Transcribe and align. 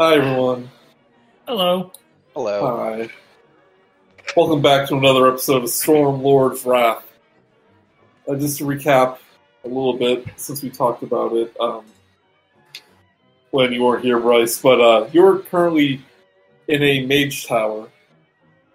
Hi, 0.00 0.14
everyone. 0.14 0.70
Hello. 1.46 1.92
Hello. 2.34 2.78
Hi. 2.78 3.10
Welcome 4.34 4.62
back 4.62 4.88
to 4.88 4.96
another 4.96 5.28
episode 5.28 5.62
of 5.62 5.68
Storm 5.68 6.22
Lord's 6.22 6.64
Wrath. 6.64 7.04
Uh, 8.26 8.36
just 8.36 8.56
to 8.56 8.64
recap 8.64 9.18
a 9.62 9.68
little 9.68 9.92
bit, 9.92 10.24
since 10.36 10.62
we 10.62 10.70
talked 10.70 11.02
about 11.02 11.34
it 11.34 11.54
um, 11.60 11.84
when 13.50 13.74
you 13.74 13.82
weren't 13.82 14.02
here, 14.02 14.18
Brice, 14.18 14.58
but 14.62 14.80
uh, 14.80 15.06
you're 15.12 15.40
currently 15.40 16.00
in 16.66 16.82
a 16.82 17.04
mage 17.04 17.46
tower 17.46 17.86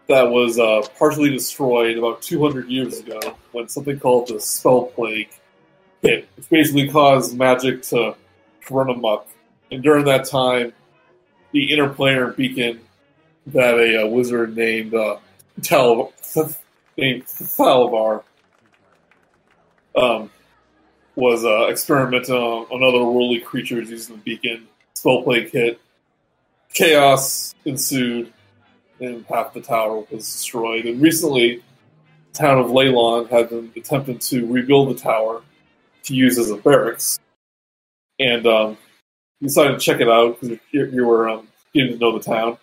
that 0.07 0.29
was 0.29 0.59
uh, 0.59 0.83
partially 0.99 1.31
destroyed 1.31 1.97
about 1.97 2.21
200 2.21 2.69
years 2.69 2.99
ago 2.99 3.19
when 3.51 3.67
something 3.67 3.99
called 3.99 4.27
the 4.27 4.39
Spell 4.39 4.83
Plague 4.95 5.31
hit, 6.03 6.29
which 6.35 6.47
basically 6.51 6.87
caused 6.87 7.35
magic 7.35 7.81
to, 7.81 8.15
to 8.67 8.73
run 8.75 8.91
amok. 8.91 9.27
And 9.71 9.81
during 9.81 10.05
that 10.05 10.25
time, 10.25 10.71
the 11.55 11.69
interplanar 11.69 12.35
beacon 12.35 12.81
that 13.47 13.75
a, 13.75 14.03
uh 14.03 14.07
wizard 14.07 14.57
named 14.57 14.93
uh, 14.93 15.15
Tal 15.61 16.11
named 16.97 17.23
Thalavar 17.25 18.23
um, 19.95 20.29
was 21.15 21.45
uh, 21.45 21.67
experimenting 21.69 22.35
on, 22.35 22.65
on 22.65 22.83
other 22.83 23.05
worldly 23.05 23.39
creatures 23.39 23.89
using 23.89 24.17
the 24.17 24.21
beacon. 24.21 24.67
Spell 24.95 25.23
plague 25.23 25.49
hit, 25.49 25.79
chaos 26.73 27.55
ensued, 27.63 28.33
and 28.99 29.25
half 29.29 29.53
the 29.53 29.61
tower 29.61 30.03
was 30.11 30.25
destroyed. 30.25 30.85
And 30.85 31.01
recently, 31.01 31.63
the 32.33 32.37
town 32.37 32.59
of 32.59 32.65
Leilon 32.65 33.29
had 33.29 33.49
been 33.49 33.71
attempting 33.77 34.19
to 34.19 34.45
rebuild 34.45 34.89
the 34.89 34.99
tower 34.99 35.41
to 36.03 36.13
use 36.13 36.37
as 36.37 36.49
a 36.49 36.57
barracks, 36.57 37.17
and 38.19 38.45
um, 38.45 38.77
decided 39.41 39.73
to 39.73 39.79
check 39.79 40.01
it 40.01 40.09
out 40.09 40.39
because 40.39 40.57
you, 40.71 40.85
you 40.87 41.05
were 41.05 41.29
um, 41.29 41.47
getting 41.75 41.93
to 41.93 41.99
know 41.99 42.17
the 42.17 42.23
town. 42.23 42.57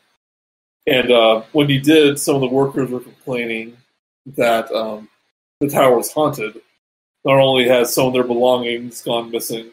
And 0.87 1.12
uh, 1.12 1.43
when 1.52 1.69
he 1.69 1.79
did, 1.79 2.18
some 2.18 2.35
of 2.35 2.41
the 2.41 2.49
workers 2.49 2.91
were 2.91 3.01
complaining 3.01 3.77
that 4.27 4.71
um, 4.73 5.09
the 5.60 5.68
tower 5.68 5.96
was 5.96 6.10
haunted. 6.10 6.60
Not 7.24 7.38
only 7.38 7.68
has 7.68 7.95
some 7.95 8.09
of 8.09 8.13
their 8.15 8.24
belongings 8.24 9.02
gone 9.02 9.30
missing 9.30 9.71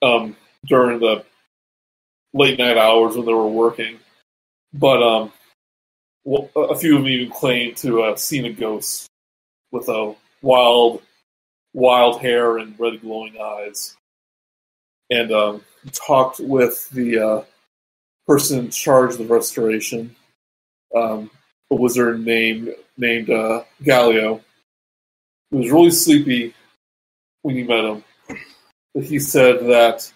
um, 0.00 0.36
during 0.66 1.00
the 1.00 1.24
late 2.32 2.58
night 2.58 2.78
hours 2.78 3.16
when 3.16 3.26
they 3.26 3.34
were 3.34 3.46
working, 3.46 3.98
but 4.72 5.02
um, 5.02 5.32
a 6.56 6.76
few 6.76 6.96
of 6.96 7.02
them 7.02 7.08
even 7.08 7.30
claimed 7.30 7.76
to 7.78 8.02
have 8.04 8.18
seen 8.18 8.46
a 8.46 8.52
ghost 8.52 9.06
with 9.70 9.88
a 9.88 10.14
wild, 10.40 11.02
wild 11.74 12.20
hair 12.20 12.56
and 12.56 12.78
red 12.78 13.02
glowing 13.02 13.36
eyes. 13.38 13.96
And 15.10 15.32
um, 15.32 15.64
talked 15.92 16.40
with 16.40 16.88
the 16.90 17.18
uh, 17.18 17.44
person 18.26 18.58
in 18.60 18.70
charge 18.70 19.12
of 19.12 19.18
the 19.18 19.24
restoration, 19.24 20.14
um, 20.94 21.30
a 21.70 21.74
wizard 21.74 22.24
named 22.24 22.74
named 22.96 23.30
uh, 23.30 23.64
Galio, 23.82 24.40
who 25.50 25.58
was 25.58 25.70
really 25.70 25.90
sleepy 25.90 26.54
when 27.42 27.56
you 27.56 27.64
met 27.64 27.84
him. 27.84 28.04
But 28.94 29.04
he 29.04 29.18
said 29.18 29.60
that 29.66 30.12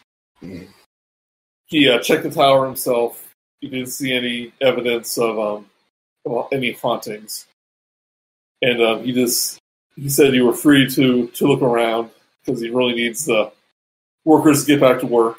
he 1.66 1.88
uh, 1.88 2.00
checked 2.00 2.24
the 2.24 2.30
tower 2.30 2.66
himself. 2.66 3.34
He 3.60 3.68
didn't 3.68 3.88
see 3.88 4.12
any 4.14 4.52
evidence 4.60 5.16
of 5.16 5.38
um, 5.38 5.66
any 6.52 6.72
hauntings, 6.72 7.46
and 8.62 8.82
um, 8.82 9.04
he 9.04 9.12
just 9.12 9.58
he 9.96 10.08
said 10.08 10.34
you 10.34 10.46
were 10.46 10.52
free 10.52 10.88
to 10.90 11.28
to 11.28 11.46
look 11.46 11.62
around 11.62 12.10
because 12.44 12.60
he 12.60 12.70
really 12.70 12.94
needs 12.94 13.24
the 13.24 13.50
workers 14.24 14.64
to 14.64 14.66
get 14.66 14.80
back 14.80 15.00
to 15.00 15.06
work. 15.06 15.38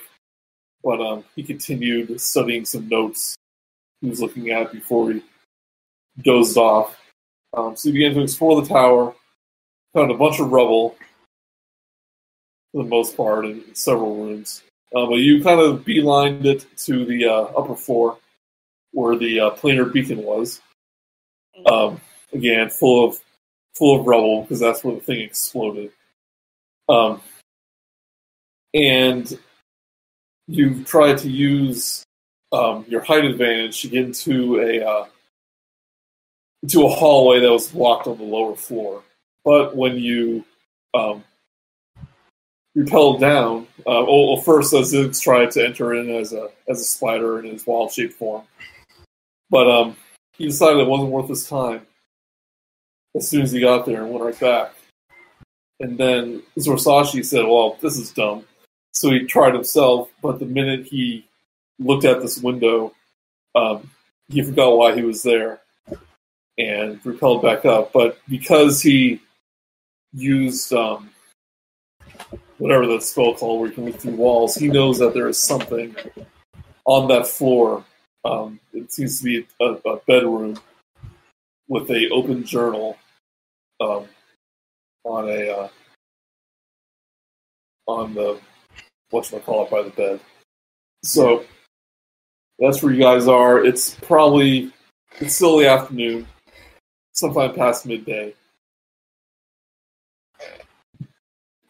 But 0.86 1.02
um, 1.02 1.24
he 1.36 1.42
continued 1.42 2.22
studying 2.22 2.64
some 2.64 2.88
notes 2.88 3.36
he 4.02 4.10
was 4.10 4.22
looking 4.22 4.52
at 4.52 4.72
before 4.72 5.12
he 5.12 5.24
dozed 6.22 6.58
off. 6.58 6.96
Um, 7.58 7.76
so 7.76 7.90
he 7.90 7.94
began 7.94 8.14
to 8.14 8.22
explore 8.22 8.62
the 8.62 8.68
tower, 8.68 9.16
found 9.96 10.12
a 10.12 10.14
bunch 10.14 10.40
of 10.40 10.52
rubble 10.52 10.96
for 12.72 12.84
the 12.84 12.90
most 12.90 13.18
part 13.18 13.46
in 13.46 13.64
several 13.74 14.16
rooms. 14.16 14.62
Uh, 14.96 15.08
but 15.08 15.16
you 15.16 15.44
kind 15.44 15.60
of 15.60 15.84
beelined 15.84 16.46
it 16.46 16.68
to 16.78 17.04
the 17.04 17.26
uh, 17.26 17.42
upper 17.58 17.76
floor 17.76 18.20
where 18.92 19.18
the 19.18 19.40
uh, 19.40 19.50
planar 19.56 19.92
beacon 19.92 20.24
was. 20.24 20.62
Um, 21.66 22.00
again, 22.32 22.70
full 22.70 23.10
of 23.10 23.20
full 23.76 24.00
of 24.00 24.06
rubble 24.06 24.44
because 24.44 24.60
that's 24.60 24.84
where 24.84 24.94
the 24.96 25.02
thing 25.02 25.22
exploded. 25.22 25.92
Um, 26.88 27.22
and 28.74 29.40
you 30.48 30.84
try 30.84 31.14
to 31.14 31.30
use 31.30 32.04
um, 32.52 32.86
your 32.88 33.02
height 33.02 33.26
advantage 33.26 33.82
to 33.82 33.88
get 33.90 34.06
into 34.06 34.60
a 34.62 34.86
uh, 34.86 35.06
into 36.64 36.86
a 36.86 36.90
hallway 36.90 37.40
that 37.40 37.52
was 37.52 37.72
blocked 37.72 38.08
on 38.08 38.18
the 38.18 38.24
lower 38.24 38.56
floor. 38.56 39.04
But 39.44 39.76
when 39.76 39.98
you 39.98 40.44
um, 40.94 41.24
repelled 42.74 43.20
down, 43.20 43.68
uh, 43.80 44.04
well, 44.08 44.38
first 44.38 44.74
Ziggs 44.74 45.22
tried 45.22 45.52
to 45.52 45.66
enter 45.66 45.94
in 45.94 46.10
as 46.10 46.34
a 46.34 46.50
as 46.70 46.82
a 46.82 46.86
spider 46.86 47.40
in 47.40 47.46
his 47.46 47.66
wild 47.66 47.92
shape 47.92 48.14
form, 48.14 48.44
but 49.50 49.70
um, 49.70 49.96
he 50.38 50.46
decided 50.46 50.80
it 50.80 50.88
wasn't 50.88 51.12
worth 51.12 51.30
his 51.30 51.48
time. 51.48 51.82
As 53.16 53.30
soon 53.30 53.44
as 53.44 53.52
he 53.54 53.62
got 53.62 53.86
there, 53.86 54.04
and 54.04 54.12
went 54.12 54.26
right 54.26 54.40
back. 54.40 54.74
And 55.80 55.98
then 55.98 56.44
Zorsashi 56.58 57.24
said, 57.24 57.46
"Well, 57.46 57.78
this 57.82 57.98
is 57.98 58.12
dumb." 58.12 58.46
So 58.96 59.12
he 59.12 59.26
tried 59.26 59.54
himself, 59.54 60.10
but 60.22 60.40
the 60.40 60.46
minute 60.46 60.86
he 60.86 61.28
looked 61.80 62.06
at 62.06 62.22
this 62.22 62.40
window, 62.40 62.94
um, 63.54 63.92
he 64.30 64.42
forgot 64.42 64.78
why 64.78 64.96
he 64.96 65.02
was 65.02 65.22
there 65.22 65.60
and 66.58 67.06
repelled 67.06 67.42
back 67.42 67.66
up. 67.66 67.92
But 67.92 68.18
because 68.30 68.82
he 68.82 69.22
used 70.14 70.72
um, 70.72 71.10
whatever 72.58 72.88
that 72.88 73.04
spell 73.04 73.36
called 73.36 73.60
where 73.60 73.70
you 73.70 73.76
can 73.76 73.86
look 73.86 74.00
through 74.00 74.16
walls, 74.16 74.56
he 74.56 74.70
knows 74.70 74.98
that 75.00 75.14
there 75.14 75.28
is 75.28 75.42
something 75.42 75.94
on 76.86 77.10
that 77.10 77.28
floor. 77.28 77.84
Um, 78.24 78.62
it 78.74 78.94
seems 78.94 79.20
to 79.20 79.24
be 79.26 79.48
a, 79.60 79.66
a 79.66 79.98
bedroom 80.08 80.58
with 81.68 81.92
a 81.92 82.10
open 82.12 82.46
journal 82.46 82.98
um, 83.82 84.06
on 85.04 85.30
a 85.30 85.50
uh, 85.50 85.70
on 87.88 88.14
the 88.14 88.40
what's 89.16 89.32
my 89.32 89.40
call 89.40 89.66
it 89.66 89.72
by 89.72 89.82
the 89.82 89.90
bed. 89.92 90.20
So 91.04 91.46
that's 92.60 92.84
where 92.84 92.94
you 92.94 93.02
guys 93.02 93.28
are. 93.28 93.64
It's 93.64 93.96
probably 93.96 94.72
it's 95.20 95.36
still 95.36 95.58
the 95.58 95.68
afternoon, 95.68 96.28
sometime 97.14 97.56
past 97.56 97.86
midday, 97.86 98.34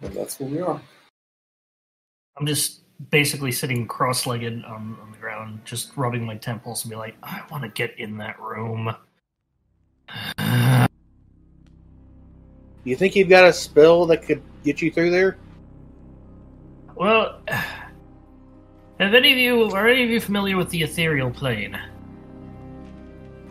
and 0.02 0.14
that's 0.14 0.40
where 0.40 0.50
we 0.50 0.60
are. 0.60 0.82
I'm 2.38 2.48
just 2.48 2.82
basically 3.12 3.52
sitting 3.52 3.88
cross-legged 3.88 4.66
on, 4.66 4.98
on 5.02 5.12
the 5.12 5.18
ground, 5.18 5.60
just 5.64 5.96
rubbing 5.96 6.26
my 6.26 6.36
temples 6.36 6.84
and 6.84 6.90
be 6.90 6.96
like, 6.96 7.16
I 7.22 7.44
want 7.52 7.64
to 7.64 7.70
get 7.70 7.98
in 8.00 8.18
that 8.18 8.40
room. 8.42 8.94
You 12.88 12.96
think 12.96 13.16
you've 13.16 13.30
got 13.30 13.46
a 13.46 13.52
spell 13.52 14.06
that 14.06 14.22
could 14.22 14.44
get 14.64 14.80
you 14.80 14.92
through 14.92 15.10
there? 15.10 15.38
Well, 16.96 17.42
have 17.48 19.14
any 19.14 19.32
of 19.32 19.38
you 19.38 19.72
are 19.72 19.88
any 19.88 20.04
of 20.04 20.10
you 20.10 20.20
familiar 20.20 20.58
with 20.58 20.70
the 20.70 20.84
ethereal 20.84 21.32
plane? 21.32 21.80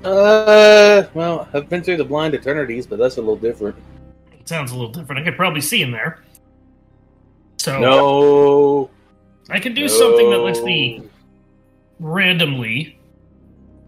Uh, 0.04 1.06
well, 1.14 1.48
I've 1.54 1.68
been 1.68 1.82
through 1.82 1.96
the 1.96 2.04
blind 2.04 2.34
eternities, 2.34 2.86
but 2.86 2.98
that's 2.98 3.16
a 3.16 3.20
little 3.20 3.36
different. 3.36 3.76
It 4.32 4.48
sounds 4.48 4.70
a 4.70 4.74
little 4.74 4.92
different. 4.92 5.20
I 5.20 5.24
could 5.24 5.36
probably 5.36 5.62
see 5.62 5.80
in 5.82 5.90
there. 5.90 6.22
So 7.56 7.80
No, 7.80 8.90
I 9.48 9.58
can 9.58 9.72
do 9.72 9.88
something 9.88 10.30
that 10.30 10.38
lets 10.38 10.60
me 10.60 11.02
randomly 11.98 12.98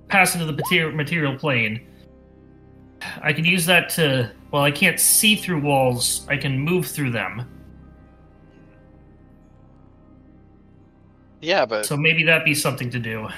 pass 0.08 0.34
into 0.34 0.46
the 0.46 0.52
material, 0.52 0.96
material 0.96 1.36
plane. 1.36 1.86
I 3.20 3.34
can 3.34 3.44
use 3.44 3.66
that 3.66 3.90
to. 3.90 4.32
Well, 4.50 4.62
I 4.62 4.70
can't 4.70 4.98
see 4.98 5.36
through 5.36 5.60
walls. 5.60 6.26
I 6.30 6.38
can 6.38 6.58
move 6.58 6.86
through 6.86 7.10
them. 7.10 7.46
Yeah, 11.40 11.66
but 11.66 11.86
So 11.86 11.96
maybe 11.96 12.22
that 12.24 12.44
be 12.44 12.54
something 12.54 12.90
to 12.90 12.98
do. 12.98 13.28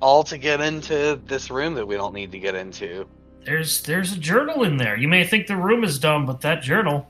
all 0.00 0.24
to 0.24 0.38
get 0.38 0.60
into 0.60 1.20
this 1.26 1.50
room 1.50 1.74
that 1.74 1.86
we 1.86 1.94
don't 1.96 2.14
need 2.14 2.32
to 2.32 2.38
get 2.38 2.54
into. 2.54 3.06
There's 3.44 3.82
there's 3.82 4.12
a 4.12 4.18
journal 4.18 4.64
in 4.64 4.76
there. 4.76 4.96
You 4.96 5.08
may 5.08 5.24
think 5.24 5.46
the 5.46 5.56
room 5.56 5.84
is 5.84 5.98
dumb, 5.98 6.26
but 6.26 6.40
that 6.42 6.62
journal, 6.62 7.06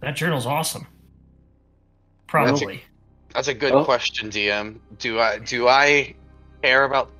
that 0.00 0.16
journal's 0.16 0.46
awesome. 0.46 0.86
Probably. 2.26 2.82
That's 3.34 3.48
a 3.48 3.54
good 3.54 3.72
Oh. 3.72 3.84
question, 3.84 4.30
DM. 4.30 4.76
Do 4.98 5.18
I 5.20 5.38
do 5.38 5.68
I 5.68 6.14
care 6.62 6.84
about? 6.84 7.10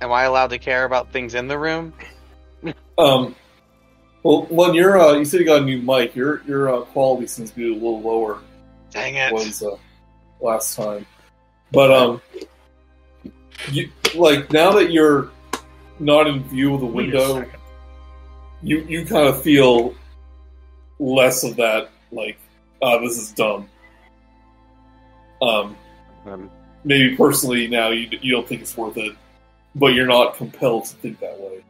Am 0.00 0.12
I 0.12 0.24
allowed 0.24 0.48
to 0.50 0.58
care 0.58 0.84
about 0.84 1.10
things 1.12 1.34
in 1.34 1.48
the 1.48 1.58
room? 1.58 1.92
Um, 2.98 3.34
well, 4.22 4.46
when 4.48 4.74
you're 4.74 5.00
uh, 5.00 5.12
you 5.14 5.24
said 5.24 5.40
you 5.40 5.46
got 5.46 5.62
a 5.62 5.64
new 5.64 5.80
mic, 5.82 6.14
your 6.14 6.42
your 6.46 6.72
uh, 6.74 6.80
quality 6.82 7.26
seems 7.26 7.50
to 7.50 7.56
be 7.56 7.70
a 7.70 7.74
little 7.74 8.00
lower 8.00 8.40
Dang 8.96 9.14
than 9.14 9.22
it! 9.22 9.28
it 9.28 9.32
was 9.32 9.62
uh, 9.62 9.76
last 10.40 10.76
time. 10.76 11.06
But 11.72 11.90
um, 11.92 12.20
you 13.70 13.90
like 14.14 14.52
now 14.52 14.72
that 14.72 14.90
you're 14.90 15.30
not 15.98 16.26
in 16.26 16.42
view 16.44 16.74
of 16.74 16.80
the 16.80 16.86
window, 16.86 17.44
you 18.62 18.84
you 18.88 19.04
kind 19.04 19.28
of 19.28 19.42
feel 19.42 19.94
less 20.98 21.44
of 21.44 21.56
that 21.56 21.90
like 22.12 22.38
ah 22.82 22.98
this 22.98 23.18
is 23.18 23.32
dumb. 23.32 23.68
Um, 25.42 25.76
Um, 26.26 26.50
maybe 26.84 27.16
personally 27.16 27.68
now 27.68 27.90
you 27.90 28.08
you 28.22 28.32
don't 28.32 28.48
think 28.48 28.62
it's 28.62 28.76
worth 28.76 28.96
it, 28.96 29.14
but 29.74 29.88
you're 29.88 30.06
not 30.06 30.36
compelled 30.36 30.86
to 30.86 30.96
think 30.96 31.20
that 31.20 31.38
way. 31.38 31.64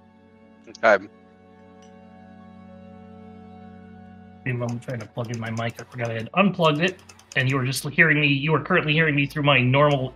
I'm, 4.47 4.63
I'm 4.63 4.79
trying 4.81 5.01
to 5.01 5.07
plug 5.07 5.31
in 5.31 5.41
my 5.41 5.51
mic. 5.51 5.81
I 5.81 5.85
forgot 5.85 6.11
I 6.11 6.15
had 6.15 6.31
unplugged 6.35 6.81
it, 6.81 7.01
and 7.37 7.49
you 7.49 7.57
were 7.57 7.65
just 7.65 7.87
hearing 7.91 8.21
me. 8.21 8.29
You 8.29 8.55
are 8.55 8.61
currently 8.61 8.93
hearing 8.93 9.15
me 9.15 9.27
through 9.27 9.45
my 9.45 9.61
normal 9.61 10.15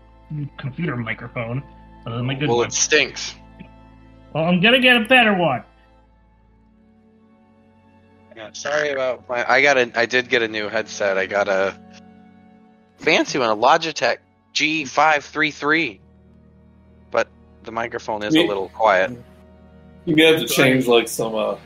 computer 0.59 0.97
microphone. 0.97 1.63
Other 2.07 2.17
than 2.17 2.27
my 2.27 2.35
good 2.35 2.49
well, 2.49 2.59
one. 2.59 2.69
it 2.69 2.73
stinks. 2.73 3.35
Well, 4.35 4.45
I'm 4.45 4.61
gonna 4.61 4.81
get 4.81 4.97
a 4.97 5.05
better 5.05 5.35
one. 5.35 5.63
Yeah, 8.35 8.51
sorry 8.53 8.91
about 8.91 9.29
my. 9.29 9.49
I 9.49 9.61
got 9.61 9.77
a. 9.77 9.93
I 9.95 10.07
did 10.07 10.29
get 10.29 10.43
a 10.43 10.49
new 10.49 10.69
headset. 10.69 11.19
I 11.19 11.27
got 11.27 11.49
a 11.49 11.79
fancy 12.97 13.39
one, 13.39 13.51
a 13.51 13.57
Logitech 13.57 14.19
G533. 14.55 16.01
But 17.11 17.29
the 17.65 17.73
microphone 17.73 18.23
is 18.23 18.35
a 18.35 18.47
little 18.47 18.71
quiet. 18.71 19.11
You 20.07 20.17
may 20.17 20.25
have 20.25 20.41
to 20.41 20.47
change 20.47 20.87
like 20.87 21.07
some 21.07 21.35
uh 21.35 21.57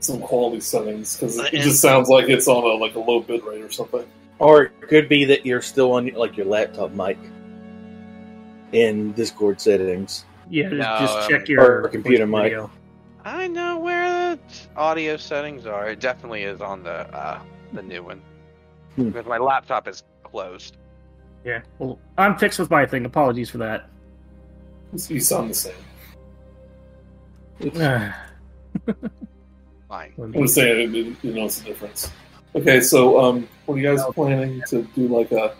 some 0.00 0.20
quality 0.20 0.60
settings 0.60 1.16
because 1.16 1.36
it, 1.38 1.52
it 1.52 1.62
just 1.62 1.82
sounds 1.82 2.08
like 2.08 2.28
it's 2.28 2.48
on 2.48 2.62
a 2.64 2.82
like 2.82 2.94
a 2.94 3.00
low 3.00 3.20
bit 3.20 3.44
rate 3.44 3.62
or 3.62 3.70
something. 3.70 4.06
Or 4.38 4.64
it 4.64 4.80
could 4.82 5.08
be 5.08 5.24
that 5.24 5.46
you're 5.46 5.62
still 5.62 5.92
on 5.92 6.06
like 6.08 6.36
your 6.36 6.46
laptop 6.46 6.92
mic 6.92 7.18
in 8.72 9.12
Discord 9.12 9.60
settings. 9.60 10.24
Yeah, 10.50 10.64
just, 10.64 10.74
No, 10.74 10.98
just 11.00 11.18
um, 11.18 11.30
check 11.30 11.48
your 11.48 11.84
or 11.84 11.88
computer 11.88 12.26
mic. 12.26 12.42
video. 12.44 12.70
I 13.24 13.48
know 13.48 13.78
where 13.78 14.36
the 14.36 14.40
audio 14.76 15.16
settings 15.16 15.66
are. 15.66 15.88
It 15.90 16.00
definitely 16.00 16.42
is 16.42 16.60
on 16.60 16.82
the 16.82 17.12
uh, 17.16 17.40
the 17.72 17.82
new 17.82 18.02
one. 18.02 18.20
Hmm. 18.96 19.08
Because 19.08 19.26
my 19.26 19.38
laptop 19.38 19.88
is 19.88 20.04
closed. 20.22 20.76
Yeah. 21.44 21.62
Well, 21.78 21.98
I'm 22.18 22.36
fixed 22.36 22.58
with 22.58 22.70
my 22.70 22.86
thing. 22.86 23.04
Apologies 23.06 23.50
for 23.50 23.58
that. 23.58 23.88
You 25.08 25.20
sound 25.20 25.50
the 25.50 25.54
same. 25.54 25.74
Fine. 29.88 30.12
I'm 30.18 30.32
just 30.32 30.54
saying 30.54 30.94
it, 30.94 30.98
it, 30.98 31.16
you 31.22 31.32
notice 31.32 31.60
the 31.60 31.66
difference. 31.66 32.10
Okay, 32.56 32.80
so 32.80 33.20
um, 33.20 33.48
what 33.66 33.74
are 33.74 33.78
you 33.78 33.94
guys 33.96 34.04
planning 34.14 34.62
to 34.68 34.82
do? 34.94 35.08
Like 35.08 35.30
a 35.32 35.54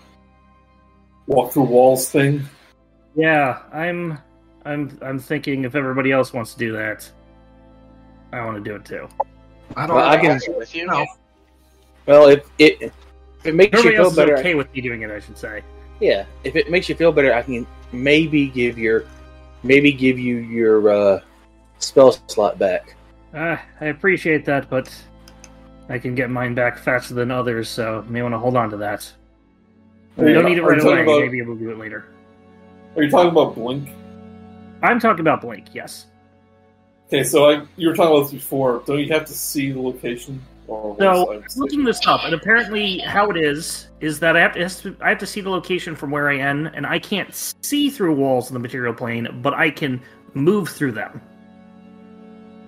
walk 1.27 1.53
through 1.53 1.65
walls 1.65 2.11
thing? 2.11 2.43
yeah, 3.15 3.61
I'm, 3.73 4.19
I'm, 4.65 4.99
I'm 5.03 5.19
thinking 5.19 5.65
if 5.65 5.75
everybody 5.75 6.11
else 6.13 6.33
wants 6.33 6.53
to 6.55 6.59
do 6.59 6.73
that, 6.73 7.09
I 8.33 8.45
want 8.45 8.63
to 8.63 8.71
do 8.71 8.77
it 8.77 8.85
too. 8.85 9.09
I 9.77 9.87
don't 9.87 9.97
Well, 9.97 10.07
I 10.07 10.17
know. 10.17 10.39
can- 10.39 10.57
With 10.57 10.75
you? 10.75 10.87
No. 10.87 11.07
Well, 12.07 12.29
if 12.29 12.49
it 12.59 12.81
if 12.83 12.93
it 13.47 13.55
makes 13.55 13.83
you 13.83 13.91
feel 13.91 14.03
else 14.05 14.13
is 14.13 14.17
better, 14.17 14.37
okay 14.39 14.55
with 14.55 14.73
me 14.73 14.81
doing 14.81 15.03
it, 15.03 15.11
I 15.11 15.19
should 15.19 15.37
say. 15.37 15.63
yeah. 16.01 16.25
If 16.45 16.55
it 16.57 16.71
makes 16.71 16.89
you 16.89 16.95
feel 16.95 17.11
better, 17.13 17.35
I 17.35 17.43
can 17.43 17.67
maybe 17.93 18.47
give 18.49 18.79
your 18.79 19.05
maybe 19.65 19.93
give 19.93 20.19
you 20.19 20.37
your 20.37 20.89
uh, 20.89 21.21
spell 21.79 22.13
slot 22.29 22.59
back. 22.59 22.95
Uh, 23.35 23.57
I 23.81 23.87
appreciate 23.87 24.45
that, 24.45 24.71
but 24.71 24.89
I 25.89 25.99
can 25.99 26.15
get 26.15 26.31
mine 26.31 26.55
back 26.55 26.79
faster 26.79 27.15
than 27.15 27.31
others, 27.31 27.69
so 27.69 28.03
you 28.07 28.13
may 28.13 28.23
want 28.23 28.35
to 28.35 28.39
hold 28.39 28.57
on 28.57 28.71
to 28.71 28.77
that. 28.79 29.13
You- 30.19 30.33
don't 30.35 30.47
need 30.47 30.59
it 30.59 30.63
right 30.63 30.81
away. 30.81 31.03
about- 31.03 31.17
You 31.17 31.21
may 31.23 31.29
be 31.29 31.39
able 31.41 31.55
to 31.55 31.61
do 31.61 31.71
it 31.71 31.79
later. 31.79 32.07
Are 32.97 33.03
you 33.03 33.11
talking 33.11 33.31
about 33.31 33.55
Blink? 33.55 33.89
I'm 34.83 34.99
talking 34.99 35.21
about 35.21 35.43
Blink. 35.43 35.67
Yes. 35.75 36.07
Okay, 37.09 37.23
so 37.23 37.51
I 37.51 37.63
you 37.77 37.89
were 37.89 37.95
talking 37.95 38.13
about 38.17 38.25
this 38.25 38.33
before. 38.33 38.83
Don't 38.87 38.99
you 38.99 39.09
have 39.13 39.25
to 39.27 39.33
see 39.33 39.71
the 39.71 39.81
location? 39.81 40.41
Or 40.69 40.97
So 40.99 41.33
I'm 41.35 41.45
looking 41.57 41.85
this 41.85 42.01
up, 42.09 42.25
and 42.25 42.35
apparently, 42.35 42.99
how 42.99 43.31
it 43.31 43.37
is 43.37 43.87
is 44.01 44.19
that 44.19 44.37
I 44.37 44.41
have 44.41 44.55
to 44.83 44.97
I 45.01 45.11
have 45.11 45.19
to 45.19 45.27
see 45.27 45.41
the 45.41 45.51
location 45.51 45.95
from 45.95 46.11
where 46.11 46.29
I 46.29 46.39
am, 46.39 46.67
and 46.75 46.85
I 46.85 46.99
can't 46.99 47.33
see 47.63 47.89
through 47.91 48.15
walls 48.17 48.51
in 48.51 48.55
the 48.55 48.59
material 48.61 48.93
plane, 48.93 49.29
but 49.43 49.55
I 49.55 49.71
can 49.71 50.01
move 50.35 50.69
through 50.69 50.93
them. 50.93 51.21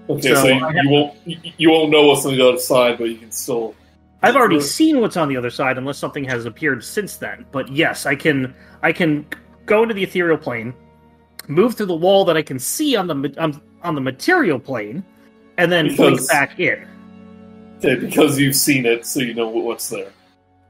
Okay, 0.08 0.34
so, 0.34 0.34
so 0.34 0.46
you, 0.46 0.82
you 0.82 0.90
won't 0.90 1.14
you, 1.58 1.70
won't 1.70 1.90
know 1.90 2.06
what's 2.06 2.24
on 2.24 2.32
the 2.32 2.48
other 2.48 2.58
side, 2.58 2.98
but 2.98 3.04
you 3.04 3.18
can 3.18 3.30
still. 3.30 3.74
I've 4.22 4.36
already 4.36 4.60
seen 4.60 5.00
what's 5.00 5.16
on 5.16 5.28
the 5.28 5.36
other 5.36 5.50
side, 5.50 5.78
unless 5.78 5.98
something 5.98 6.24
has 6.24 6.44
appeared 6.44 6.82
since 6.82 7.16
then. 7.16 7.44
But 7.52 7.68
yes, 7.68 8.06
I 8.06 8.14
can 8.14 8.54
I 8.82 8.92
can 8.92 9.26
go 9.66 9.82
into 9.82 9.94
the 9.94 10.02
ethereal 10.02 10.38
plane, 10.38 10.74
move 11.46 11.76
through 11.76 11.86
the 11.86 11.96
wall 11.96 12.24
that 12.24 12.36
I 12.36 12.42
can 12.42 12.58
see 12.58 12.96
on 12.96 13.06
the 13.06 13.34
on, 13.38 13.60
on 13.82 13.94
the 13.94 14.00
material 14.00 14.58
plane, 14.58 15.04
and 15.58 15.70
then 15.70 15.94
blink 15.94 16.26
back 16.26 16.58
in. 16.58 16.88
Okay, 17.78 17.94
because 17.94 18.38
you've 18.38 18.56
seen 18.56 18.86
it, 18.86 19.06
so 19.06 19.20
you 19.20 19.34
know 19.34 19.48
what's 19.48 19.88
there. 19.88 20.10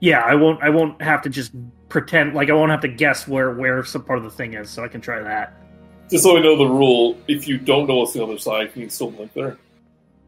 Yeah, 0.00 0.20
I 0.20 0.35
won't 0.35 0.62
I 0.62 0.69
won't 0.69 1.00
have 1.00 1.23
to 1.23 1.31
just 1.31 1.52
pretend 1.88 2.35
like 2.35 2.50
I 2.50 2.52
won't 2.52 2.70
have 2.70 2.81
to 2.82 2.88
guess 2.88 3.26
where 3.29 3.52
where 3.52 3.85
some 3.85 4.05
part 4.05 4.19
of 4.19 4.25
the 4.25 4.31
thing 4.31 4.55
is, 4.55 4.69
so 4.69 4.85
I 4.85 4.88
can 4.88 5.00
try 5.00 5.23
that. 5.23 5.55
Just 6.10 6.25
so 6.25 6.34
we 6.34 6.40
know 6.40 6.56
the 6.56 6.66
rule, 6.66 7.19
if 7.28 7.46
you 7.46 7.58
don't 7.58 7.87
know 7.87 7.96
what's 7.99 8.12
the 8.14 8.22
other 8.22 8.38
side, 8.38 8.70
you 8.75 8.82
can 8.82 8.90
still 8.90 9.10
blink 9.10 9.32
there. 9.34 9.58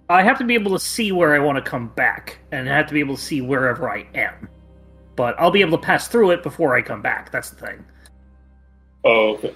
I 0.08 0.22
have 0.22 0.38
to 0.38 0.44
be 0.44 0.54
able 0.54 0.72
to 0.72 0.78
see 0.78 1.12
where 1.12 1.34
I 1.34 1.38
want 1.38 1.56
to 1.56 1.62
come 1.68 1.88
back, 1.88 2.38
and 2.52 2.68
I 2.68 2.76
have 2.76 2.86
to 2.88 2.94
be 2.94 3.00
able 3.00 3.16
to 3.16 3.22
see 3.22 3.40
wherever 3.40 3.88
I 3.88 4.06
am. 4.14 4.48
But 5.16 5.38
I'll 5.38 5.50
be 5.50 5.60
able 5.60 5.78
to 5.78 5.84
pass 5.84 6.08
through 6.08 6.32
it 6.32 6.42
before 6.42 6.76
I 6.76 6.82
come 6.82 7.00
back. 7.00 7.30
That's 7.30 7.50
the 7.50 7.66
thing. 7.66 7.84
Oh, 9.04 9.34
okay. 9.34 9.54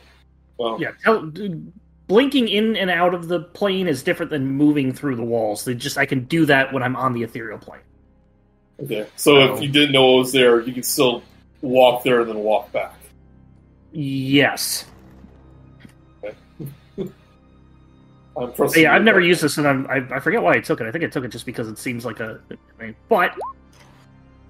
Well, 0.58 0.80
Yeah, 0.80 0.92
tell, 1.02 1.30
blinking 2.06 2.48
in 2.48 2.76
and 2.76 2.90
out 2.90 3.14
of 3.14 3.28
the 3.28 3.40
plane 3.40 3.88
is 3.88 4.02
different 4.02 4.30
than 4.30 4.46
moving 4.46 4.92
through 4.92 5.16
the 5.16 5.24
walls. 5.24 5.64
They 5.64 5.74
just 5.74 5.98
I 5.98 6.06
can 6.06 6.24
do 6.24 6.46
that 6.46 6.72
when 6.72 6.82
I'm 6.82 6.96
on 6.96 7.12
the 7.12 7.22
ethereal 7.22 7.58
plane. 7.58 7.80
okay. 8.82 9.06
So 9.16 9.54
if 9.54 9.60
you 9.60 9.68
didn't 9.68 9.92
know 9.92 10.12
what 10.12 10.18
was 10.20 10.32
there, 10.32 10.60
you 10.60 10.72
can 10.72 10.82
still 10.84 11.22
walk 11.60 12.04
there 12.04 12.20
and 12.20 12.28
then 12.30 12.38
walk 12.38 12.70
back. 12.72 12.94
Yes. 13.92 14.84
I'm 18.36 18.52
yeah, 18.74 18.94
I've 18.94 19.02
never 19.04 19.20
used 19.20 19.42
this, 19.42 19.58
and 19.58 19.66
I'm, 19.66 19.86
I 19.88 20.16
I 20.16 20.18
forget 20.20 20.42
why 20.42 20.54
I 20.54 20.60
took 20.60 20.80
it. 20.80 20.86
I 20.86 20.90
think 20.90 21.04
I 21.04 21.06
took 21.08 21.24
it 21.24 21.28
just 21.28 21.46
because 21.46 21.68
it 21.68 21.78
seems 21.78 22.04
like 22.04 22.20
a. 22.20 22.40
I 22.50 22.82
mean, 22.82 22.96
but 23.08 23.32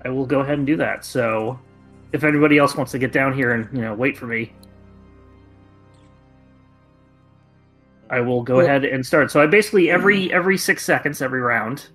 I 0.05 0.09
will 0.09 0.25
go 0.27 0.41
ahead 0.41 0.57
and 0.59 0.67
do 0.67 0.77
that. 0.77 1.05
So, 1.05 1.59
if 2.13 2.25
anybody 2.25 2.57
else 2.59 2.77
wants 2.77 2.93
to 2.93 2.99
get 2.99 3.13
down 3.13 3.35
here 3.35 3.53
and 3.53 3.69
you 3.77 3.83
know 3.83 3.93
wait 3.95 4.17
for 4.17 4.27
me, 4.27 4.53
I 8.11 8.21
will 8.21 8.43
go 8.43 8.61
Yeah. 8.61 8.67
ahead 8.67 8.85
and 8.85 9.05
start. 9.05 9.31
So 9.31 9.43
I 9.43 9.47
basically 9.47 9.91
every 9.91 10.33
every 10.33 10.57
six 10.57 10.85
seconds, 10.85 11.21
every 11.21 11.41
round, 11.41 11.89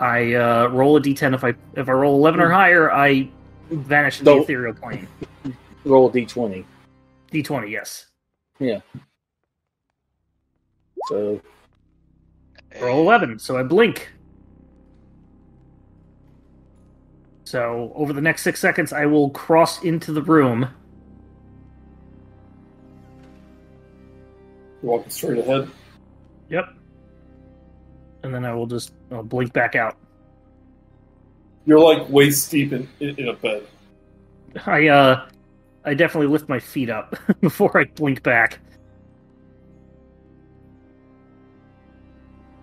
I 0.00 0.34
uh, 0.34 0.66
roll 0.68 0.96
a 0.96 1.00
d10. 1.00 1.34
If 1.34 1.44
I 1.44 1.54
if 1.76 1.88
I 1.88 1.92
roll 1.92 2.14
eleven 2.16 2.40
or 2.40 2.50
higher, 2.50 2.92
I 2.92 3.28
vanish 3.70 4.18
in 4.18 4.24
the 4.26 4.36
ethereal 4.38 4.74
plane. 4.74 5.08
Roll 5.86 6.08
a 6.08 6.12
d20. 6.12 6.64
D20, 7.30 7.70
yes. 7.70 8.06
So 11.08 11.40
Roll 12.80 13.00
11, 13.00 13.38
so 13.38 13.56
I 13.56 13.62
blink. 13.62 14.10
So, 17.44 17.92
over 17.94 18.12
the 18.12 18.20
next 18.20 18.42
six 18.42 18.58
seconds, 18.58 18.92
I 18.92 19.06
will 19.06 19.30
cross 19.30 19.82
into 19.84 20.12
the 20.12 20.22
room. 20.22 20.68
Walking 24.82 25.10
straight 25.10 25.38
ahead. 25.38 25.70
Yep. 26.48 26.74
And 28.22 28.34
then 28.34 28.44
I 28.44 28.54
will 28.54 28.66
just 28.66 28.92
I'll 29.12 29.22
blink 29.22 29.52
back 29.52 29.76
out. 29.76 29.96
You're 31.66 31.80
like 31.80 32.08
waist 32.08 32.50
deep 32.50 32.72
in, 32.72 32.88
in, 33.00 33.16
in 33.16 33.28
a 33.28 33.34
bed. 33.34 33.62
I, 34.66 34.88
uh, 34.88 35.26
I 35.84 35.94
definitely 35.94 36.28
lift 36.28 36.48
my 36.48 36.58
feet 36.58 36.90
up 36.90 37.16
before 37.40 37.78
I 37.78 37.84
blink 37.84 38.22
back. 38.22 38.58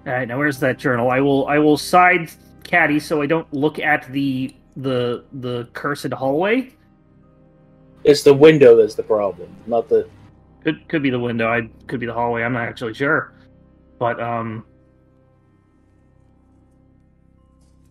Alright, 0.06 0.28
now 0.28 0.38
where's 0.38 0.60
that 0.60 0.78
journal? 0.78 1.12
I 1.12 1.20
will, 1.22 1.48
I 1.48 1.60
will 1.60 1.78
side 1.78 2.32
caddy 2.64 3.00
so 3.00 3.22
I 3.22 3.26
don't 3.28 3.52
look 3.54 3.80
at 3.80 4.12
the, 4.12 4.56
the, 4.76 5.26
the 5.34 5.68
cursed 5.74 6.12
hallway. 6.14 6.74
it's 8.04 8.24
the 8.24 8.34
window 8.34 8.76
that's 8.76 8.96
the 8.96 9.04
problem, 9.04 9.56
not 9.68 9.90
the. 9.90 10.08
Could 10.64 10.88
could 10.88 11.02
be 11.02 11.10
the 11.10 11.20
window. 11.20 11.48
I 11.52 11.70
could 11.88 12.00
be 12.00 12.06
the 12.06 12.14
hallway. 12.14 12.44
I'm 12.44 12.54
not 12.54 12.68
actually 12.68 12.94
sure. 12.94 13.34
But 13.98 14.20
um, 14.22 14.64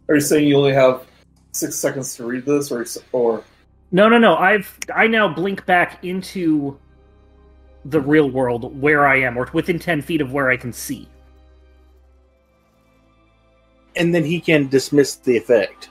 Are 0.09 0.15
you 0.15 0.21
saying 0.21 0.49
you 0.49 0.57
only 0.57 0.73
have 0.73 1.07
six 1.53 1.77
seconds 1.77 2.15
to 2.17 2.25
read 2.25 2.45
this, 2.45 2.71
or 2.71 2.85
or 3.13 3.45
no, 3.93 4.09
no, 4.09 4.19
no. 4.19 4.37
I've 4.37 4.77
I 4.95 5.07
now 5.09 5.33
blink 5.33 5.67
back 5.67 6.05
into 6.05 6.79
the 7.85 8.01
real 8.01 8.31
world 8.31 8.81
where 8.81 9.07
I 9.07 9.21
am, 9.21 9.37
or 9.37 9.49
within 9.53 9.79
ten 9.79 10.01
feet 10.01 10.21
of 10.21 10.33
where 10.33 10.49
I 10.49 10.57
can 10.57 10.73
see. 10.73 11.09
And 14.01 14.15
then 14.15 14.25
he 14.25 14.41
can 14.41 14.67
dismiss 14.69 15.17
the 15.17 15.37
effect. 15.37 15.91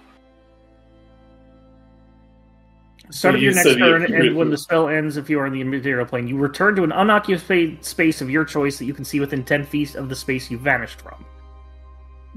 Start 3.12 3.36
of 3.36 3.42
your 3.42 3.54
next 3.54 3.64
said 3.70 3.78
you- 3.78 3.86
turn, 3.86 4.02
you- 4.10 4.16
and 4.30 4.36
when 4.36 4.50
the 4.50 4.58
spell 4.58 4.90
ends, 4.90 5.16
if 5.16 5.30
you 5.30 5.40
are 5.40 5.46
in 5.46 5.54
the 5.54 5.64
material 5.64 6.06
plane, 6.08 6.28
you 6.28 6.36
return 6.36 6.76
to 6.76 6.84
an 6.84 6.92
unoccupied 6.92 7.86
space 7.86 8.20
of 8.20 8.30
your 8.32 8.44
choice 8.46 8.80
that 8.80 8.86
you 8.86 8.94
can 8.96 9.06
see 9.06 9.20
within 9.20 9.44
10 9.44 9.64
feet 9.64 9.94
of 9.94 10.10
the 10.10 10.16
space 10.16 10.50
you 10.50 10.58
vanished 10.58 11.02
from. 11.02 11.24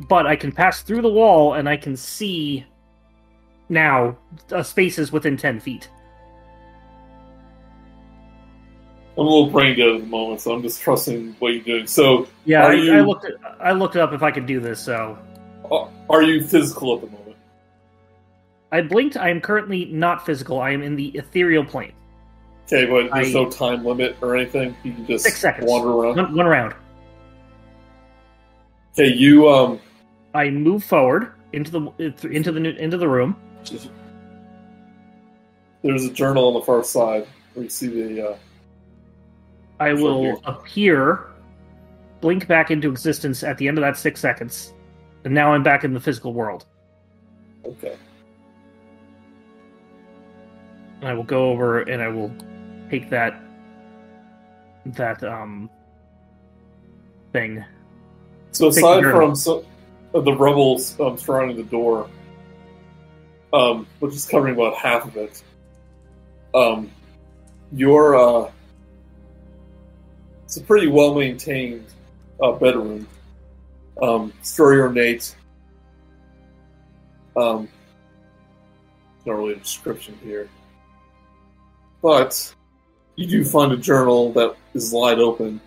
But 0.09 0.27
I 0.27 0.37
can 0.37 0.53
pass 0.53 0.83
through 0.83 1.01
the 1.03 1.09
wall, 1.11 1.55
and 1.55 1.67
I 1.69 1.77
can 1.79 1.97
see 1.97 2.67
now 3.71 4.17
uh, 4.51 4.63
spaces 4.63 5.11
within 5.11 5.39
10 5.39 5.59
feet. 5.59 5.89
I'm 9.17 9.27
a 9.27 9.29
little 9.29 9.51
brain 9.51 9.77
dead 9.77 9.89
at 9.89 10.01
the 10.01 10.07
moment, 10.07 10.41
so 10.43 10.53
I'm 10.53 10.63
just 10.63 10.81
trusting 10.83 11.37
what 11.39 11.49
you're 11.55 11.63
doing. 11.65 11.87
So, 11.87 12.29
Yeah, 12.45 12.67
I, 12.67 12.73
you- 12.75 12.93
I 12.95 13.01
looked. 13.01 13.25
It, 13.27 13.37
I 13.61 13.73
looked 13.73 13.97
it 13.97 14.01
up 14.01 14.13
if 14.13 14.23
I 14.23 14.31
could 14.31 14.47
do 14.47 14.59
this. 14.61 14.81
So 14.83 15.19
are 16.11 16.23
you 16.23 16.43
physical 16.45 16.95
at 16.95 17.01
the 17.03 17.07
moment? 17.09 17.37
I 18.71 18.81
blinked. 18.83 19.17
I 19.17 19.29
am 19.31 19.41
currently 19.41 19.85
not 19.87 20.25
physical. 20.25 20.61
I 20.61 20.71
am 20.71 20.83
in 20.83 20.97
the 20.97 21.09
ethereal 21.11 21.65
plane. 21.65 21.93
Okay, 22.67 22.87
but 22.87 23.13
there's 23.15 23.29
I- 23.35 23.39
no 23.39 23.51
time 23.51 23.85
limit 23.85 24.17
or 24.23 24.37
anything. 24.37 24.75
You 24.83 24.93
can 24.93 25.07
just 25.07 25.25
Six 25.25 25.39
seconds. 25.41 25.69
wander 25.71 25.89
around. 25.91 26.17
One, 26.17 26.35
one 26.37 26.47
round. 26.47 26.75
Okay, 28.95 29.13
you 29.13 29.49
um, 29.49 29.81
I 30.35 30.51
move 30.51 30.85
forward 30.85 31.33
into 31.53 31.71
the 31.71 32.27
into 32.29 32.53
the 32.53 32.77
into 32.79 32.97
the 32.99 33.09
room. 33.09 33.37
there's 35.83 36.05
a 36.05 36.13
journal 36.13 36.49
on 36.49 36.55
the 36.55 36.61
far 36.63 36.83
side 36.85 37.27
where 37.55 37.65
you 37.65 37.71
see 37.71 37.87
the. 37.89 38.31
Uh, 38.31 38.37
I 39.81 39.93
will 39.95 40.41
appear, 40.45 41.27
blink 42.21 42.47
back 42.47 42.71
into 42.71 42.89
existence 42.89 43.43
at 43.43 43.59
the 43.59 43.67
end 43.67 43.79
of 43.79 43.83
that 43.83 43.97
six 43.97 44.21
seconds, 44.21 44.73
and 45.25 45.35
now 45.35 45.53
I'm 45.53 45.63
back 45.63 45.85
in 45.85 45.95
the 45.95 46.01
physical 46.01 46.33
world. 46.33 46.65
okay. 47.65 47.97
And 51.01 51.09
I 51.09 51.15
will 51.15 51.25
go 51.25 51.51
over 51.51 51.81
and 51.81 52.01
I 52.01 52.09
will 52.09 52.33
take 52.91 53.11
that 53.11 53.41
that 54.87 55.23
um 55.25 55.71
thing. 57.33 57.65
So 58.53 58.69
Take 58.71 58.79
aside 58.79 59.05
from 59.05 59.35
so, 59.35 59.65
uh, 60.15 60.21
the 60.21 60.33
rubble 60.33 60.81
um, 61.01 61.17
surrounding 61.17 61.57
the 61.57 61.63
door, 61.65 62.09
um, 63.53 63.87
which 64.01 64.15
is 64.15 64.27
covering 64.27 64.55
about 64.55 64.75
half 64.77 65.07
of 65.07 65.17
it, 65.17 65.43
um, 66.55 66.91
your 67.73 68.17
uh, 68.17 68.51
it's 70.45 70.59
a 70.59 70.61
pretty 70.61 70.87
well 70.87 71.15
maintained 71.15 71.87
uh, 72.43 72.53
bedroom. 72.53 73.09
Um, 74.01 74.33
very 74.57 74.81
ornate. 74.81 75.35
Um, 77.37 77.69
not 79.25 79.35
really 79.35 79.55
a 79.55 79.57
description 79.57 80.19
here, 80.23 80.49
but 82.03 82.55
you 83.17 83.27
do 83.27 83.45
find 83.45 83.73
a 83.73 83.77
journal 83.77 84.33
that 84.33 84.57
is 84.75 84.93
light 84.93 85.19
open 85.19 85.61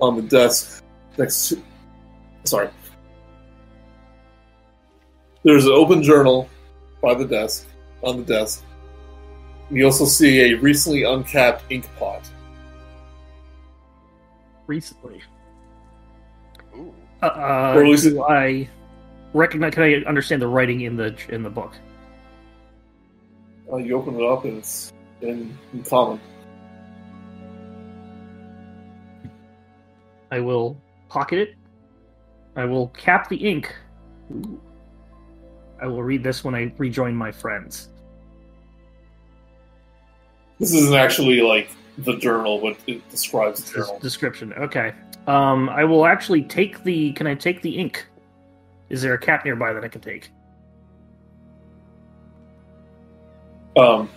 on 0.00 0.16
the 0.16 0.22
desk 0.22 0.82
next 1.18 1.48
to 1.48 1.62
sorry 2.44 2.70
there's 5.42 5.66
an 5.66 5.72
open 5.72 6.02
journal 6.02 6.48
by 7.02 7.12
the 7.12 7.24
desk 7.24 7.66
on 8.02 8.16
the 8.16 8.22
desk 8.22 8.64
you 9.70 9.84
also 9.84 10.06
see 10.06 10.52
a 10.52 10.54
recently 10.54 11.02
uncapped 11.02 11.64
ink 11.70 11.86
pot 11.98 12.30
Recently. 14.70 15.20
Uh, 17.22 17.72
Or 17.76 17.82
at 17.82 17.86
least- 17.86 18.04
do 18.04 18.22
I 18.22 18.68
recognize? 19.34 19.74
Can 19.74 19.82
I 19.82 19.94
understand 20.08 20.42
the 20.42 20.48
writing 20.48 20.82
in 20.82 20.96
the 20.96 21.14
in 21.28 21.42
the 21.42 21.50
book? 21.50 21.72
uh, 23.72 23.76
you 23.76 23.96
open 23.96 24.16
it 24.16 24.26
up 24.26 24.44
and 24.44 24.58
it's 24.58 24.92
in, 25.20 25.56
in 25.72 25.82
common 25.84 26.18
I 30.32 30.40
will 30.40 30.76
pocket 31.08 31.38
it. 31.38 31.54
I 32.56 32.64
will 32.64 32.88
cap 32.88 33.28
the 33.28 33.36
ink. 33.36 33.74
I 35.82 35.86
will 35.86 36.02
read 36.02 36.22
this 36.22 36.44
when 36.44 36.54
I 36.54 36.72
rejoin 36.78 37.14
my 37.16 37.32
friends. 37.32 37.88
this 40.58 40.72
isn't 40.74 40.94
actually 40.94 41.40
like 41.40 41.70
the 41.98 42.16
journal 42.16 42.60
but 42.60 42.76
it 42.86 43.08
describes 43.10 43.64
the 43.64 43.78
journal 43.78 43.98
description. 44.00 44.52
Okay. 44.54 44.92
Um, 45.30 45.68
I 45.68 45.84
will 45.84 46.06
actually 46.06 46.42
take 46.42 46.82
the. 46.82 47.12
Can 47.12 47.28
I 47.28 47.36
take 47.36 47.62
the 47.62 47.78
ink? 47.78 48.04
Is 48.88 49.00
there 49.00 49.14
a 49.14 49.18
cap 49.18 49.44
nearby 49.44 49.72
that 49.72 49.84
I 49.84 49.88
can 49.88 50.00
take? 50.00 50.30
um, 53.76 54.10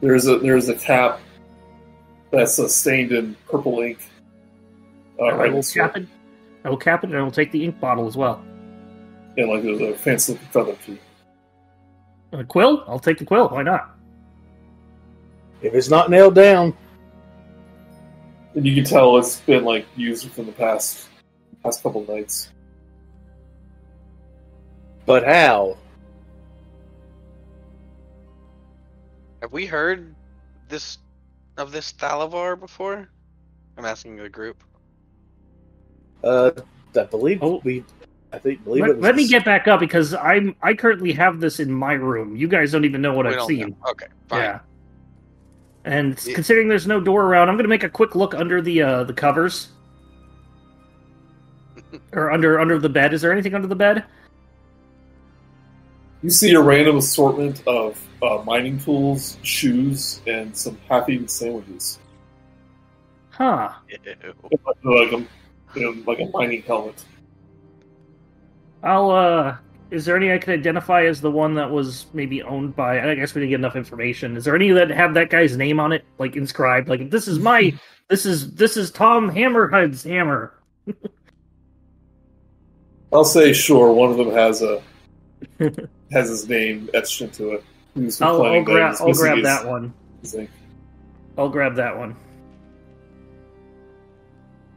there's 0.00 0.28
a 0.28 0.38
there's 0.38 0.68
a 0.68 0.76
cap 0.76 1.18
that's 2.30 2.60
uh, 2.60 2.68
stained 2.68 3.10
in 3.10 3.34
purple 3.50 3.80
ink 3.80 3.98
uh, 5.18 5.24
I 5.24 5.48
will 5.48 5.62
cap 5.64 5.96
it. 5.96 6.06
I 6.64 6.70
will 6.70 6.76
cap 6.76 7.02
it, 7.02 7.10
and 7.10 7.18
I 7.18 7.22
will 7.22 7.32
take 7.32 7.50
the 7.50 7.64
ink 7.64 7.80
bottle 7.80 8.06
as 8.06 8.16
well. 8.16 8.40
and 9.36 9.48
like 9.48 9.64
there's 9.64 9.80
a 9.80 9.94
fancy 9.94 10.32
looking 10.32 10.48
feather 10.48 10.76
key 10.86 10.98
A 12.32 12.44
quill? 12.44 12.84
I'll 12.86 13.00
take 13.00 13.18
the 13.18 13.24
quill. 13.24 13.48
Why 13.48 13.64
not? 13.64 13.96
If 15.62 15.74
it's 15.74 15.90
not 15.90 16.08
nailed 16.08 16.36
down, 16.36 16.76
And 18.54 18.64
you 18.66 18.74
can 18.74 18.84
tell 18.84 19.16
it's 19.18 19.40
been 19.40 19.64
like 19.64 19.86
used 19.96 20.24
within 20.24 20.46
the 20.46 20.52
past 20.52 21.08
past 21.62 21.82
couple 21.82 22.04
nights. 22.06 22.50
but 25.06 25.24
how? 25.24 25.76
Have 29.42 29.52
we 29.52 29.66
heard 29.66 30.14
this 30.68 30.98
of 31.58 31.72
this 31.72 31.92
Thalavar 31.92 32.58
before? 32.58 33.08
I'm 33.76 33.84
asking 33.84 34.16
the 34.16 34.28
group. 34.28 34.62
Uh, 36.22 36.52
I 36.96 37.02
believe 37.04 37.42
Oh. 37.42 37.60
we. 37.64 37.84
I 38.32 38.38
think 38.38 38.64
believe 38.64 38.82
it 38.84 38.86
Let, 38.88 38.96
was 38.96 39.02
let 39.02 39.14
me 39.16 39.28
get 39.28 39.44
back 39.44 39.68
up 39.68 39.78
because 39.80 40.14
I'm. 40.14 40.56
I 40.62 40.74
currently 40.74 41.12
have 41.12 41.40
this 41.40 41.60
in 41.60 41.70
my 41.70 41.92
room. 41.92 42.36
You 42.36 42.48
guys 42.48 42.72
don't 42.72 42.84
even 42.84 43.00
know 43.02 43.12
what 43.12 43.26
We 43.26 43.32
I've 43.32 43.38
don't 43.38 43.48
seen. 43.48 43.68
know. 43.70 43.76
Okay, 43.90 44.06
fine. 44.28 44.40
Yeah. 44.40 44.58
And 45.84 46.18
Yeah. 46.24 46.34
considering 46.34 46.68
there's 46.68 46.86
no 46.86 47.00
door 47.00 47.24
around, 47.24 47.48
I'm 47.48 47.56
going 47.56 47.64
to 47.64 47.68
make 47.68 47.84
a 47.84 47.90
quick 47.90 48.14
look 48.14 48.34
under 48.34 48.62
the 48.62 48.80
uh, 48.82 49.04
the 49.04 49.12
covers, 49.12 49.68
or 52.12 52.30
under 52.30 52.58
under 52.60 52.78
the 52.78 52.88
bed. 52.88 53.12
Is 53.12 53.20
there 53.22 53.32
anything 53.32 53.54
under 53.54 53.68
the 53.68 53.76
bed? 53.76 54.04
You 56.22 56.30
see 56.30 56.54
a 56.54 56.60
random 56.60 56.96
assortment 56.96 57.62
of 57.66 58.00
uh, 58.22 58.42
mining 58.46 58.78
tools, 58.78 59.36
shoes, 59.42 60.22
and 60.26 60.56
some 60.56 60.78
half-eaten 60.88 61.28
sandwiches. 61.28 61.98
Huh. 63.28 63.72
Ew. 63.90 64.32
Like 64.84 65.12
a, 65.12 65.26
you 65.78 66.02
like 66.06 66.20
a 66.20 66.26
mining 66.32 66.62
helmet. 66.62 67.04
I'll. 68.82 69.10
uh 69.10 69.56
Is 69.94 70.04
there 70.04 70.16
any 70.16 70.32
I 70.32 70.38
can 70.38 70.52
identify 70.52 71.04
as 71.04 71.20
the 71.20 71.30
one 71.30 71.54
that 71.54 71.70
was 71.70 72.06
maybe 72.12 72.42
owned 72.42 72.74
by? 72.74 73.00
I 73.00 73.14
guess 73.14 73.34
we 73.34 73.40
didn't 73.40 73.50
get 73.50 73.60
enough 73.60 73.76
information. 73.76 74.36
Is 74.36 74.44
there 74.44 74.56
any 74.56 74.70
that 74.72 74.90
have 74.90 75.14
that 75.14 75.30
guy's 75.30 75.56
name 75.56 75.78
on 75.78 75.92
it, 75.92 76.04
like 76.18 76.34
inscribed? 76.36 76.88
Like 76.88 77.10
this 77.10 77.28
is 77.28 77.38
my. 77.38 77.72
This 78.06 78.26
is 78.26 78.54
this 78.54 78.76
is 78.76 78.90
Tom 78.90 79.30
Hammerhead's 79.30 80.04
hammer. 80.04 80.52
I'll 83.14 83.24
say 83.24 83.54
sure. 83.54 83.94
One 83.94 84.10
of 84.10 84.18
them 84.18 84.30
has 84.30 84.60
a 84.60 84.82
has 86.12 86.28
his 86.28 86.46
name 86.46 86.90
etched 86.92 87.22
into 87.22 87.52
it. 87.52 87.64
I'll, 88.20 88.42
I'll 88.42 88.62
complaining 88.62 88.64
that 88.66 88.70
grab. 88.70 88.96
I'll 89.00 89.12
grab 89.14 89.36
his- 89.38 89.44
that 89.46 89.66
one. 89.66 89.94
I'll 91.38 91.48
grab 91.48 91.76
that 91.76 91.96
one. 91.96 92.14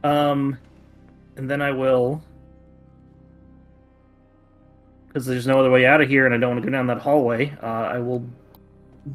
Um, 0.04 0.56
and 1.36 1.50
then 1.50 1.60
I 1.60 1.72
will, 1.72 2.22
because 5.08 5.26
there's 5.26 5.46
no 5.46 5.58
other 5.58 5.70
way 5.70 5.86
out 5.86 6.00
of 6.00 6.08
here, 6.08 6.26
and 6.26 6.34
I 6.34 6.38
don't 6.38 6.50
want 6.50 6.62
to 6.62 6.70
go 6.70 6.72
down 6.72 6.86
that 6.86 6.98
hallway. 6.98 7.56
Uh, 7.62 7.66
I 7.66 7.98
will 7.98 8.24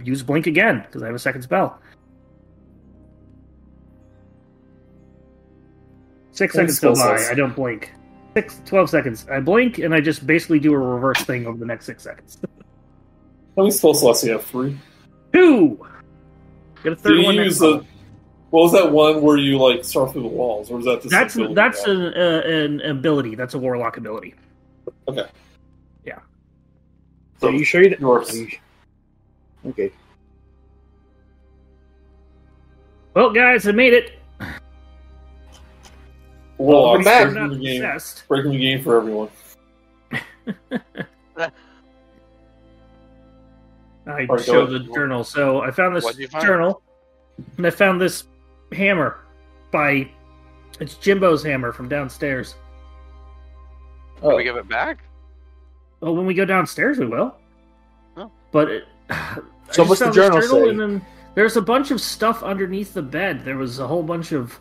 use 0.03 0.23
blink 0.23 0.47
again 0.47 0.81
because 0.81 1.03
I 1.03 1.05
have 1.05 1.15
a 1.15 1.19
second 1.19 1.43
spell. 1.43 1.79
Six 6.31 6.55
Blink 6.55 6.69
seconds 6.71 6.79
go 6.79 6.93
spell 6.95 7.15
by. 7.15 7.31
I 7.31 7.35
don't 7.35 7.55
blink. 7.55 7.93
Six, 8.33 8.59
12 8.65 8.89
seconds. 8.89 9.27
I 9.29 9.39
blink, 9.39 9.77
and 9.77 9.93
I 9.93 10.01
just 10.01 10.25
basically 10.25 10.59
do 10.59 10.73
a 10.73 10.77
reverse 10.77 11.21
thing 11.21 11.45
over 11.45 11.57
the 11.57 11.65
next 11.65 11.85
six 11.85 12.01
seconds. 12.01 12.39
How 13.55 13.61
many 13.61 13.69
spell 13.69 13.93
slots 13.93 14.21
do 14.21 14.27
you 14.27 14.33
have? 14.33 14.43
Three. 14.43 14.75
Two. 15.31 15.85
Get 16.83 16.93
a 16.93 16.95
third 16.95 17.19
you 17.19 17.23
one. 17.23 17.35
use 17.35 17.45
next 17.45 17.59
the? 17.59 17.85
What 18.49 18.63
was 18.63 18.71
that 18.73 18.91
one 18.91 19.21
where 19.21 19.37
you 19.37 19.57
like 19.59 19.83
start 19.83 20.11
through 20.11 20.23
the 20.23 20.27
walls, 20.27 20.71
or 20.71 20.77
was 20.77 20.85
that 20.85 21.01
just 21.01 21.09
That's 21.09 21.35
that's 21.55 21.83
an, 21.85 22.13
uh, 22.13 22.41
an 22.45 22.81
ability. 22.81 23.35
That's 23.35 23.53
a 23.53 23.59
warlock 23.59 23.97
ability. 23.97 24.35
So 27.43 27.49
you 27.49 27.65
sure 27.65 27.83
you 27.83 27.89
didn't? 27.89 27.99
yours? 28.01 28.39
you- 28.39 28.47
Okay. 29.67 29.91
Well, 33.13 33.31
guys, 33.31 33.67
I 33.67 33.73
made 33.73 33.91
it. 33.93 34.17
Well, 36.57 36.83
Welcome 36.83 37.03
back. 37.03 37.27
I'm 37.27 37.33
breaking 37.33 37.49
not 37.49 37.57
the 37.57 37.59
game, 37.65 37.83
obsessed. 37.83 38.27
breaking 38.29 38.51
the 38.51 38.57
game 38.59 38.81
for 38.81 38.95
everyone. 38.97 39.29
I 41.37 41.51
Alright, 44.07 44.27
go 44.29 44.37
show 44.37 44.65
the 44.65 44.79
journal. 44.79 45.25
So 45.25 45.59
I 45.61 45.71
found 45.71 45.93
this 45.97 46.05
What'd 46.05 46.19
you 46.21 46.27
find? 46.29 46.45
journal, 46.45 46.81
and 47.57 47.67
I 47.67 47.71
found 47.71 47.99
this 47.99 48.23
hammer 48.71 49.19
by 49.71 50.09
it's 50.79 50.95
Jimbo's 50.95 51.43
hammer 51.43 51.73
from 51.73 51.89
downstairs. 51.89 52.55
Can 54.21 54.31
Oh, 54.31 54.35
we 54.37 54.43
give 54.45 54.55
it 54.55 54.69
back? 54.69 55.03
Well, 56.03 56.17
when 56.17 56.25
we 56.25 56.33
go 56.33 56.43
downstairs, 56.43 56.97
we 56.97 57.05
will. 57.05 57.37
Oh. 58.17 58.29
But 58.51 58.69
it, 58.69 58.83
So 59.71 59.83
just 59.83 59.89
what's 59.89 59.99
the 59.99 60.05
found 60.05 60.15
this 60.15 60.49
journal 60.49 60.65
say? 60.65 60.69
And 60.69 60.79
then 60.79 61.05
there's 61.33 61.55
a 61.55 61.61
bunch 61.61 61.91
of 61.91 62.01
stuff 62.01 62.43
underneath 62.43 62.93
the 62.93 63.01
bed. 63.01 63.45
There 63.45 63.57
was 63.57 63.79
a 63.79 63.87
whole 63.87 64.03
bunch 64.03 64.33
of 64.33 64.59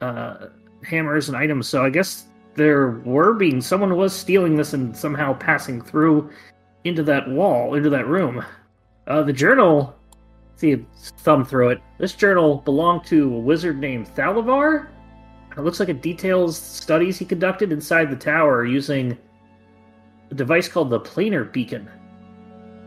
uh, 0.00 0.48
hammers 0.84 1.28
and 1.28 1.36
items. 1.36 1.68
So 1.68 1.84
I 1.84 1.90
guess 1.90 2.26
there 2.56 2.90
were 3.04 3.34
being 3.34 3.60
someone 3.60 3.96
was 3.96 4.12
stealing 4.12 4.56
this 4.56 4.72
and 4.74 4.94
somehow 4.96 5.32
passing 5.34 5.80
through 5.80 6.30
into 6.82 7.04
that 7.04 7.28
wall, 7.28 7.74
into 7.74 7.88
that 7.90 8.08
room. 8.08 8.44
Uh, 9.06 9.22
the 9.22 9.32
journal. 9.32 9.96
See, 10.56 10.84
thumb 11.18 11.44
through 11.44 11.70
it. 11.70 11.80
This 11.98 12.14
journal 12.14 12.56
belonged 12.58 13.04
to 13.06 13.32
a 13.34 13.38
wizard 13.38 13.78
named 13.78 14.08
Thalavar. 14.14 14.88
It 15.56 15.60
looks 15.60 15.80
like 15.80 15.88
it 15.88 16.02
details 16.02 16.58
studies 16.58 17.16
he 17.16 17.24
conducted 17.24 17.72
inside 17.72 18.10
the 18.10 18.16
tower 18.16 18.66
using 18.66 19.16
a 20.30 20.34
device 20.34 20.68
called 20.68 20.90
the 20.90 21.00
planar 21.00 21.50
beacon. 21.52 21.88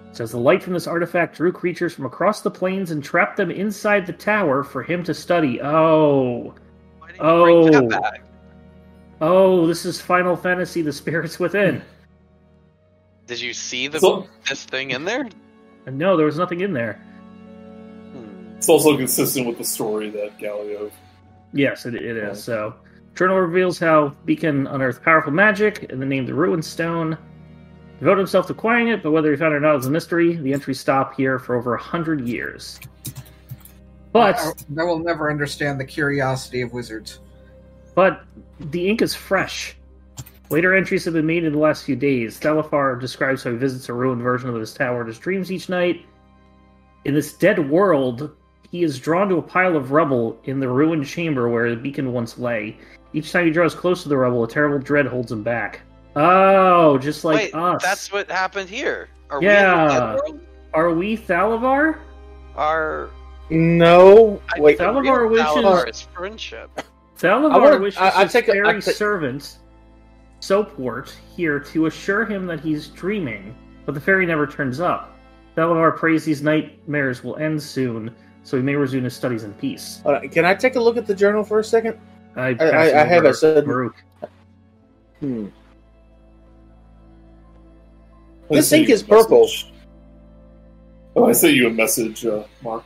It 0.09 0.17
says 0.17 0.31
the 0.31 0.39
light 0.39 0.61
from 0.61 0.73
this 0.73 0.87
artifact 0.87 1.35
drew 1.37 1.51
creatures 1.51 1.93
from 1.93 2.05
across 2.05 2.41
the 2.41 2.51
plains 2.51 2.91
and 2.91 3.03
trapped 3.03 3.37
them 3.37 3.49
inside 3.51 4.05
the 4.05 4.13
tower 4.13 4.63
for 4.63 4.83
him 4.83 5.03
to 5.03 5.13
study. 5.13 5.59
Oh, 5.61 6.53
Why 6.99 7.07
didn't 7.11 7.25
you 7.25 7.43
bring 7.43 7.75
Oh. 7.75 7.89
that 7.89 8.01
back? 8.01 8.23
oh, 9.21 9.65
this 9.67 9.85
is 9.85 9.99
Final 10.01 10.35
Fantasy: 10.35 10.81
The 10.81 10.93
Spirits 10.93 11.39
Within. 11.39 11.81
Did 13.25 13.39
you 13.39 13.53
see 13.53 13.87
the 13.87 13.99
So 13.99 14.27
this 14.49 14.65
thing 14.65 14.91
in 14.91 15.05
there? 15.05 15.27
No, 15.87 16.17
there 16.17 16.25
was 16.25 16.37
nothing 16.37 16.59
in 16.61 16.73
there. 16.73 16.93
Hmm. 18.13 18.55
it's 18.57 18.67
also 18.69 18.95
consistent 18.97 19.47
with 19.47 19.57
the 19.57 19.63
story 19.63 20.09
that 20.11 20.37
Galio. 20.37 20.91
Yes, 21.53 21.85
it, 21.85 21.95
it 21.95 22.17
is. 22.17 22.43
So, 22.43 22.75
Journal 23.15 23.37
reveals 23.39 23.79
how 23.79 24.09
Beacon 24.25 24.67
unearthed 24.67 25.03
powerful 25.03 25.31
magic 25.31 25.89
and 25.91 26.01
then 26.01 26.09
named 26.09 26.27
the 26.27 26.33
Ruin 26.33 26.61
Stone. 26.61 27.17
Devoted 27.99 28.19
himself 28.19 28.47
to 28.47 28.53
acquiring 28.53 28.89
it, 28.89 29.01
but 29.03 29.11
whether 29.11 29.31
he 29.31 29.37
found 29.37 29.53
it 29.53 29.57
or 29.57 29.59
not 29.59 29.77
is 29.77 29.85
a 29.85 29.89
mystery. 29.89 30.35
The 30.35 30.53
entries 30.53 30.79
stop 30.79 31.15
here 31.15 31.39
for 31.39 31.55
over 31.55 31.75
a 31.75 31.81
hundred 31.81 32.27
years. 32.27 32.79
But 34.11 34.37
I, 34.39 34.51
I 34.81 34.83
will 34.83 34.99
never 34.99 35.31
understand 35.31 35.79
the 35.79 35.85
curiosity 35.85 36.61
of 36.61 36.73
wizards. 36.73 37.19
But 37.95 38.23
the 38.59 38.89
ink 38.89 39.01
is 39.01 39.15
fresh. 39.15 39.75
Later 40.49 40.75
entries 40.75 41.05
have 41.05 41.13
been 41.13 41.25
made 41.25 41.43
in 41.45 41.53
the 41.53 41.59
last 41.59 41.83
few 41.83 41.95
days. 41.95 42.39
Thalavar 42.39 42.99
describes 42.99 43.43
how 43.43 43.51
he 43.51 43.57
visits 43.57 43.89
a 43.89 43.93
ruined 43.93 44.21
version 44.21 44.49
of 44.49 44.55
his 44.55 44.73
tower 44.73 45.01
in 45.01 45.07
his 45.07 45.17
dreams 45.17 45.51
each 45.51 45.69
night. 45.69 46.05
In 47.05 47.13
this 47.13 47.33
dead 47.33 47.69
world, 47.69 48.35
he 48.69 48.83
is 48.83 48.99
drawn 48.99 49.29
to 49.29 49.37
a 49.37 49.41
pile 49.41 49.75
of 49.75 49.91
rubble 49.91 50.39
in 50.45 50.59
the 50.59 50.69
ruined 50.69 51.05
chamber 51.05 51.49
where 51.49 51.69
the 51.69 51.75
beacon 51.75 52.11
once 52.11 52.37
lay. 52.37 52.77
Each 53.13 53.31
time 53.31 53.45
he 53.45 53.51
draws 53.51 53.75
close 53.75 54.03
to 54.03 54.09
the 54.09 54.17
rubble, 54.17 54.43
a 54.43 54.47
terrible 54.47 54.79
dread 54.79 55.05
holds 55.05 55.31
him 55.31 55.43
back. 55.43 55.81
Oh, 56.15 56.97
just 56.99 57.23
like 57.23 57.35
Wait, 57.37 57.55
us. 57.55 57.81
that's 57.83 58.11
what 58.11 58.29
happened 58.29 58.69
here. 58.69 59.09
Are 59.29 59.41
Yeah. 59.41 59.75
we 59.75 59.81
in 59.81 59.87
the 59.87 59.93
dead 59.93 60.15
world? 60.15 60.39
Are 60.73 60.91
we 60.91 61.17
Thalavar? 61.17 61.97
Are 62.55 63.09
no. 63.49 64.41
I 64.55 64.59
Wait. 64.59 64.77
think 64.77 64.93
the 64.93 64.99
Thalavar 65.01 65.19
real 65.21 65.29
wishes- 65.29 65.45
Thalavar 65.47 65.89
is 65.89 66.01
friendship. 66.01 66.69
Thalavar 67.19 67.61
wanna- 67.61 67.77
wishes 67.79 67.99
I- 67.99 68.09
I 68.19 68.23
his 68.23 68.31
take 68.33 68.47
a- 68.47 68.51
I 68.51 68.55
fairy 68.63 68.81
ta- 68.81 68.91
servant, 68.91 69.57
Soapwort, 70.39 71.15
here 71.35 71.59
to 71.59 71.85
assure 71.85 72.25
him 72.25 72.45
that 72.47 72.59
he's 72.59 72.87
dreaming, 72.89 73.55
but 73.85 73.95
the 73.95 74.01
fairy 74.01 74.25
never 74.25 74.45
turns 74.45 74.79
up. 74.79 75.11
Thalavar 75.55 75.95
prays 75.95 76.25
these 76.25 76.41
nightmares 76.43 77.23
will 77.23 77.37
end 77.37 77.61
soon, 77.61 78.11
so 78.43 78.57
he 78.57 78.63
may 78.63 78.75
resume 78.75 79.03
his 79.05 79.13
studies 79.15 79.43
in 79.45 79.53
peace. 79.53 80.01
Hold 80.03 80.31
Can 80.31 80.45
I 80.45 80.53
take 80.53 80.75
a 80.75 80.79
look 80.79 80.97
at 80.97 81.05
the 81.07 81.15
journal 81.15 81.43
for 81.43 81.59
a 81.59 81.63
second? 81.63 81.97
I, 82.35 82.49
I- 82.59 82.65
I- 82.65 83.01
I 83.01 83.05
have 83.05 83.25
a 83.25 83.33
sudden- 83.33 83.91
Hmm. 85.19 85.45
I 88.53 88.57
This 88.57 88.71
ink 88.71 88.89
is 88.89 89.01
purple. 89.01 89.49
Oh, 91.15 91.25
I 91.25 91.31
sent 91.31 91.53
you 91.53 91.67
a 91.67 91.71
message, 91.71 92.25
uh, 92.25 92.43
Mark. 92.61 92.83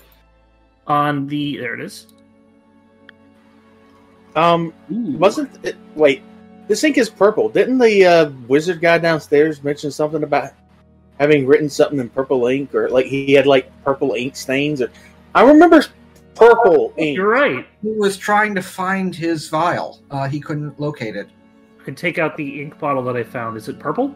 on 0.88 1.27
the 1.27 1.58
there 1.58 1.73
it 1.73 1.82
is. 1.82 2.08
Um, 4.36 4.73
wasn't 4.89 5.65
it? 5.65 5.75
Wait, 5.95 6.21
this 6.67 6.84
ink 6.84 6.97
is 6.97 7.10
purple. 7.10 7.49
Didn't 7.49 7.80
the 7.80 8.06
uh, 8.06 8.30
wizard 8.47 8.82
guy 8.82 8.97
downstairs 8.97 9.63
mention 9.63 9.91
something 9.91 10.23
about 10.23 10.51
having 11.19 11.47
written 11.47 11.69
something 11.69 11.99
in 11.99 12.10
purple 12.10 12.47
ink, 12.47 12.73
or 12.75 12.89
like 12.89 13.08
he 13.08 13.34
had 13.34 13.47
like 13.47 13.71
purple 13.84 14.13
ink 14.13 14.36
stains? 14.36 14.82
Or 14.82 14.89
I 15.36 15.41
remember 15.43 15.84
purple 16.36 16.93
ink. 16.97 17.17
You're 17.17 17.30
right. 17.30 17.65
He 17.82 17.91
was 17.91 18.15
trying 18.15 18.53
to 18.56 18.62
find 18.62 19.15
his 19.15 19.49
vial. 19.49 19.99
Uh, 20.12 20.27
he 20.27 20.39
couldn't 20.39 20.80
locate 20.80 21.15
it. 21.15 21.27
I 21.82 21.84
can 21.84 21.95
take 21.95 22.19
out 22.19 22.38
the 22.38 22.62
ink 22.62 22.77
bottle 22.80 23.03
that 23.06 23.15
I 23.15 23.23
found. 23.23 23.58
Is 23.58 23.67
it 23.69 23.80
purple? 23.80 24.15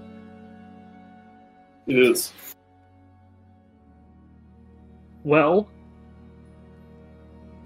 It 1.92 2.00
is. 2.00 2.32
Well, 5.26 5.68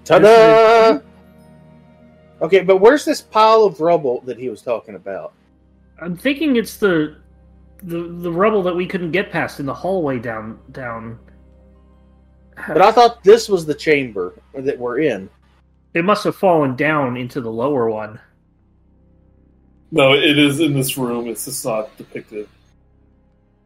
Ta-da! 0.04 1.00
Okay, 2.42 2.62
but 2.62 2.78
where's 2.78 3.06
this 3.06 3.22
pile 3.22 3.64
of 3.64 3.80
rubble 3.80 4.22
that 4.22 4.40
he 4.40 4.50
was 4.50 4.64
talking 4.64 4.96
about? 4.96 5.34
I'm 6.02 6.18
thinking 6.18 6.56
it's 6.56 6.78
the 6.78 7.18
the 7.84 8.02
the 8.02 8.32
rubble 8.32 8.64
that 8.64 8.76
we 8.76 8.88
couldn't 8.88 9.12
get 9.12 9.32
past 9.32 9.60
in 9.60 9.68
the 9.68 9.74
hallway 9.74 10.18
down 10.18 10.60
down. 10.72 11.20
But 12.68 12.82
I 12.82 12.92
thought 12.92 13.24
this 13.24 13.48
was 13.48 13.68
the 13.68 13.76
chamber 13.76 14.34
that 14.56 14.78
we're 14.78 15.02
in. 15.02 15.30
It 15.94 16.04
must 16.04 16.24
have 16.24 16.36
fallen 16.36 16.76
down 16.76 17.16
into 17.16 17.42
the 17.42 17.52
lower 17.52 17.92
one. 17.92 18.20
No, 19.92 20.14
it 20.14 20.40
is 20.40 20.60
in 20.62 20.74
this 20.74 20.98
room. 20.98 21.28
It's 21.28 21.46
just 21.46 21.64
not 21.64 21.96
depicted 21.96 22.50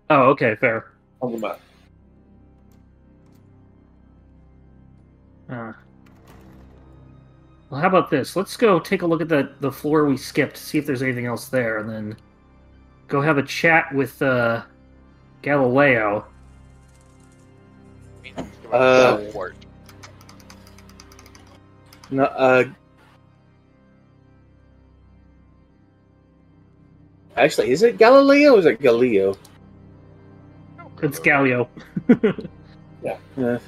Oh, 0.09 0.23
okay, 0.29 0.55
fair. 0.55 0.91
on 1.21 1.31
the 1.33 1.37
map. 1.37 1.59
Uh, 5.49 5.73
well, 7.69 7.81
how 7.81 7.87
about 7.87 8.09
this? 8.09 8.35
Let's 8.35 8.55
go 8.57 8.79
take 8.79 9.01
a 9.03 9.05
look 9.05 9.21
at 9.21 9.29
the 9.29 9.51
the 9.59 9.71
floor 9.71 10.05
we 10.05 10.17
skipped, 10.17 10.57
see 10.57 10.77
if 10.77 10.85
there's 10.85 11.01
anything 11.01 11.25
else 11.25 11.49
there, 11.49 11.79
and 11.79 11.89
then 11.89 12.17
go 13.07 13.21
have 13.21 13.37
a 13.37 13.43
chat 13.43 13.93
with 13.93 14.21
uh, 14.21 14.63
Galileo. 15.41 16.25
Uh, 18.71 19.19
No, 22.11 22.23
uh, 22.23 22.63
actually, 27.37 27.69
is 27.71 27.83
it 27.83 27.97
Galileo 27.97 28.55
or 28.55 28.59
is 28.59 28.65
it 28.65 28.81
Galileo? 28.81 29.35
It's 31.01 31.19
Galio. 31.19 31.67
Yeah. 33.01 33.59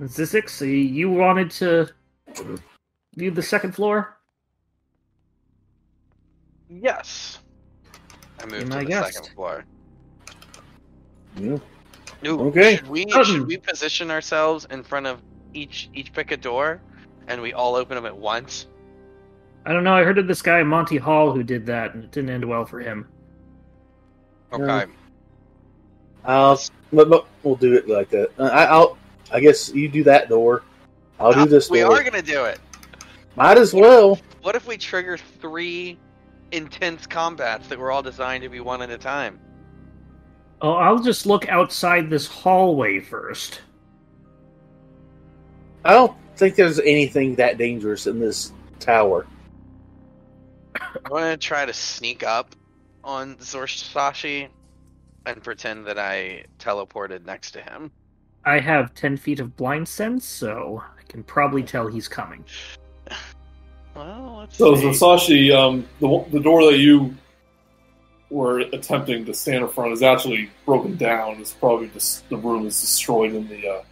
Zyzzyx, 0.00 0.60
you 0.94 1.10
wanted 1.10 1.50
to 1.52 1.88
view 3.16 3.32
the 3.32 3.42
second 3.42 3.72
floor? 3.72 4.16
Yes. 6.68 7.38
I 8.40 8.46
moved 8.46 8.68
my 8.68 8.78
to 8.80 8.84
the 8.84 8.88
guest. 8.90 9.14
second 9.14 9.34
floor. 9.34 9.64
yeah. 11.36 11.56
Ooh, 12.26 12.40
Okay. 12.48 12.76
Should 12.76 12.88
we 12.88 13.04
Um. 13.06 13.24
should 13.24 13.46
we 13.48 13.56
position 13.56 14.10
ourselves 14.12 14.66
in 14.70 14.82
front 14.84 15.06
of 15.06 15.20
each 15.54 15.90
each 15.92 16.12
pick 16.12 16.30
a 16.30 16.36
door, 16.36 16.80
and 17.26 17.42
we 17.42 17.52
all 17.52 17.74
open 17.74 17.96
them 17.96 18.06
at 18.06 18.16
once? 18.16 18.68
I 19.64 19.72
don't 19.72 19.82
know. 19.82 19.94
I 19.94 20.04
heard 20.04 20.18
of 20.18 20.28
this 20.28 20.40
guy 20.42 20.62
Monty 20.62 20.98
Hall 20.98 21.32
who 21.32 21.42
did 21.42 21.66
that, 21.66 21.94
and 21.94 22.04
it 22.04 22.12
didn't 22.12 22.30
end 22.30 22.44
well 22.44 22.64
for 22.64 22.78
him. 22.78 23.08
Okay. 24.52 24.64
Yeah. 24.64 24.86
I'll, 26.26 26.60
but, 26.92 27.08
but 27.08 27.26
we'll 27.42 27.56
do 27.56 27.74
it 27.74 27.88
like 27.88 28.10
that. 28.10 28.30
Uh, 28.38 28.44
I, 28.44 28.64
I'll, 28.64 28.98
I 29.32 29.40
guess 29.40 29.72
you 29.72 29.88
do 29.88 30.04
that 30.04 30.28
door. 30.28 30.62
I'll 31.18 31.32
do 31.32 31.40
Ah, 31.40 31.44
this 31.46 31.70
We 31.70 31.80
door. 31.80 31.92
are 31.92 32.04
gonna 32.04 32.22
do 32.22 32.44
it. 32.44 32.60
Might 33.36 33.58
as 33.58 33.72
well. 33.72 34.18
What 34.42 34.54
if 34.56 34.66
we 34.66 34.76
trigger 34.76 35.16
three 35.16 35.98
intense 36.52 37.06
combats 37.06 37.68
that 37.68 37.78
were 37.78 37.90
all 37.90 38.02
designed 38.02 38.42
to 38.42 38.48
be 38.48 38.60
one 38.60 38.82
at 38.82 38.90
a 38.90 38.98
time? 38.98 39.40
Oh, 40.62 40.72
I'll 40.72 41.02
just 41.02 41.26
look 41.26 41.48
outside 41.48 42.08
this 42.08 42.26
hallway 42.26 43.00
first. 43.00 43.60
I 45.84 45.92
don't 45.92 46.16
think 46.36 46.54
there's 46.56 46.78
anything 46.80 47.34
that 47.36 47.58
dangerous 47.58 48.06
in 48.06 48.18
this 48.18 48.52
tower. 48.80 49.26
I'm 50.80 51.10
gonna 51.10 51.36
try 51.36 51.64
to 51.66 51.72
sneak 51.72 52.22
up 52.22 52.54
on 53.04 53.36
Zorsashi 53.36 54.48
and 55.26 55.42
pretend 55.42 55.84
that 55.86 55.98
I 55.98 56.44
teleported 56.58 57.24
next 57.26 57.50
to 57.52 57.60
him. 57.60 57.90
I 58.44 58.60
have 58.60 58.94
10 58.94 59.16
feet 59.16 59.40
of 59.40 59.56
blind 59.56 59.88
sense, 59.88 60.24
so 60.24 60.82
I 60.98 61.02
can 61.08 61.24
probably 61.24 61.62
tell 61.62 61.86
he's 61.88 62.08
coming. 62.08 62.44
Well, 63.94 64.36
let's 64.40 64.58
So, 64.58 64.74
see. 64.76 64.82
Zorsashi, 64.88 65.54
um, 65.56 65.88
the 66.00 66.22
the 66.30 66.38
door 66.38 66.70
that 66.70 66.76
you 66.76 67.16
were 68.28 68.58
attempting 68.60 69.24
to 69.24 69.32
stand 69.32 69.62
in 69.64 69.68
front 69.70 69.90
is 69.94 70.02
actually 70.02 70.50
broken 70.66 70.96
down. 70.98 71.40
It's 71.40 71.54
probably 71.54 71.88
just 71.88 72.28
the 72.28 72.36
room 72.36 72.66
is 72.66 72.78
destroyed 72.78 73.32
in 73.32 73.48
the 73.48 73.66
uh, 73.66 73.82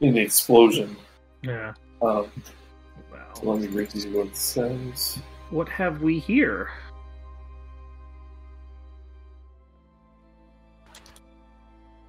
in 0.00 0.12
the 0.12 0.20
explosion. 0.20 0.94
Yeah. 1.42 1.72
Um, 2.02 2.30
Wow. 3.10 3.32
let 3.42 3.60
me 3.62 3.68
read 3.68 3.94
you 3.94 4.18
what 4.18 4.26
it 4.26 4.36
says. 4.36 5.18
What 5.48 5.70
have 5.70 6.02
we 6.02 6.18
here? 6.18 6.72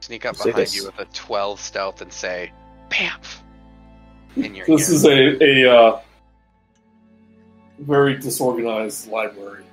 Sneak 0.04 0.26
up 0.26 0.36
behind 0.36 0.56
this. 0.56 0.76
you 0.76 0.84
with 0.86 1.00
a 1.00 1.06
12 1.14 1.62
stealth 1.62 2.02
and 2.02 2.12
say, 2.12 2.52
"Bamf!" 2.90 3.40
in 4.36 4.54
your 4.54 4.66
This 4.66 4.90
ear. 4.90 4.96
is 4.96 5.06
a 5.06 5.64
a 5.66 5.74
uh, 5.78 6.00
very 7.80 8.18
disorganized 8.18 9.08
library. 9.08 9.64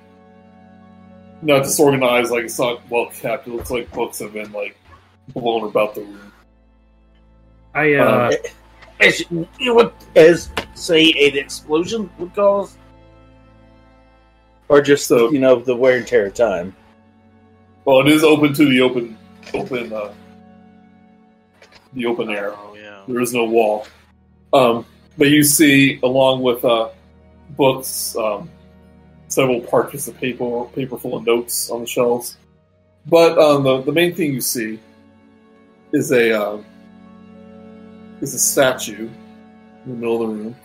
Not 1.41 1.63
disorganized, 1.63 2.31
like 2.31 2.45
it's 2.45 2.57
not 2.57 2.81
well 2.89 3.07
kept. 3.07 3.45
It 3.47 3.53
looks 3.53 3.71
like 3.71 3.91
books 3.91 4.19
have 4.19 4.31
been 4.31 4.53
like 4.53 4.77
blown 5.33 5.65
about 5.67 5.95
the 5.95 6.01
room. 6.01 6.31
I 7.75 7.95
uh, 7.95 8.29
Um, 8.29 8.33
As 9.01 9.21
you 9.59 9.75
would, 9.75 9.91
as 10.15 10.49
say, 10.75 11.11
an 11.11 11.35
explosion 11.37 12.09
would 12.19 12.33
cause, 12.35 12.77
or 14.69 14.81
just 14.81 15.07
So- 15.07 15.29
you 15.31 15.39
know 15.39 15.59
the 15.59 15.75
wear 15.75 15.97
and 15.97 16.07
tear 16.07 16.27
of 16.27 16.35
time. 16.35 16.73
Well, 17.83 17.99
it 17.99 18.07
is 18.07 18.23
open 18.23 18.53
to 18.53 18.69
the 18.69 18.79
open, 18.79 19.17
open, 19.55 19.91
uh, 19.91 20.13
the 21.93 22.05
open 22.05 22.29
air. 22.29 22.53
Oh 22.53 22.75
yeah. 22.75 23.01
There 23.07 23.21
is 23.21 23.33
no 23.33 23.45
wall. 23.45 23.87
Um, 24.53 24.85
but 25.17 25.29
you 25.29 25.43
see, 25.43 25.99
along 26.03 26.41
with 26.41 26.63
uh, 26.63 26.89
books, 27.51 28.15
um, 28.15 28.49
several 29.27 29.61
parchments 29.61 30.07
of 30.07 30.17
paper, 30.17 30.65
paper 30.75 30.97
full 30.97 31.15
of 31.15 31.25
notes 31.25 31.69
on 31.69 31.81
the 31.81 31.87
shelves. 31.87 32.37
But 33.05 33.37
um, 33.37 33.63
the 33.63 33.81
the 33.81 33.91
main 33.91 34.13
thing 34.13 34.33
you 34.33 34.41
see 34.41 34.79
is 35.91 36.11
a 36.11 36.31
um, 36.31 36.65
is 38.21 38.33
a 38.33 38.39
statue 38.39 39.09
in 39.85 39.91
the 39.91 39.97
middle 39.97 40.21
of 40.21 40.29
the 40.29 40.35
room. 40.35 40.55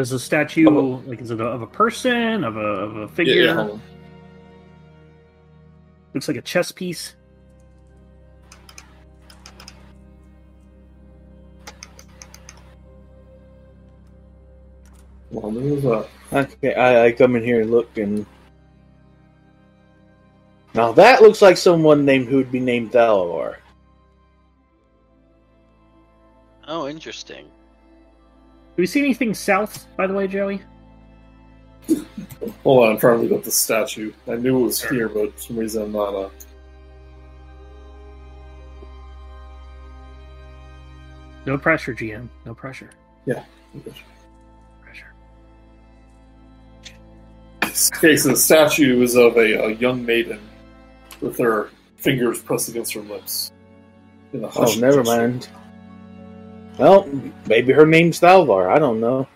there's 0.00 0.12
a 0.12 0.18
statue. 0.18 0.70
Like, 1.06 1.20
is 1.20 1.30
it 1.30 1.40
a, 1.40 1.44
of 1.44 1.60
a 1.60 1.66
person? 1.66 2.42
Of 2.42 2.56
a 2.56 2.60
of 2.60 2.96
a 2.96 3.08
figure? 3.08 3.34
Yeah, 3.34 3.44
yeah, 3.44 3.54
hold 3.54 3.70
on. 3.72 3.82
Looks 6.14 6.26
like 6.26 6.38
a 6.38 6.42
chess 6.42 6.72
piece. 6.72 7.14
Well, 15.30 15.50
there's 15.52 15.84
a 15.84 16.06
Okay, 16.32 16.74
I, 16.74 17.06
I 17.06 17.12
come 17.12 17.34
in 17.36 17.42
here 17.42 17.62
and 17.62 17.70
look, 17.70 17.96
and 17.98 18.24
now 20.74 20.92
that 20.92 21.22
looks 21.22 21.42
like 21.42 21.56
someone 21.56 22.04
named 22.04 22.28
who 22.28 22.36
would 22.36 22.52
be 22.52 22.60
named 22.60 22.92
Thalavar. 22.92 23.56
Oh, 26.68 26.86
interesting. 26.88 27.46
Do 28.76 28.82
we 28.82 28.86
see 28.86 29.00
anything 29.00 29.34
south, 29.34 29.88
by 29.96 30.06
the 30.06 30.14
way, 30.14 30.28
Joey? 30.28 30.62
hold 32.62 32.84
on. 32.84 32.92
I'm 32.92 32.98
trying 32.98 33.18
to 33.20 33.22
look 33.26 33.40
up 33.40 33.44
the 33.44 33.50
statue. 33.50 34.12
I 34.28 34.36
knew 34.36 34.60
it 34.60 34.66
was 34.66 34.82
here, 34.82 35.08
but 35.08 35.34
for 35.34 35.40
some 35.40 35.56
reason 35.56 35.82
I'm 35.82 35.92
not. 35.92 36.14
Uh, 36.14 36.30
No 41.46 41.56
pressure, 41.56 41.94
GM. 41.94 42.28
No 42.44 42.54
pressure. 42.54 42.90
Pressure. 43.26 44.04
Okay, 47.96 48.16
so 48.16 48.30
the 48.30 48.36
statue 48.36 49.02
is 49.02 49.16
of 49.16 49.36
a, 49.36 49.64
a 49.66 49.70
young 49.74 50.04
maiden 50.04 50.40
with 51.20 51.38
her 51.38 51.70
fingers 51.96 52.40
pressed 52.42 52.68
against 52.68 52.92
her 52.94 53.00
lips. 53.02 53.52
In 54.32 54.44
a 54.44 54.48
Oh, 54.56 54.74
never 54.78 55.02
gesture. 55.02 55.04
mind. 55.04 55.48
Well, 56.78 57.08
maybe 57.46 57.72
her 57.72 57.86
name's 57.86 58.20
Thalvar. 58.20 58.70
I 58.70 58.78
don't 58.78 59.00
know. 59.00 59.28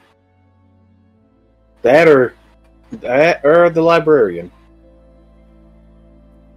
That 1.82 2.08
or 2.08 2.34
that 2.92 3.44
or 3.44 3.68
the 3.70 3.82
librarian. 3.82 4.50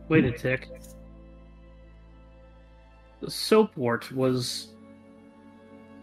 Wait 0.07 0.23
a 0.23 0.31
tick. 0.31 0.69
The 3.19 3.29
soapwort 3.29 4.09
was 4.13 4.67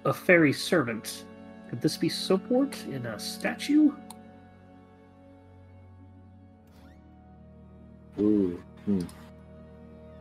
a 0.05 0.13
fairy 0.13 0.53
servant. 0.53 1.25
Could 1.71 1.81
this 1.81 1.97
be 1.97 2.09
soapwort 2.11 2.77
in 2.91 3.07
a 3.07 3.19
statue? 3.19 3.93
Ooh. 8.19 8.63
Hmm. 8.85 8.99
Is 8.99 9.07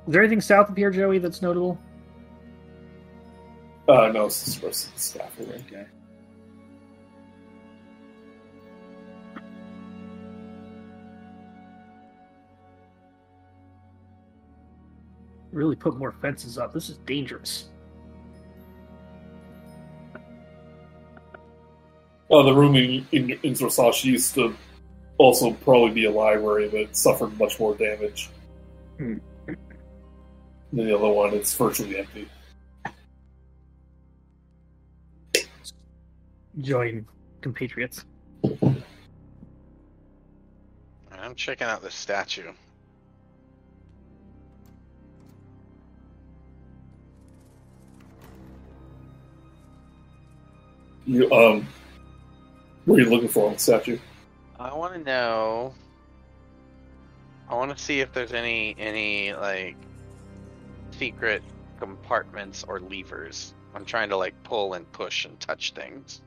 there 0.07 0.21
anything 0.21 0.41
south 0.41 0.69
of 0.69 0.77
here, 0.77 0.91
Joey, 0.91 1.19
that's 1.19 1.41
notable? 1.41 1.79
Uh, 3.87 4.09
no, 4.13 4.25
it's 4.25 4.45
just 4.45 4.61
the 4.61 4.67
rest 4.67 4.87
of 4.87 4.93
the 4.93 4.99
staff. 4.99 5.31
over 5.39 5.51
there. 5.51 5.61
Okay. 5.67 5.85
Really 15.51 15.75
put 15.75 15.97
more 15.97 16.11
fences 16.11 16.57
up. 16.57 16.73
This 16.73 16.89
is 16.89 16.97
dangerous. 16.99 17.69
Uh, 22.31 22.41
the 22.41 22.53
room 22.53 22.75
in, 22.75 23.05
in, 23.11 23.31
in 23.43 23.53
Zorsashi 23.53 24.05
used 24.05 24.33
to 24.33 24.55
also 25.23 25.51
probably 25.51 25.91
be 25.91 26.05
a 26.05 26.11
library, 26.11 26.67
but 26.69 26.81
it 26.81 26.97
suffered 26.97 27.37
much 27.39 27.57
more 27.59 27.73
damage 27.75 28.29
Hmm. 28.97 29.17
than 29.45 29.57
the 30.85 30.95
other 30.95 31.07
one. 31.07 31.33
It's 31.33 31.55
virtually 31.55 31.97
empty. 31.97 32.27
Join 36.59 37.05
compatriots. 37.41 38.05
I'm 41.11 41.35
checking 41.35 41.67
out 41.67 41.81
the 41.81 41.89
statue. 41.89 42.51
You 51.05 51.31
um, 51.31 51.67
what 52.85 52.99
are 52.99 53.03
you 53.03 53.09
looking 53.09 53.29
for 53.29 53.47
on 53.47 53.53
the 53.53 53.59
statue? 53.59 53.97
I 54.63 54.73
want 54.73 54.93
to 54.93 54.99
know. 54.99 55.73
I 57.49 57.55
want 57.55 57.75
to 57.77 57.83
see 57.83 57.99
if 57.99 58.13
there's 58.13 58.31
any 58.31 58.75
any 58.79 59.33
like 59.33 59.75
secret 60.91 61.43
compartments 61.79 62.63
or 62.65 62.79
levers. 62.79 63.53
I'm 63.75 63.83
trying 63.83 64.07
to 64.09 64.17
like 64.17 64.41
pull 64.43 64.75
and 64.75 64.89
push 64.93 65.25
and 65.25 65.37
touch 65.41 65.73
things. 65.73 66.21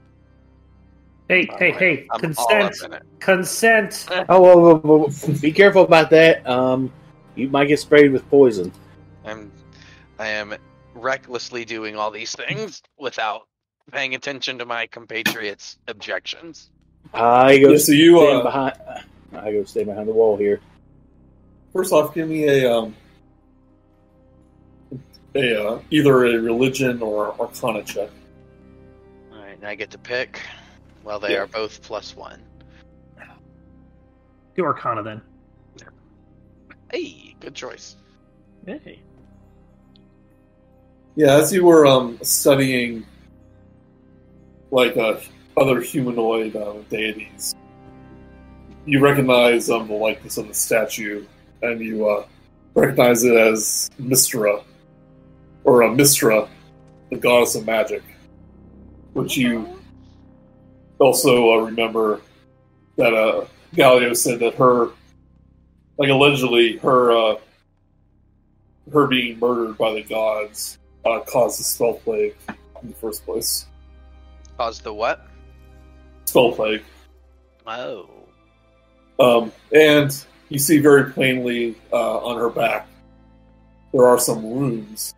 Hey, 1.28 1.46
By 1.46 1.56
hey, 1.58 1.70
the 1.72 1.72
way, 1.72 1.78
hey! 1.96 2.08
I'm 2.12 2.20
consent! 2.20 2.62
up 2.62 2.72
in 2.84 2.92
it. 2.92 3.02
Consent! 3.20 4.06
Oh, 4.28 4.40
whoa, 4.40 4.56
whoa, 4.58 4.76
whoa, 4.76 5.08
whoa. 5.08 5.34
be 5.40 5.50
careful 5.50 5.82
about 5.82 6.10
that. 6.10 6.46
Um, 6.46 6.92
you 7.36 7.48
might 7.48 7.66
get 7.66 7.80
sprayed 7.80 8.12
with 8.12 8.28
poison. 8.28 8.70
I'm 9.24 9.50
I 10.18 10.28
am 10.28 10.54
recklessly 10.94 11.64
doing 11.64 11.96
all 11.96 12.10
these 12.10 12.34
things 12.34 12.82
without 12.98 13.48
paying 13.90 14.14
attention 14.14 14.58
to 14.58 14.66
my 14.66 14.86
compatriots' 14.86 15.78
objections. 15.88 16.70
I 17.14 17.58
go 17.58 17.70
Yeah, 17.72 17.78
so 17.78 17.92
you 17.92 18.18
stand 18.18 18.38
uh, 18.38 18.42
behind. 18.42 18.72
I 19.36 19.52
go 19.52 19.64
stay 19.64 19.84
behind 19.84 20.08
the 20.08 20.12
wall 20.12 20.36
here. 20.36 20.60
first 21.72 21.92
off, 21.92 22.14
give 22.14 22.28
me 22.28 22.44
a 22.48 22.72
um, 22.72 22.94
a 25.34 25.62
uh, 25.68 25.80
either 25.90 26.24
a 26.26 26.38
religion 26.38 27.02
or 27.02 27.38
arcana 27.40 27.82
check. 27.82 28.10
All 29.32 29.38
right, 29.38 29.60
now 29.60 29.68
I 29.68 29.74
get 29.74 29.90
to 29.90 29.98
pick. 29.98 30.40
Well, 31.04 31.20
they 31.20 31.32
Yeah. 31.32 31.42
are 31.42 31.46
both 31.46 31.82
plus 31.82 32.16
one. 32.16 32.42
Do 34.56 34.64
Arcana 34.64 35.02
then. 35.02 35.20
Hey, 36.90 37.36
good 37.40 37.54
choice. 37.54 37.96
Hey. 38.64 39.00
Yeah, 41.14 41.34
as 41.36 41.52
you 41.52 41.64
were 41.64 41.86
um, 41.86 42.18
studying 42.22 43.04
like 44.70 44.96
uh, 44.96 45.16
other 45.56 45.80
humanoid 45.80 46.54
uh, 46.54 46.74
deities, 46.90 47.54
you 48.84 49.00
recognize 49.00 49.70
um, 49.70 49.88
the 49.88 49.94
likeness 49.94 50.36
of 50.36 50.48
the 50.48 50.54
statue, 50.54 51.24
and 51.62 51.80
you 51.80 52.08
uh, 52.08 52.26
recognize 52.74 53.24
it 53.24 53.34
as 53.34 53.90
Mystra, 54.00 54.62
or 55.64 55.82
uh, 55.82 55.88
Mystra, 55.88 56.48
the 57.10 57.16
goddess 57.16 57.54
of 57.54 57.66
magic, 57.66 58.02
which 59.14 59.36
you 59.36 59.80
also 60.98 61.52
uh, 61.52 61.56
remember 61.64 62.20
that 62.96 63.14
uh, 63.14 63.46
said 64.14 64.38
that 64.40 64.54
her, 64.54 64.90
like 65.98 66.10
allegedly, 66.10 66.76
her 66.78 67.12
uh, 67.12 67.36
her 68.92 69.06
being 69.06 69.38
murdered 69.38 69.76
by 69.76 69.92
the 69.94 70.02
gods 70.02 70.78
uh, 71.04 71.20
caused 71.20 71.58
the 71.58 71.64
spell 71.64 71.94
plague 71.94 72.36
in 72.82 72.88
the 72.88 72.94
first 72.94 73.24
place. 73.24 73.66
Caused 74.56 74.84
the 74.84 74.92
what? 74.92 75.26
Spell 76.36 76.52
plague. 76.52 76.84
Oh. 77.66 78.10
Um, 79.18 79.52
and 79.72 80.14
you 80.50 80.58
see 80.58 80.76
very 80.76 81.10
plainly 81.10 81.76
uh, 81.90 82.18
on 82.18 82.36
her 82.36 82.50
back 82.50 82.86
there 83.96 84.06
are 84.06 84.18
some 84.18 84.44
runes, 84.44 85.14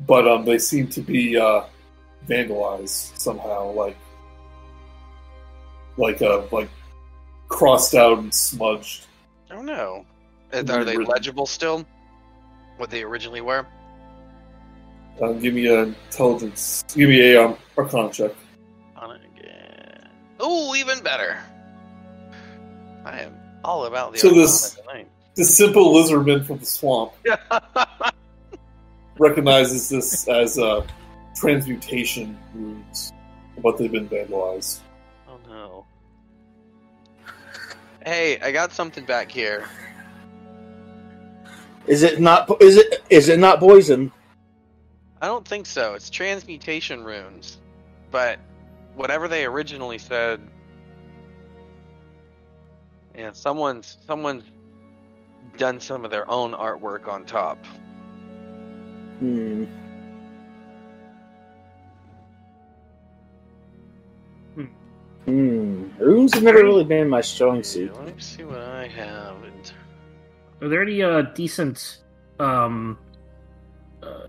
but 0.00 0.26
um, 0.26 0.44
they 0.44 0.58
seem 0.58 0.88
to 0.88 1.00
be 1.00 1.36
uh, 1.36 1.62
vandalized 2.28 3.16
somehow, 3.16 3.70
like 3.70 3.96
like 5.96 6.20
uh, 6.22 6.42
like 6.50 6.68
crossed 7.46 7.94
out 7.94 8.18
and 8.18 8.34
smudged. 8.34 9.06
Oh 9.52 9.62
no. 9.62 10.04
Are 10.52 10.82
they 10.82 10.96
legible 10.96 11.46
still? 11.46 11.86
What 12.78 12.90
they 12.90 13.04
originally 13.04 13.42
were? 13.42 13.64
Uh, 15.22 15.32
give 15.34 15.54
me 15.54 15.68
an 15.68 15.94
intelligence. 16.06 16.82
Give 16.92 17.10
me 17.10 17.34
a 17.34 17.44
um, 17.44 17.56
Arcana 17.76 18.10
check. 18.10 18.32
On. 20.38 20.46
Oh, 20.46 20.74
even 20.74 21.02
better. 21.02 21.38
I 23.04 23.20
am 23.20 23.34
all 23.64 23.84
about 23.86 24.12
the 24.12 24.18
So 24.18 24.30
this- 24.30 24.78
Arcana 24.86 25.04
This 25.34 25.56
simple 25.56 25.94
lizardman 25.94 26.46
from 26.46 26.58
the 26.58 26.66
swamp 26.66 27.12
recognizes 29.18 29.88
this 29.88 30.28
as 30.28 30.58
uh, 30.58 30.86
transmutation 31.36 32.36
runes, 32.54 33.12
but 33.62 33.78
they've 33.78 33.90
been 33.92 34.08
vandalized. 34.08 34.80
oh 35.28 35.38
no. 35.48 35.84
Hey, 38.04 38.38
I 38.40 38.50
got 38.52 38.72
something 38.72 39.04
back 39.04 39.30
here. 39.30 39.64
Is 41.86 42.02
it 42.02 42.20
not? 42.20 42.50
Is 42.60 42.76
it? 42.76 43.02
Is 43.10 43.28
it 43.28 43.38
not 43.38 43.60
poison? 43.60 44.12
I 45.22 45.26
don't 45.26 45.46
think 45.46 45.66
so. 45.66 45.94
It's 45.94 46.10
transmutation 46.10 47.02
runes. 47.04 47.58
But 48.10 48.38
whatever 48.98 49.28
they 49.28 49.44
originally 49.44 49.98
said 49.98 50.40
Yeah, 53.16 53.32
someone's 53.32 53.96
someone's 54.06 54.44
done 55.56 55.80
some 55.80 56.04
of 56.04 56.10
their 56.10 56.30
own 56.30 56.52
artwork 56.52 57.08
on 57.08 57.24
top. 57.24 57.58
Hmm. 59.18 59.64
Hmm. 65.24 65.88
Runes 65.98 66.32
have 66.34 66.42
never 66.42 66.62
really 66.62 66.84
been 66.84 67.08
my 67.08 67.20
strong 67.20 67.62
suit. 67.62 67.94
Let 67.96 68.14
me 68.16 68.22
see 68.22 68.44
what 68.44 68.60
I 68.60 68.86
have. 68.86 69.36
in 69.44 69.52
Are 70.62 70.68
there 70.68 70.82
any 70.82 71.02
uh, 71.02 71.22
decent 71.34 71.98
um, 72.38 72.98
uh, 74.02 74.28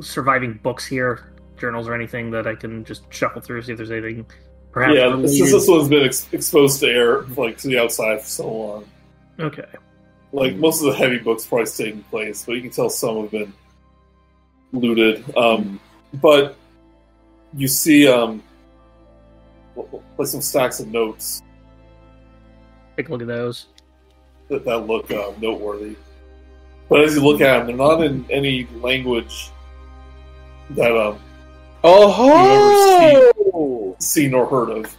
surviving 0.00 0.60
books 0.62 0.84
here, 0.84 1.32
journals 1.60 1.88
or 1.88 1.94
anything 1.94 2.30
that 2.32 2.46
I 2.46 2.54
can 2.54 2.84
just 2.84 3.02
shuffle 3.12 3.40
through, 3.40 3.62
see 3.62 3.72
if 3.72 3.78
there's 3.78 3.90
anything 3.90 4.26
perhaps 4.72 4.94
yeah, 4.96 5.04
related? 5.04 5.30
since 5.30 5.52
this 5.52 5.68
one's 5.68 5.88
been 5.88 6.04
ex- 6.04 6.28
exposed 6.32 6.80
to 6.80 6.86
air, 6.88 7.22
like 7.36 7.58
to 7.58 7.68
the 7.68 7.78
outside 7.78 8.20
for 8.20 8.26
so 8.26 8.52
long. 8.52 8.84
Okay. 9.38 9.66
Like 10.32 10.56
most 10.56 10.80
of 10.80 10.86
the 10.86 10.94
heavy 10.94 11.18
books 11.18 11.46
probably 11.46 11.66
stayed 11.66 11.94
in 11.94 12.02
place, 12.04 12.44
but 12.44 12.52
you 12.52 12.62
can 12.62 12.70
tell 12.70 12.90
some 12.90 13.22
have 13.22 13.30
been 13.30 13.52
looted. 14.72 15.36
Um, 15.36 15.80
but 16.14 16.56
you 17.54 17.68
see, 17.68 18.06
um, 18.08 18.42
like 20.16 20.28
some 20.28 20.40
stacks 20.40 20.80
of 20.80 20.88
notes 20.88 21.42
Take 23.00 23.08
a 23.08 23.12
look 23.12 23.22
at 23.22 23.28
those. 23.28 23.66
that, 24.48 24.62
that 24.66 24.86
look 24.86 25.10
uh, 25.10 25.32
noteworthy. 25.40 25.96
But 26.90 27.02
as 27.02 27.14
you 27.14 27.22
look 27.22 27.40
at 27.40 27.58
them, 27.58 27.66
they're 27.68 27.76
not 27.76 28.02
in 28.02 28.26
any 28.28 28.66
language 28.82 29.50
that 30.70 30.94
um 30.94 31.18
Oh 31.82 32.10
ho! 32.10 33.96
seen 33.98 34.34
or 34.34 34.46
heard 34.46 34.70
of. 34.70 34.96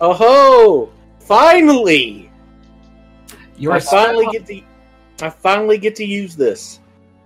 Oh 0.00 0.12
ho! 0.12 0.92
Finally! 1.20 2.30
You're 3.56 3.72
I 3.72 3.80
finally 3.80 4.26
get 4.32 4.46
to. 4.46 4.62
I 5.22 5.30
finally 5.30 5.78
get 5.78 5.94
to 5.96 6.04
use 6.04 6.36
this. 6.36 6.80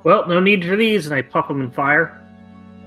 Well, 0.04 0.26
no 0.28 0.40
need 0.40 0.64
for 0.64 0.76
these, 0.76 1.06
and 1.06 1.14
I 1.14 1.22
pop 1.22 1.48
them 1.48 1.60
in 1.62 1.70
fire. 1.70 2.22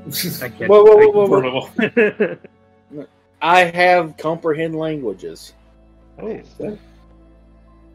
I 0.41 0.47
get, 0.47 0.69
Whoa, 0.69 0.83
whoa, 0.83 1.09
whoa, 1.09 1.27
whoa, 1.27 1.69
whoa. 1.77 2.37
I- 2.37 3.05
I 3.43 3.63
have 3.63 4.17
comprehend 4.17 4.75
languages. 4.75 5.53
oh, 6.21 6.77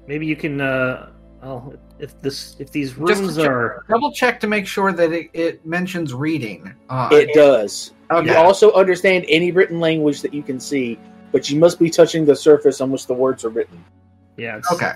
maybe 0.09 0.27
you 0.27 0.35
can. 0.35 0.61
Uh, 0.61 1.11
well, 1.47 1.75
if 2.01 2.21
this, 2.23 2.57
if 2.59 2.73
these 2.73 2.97
runes 2.97 3.21
Just 3.21 3.37
check- 3.39 3.49
are, 3.49 3.85
double 3.89 4.11
check 4.13 4.41
to 4.41 4.47
make 4.49 4.67
sure 4.67 4.93
that 4.93 5.13
it, 5.13 5.31
it 5.33 5.65
mentions 5.65 6.13
reading. 6.13 6.73
Uh, 6.91 7.09
It 7.13 7.31
does. 7.35 7.93
okay. 8.11 8.29
You 8.29 8.35
also 8.37 8.73
understand 8.73 9.25
any 9.29 9.53
written 9.53 9.79
language 9.79 10.23
that 10.23 10.35
you 10.35 10.43
can 10.43 10.59
see, 10.59 10.99
but 11.31 11.49
you 11.49 11.59
must 11.59 11.79
be 11.79 11.89
touching 11.89 12.25
the 12.25 12.35
surface 12.35 12.81
on 12.81 12.91
which 12.91 13.07
the 13.07 13.15
words 13.15 13.45
are 13.45 13.51
written. 13.51 13.83
yeah, 14.37 14.57
it's 14.59 14.71
Okay. 14.73 14.93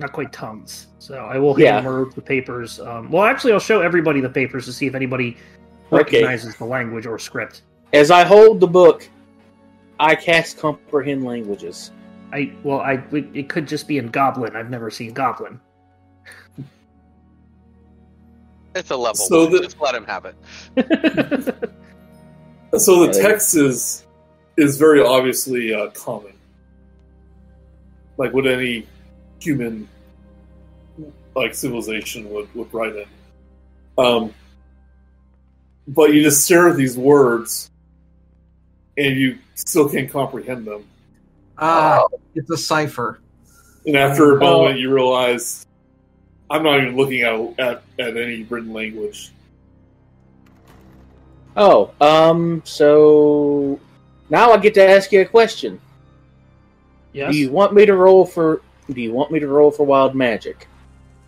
not 0.00 0.12
quite 0.12 0.32
tongues. 0.32 0.88
So 0.98 1.14
I 1.18 1.38
will 1.38 1.58
Yeah. 1.60 1.80
hammer 1.80 2.06
the 2.14 2.22
papers. 2.22 2.80
Um, 2.80 3.10
well, 3.10 3.24
actually, 3.24 3.52
I'll 3.52 3.60
show 3.60 3.80
everybody 3.82 4.20
the 4.20 4.28
papers 4.30 4.64
to 4.64 4.72
see 4.72 4.86
if 4.86 4.94
anybody 4.94 5.36
Okay. 5.92 5.98
recognizes 6.22 6.56
the 6.56 6.64
language 6.64 7.06
or 7.06 7.18
script. 7.18 7.62
As 7.92 8.10
I 8.10 8.24
hold 8.24 8.58
the 8.60 8.66
book, 8.66 9.06
I 10.00 10.14
cast 10.16 10.58
comprehend 10.58 11.22
languages. 11.24 11.92
I 12.32 12.50
well, 12.64 12.80
I 12.80 12.94
it 13.12 13.26
it 13.34 13.48
could 13.50 13.68
just 13.68 13.86
be 13.86 13.98
in 13.98 14.08
Goblin. 14.08 14.56
I've 14.56 14.70
never 14.70 14.90
seen 14.90 15.12
Goblin. 15.12 15.60
It's 18.74 18.90
a 18.90 18.96
level 18.96 19.14
So 19.16 19.44
one. 19.44 19.52
the- 19.52 19.62
Just 19.62 19.80
let 19.80 19.94
him 19.94 20.04
have 20.04 20.24
it. 20.26 20.36
So 22.78 23.06
the 23.06 23.14
Yeah, 23.14 23.28
text 23.28 23.54
is 23.54 24.06
is 24.56 24.78
very 24.78 25.02
obviously 25.02 25.74
uh, 25.74 25.88
common, 25.90 26.32
like 28.16 28.32
what 28.32 28.46
any 28.46 28.86
human 29.40 29.86
like 31.36 31.54
civilization 31.54 32.30
would 32.32 32.48
would 32.54 32.72
write 32.72 32.96
in. 32.96 33.04
Um, 33.98 34.32
but 35.86 36.14
you 36.14 36.22
just 36.22 36.46
stare 36.46 36.70
at 36.70 36.78
these 36.78 36.96
words, 36.96 37.70
and 38.96 39.18
you 39.18 39.36
still 39.54 39.86
can't 39.86 40.10
comprehend 40.10 40.66
them. 40.66 40.86
Ah, 41.58 42.06
it's 42.34 42.48
a 42.48 42.56
cipher. 42.56 43.20
And 43.84 43.96
after 43.98 44.32
a 44.32 44.36
Oh. 44.36 44.38
moment, 44.60 44.78
you 44.80 44.90
realize 44.94 45.66
I'm 46.52 46.62
not 46.62 46.82
even 46.82 46.96
looking 46.96 47.22
at 47.22 47.58
at, 47.58 47.82
at 47.98 48.16
any 48.16 48.42
written 48.44 48.72
language. 48.74 49.32
Oh, 51.56 51.92
um, 52.00 52.62
so 52.64 53.80
now 54.30 54.52
I 54.52 54.58
get 54.58 54.74
to 54.74 54.86
ask 54.86 55.10
you 55.12 55.22
a 55.22 55.24
question. 55.24 55.80
yes. 57.12 57.32
Do 57.32 57.38
you 57.38 57.50
want 57.50 57.72
me 57.74 57.86
to 57.86 57.94
roll 57.94 58.24
for? 58.26 58.60
Do 58.90 59.00
you 59.00 59.12
want 59.12 59.30
me 59.30 59.38
to 59.40 59.48
roll 59.48 59.70
for 59.70 59.84
wild 59.86 60.14
magic? 60.14 60.68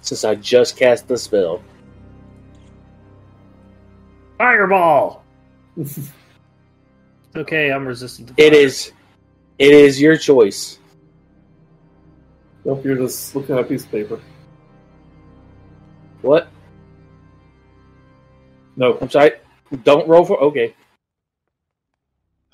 Since 0.03 0.25
I 0.25 0.35
just 0.35 0.77
cast 0.77 1.09
the 1.09 1.17
spell. 1.17 1.63
Fireball. 4.39 5.25
okay, 7.37 7.73
I'm 7.73 7.87
resistant. 7.87 8.29
To 8.29 8.35
It 8.37 8.53
fire. 8.53 8.61
is. 8.61 8.93
It 9.59 9.73
is 9.73 10.01
your 10.01 10.17
choice. 10.17 10.79
Nope, 12.65 12.85
you're 12.85 12.97
just 12.97 13.35
looking 13.37 13.55
at 13.55 13.61
a 13.61 13.65
piece 13.65 13.85
of 13.85 13.91
paper. 13.91 14.21
What? 16.25 16.49
No, 18.77 18.97
I'm 18.99 19.11
sorry. 19.11 19.33
Don't 19.83 20.09
roll 20.09 20.25
for. 20.25 20.41
Okay. 20.41 20.75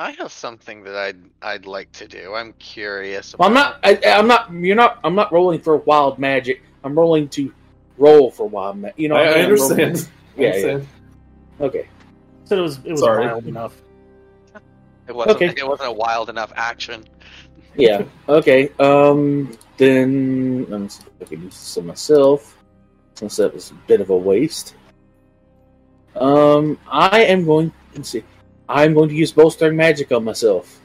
I 0.01 0.11
have 0.13 0.33
something 0.33 0.83
that 0.83 0.97
I'd 0.97 1.21
I'd 1.41 1.67
like 1.67 1.93
to 1.93 2.09
do. 2.09 2.35
I'm 2.35 2.53
curious. 2.55 3.37
Well, 3.39 3.47
I'm 3.49 3.55
not. 3.55 3.79
I, 3.85 4.01
I'm 4.07 4.27
not. 4.27 4.53
You're 4.53 4.75
not. 4.75 4.99
I'm 5.05 5.15
not 5.15 5.33
rolling 5.33 5.61
for 5.61 5.77
wild 5.77 6.19
magic. 6.19 6.63
I'm 6.83 6.99
rolling 6.99 7.29
to 7.29 7.53
roll 7.97 8.33
for 8.33 8.49
wild 8.49 8.79
magic. 8.79 8.99
You 8.99 9.09
know. 9.09 9.15
I, 9.15 9.27
what 9.27 9.29
I 9.29 9.35
mean? 9.37 9.45
I'm 9.45 9.51
rolling- 9.57 9.81
understand. 9.81 10.09
Yeah. 10.37 10.81
Okay. 11.61 11.87
So 12.45 12.57
it 12.57 12.61
was 12.63 12.79
it 12.85 12.93
was 12.93 13.01
Sorry. 13.01 13.27
wild 13.27 13.47
enough. 13.47 13.75
It 15.07 15.15
wasn't. 15.15 15.37
Okay. 15.37 15.55
It 15.57 15.69
wasn't 15.69 15.91
a 15.91 15.93
wild 15.93 16.29
enough 16.31 16.53
action. 16.57 17.05
Yeah. 17.77 18.05
Okay. 18.29 18.71
Um. 18.81 19.57
Then 19.77 20.67
let 20.69 20.81
me 20.81 20.89
see 20.89 21.03
if 21.21 21.27
I 21.27 21.31
can 21.31 21.43
use 21.43 21.55
this 21.55 21.77
on 21.77 21.87
myself, 21.87 22.57
since 23.21 23.37
that 23.37 23.53
was 23.53 23.71
a 23.71 23.75
bit 23.87 24.01
of 24.01 24.09
a 24.11 24.17
waste. 24.17 24.75
Um. 26.17 26.79
I 26.89 27.25
am 27.25 27.45
going. 27.45 27.73
Let's 27.95 28.09
see. 28.09 28.25
I'm 28.69 28.95
going 28.95 29.09
to 29.11 29.15
use 29.15 29.31
bolstering 29.33 29.77
magic 29.77 30.11
on 30.11 30.25
myself, 30.25 30.81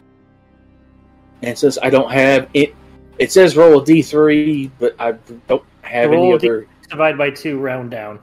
and 1.41 1.57
since 1.57 1.77
I 1.81 1.89
don't 1.89 2.11
have 2.11 2.49
it, 2.53 2.75
it 3.19 3.31
says 3.31 3.55
roll 3.55 3.79
a 3.79 3.85
d3, 3.85 4.69
but 4.79 4.95
I 4.99 5.13
don't 5.47 5.63
have 5.81 6.09
Roll 6.11 6.25
any 6.25 6.33
a 6.33 6.39
D- 6.39 6.47
other. 6.49 6.67
Divide 6.89 7.17
by 7.17 7.29
two, 7.31 7.57
round 7.59 7.91
down. 7.91 8.19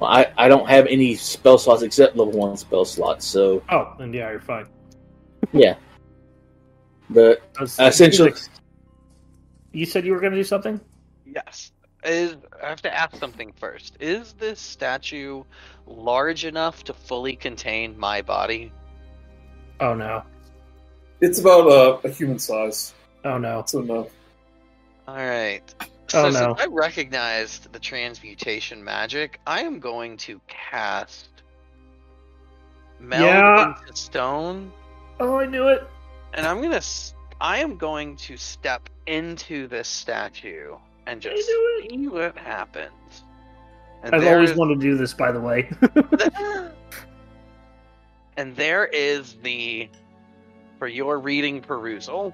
Well, 0.00 0.10
I, 0.10 0.32
I 0.36 0.48
don't 0.48 0.68
have 0.68 0.86
any 0.86 1.14
spell 1.14 1.58
slots 1.58 1.82
except 1.82 2.16
level 2.16 2.32
one 2.32 2.56
spell 2.56 2.84
slots. 2.84 3.24
So, 3.24 3.62
Oh, 3.70 3.94
then 3.98 4.12
yeah, 4.12 4.30
you're 4.30 4.40
fine. 4.40 4.66
Yeah. 5.52 5.76
But 7.08 7.42
essentially, 7.78 8.32
you 9.72 9.86
said 9.86 10.04
you 10.04 10.12
were 10.12 10.20
going 10.20 10.32
to 10.32 10.38
do 10.38 10.44
something. 10.44 10.80
Yes. 11.24 11.72
Is 12.06 12.36
I 12.62 12.68
have 12.68 12.82
to 12.82 12.94
ask 12.94 13.16
something 13.16 13.52
first. 13.58 13.96
Is 14.00 14.32
this 14.34 14.60
statue 14.60 15.42
large 15.86 16.44
enough 16.44 16.84
to 16.84 16.92
fully 16.94 17.34
contain 17.36 17.98
my 17.98 18.22
body? 18.22 18.72
Oh 19.80 19.94
no. 19.94 20.22
It's 21.20 21.40
about 21.40 21.66
uh, 21.68 21.98
a 22.04 22.10
human 22.10 22.38
size. 22.38 22.94
Oh 23.24 23.38
no. 23.38 23.58
It's 23.60 23.74
enough. 23.74 24.08
All 25.08 25.16
right. 25.16 25.62
Oh, 25.80 25.86
So 26.08 26.22
no. 26.30 26.30
since 26.30 26.60
I 26.60 26.66
recognized 26.66 27.72
the 27.72 27.78
transmutation 27.80 28.82
magic, 28.84 29.40
I 29.46 29.62
am 29.62 29.80
going 29.80 30.16
to 30.18 30.40
cast 30.46 31.28
meld 33.00 33.22
Yeah. 33.24 33.74
into 33.80 33.96
stone, 33.96 34.72
Oh, 35.18 35.38
I 35.38 35.46
knew 35.46 35.68
it. 35.68 35.82
and 36.34 36.46
I'm 36.46 36.62
gonna. 36.62 36.80
I 37.40 37.58
am 37.58 37.76
going 37.76 38.16
to 38.16 38.36
step 38.36 38.88
into 39.06 39.66
this 39.68 39.88
statue 39.88 40.76
and 41.06 41.20
just 41.20 41.46
see 41.46 42.08
what 42.08 42.36
happens. 42.36 42.90
And 44.02 44.14
I've 44.14 44.26
always 44.26 44.50
is- 44.50 44.56
wanted 44.56 44.80
to 44.80 44.80
do 44.80 44.96
this, 44.96 45.14
by 45.14 45.32
the 45.32 45.40
way. 45.40 45.70
and 48.36 48.54
there 48.56 48.86
is 48.86 49.34
the 49.42 49.88
for 50.78 50.88
your 50.88 51.18
reading 51.18 51.60
perusal. 51.60 52.32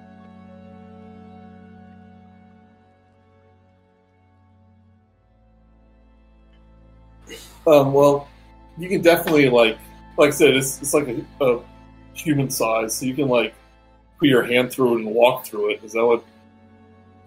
Um, 7.65 7.93
well, 7.93 8.29
you 8.77 8.89
can 8.89 9.03
definitely 9.03 9.49
like, 9.49 9.79
like 10.19 10.29
I 10.29 10.31
said, 10.31 10.57
it's 10.57 10.81
it's 10.83 10.95
like 10.95 11.07
a, 11.09 11.45
a 11.45 11.61
human 12.15 12.51
size, 12.51 12.97
so 12.97 13.07
you 13.07 13.15
can 13.15 13.29
like 13.29 13.55
put 14.19 14.29
your 14.29 14.43
hand 14.43 14.73
through 14.73 14.99
it 14.99 15.01
and 15.03 15.15
walk 15.15 15.47
through 15.47 15.71
it. 15.71 15.85
Is 15.85 15.93
that 15.93 16.05
what 16.05 16.25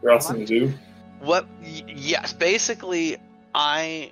you're 0.01 0.11
asking 0.11 0.45
to 0.45 0.45
do? 0.45 0.73
What? 1.19 1.47
y- 1.61 1.83
Yes, 1.87 2.33
basically, 2.33 3.17
I. 3.53 4.11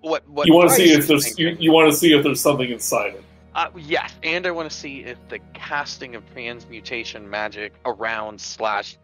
What? 0.00 0.28
What? 0.28 0.46
you 0.46 0.54
want 0.54 0.70
to 0.70 0.76
see 0.76 0.92
if 0.92 1.06
there's 1.06 1.38
you, 1.38 1.56
you 1.58 1.72
want 1.72 1.90
to 1.90 1.96
see 1.96 2.12
if 2.14 2.22
there's 2.22 2.40
something 2.40 2.70
inside 2.70 3.14
it. 3.14 3.24
Uh, 3.54 3.68
yes, 3.76 4.12
and 4.22 4.46
I 4.46 4.50
want 4.50 4.70
to 4.70 4.74
see 4.74 5.00
if 5.00 5.18
the 5.28 5.38
casting 5.52 6.14
of 6.14 6.22
transmutation 6.32 7.28
magic 7.28 7.74
around 7.84 8.40
slash 8.40 8.96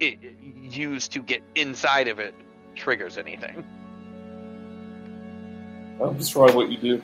it, 0.00 0.18
used 0.40 1.12
to 1.12 1.22
get 1.22 1.42
inside 1.56 2.08
of 2.08 2.18
it 2.18 2.34
triggers 2.74 3.18
anything. 3.18 3.64
I'm 6.02 6.16
just 6.18 6.32
trying 6.32 6.54
what 6.54 6.70
you 6.70 6.78
do. 6.78 7.02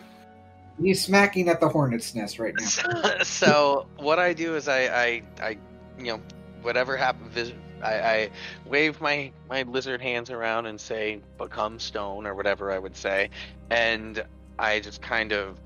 He's 0.80 1.04
smacking 1.04 1.48
at 1.48 1.60
the 1.60 1.68
hornet's 1.68 2.14
nest 2.14 2.38
right 2.38 2.54
now. 2.58 3.18
so 3.22 3.86
what 3.98 4.18
I 4.18 4.32
do 4.32 4.54
is 4.56 4.68
I, 4.68 4.80
I, 4.86 5.22
I 5.42 5.58
you 5.98 6.04
know, 6.12 6.20
whatever 6.62 6.96
happens, 6.96 7.32
vis- 7.34 7.52
I, 7.82 8.00
I 8.00 8.30
wave 8.66 9.00
my 9.00 9.30
my 9.48 9.62
lizard 9.62 10.00
hands 10.00 10.30
around 10.30 10.66
and 10.66 10.80
say 10.80 11.20
"become 11.36 11.78
stone" 11.78 12.26
or 12.26 12.34
whatever 12.34 12.70
I 12.72 12.78
would 12.78 12.96
say, 12.96 13.30
and 13.70 14.24
I 14.58 14.80
just 14.80 15.02
kind 15.02 15.32
of 15.32 15.60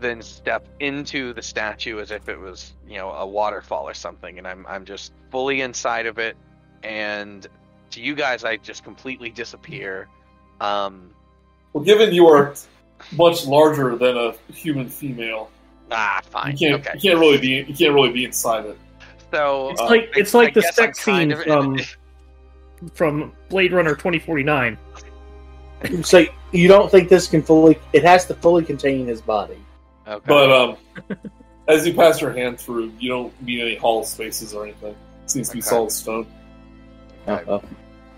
then 0.00 0.22
step 0.22 0.66
into 0.80 1.32
the 1.34 1.42
statue 1.42 2.00
as 2.00 2.10
if 2.10 2.28
it 2.28 2.38
was 2.38 2.72
you 2.88 2.96
know 2.96 3.10
a 3.10 3.26
waterfall 3.26 3.88
or 3.88 3.94
something, 3.94 4.38
and 4.38 4.46
I'm 4.46 4.66
I'm 4.66 4.84
just 4.84 5.12
fully 5.30 5.60
inside 5.60 6.06
of 6.06 6.18
it, 6.18 6.36
and 6.82 7.46
to 7.90 8.00
you 8.00 8.14
guys 8.14 8.44
I 8.44 8.56
just 8.56 8.84
completely 8.84 9.30
disappear. 9.30 10.08
Um, 10.60 11.10
Well, 11.72 11.84
given 11.84 12.12
you 12.14 12.26
are 12.28 12.54
much 13.12 13.46
larger 13.46 13.96
than 13.96 14.16
a 14.16 14.34
human 14.52 14.88
female, 14.88 15.50
ah, 15.90 16.20
you 16.24 16.30
fine, 16.30 16.56
can't 16.56 16.74
okay. 16.74 16.90
you 16.94 17.00
can't 17.00 17.20
really 17.20 17.38
be 17.38 17.64
you 17.68 17.74
can't 17.74 17.94
really 17.94 18.12
be 18.12 18.24
inside 18.24 18.66
it. 18.66 18.78
So 19.32 19.70
It's 19.70 19.80
Uh, 19.80 19.86
like 19.86 20.02
I- 20.16 20.20
it's 20.20 20.34
like 20.34 20.48
I 20.50 20.52
the 20.52 20.62
sex 20.62 21.00
scene 21.04 21.32
of- 21.32 21.42
from 21.44 21.78
from 22.94 23.32
Blade 23.48 23.72
Runner 23.72 23.94
2049. 23.94 24.76
So 26.02 26.24
you 26.52 26.68
don't 26.68 26.90
think 26.90 27.08
this 27.08 27.26
can 27.26 27.42
fully? 27.42 27.78
It 27.92 28.04
has 28.04 28.26
to 28.26 28.34
fully 28.34 28.64
contain 28.64 29.06
his 29.06 29.20
body. 29.22 29.56
Okay. 30.06 30.24
But 30.26 30.50
um, 30.52 30.76
as 31.68 31.86
you 31.86 31.94
pass 31.94 32.20
your 32.20 32.32
hand 32.32 32.58
through, 32.60 32.92
you 32.98 33.08
don't 33.08 33.42
need 33.42 33.60
any 33.60 33.76
hollow 33.76 34.02
spaces 34.02 34.52
or 34.54 34.64
anything. 34.64 34.94
It 35.24 35.30
seems 35.30 35.48
to 35.48 35.54
be 35.54 35.60
Okay. 35.60 35.68
solid 35.68 35.92
stone. 35.92 36.26
Okay. 37.28 37.42
Uh-oh. 37.50 37.62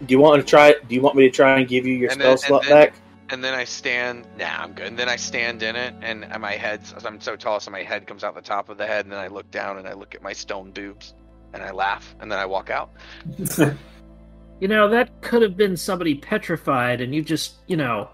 Do 0.06 0.12
you 0.12 0.18
want 0.18 0.40
to 0.40 0.46
try? 0.48 0.72
Do 0.88 0.94
you 0.94 1.00
want 1.02 1.14
me 1.16 1.24
to 1.28 1.30
try 1.30 1.58
and 1.58 1.68
give 1.68 1.86
you 1.86 1.94
your 1.94 2.10
And 2.10 2.20
spell 2.20 2.30
then- 2.30 2.38
slot 2.38 2.62
then- 2.62 2.70
back? 2.72 2.94
And 3.32 3.42
then 3.42 3.54
I 3.54 3.64
stand. 3.64 4.26
Nah, 4.38 4.62
I'm 4.62 4.74
good. 4.74 4.86
And 4.86 4.98
then 4.98 5.08
I 5.08 5.16
stand 5.16 5.62
in 5.62 5.74
it, 5.74 5.94
and 6.02 6.26
my 6.40 6.52
head. 6.52 6.82
I'm 7.04 7.20
so 7.20 7.34
tall, 7.34 7.58
so 7.60 7.70
my 7.70 7.82
head 7.82 8.06
comes 8.06 8.22
out 8.22 8.34
the 8.34 8.42
top 8.42 8.68
of 8.68 8.76
the 8.78 8.86
head, 8.86 9.06
and 9.06 9.12
then 9.12 9.18
I 9.18 9.28
look 9.28 9.50
down 9.50 9.78
and 9.78 9.88
I 9.88 9.94
look 9.94 10.14
at 10.14 10.22
my 10.22 10.34
stone 10.34 10.70
boobs, 10.70 11.14
and 11.54 11.62
I 11.62 11.70
laugh, 11.72 12.14
and 12.20 12.30
then 12.30 12.38
I 12.38 12.46
walk 12.46 12.70
out. 12.70 12.90
You 14.60 14.68
know 14.68 14.88
that 14.90 15.20
could 15.22 15.42
have 15.42 15.56
been 15.56 15.76
somebody 15.76 16.14
petrified, 16.14 17.00
and 17.00 17.12
you 17.12 17.20
just 17.20 17.54
you 17.66 17.76
know. 17.76 18.10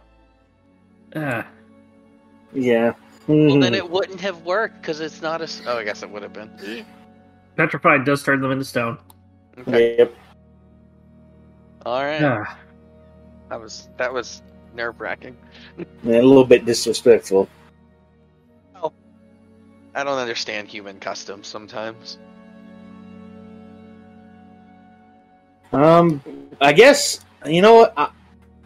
Uh, 1.14 1.42
Yeah. 2.54 2.94
Well, 3.26 3.60
then 3.60 3.74
it 3.74 3.90
wouldn't 3.90 4.22
have 4.22 4.46
worked 4.46 4.80
because 4.80 5.00
it's 5.00 5.20
not 5.20 5.42
a. 5.42 5.44
s- 5.44 5.60
Oh, 5.66 5.76
I 5.76 5.84
guess 5.84 6.02
it 6.02 6.08
would 6.08 6.22
have 6.22 6.32
been. 6.32 6.86
petrified 7.54 8.06
does 8.06 8.22
turn 8.22 8.40
them 8.40 8.50
into 8.50 8.64
stone. 8.64 8.96
Okay. 9.58 9.98
Yep. 9.98 10.14
All 11.84 12.02
right. 12.02 12.22
Ah, 12.22 12.56
That 13.50 13.60
was 13.60 13.90
that 13.98 14.10
was 14.10 14.40
nerve 14.74 15.00
wracking. 15.00 15.36
And 15.76 15.86
a 16.04 16.22
little 16.22 16.44
bit 16.44 16.64
disrespectful. 16.64 17.48
Well, 18.74 18.92
I 19.94 20.04
don't 20.04 20.18
understand 20.18 20.68
human 20.68 20.98
customs 21.00 21.46
sometimes. 21.46 22.18
Um, 25.72 26.22
I 26.60 26.72
guess 26.72 27.20
you 27.46 27.60
know 27.62 27.74
what? 27.74 27.92
I, 27.96 28.10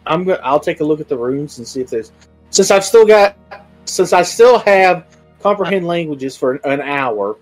I'm 0.05 0.23
gonna. 0.23 0.39
I'll 0.43 0.59
take 0.59 0.79
a 0.79 0.83
look 0.83 0.99
at 1.01 1.09
the 1.09 1.17
runes 1.17 1.57
and 1.57 1.67
see 1.67 1.81
if 1.81 1.89
there's. 1.89 2.11
Since 2.49 2.71
I've 2.71 2.85
still 2.85 3.05
got, 3.05 3.37
since 3.85 4.13
I 4.13 4.21
still 4.21 4.59
have 4.59 5.17
comprehend 5.41 5.85
languages 5.85 6.37
for 6.37 6.55
an 6.65 6.79
hour. 6.81 7.37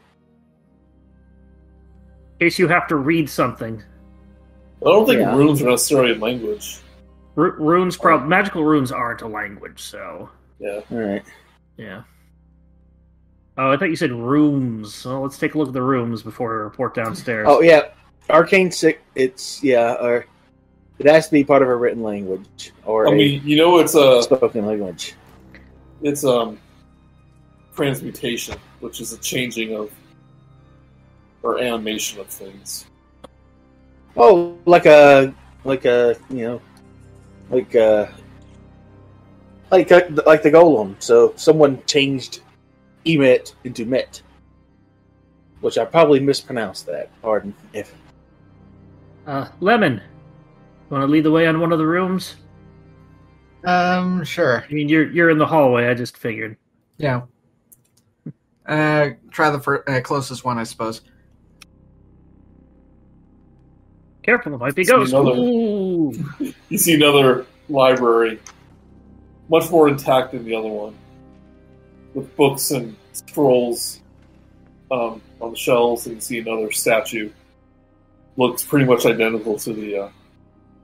in 2.39 2.47
case 2.47 2.57
you 2.57 2.67
have 2.67 2.87
to 2.87 2.95
read 2.95 3.29
something. 3.29 3.83
I 4.81 4.85
don't 4.85 5.05
think 5.05 5.19
Yeah. 5.19 5.35
runes 5.35 5.61
are 5.61 5.69
necessarily 5.69 6.13
a 6.13 6.15
language. 6.15 6.79
Ru- 7.35 7.53
runes, 7.53 7.95
prob- 7.97 8.25
magical 8.27 8.63
runes 8.63 8.91
aren't 8.91 9.21
a 9.21 9.27
language, 9.27 9.81
so 9.81 10.29
Yeah. 10.59 10.81
All 10.91 10.97
right. 10.97 11.23
yeah. 11.77 12.03
Oh, 13.57 13.71
I 13.71 13.77
thought 13.77 13.89
you 13.89 13.95
said 13.95 14.11
rooms. 14.11 15.05
Well, 15.05 15.21
let's 15.21 15.37
take 15.37 15.55
a 15.55 15.57
look 15.57 15.67
at 15.67 15.73
the 15.73 15.81
rooms 15.81 16.23
before 16.23 16.49
we 16.49 16.63
report 16.63 16.95
downstairs. 16.95 17.47
Oh 17.49 17.61
yeah, 17.61 17.89
arcane 18.29 18.71
sick. 18.71 19.01
It's 19.15 19.63
yeah, 19.63 19.93
or 20.01 20.25
it 20.99 21.05
has 21.05 21.27
to 21.27 21.31
be 21.33 21.43
part 21.43 21.61
of 21.61 21.67
a 21.67 21.75
written 21.75 22.01
language 22.03 22.71
or 22.85 23.07
I 23.07 23.11
a 23.11 23.15
mean, 23.15 23.41
you 23.43 23.57
know, 23.57 23.79
it's 23.79 23.93
a 23.95 24.23
spoken 24.23 24.65
language. 24.65 25.15
it's 26.01 26.23
um 26.23 26.57
transmutation, 27.75 28.55
which 28.79 29.01
is 29.01 29.13
a 29.13 29.17
changing 29.19 29.75
of 29.75 29.91
or 31.43 31.59
animation 31.59 32.19
of 32.19 32.27
things. 32.27 32.85
Oh, 34.15 34.57
like 34.65 34.85
a 34.85 35.33
like 35.65 35.85
a 35.85 36.15
you 36.29 36.43
know, 36.47 36.61
like 37.51 37.75
uh 37.75 38.07
like 39.69 39.91
a, 39.91 40.07
like 40.25 40.43
the 40.43 40.51
golem. 40.51 40.95
So 40.99 41.33
someone 41.35 41.81
changed 41.85 42.41
emet 43.05 43.53
into 43.63 43.85
met, 43.85 44.21
which 45.61 45.77
I 45.77 45.85
probably 45.85 46.19
mispronounced 46.19 46.85
that. 46.87 47.09
Pardon 47.21 47.53
if. 47.73 47.93
Uh, 49.27 49.47
Lemon, 49.59 50.01
want 50.89 51.03
to 51.03 51.07
lead 51.07 51.23
the 51.23 51.31
way 51.31 51.47
on 51.47 51.59
one 51.59 51.71
of 51.71 51.77
the 51.77 51.85
rooms? 51.85 52.35
Um, 53.63 54.23
sure. 54.23 54.65
I 54.67 54.73
mean, 54.73 54.89
you're 54.89 55.09
you're 55.11 55.29
in 55.29 55.37
the 55.37 55.45
hallway. 55.45 55.87
I 55.87 55.93
just 55.93 56.17
figured. 56.17 56.57
Yeah. 56.97 57.21
Uh, 58.65 59.11
try 59.29 59.49
the 59.49 59.59
fir- 59.59 59.83
uh, 59.87 60.01
closest 60.01 60.43
one, 60.45 60.57
I 60.57 60.63
suppose. 60.63 61.01
Careful, 64.23 64.53
it 64.53 64.57
might 64.59 64.75
be 64.75 64.83
See 64.83 64.91
ghosts. 64.91 65.13
another- 65.13 65.35
You 66.69 66.77
see 66.77 66.93
another 66.95 67.45
library, 67.69 68.39
much 69.49 69.69
more 69.71 69.87
intact 69.87 70.31
than 70.31 70.45
the 70.45 70.55
other 70.55 70.67
one, 70.67 70.95
with 72.13 72.35
books 72.35 72.71
and 72.71 72.95
scrolls 73.13 73.99
um, 74.91 75.21
on 75.39 75.51
the 75.51 75.57
shelves, 75.57 76.05
and 76.05 76.15
you 76.15 76.21
see 76.21 76.39
another 76.39 76.71
statue. 76.71 77.29
Looks 78.37 78.63
pretty 78.63 78.85
much 78.85 79.05
identical 79.05 79.57
to 79.59 79.73
the 79.73 79.97
uh, 80.03 80.09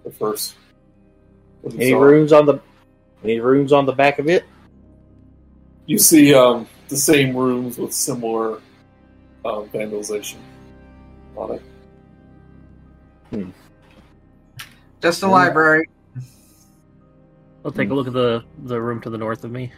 the 0.04 0.12
first. 0.12 0.56
Any 1.66 1.92
saw. 1.92 2.00
runes 2.00 2.34
on 2.34 2.46
the 2.46 2.60
any 3.24 3.40
runes 3.40 3.72
on 3.72 3.86
the 3.86 3.94
back 3.94 4.20
of 4.20 4.28
it? 4.28 4.46
You 5.86 5.98
see 5.98 6.34
um, 6.34 6.68
the 6.90 6.98
same 6.98 7.36
rooms 7.36 7.78
with 7.78 7.94
similar 7.94 8.56
um, 9.46 9.70
vandalization 9.70 10.38
on 11.38 11.54
it. 11.56 11.62
Just 15.02 15.24
a 15.24 15.26
Yeah. 15.26 15.32
library. 15.32 15.88
I'll 17.66 17.72
take 17.72 17.90
a 17.90 17.94
look 17.94 18.08
at 18.08 18.14
the 18.14 18.44
the 18.64 18.80
room 18.80 19.02
to 19.02 19.10
the 19.10 19.18
north 19.18 19.44
of 19.44 19.52
me. 19.52 19.72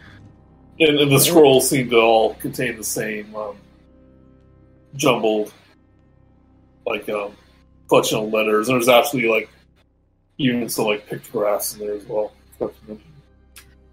And, 0.78 0.98
and 0.98 1.10
the 1.12 1.18
scrolls 1.20 1.68
seem 1.68 1.90
to 1.90 1.96
all 1.96 2.34
contain 2.34 2.76
the 2.76 2.84
same 2.84 3.34
um, 3.34 3.56
jumbled, 4.94 5.52
like 6.86 7.08
um, 7.08 7.32
collection 7.88 8.18
of 8.18 8.32
letters. 8.32 8.68
There's 8.68 8.88
actually 8.88 9.28
like 9.28 9.50
even 10.38 10.68
some 10.68 10.86
like 10.86 11.06
pictographs 11.06 11.74
in 11.74 11.80
there 11.80 11.94
as 11.94 12.04
well. 12.06 12.32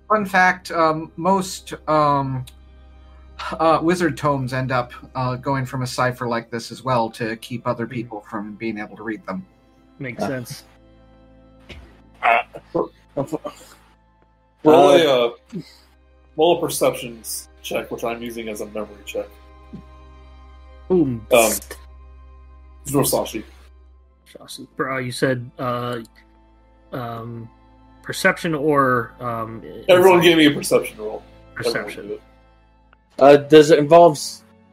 Fun 0.08 0.26
fact: 0.26 0.72
um, 0.72 1.12
most 1.18 1.74
um, 1.90 2.46
uh, 3.54 3.80
wizard 3.82 4.18
tomes 4.18 4.54
end 4.54 4.72
up 4.72 4.92
uh, 5.16 5.36
going 5.36 5.66
from 5.66 5.82
a 5.84 5.88
cipher 5.88 6.28
like 6.28 6.50
this 6.50 6.72
as 6.72 6.84
well 6.84 7.10
to 7.12 7.36
keep 7.38 7.66
other 7.68 7.88
people 7.88 8.22
from 8.22 8.56
being 8.56 8.78
able 8.78 8.96
to 8.98 9.04
read 9.04 9.26
them. 9.26 9.46
Makes 10.00 10.24
Uh, 10.24 10.28
sense. 10.28 10.64
Roll 14.64 14.90
a 14.92 15.28
uh, 15.28 15.32
roll 16.36 16.58
a 16.58 16.60
perceptions 16.62 17.50
check, 17.64 17.90
which 17.92 18.04
I'm 18.04 18.22
using 18.22 18.50
as 18.50 18.62
a 18.62 18.66
memory 18.68 18.96
check. 19.06 19.28
Boom. 20.88 21.26
Um, 21.32 21.52
Zorsashi. 22.86 23.44
Uh, 24.80 24.98
you 24.98 25.12
said 25.12 25.50
uh, 25.58 26.00
um, 26.92 27.50
perception 28.04 28.54
or 28.54 29.14
um, 29.20 29.64
Everyone 29.88 30.20
insight? 30.20 30.24
give 30.30 30.38
me 30.38 30.46
a 30.48 30.52
perception 30.52 30.98
roll. 30.98 31.24
Everyone 31.60 31.84
perception. 31.84 32.20
It. 33.18 33.22
Uh, 33.22 33.38
does 33.38 33.72
it 33.72 33.80
involve? 33.80 34.20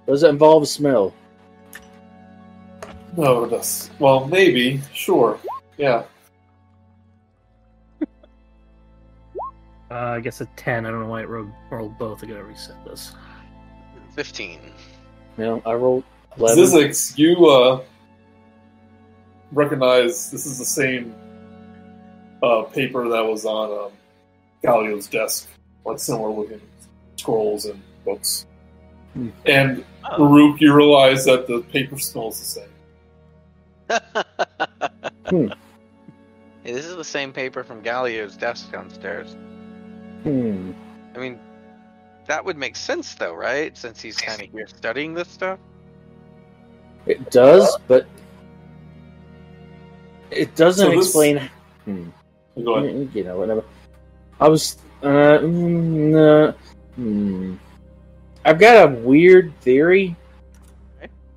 Does 0.06 0.22
it 0.22 0.28
involve 0.28 0.68
smell? 0.68 1.14
No, 3.16 3.44
it 3.44 3.50
does. 3.50 3.90
Well, 3.98 4.26
maybe. 4.26 4.80
Sure. 4.92 5.38
Yeah. 5.76 6.04
Uh, 9.90 10.16
I 10.16 10.20
guess 10.20 10.40
a 10.40 10.46
ten. 10.56 10.86
I 10.86 10.90
don't 10.90 11.00
know 11.00 11.08
why 11.08 11.22
it 11.22 11.28
rolled, 11.28 11.52
rolled 11.70 11.96
both. 11.98 12.24
I 12.24 12.26
gotta 12.26 12.44
reset 12.44 12.84
this. 12.84 13.12
15. 14.14 14.60
No, 15.36 15.62
I 15.64 15.74
rolled 15.74 16.04
eleven. 16.36 16.64
Zyzzyx, 16.64 17.16
you 17.16 17.46
uh, 17.46 17.82
recognize 19.52 20.30
this 20.30 20.46
is 20.46 20.58
the 20.58 20.64
same 20.64 21.14
uh, 22.42 22.62
paper 22.62 23.08
that 23.08 23.24
was 23.24 23.44
on 23.44 23.86
um, 23.86 23.92
Galio's 24.62 25.06
desk, 25.06 25.48
like 25.84 25.98
similar 25.98 26.30
looking 26.30 26.60
scrolls 27.16 27.66
and 27.66 27.80
books. 28.04 28.46
Hmm. 29.14 29.28
And 29.46 29.84
Oh. 30.06 30.28
Murook, 30.28 30.60
you 30.60 30.74
realize 30.74 31.24
that 31.24 31.46
the 31.46 31.60
paper 31.72 31.98
smells 31.98 32.38
the 32.38 32.44
same. 32.44 32.68
Hmm. 35.30 35.46
Hey, 36.62 36.72
this 36.72 36.84
is 36.84 36.96
the 36.96 37.04
same 37.04 37.32
paper 37.32 37.64
from 37.64 37.80
Galio's 37.82 38.36
desk 38.36 38.70
downstairs. 38.70 39.34
Hmm. 40.22 40.72
I 41.14 41.18
mean, 41.18 41.38
that 42.26 42.44
would 42.44 42.56
make 42.58 42.76
sense 42.76 43.14
though, 43.14 43.34
right? 43.34 43.76
Since 43.76 44.00
he's 44.02 44.16
kind 44.16 44.42
of 44.42 44.50
here 44.50 44.66
studying 44.66 45.14
this 45.14 45.28
stuff. 45.28 45.58
It 47.06 47.30
does, 47.30 47.78
but 47.88 48.06
it 50.30 50.54
doesn't 50.56 50.84
So 50.86 50.90
this- 50.96 51.06
explain. 51.06 51.50
Hmm. 51.84 52.08
Go 52.62 52.74
ahead. 52.76 52.94
Mm, 52.94 53.14
You 53.14 53.24
know, 53.24 53.38
whatever. 53.38 53.64
I 54.40 54.48
was. 54.48 54.76
Uh, 55.02 55.38
mm, 55.40 56.14
uh, 56.14 56.52
hmm. 56.96 57.54
I've 58.44 58.58
got 58.58 58.88
a 58.88 58.92
weird 58.94 59.58
theory. 59.60 60.16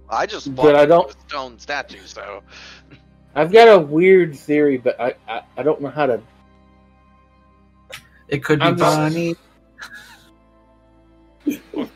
I 0.09 0.25
just 0.25 0.53
But 0.55 0.75
I 0.75 0.85
don't- 0.85 1.09
a 1.09 1.15
stone 1.27 1.59
statue, 1.59 1.99
so 2.05 2.41
I've 3.35 3.51
got 3.51 3.67
a 3.67 3.77
weird 3.79 4.35
theory, 4.37 4.77
but 4.77 4.99
I, 4.99 5.15
I, 5.27 5.41
I 5.57 5.63
don't 5.63 5.81
know 5.81 5.89
how 5.89 6.05
to. 6.05 6.21
It 8.29 8.43
could 8.43 8.59
be 8.59 8.65
I'm 8.65 8.77
just- 8.77 8.95
Bonnie. 8.97 9.35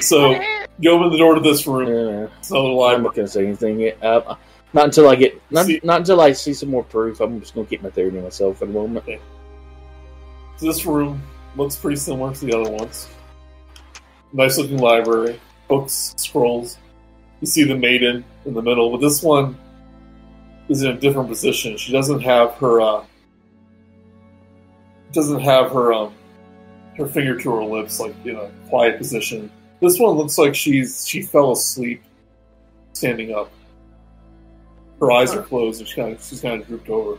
So, 0.00 0.32
you 0.80 0.90
open 0.90 1.10
the 1.12 1.18
door 1.18 1.34
to 1.34 1.40
this 1.40 1.64
room. 1.66 1.86
Uh, 1.86 2.28
It's 2.38 2.50
another 2.50 2.94
I'm 2.96 3.02
not 3.04 3.14
gonna 3.14 3.28
say 3.28 3.46
anything 3.46 3.78
yet. 3.78 4.02
Uh, 4.02 4.34
not 4.72 4.86
until 4.86 5.08
I 5.08 5.14
get 5.14 5.40
not, 5.52 5.66
See- 5.66 5.80
not 5.84 6.00
until 6.00 6.20
I 6.20 6.32
see 6.32 6.52
some 6.54 6.70
more 6.70 6.82
proof. 6.82 7.20
I'm 7.20 7.38
just 7.40 7.54
gonna 7.54 7.66
keep 7.66 7.82
my 7.82 7.90
theory 7.90 8.10
to 8.10 8.22
myself 8.22 8.58
for 8.58 8.66
the 8.66 8.72
moment. 8.72 9.04
So 10.56 10.66
this 10.66 10.84
room 10.84 11.22
looks 11.56 11.76
pretty 11.76 11.96
similar 11.96 12.34
to 12.34 12.44
the 12.44 12.58
other 12.58 12.70
ones. 12.70 13.08
Nice 14.32 14.58
looking 14.58 14.78
library, 14.78 15.40
books, 15.68 16.14
scrolls. 16.16 16.78
You 17.40 17.46
see 17.46 17.64
the 17.64 17.76
maiden 17.76 18.24
in 18.44 18.54
the 18.54 18.62
middle, 18.62 18.90
but 18.90 19.00
this 19.00 19.22
one 19.22 19.58
is 20.68 20.82
in 20.82 20.90
a 20.92 20.98
different 20.98 21.28
position. 21.28 21.76
She 21.76 21.90
doesn't 21.92 22.20
have 22.20 22.52
her 22.54 22.80
uh, 22.80 23.04
doesn't 25.12 25.40
have 25.40 25.72
her 25.72 25.92
um 25.92 26.14
her 26.96 27.06
finger 27.06 27.38
to 27.40 27.50
her 27.50 27.64
lips 27.64 27.98
like 27.98 28.14
in 28.24 28.36
a 28.36 28.50
quiet 28.68 28.98
position. 28.98 29.50
This 29.80 29.98
one 29.98 30.16
looks 30.16 30.38
like 30.38 30.54
she's 30.54 31.06
she 31.08 31.22
fell 31.22 31.52
asleep 31.52 32.02
standing 32.92 33.34
up. 33.34 33.50
Her 35.00 35.10
eyes 35.10 35.34
are 35.34 35.42
closed 35.42 35.80
and 35.80 35.88
she 35.88 35.96
kind 35.96 36.12
of, 36.14 36.22
she's 36.22 36.40
kind 36.42 36.60
of 36.60 36.68
drooped 36.68 36.90
over. 36.90 37.18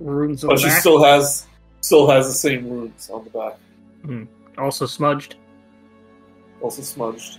Runes 0.00 0.42
on 0.42 0.48
But 0.48 0.54
the 0.56 0.62
she 0.62 0.68
back, 0.68 0.80
still 0.80 1.04
has 1.04 1.46
still 1.82 2.08
has 2.10 2.26
the 2.26 2.32
same 2.34 2.68
runes 2.68 3.10
on 3.10 3.24
the 3.24 3.30
back. 3.30 4.26
also 4.58 4.86
smudged. 4.86 5.36
Also 6.60 6.82
smudged. 6.82 7.38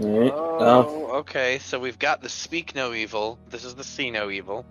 All 0.00 0.20
right. 0.20 0.32
Oh, 0.34 1.06
okay. 1.18 1.58
So 1.58 1.78
we've 1.78 1.98
got 1.98 2.20
the 2.20 2.28
speak 2.28 2.74
no 2.74 2.92
evil. 2.92 3.38
This 3.50 3.64
is 3.64 3.74
the 3.74 3.84
see 3.84 4.10
no 4.10 4.30
evil. 4.30 4.64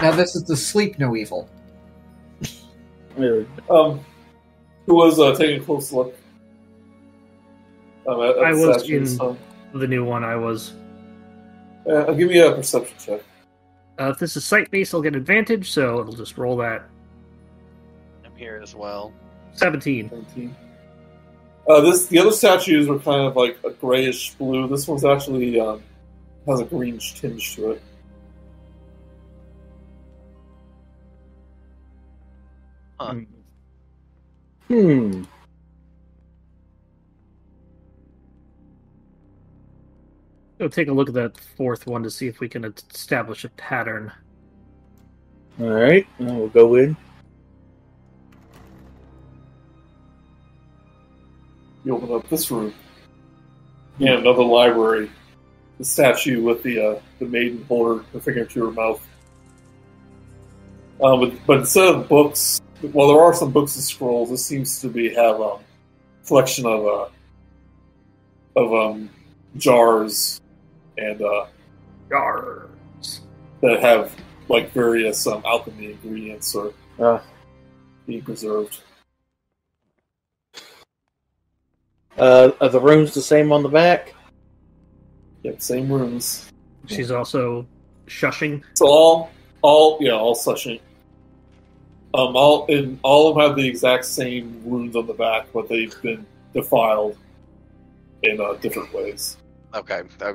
Now 0.00 0.12
this 0.12 0.34
is 0.34 0.44
the 0.44 0.56
sleep 0.56 0.98
no 0.98 1.14
evil. 1.16 1.48
Uh, 3.18 3.42
Um, 3.68 4.00
who 4.86 4.94
was 4.94 5.18
uh, 5.18 5.34
taking 5.34 5.60
a 5.60 5.64
close 5.64 5.92
look? 5.92 6.14
Um, 8.06 8.20
at, 8.22 8.36
at 8.38 8.44
I 8.44 8.52
was 8.54 8.88
in- 8.88 9.20
Um, 9.20 9.36
The 9.74 9.86
new 9.86 10.04
one 10.04 10.24
I 10.24 10.36
was. 10.36 10.72
uh, 11.88 12.12
give 12.12 12.28
me 12.28 12.38
a 12.38 12.52
perception 12.52 12.96
check. 12.98 13.20
Uh, 14.00 14.10
if 14.14 14.18
this 14.18 14.36
is 14.36 14.44
sight 14.44 14.70
based, 14.70 14.94
I'll 14.94 15.02
get 15.02 15.14
advantage, 15.14 15.70
so 15.70 16.00
it'll 16.00 16.14
just 16.14 16.38
roll 16.38 16.56
that. 16.58 16.82
I'm 18.24 18.34
here 18.36 18.58
as 18.62 18.74
well. 18.74 19.12
17. 19.52 20.10
19. 21.68 21.84
Uh, 21.84 21.90
this 21.90 22.06
the 22.06 22.18
other 22.18 22.32
statues 22.32 22.88
were 22.88 22.98
kind 22.98 23.26
of 23.26 23.36
like 23.36 23.58
a 23.64 23.70
grayish 23.70 24.34
blue. 24.34 24.68
This 24.68 24.86
one's 24.86 25.04
actually 25.04 25.60
um, 25.60 25.82
has 26.46 26.60
a 26.60 26.64
greenish 26.64 27.14
tinge 27.14 27.56
to 27.56 27.72
it. 27.72 27.82
Huh. 32.98 33.14
Mm. 33.14 33.26
hmm. 34.68 35.22
Go 40.58 40.68
take 40.68 40.88
a 40.88 40.92
look 40.92 41.08
at 41.08 41.14
that 41.14 41.38
fourth 41.56 41.86
one 41.86 42.02
to 42.02 42.10
see 42.10 42.26
if 42.26 42.40
we 42.40 42.46
can 42.46 42.64
establish 42.66 43.44
a 43.44 43.48
pattern. 43.50 44.12
All 45.58 45.70
right. 45.70 46.06
We'll 46.18 46.48
go 46.48 46.74
in. 46.74 46.94
You 51.84 51.96
open 51.96 52.12
up 52.12 52.28
this 52.28 52.50
room. 52.50 52.74
And 53.98 54.08
another 54.08 54.42
library. 54.42 55.10
The 55.78 55.84
statue 55.84 56.42
with 56.42 56.62
the 56.62 56.78
uh, 56.78 57.00
the 57.18 57.26
maiden 57.26 57.64
holder 57.64 58.02
her 58.12 58.20
finger 58.20 58.44
to 58.44 58.66
her 58.66 58.70
mouth. 58.72 59.06
Um, 61.02 61.20
but, 61.20 61.46
but 61.46 61.58
instead 61.60 61.94
of 61.94 62.08
books, 62.08 62.60
well, 62.82 63.08
there 63.08 63.20
are 63.20 63.34
some 63.34 63.50
books 63.50 63.76
and 63.76 63.84
scrolls. 63.84 64.30
This 64.30 64.44
seems 64.44 64.80
to 64.82 64.88
be 64.88 65.14
have 65.14 65.40
a 65.40 65.58
collection 66.26 66.66
of 66.66 66.86
uh, 66.86 67.08
of 68.56 68.74
um, 68.74 69.10
jars 69.56 70.40
and 70.98 71.22
uh, 71.22 71.46
Yarrs. 72.10 73.20
that 73.62 73.80
have 73.80 74.14
like 74.48 74.72
various 74.72 75.26
um, 75.26 75.42
alchemy 75.46 75.92
ingredients 75.92 76.54
or 76.54 76.74
Uh, 77.00 77.18
being 78.06 78.20
preserved. 78.20 78.82
Uh, 82.20 82.52
are 82.60 82.68
the 82.68 82.80
rooms 82.80 83.14
the 83.14 83.22
same 83.22 83.50
on 83.50 83.62
the 83.62 83.68
back? 83.68 84.14
Yep, 85.42 85.60
same 85.60 85.90
rooms. 85.90 86.52
She's 86.86 87.10
also 87.10 87.66
shushing. 88.06 88.62
So 88.74 88.86
all, 88.86 89.30
all, 89.62 89.98
yeah, 90.00 90.12
all 90.12 90.34
such. 90.34 90.66
Um, 90.66 90.80
all 92.12 92.66
and 92.68 92.98
all 93.02 93.28
of 93.28 93.36
them 93.36 93.48
have 93.48 93.56
the 93.56 93.66
exact 93.66 94.04
same 94.04 94.62
runes 94.64 94.96
on 94.96 95.06
the 95.06 95.14
back, 95.14 95.46
but 95.52 95.68
they've 95.68 95.94
been 96.02 96.26
defiled 96.52 97.16
in 98.22 98.40
uh, 98.40 98.54
different 98.54 98.92
ways. 98.92 99.36
Okay. 99.74 100.02
uh, 100.20 100.34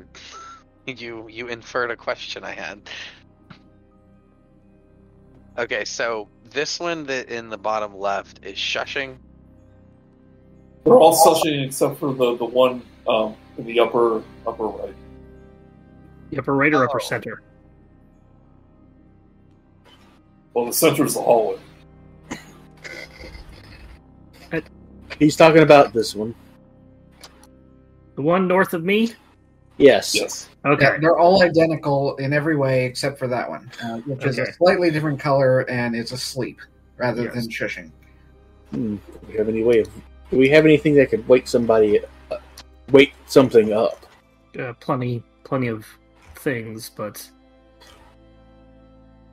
you 0.88 1.28
you 1.30 1.48
inferred 1.48 1.92
a 1.92 1.96
question 1.96 2.44
I 2.44 2.52
had. 2.52 2.90
Okay, 5.58 5.86
so 5.86 6.30
this 6.50 6.80
one 6.80 7.06
that 7.06 7.30
in 7.30 7.50
the 7.50 7.58
bottom 7.58 7.98
left 7.98 8.46
is 8.46 8.58
shushing. 8.58 9.18
They're 10.86 10.94
all 10.98 11.14
sushing 11.16 11.64
except 11.66 12.00
for 12.00 12.14
the 12.14 12.38
the 12.38 12.46
one 12.46 12.82
um, 13.08 13.36
in 13.58 13.66
the 13.66 13.80
upper 13.80 14.22
upper 14.46 14.68
right. 14.68 14.94
The 16.30 16.38
upper 16.40 16.56
right 16.56 16.74
or 16.74 16.86
upper 16.86 17.02
Oh. 17.02 17.06
center? 17.06 17.42
Well, 20.54 20.66
the 20.68 20.74
center 20.74 21.06
is 21.06 21.16
the 21.16 21.22
hallway. 21.22 21.58
He's 25.20 25.36
talking 25.36 25.64
about 25.64 25.92
this 25.94 26.16
one. 26.16 26.34
The 28.16 28.22
one 28.22 28.48
north 28.48 28.74
of 28.74 28.84
me? 28.84 29.14
Yes. 29.78 30.16
Yes. 30.16 30.48
Okay. 30.66 30.84
Yeah, 30.86 30.98
they're 31.00 31.18
all 31.18 31.44
identical 31.44 32.16
in 32.18 32.32
every 32.32 32.56
way 32.56 32.86
except 32.86 33.20
for 33.20 33.28
that 33.28 33.50
one, 33.50 33.70
uh, 33.84 33.98
which 34.00 34.24
is 34.26 34.40
a 34.40 34.52
slightly 34.54 34.90
different 34.92 35.20
color 35.20 35.62
and 35.70 35.96
is 35.96 36.12
asleep 36.14 36.62
rather 36.98 37.24
Yes. 37.24 37.34
than 37.34 37.50
shushing. 37.50 37.92
Hmm. 38.72 38.96
Do 38.96 39.32
you 39.32 39.38
have 39.40 39.50
any 39.50 39.64
way 39.64 39.80
of 39.80 39.90
Do 40.36 40.40
we 40.40 40.50
have 40.50 40.66
anything 40.66 40.96
that 40.96 41.12
could 41.12 41.26
wake 41.30 41.48
somebody, 41.48 42.02
uh, 42.30 42.40
wake 42.92 43.14
something 43.26 43.72
up? 43.72 44.06
Uh, 44.60 44.74
plenty, 44.82 45.24
plenty 45.46 45.68
of 45.68 45.86
things, 46.36 46.90
but 46.90 47.26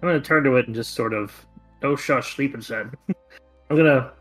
I'm 0.01 0.09
gonna 0.09 0.21
turn 0.21 0.45
to 0.45 0.59
it 0.59 0.69
and 0.69 0.77
just 0.77 0.95
sort 0.95 1.13
of, 1.13 1.35
oh 1.83 1.97
shush, 1.97 2.37
sleep 2.37 2.55
instead. 2.55 2.89
I'm 3.69 3.77
gonna, 3.77 4.13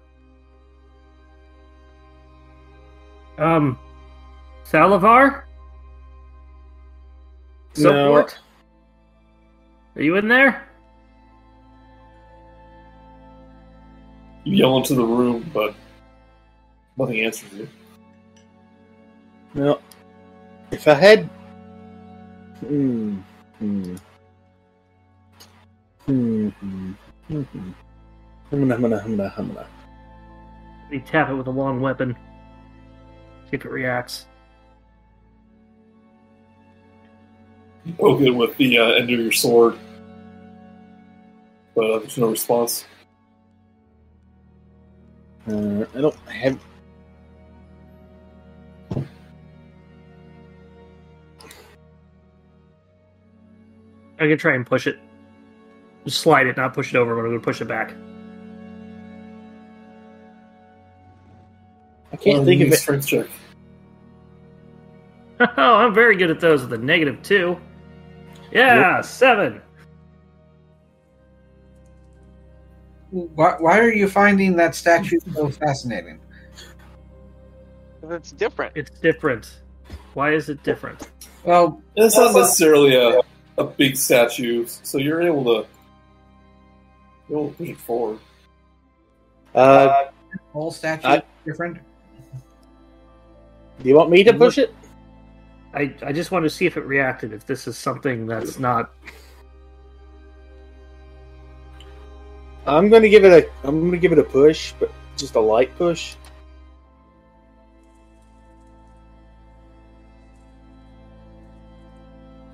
um, 3.38 3.78
Thalavar, 4.66 5.44
Soapwort. 7.74 8.40
Are 9.96 10.02
you 10.02 10.16
in 10.16 10.28
there? 10.28 10.68
You 14.46 14.56
yell 14.56 14.78
into 14.78 14.96
the 14.96 15.06
room, 15.06 15.48
but 15.54 15.76
nothing 17.02 17.22
answers 17.22 17.54
you. 17.54 17.68
No. 19.54 19.80
If 20.72 20.88
I 20.88 20.94
had. 20.94 21.24
Hmm. 22.60 23.18
Hmm. 23.60 23.96
Hmm. 26.06 26.50
Hmm. 26.50 26.92
Hmm. 27.28 27.42
hmm. 27.42 27.72
Humana, 28.50 28.76
humana, 28.76 29.02
humana, 29.02 29.30
humana. 29.36 29.68
We 30.90 31.00
tap 31.00 31.30
it 31.30 31.34
with 31.34 31.48
a 31.48 31.52
long 31.52 31.82
weapon. 31.82 32.16
See 33.50 33.56
if 33.56 33.66
it 33.66 33.72
reacts. 33.72 34.26
You 37.86 37.94
poke 37.94 38.22
it 38.22 38.30
with 38.30 38.56
the 38.58 38.78
uh, 38.78 38.90
end 38.92 39.10
of 39.10 39.20
your 39.20 39.32
sword, 39.32 39.76
but 41.76 41.90
uh, 41.90 42.00
there's 42.00 42.18
no 42.18 42.30
response. 42.30 42.86
Uh, 45.48 45.86
I 45.96 46.02
don't 46.02 46.16
have. 46.30 46.60
I'm 54.22 54.28
gonna 54.28 54.38
try 54.38 54.54
and 54.54 54.64
push 54.64 54.86
it. 54.86 55.00
Just 56.06 56.22
slide 56.22 56.46
it, 56.46 56.56
not 56.56 56.76
push 56.76 56.94
it 56.94 56.98
over, 56.98 57.16
but 57.16 57.22
I'm 57.22 57.30
gonna 57.30 57.40
push 57.40 57.60
it 57.60 57.68
back. 57.68 57.96
I 62.14 62.18
can't 62.18 62.46
think 62.46 62.62
of 62.62 62.68
use 62.68 62.78
it. 62.78 62.82
Strength 62.82 63.08
check. 63.08 63.28
Oh, 65.58 65.74
I'm 65.74 65.92
very 65.92 66.16
good 66.16 66.30
at 66.30 66.40
those 66.40 66.62
with 66.62 66.72
a 66.74 66.78
negative 66.78 67.24
two. 67.24 67.60
Yeah, 68.52 69.02
seven. 69.02 69.60
Why, 73.10 73.56
why 73.58 73.80
are 73.80 73.92
you 73.92 74.08
finding 74.08 74.56
that 74.58 74.76
statue 74.76 75.18
so 75.34 75.50
fascinating? 75.50 76.20
It's 78.04 78.34
different. 78.34 78.74
It's 78.78 78.92
different. 79.00 79.62
Why 80.14 80.34
is 80.34 80.50
it 80.50 80.62
different? 80.62 81.10
Well, 81.44 81.82
it's 81.96 82.16
not 82.16 82.36
necessarily 82.36 82.96
a, 82.96 83.22
a 83.62 83.66
big 83.66 83.96
statue, 83.96 84.66
so 84.68 84.98
you're 84.98 85.22
able 85.22 85.44
to 85.46 85.68
you're 87.30 87.40
able 87.40 87.50
to 87.52 87.56
push 87.56 87.70
it 87.70 87.78
forward. 87.80 88.20
Uh, 89.56 90.06
whole 90.54 90.72
statue 90.72 91.08
I- 91.08 91.24
different. 91.46 91.78
do 93.82 93.90
you 93.90 93.96
want 93.96 94.10
me 94.10 94.24
to 94.24 94.34
push 94.34 94.58
it? 94.58 94.74
I, 95.74 95.94
I 96.04 96.12
just 96.12 96.32
want 96.32 96.44
to 96.44 96.50
see 96.50 96.66
if 96.66 96.76
it 96.76 96.86
reacted. 96.86 97.32
If 97.32 97.46
this 97.46 97.68
is 97.68 97.78
something 97.78 98.28
that's 98.28 98.60
not. 98.60 98.92
I'm 102.68 102.90
gonna 102.90 103.10
give 103.10 103.24
it 103.24 103.32
a. 103.32 103.68
I'm 103.68 103.86
gonna 103.86 103.98
give 103.98 104.12
it 104.12 104.20
a 104.20 104.24
push, 104.24 104.74
but 104.80 104.92
just 105.18 105.36
a 105.36 105.40
light 105.40 105.76
push. 105.78 106.16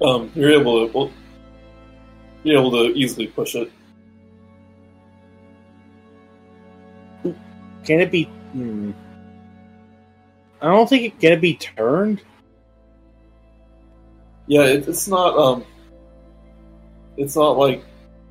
Um, 0.01 0.31
you're 0.35 0.51
able 0.51 0.87
to 0.87 1.11
you're 2.43 2.59
able 2.59 2.71
to 2.71 2.93
easily 2.97 3.27
push 3.27 3.55
it. 3.55 3.71
Can 7.83 8.01
it 8.01 8.11
be? 8.11 8.23
Hmm. 8.23 8.91
I 10.61 10.67
don't 10.67 10.89
think 10.89 11.03
it 11.03 11.19
can 11.19 11.33
it 11.33 11.41
be 11.41 11.55
turned. 11.55 12.21
Yeah, 14.47 14.63
it, 14.63 14.87
it's 14.87 15.07
not 15.07 15.37
um, 15.37 15.65
it's 17.17 17.35
not 17.35 17.57
like 17.57 17.83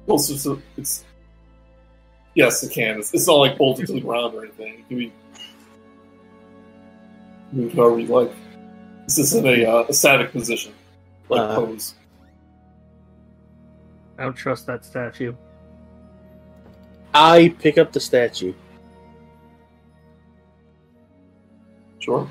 well, 0.06 0.16
it's, 0.16 0.28
just 0.28 0.46
it's 0.76 1.04
yes, 2.34 2.62
it 2.62 2.72
can. 2.72 2.98
It's, 2.98 3.12
it's 3.12 3.26
not 3.26 3.34
like 3.34 3.58
bolted 3.58 3.86
to 3.88 3.94
the 3.94 4.00
ground 4.00 4.34
or 4.34 4.44
anything. 4.44 4.74
It 4.80 4.88
can 4.88 4.98
be 4.98 5.12
moved 7.52 7.76
however 7.76 7.98
you 7.98 8.06
like. 8.06 8.32
This 9.04 9.18
is 9.18 9.34
in 9.34 9.46
a, 9.46 9.64
uh, 9.64 9.84
a 9.88 9.92
static 9.92 10.32
position, 10.32 10.72
like 11.28 11.40
Uh. 11.40 11.54
pose. 11.56 11.94
I 14.18 14.22
don't 14.24 14.34
trust 14.34 14.66
that 14.66 14.84
statue. 14.84 15.34
I 17.14 17.54
pick 17.60 17.76
up 17.78 17.92
the 17.92 18.00
statue. 18.00 18.52
Sure. 21.98 22.30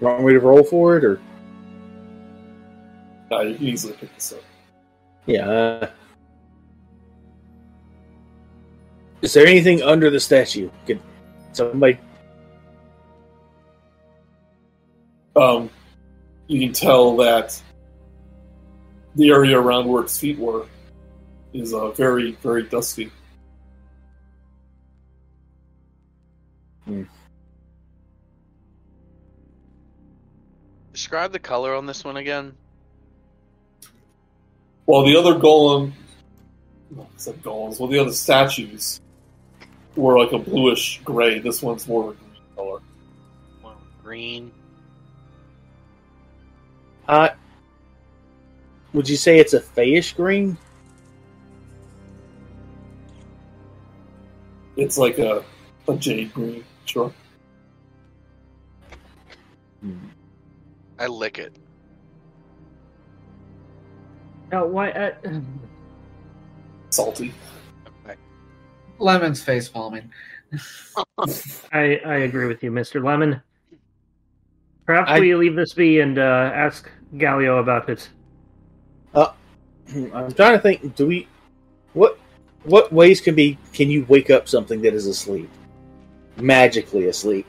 Want 0.00 0.24
me 0.24 0.32
to 0.32 0.40
roll 0.40 0.62
for 0.62 0.96
it, 0.98 1.04
or 1.04 1.20
Yeah, 3.30 3.42
you 3.42 3.54
can 3.56 3.64
easily 3.66 3.94
pick 3.94 4.14
this 4.14 4.32
up. 4.32 4.40
yeah? 5.26 5.48
Uh, 5.48 5.90
is 9.22 9.32
there 9.34 9.46
anything 9.46 9.82
under 9.82 10.10
the 10.10 10.20
statue? 10.20 10.70
Could 10.86 11.00
somebody? 11.52 11.98
um, 15.36 15.70
you 16.50 16.58
can 16.58 16.72
tell 16.72 17.16
that 17.16 17.62
the 19.14 19.30
area 19.30 19.56
around 19.56 19.86
where 19.86 20.02
its 20.02 20.18
feet 20.18 20.36
were 20.36 20.66
is 21.52 21.72
uh, 21.72 21.92
very, 21.92 22.32
very 22.42 22.64
dusty. 22.64 23.08
Describe 30.92 31.30
the 31.30 31.38
color 31.38 31.72
on 31.72 31.86
this 31.86 32.04
one 32.04 32.16
again. 32.16 32.56
While 34.86 35.04
the 35.04 35.16
other 35.16 35.34
golem, 35.34 35.92
I 36.98 37.04
said 37.16 37.40
golems, 37.44 37.78
well, 37.78 37.88
the 37.88 38.00
other 38.00 38.10
statues 38.10 39.00
were 39.94 40.18
like 40.18 40.32
a 40.32 40.38
bluish 40.38 41.00
gray. 41.04 41.38
This 41.38 41.62
one's 41.62 41.86
more 41.86 42.10
of 42.10 42.10
a 42.10 42.14
green 42.14 42.42
color. 42.56 42.80
Well, 43.62 43.80
green. 44.02 44.50
Uh, 47.10 47.30
would 48.92 49.08
you 49.08 49.16
say 49.16 49.40
it's 49.40 49.52
a 49.52 49.58
fayish 49.60 50.12
green? 50.14 50.56
It's 54.76 54.96
like 54.96 55.18
a, 55.18 55.42
a 55.88 55.96
jade 55.96 56.32
green, 56.32 56.64
sure. 56.84 57.12
I 61.00 61.08
lick 61.08 61.40
it. 61.40 61.56
No, 64.52 64.66
why? 64.68 64.92
Uh, 64.92 65.40
Salty. 66.90 67.34
Lemon's 69.00 69.42
face 69.42 69.68
palming. 69.68 70.12
I 71.72 72.00
I 72.06 72.14
agree 72.18 72.46
with 72.46 72.62
you, 72.62 72.70
Mister 72.70 73.00
Lemon. 73.00 73.42
Perhaps 74.86 75.10
I- 75.10 75.18
we 75.18 75.34
leave 75.34 75.56
this 75.56 75.72
be 75.74 75.98
and 75.98 76.20
uh, 76.20 76.52
ask 76.54 76.88
Galio 77.14 77.60
about 77.60 77.88
it. 77.88 78.08
I'm 80.14 80.32
trying 80.32 80.52
to 80.52 80.58
think. 80.58 80.94
Do 80.94 81.06
we? 81.06 81.28
What? 81.94 82.18
What 82.64 82.92
ways 82.92 83.20
can 83.20 83.34
be? 83.34 83.58
Can 83.72 83.90
you 83.90 84.04
wake 84.08 84.30
up 84.30 84.48
something 84.48 84.82
that 84.82 84.94
is 84.94 85.06
asleep? 85.06 85.50
Magically 86.36 87.06
asleep. 87.06 87.46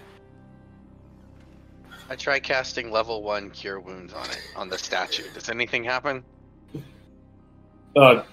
I 2.10 2.16
try 2.16 2.40
casting 2.40 2.92
level 2.92 3.22
one 3.22 3.50
cure 3.52 3.80
wounds 3.80 4.14
on 4.14 4.30
it 4.30 4.42
on 4.56 4.70
the 4.70 4.78
statue. 4.78 5.24
Does 5.34 5.50
anything 5.50 5.84
happen? 5.84 6.24
Uh, 7.96 8.24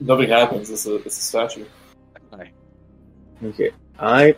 nothing 0.00 0.28
happens. 0.28 0.70
It's 0.70 0.86
a, 0.86 0.96
it's 0.96 1.18
a 1.18 1.22
statue. 1.22 1.66
Okay. 2.32 2.50
Okay. 3.44 3.70
I 3.98 4.34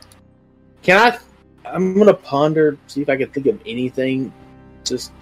can 0.83 1.13
I. 1.13 1.19
I'm 1.67 1.97
gonna 1.97 2.13
ponder, 2.13 2.77
see 2.89 3.01
if 3.01 3.09
I 3.09 3.17
can 3.17 3.31
think 3.31 3.47
of 3.47 3.61
anything. 3.65 4.33
Just 4.85 5.13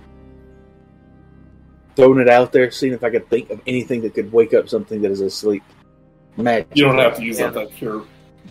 throwing 1.96 2.20
it 2.20 2.28
out 2.28 2.52
there, 2.52 2.70
seeing 2.70 2.92
if 2.92 3.04
I 3.04 3.10
could 3.10 3.28
think 3.28 3.50
of 3.50 3.60
anything 3.66 4.02
that 4.02 4.14
could 4.14 4.32
wake 4.32 4.54
up 4.54 4.68
something 4.68 5.02
that 5.02 5.10
is 5.10 5.20
asleep. 5.20 5.62
Magic. 6.36 6.68
You 6.74 6.84
don't 6.84 6.98
have 6.98 7.16
to 7.16 7.22
use 7.24 7.38
Yeah. 7.38 7.46
up 7.46 7.54
that 7.54 7.72
cure. 7.72 8.04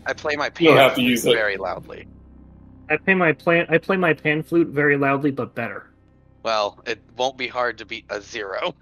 I 0.06 0.14
play 0.14 0.36
my 0.36 0.52
You 0.60 0.70
don't 0.70 0.78
have 0.78 0.96
to 0.96 1.02
use 1.02 1.26
it. 1.26 1.34
very 1.34 1.58
loudly. 1.58 2.08
I 2.90 2.98
play 2.98 3.14
my 3.14 3.32
plan. 3.34 3.66
I 3.70 3.78
play 3.78 3.98
my 3.98 4.14
pan 4.14 4.44
flute 4.44 4.68
very 4.68 4.98
loudly, 4.98 5.32
but 5.32 5.56
better. 5.56 5.88
Well, 6.44 6.80
it 6.86 7.00
won't 7.18 7.38
be 7.38 7.48
hard 7.48 7.78
to 7.80 7.86
beat 7.86 8.06
a 8.10 8.20
zero. 8.22 8.76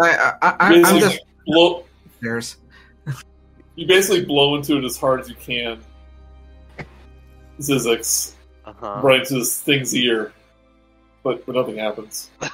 I, 0.00 0.34
I, 0.40 0.48
I, 0.48 0.56
I'm 0.84 1.00
just 1.00 1.20
blow, 1.46 1.84
there's 2.20 2.56
You 3.76 3.86
basically 3.86 4.24
blow 4.24 4.54
into 4.56 4.76
it 4.78 4.84
as 4.84 4.96
hard 4.96 5.20
as 5.20 5.28
you 5.28 5.34
can. 5.36 5.80
Zyzzyx 7.60 8.34
Uh-huh. 8.64 9.00
right 9.02 9.20
into 9.20 9.34
this 9.34 9.60
thing's 9.60 9.94
ear, 9.94 10.32
but 11.28 11.44
but 11.46 11.54
nothing 11.54 11.76
happens. 11.76 12.30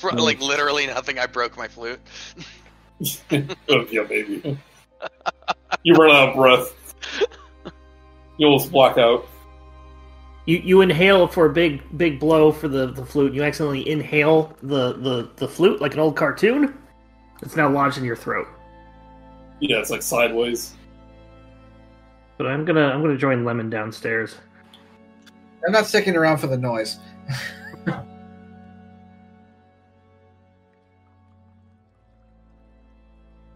Hmm. 0.00 0.16
like 0.16 0.40
literally 0.40 0.86
nothing. 0.86 1.18
I 1.18 1.26
broke 1.26 1.56
my 1.56 1.68
flute. 1.68 2.00
oh, 3.30 3.86
yeah, 3.90 4.02
maybe. 4.08 4.58
you 5.84 5.94
run 5.94 6.10
out 6.10 6.30
of 6.30 6.34
breath. 6.34 6.94
You 8.38 8.46
almost 8.46 8.72
black 8.72 8.98
out. 8.98 9.28
You 10.46 10.56
you 10.64 10.80
inhale 10.80 11.28
for 11.28 11.46
a 11.46 11.52
big 11.52 11.82
big 11.96 12.18
blow 12.18 12.50
for 12.50 12.66
the, 12.66 12.92
the 12.92 13.04
flute. 13.04 13.34
You 13.34 13.44
accidentally 13.44 13.88
inhale 13.88 14.56
the, 14.62 14.94
the, 14.94 15.30
the 15.36 15.46
flute 15.46 15.80
like 15.80 15.92
an 15.92 16.00
old 16.00 16.16
cartoon. 16.16 16.76
It's 17.42 17.54
now 17.54 17.70
lodged 17.70 17.98
in 17.98 18.04
your 18.04 18.16
throat. 18.16 18.48
Yeah, 19.60 19.76
it's 19.78 19.90
like 19.90 20.02
sideways. 20.02 20.74
But 22.38 22.48
I'm 22.48 22.64
gonna 22.64 22.88
I'm 22.88 23.02
gonna 23.02 23.18
join 23.18 23.44
Lemon 23.44 23.70
downstairs. 23.70 24.34
I'm 25.64 25.72
not 25.72 25.86
sticking 25.86 26.16
around 26.16 26.38
for 26.38 26.48
the 26.48 26.58
noise. 26.58 26.98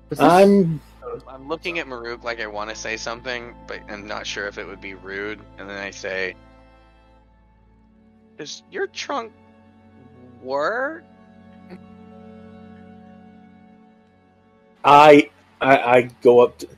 this- 0.09 0.21
I'm 0.21 0.81
I'm 1.27 1.49
looking 1.49 1.79
at 1.79 1.89
Murook 1.89 2.23
like 2.25 2.41
I 2.41 2.47
want 2.47 2.71
to 2.71 2.77
say 2.77 2.97
something, 2.97 3.55
but 3.67 3.81
I'm 3.89 4.07
not 4.07 4.27
sure 4.27 4.47
if 4.47 4.59
it 4.59 4.67
would 4.67 4.81
be 4.81 4.95
rude. 4.95 5.41
And 5.59 5.69
then 5.69 5.79
I 5.79 5.91
say, 5.91 6.35
"Does 8.37 8.63
your 8.71 8.87
trunk 8.89 9.33
work?" 10.43 11.05
I 14.85 15.31
I, 15.61 15.77
I 15.79 16.03
go 16.23 16.41
up 16.41 16.59
to 16.59 16.69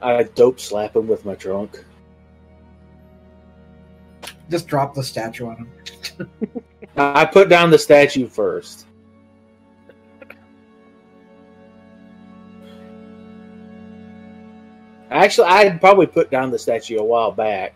I 0.00 0.22
dope 0.24 0.60
slap 0.60 0.96
him 0.96 1.08
with 1.08 1.24
my 1.24 1.34
trunk. 1.34 1.84
Just 4.50 4.66
drop 4.68 4.94
the 4.94 5.02
statue 5.02 5.46
on 5.48 5.56
him. 5.56 6.30
I 6.96 7.24
put 7.24 7.48
down 7.48 7.70
the 7.70 7.78
statue 7.78 8.28
first. 8.28 8.86
Actually, 15.14 15.46
I 15.46 15.64
had 15.64 15.80
probably 15.80 16.06
put 16.06 16.28
down 16.30 16.50
the 16.50 16.58
statue 16.58 16.98
a 16.98 17.04
while 17.04 17.30
back. 17.30 17.72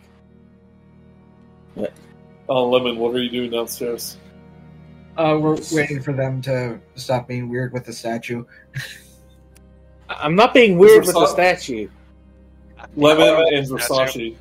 Oh, 2.49 2.67
Lemon, 2.69 2.97
what 2.97 3.15
are 3.15 3.21
you 3.21 3.29
doing 3.29 3.51
downstairs? 3.51 4.17
Uh, 5.17 5.37
we're 5.39 5.57
waiting 5.71 6.01
for 6.01 6.11
them 6.13 6.41
to 6.41 6.79
stop 6.95 7.27
being 7.27 7.47
weird 7.49 7.71
with 7.71 7.85
the 7.85 7.93
statue. 7.93 8.43
I'm 10.09 10.35
not 10.35 10.53
being 10.53 10.77
weird 10.77 11.05
with 11.05 11.13
the 11.15 11.27
statue. 11.27 11.89
Lemon 12.95 13.45
and 13.53 13.65
Statue. 13.67 13.77
Zorsashi. 13.77 14.35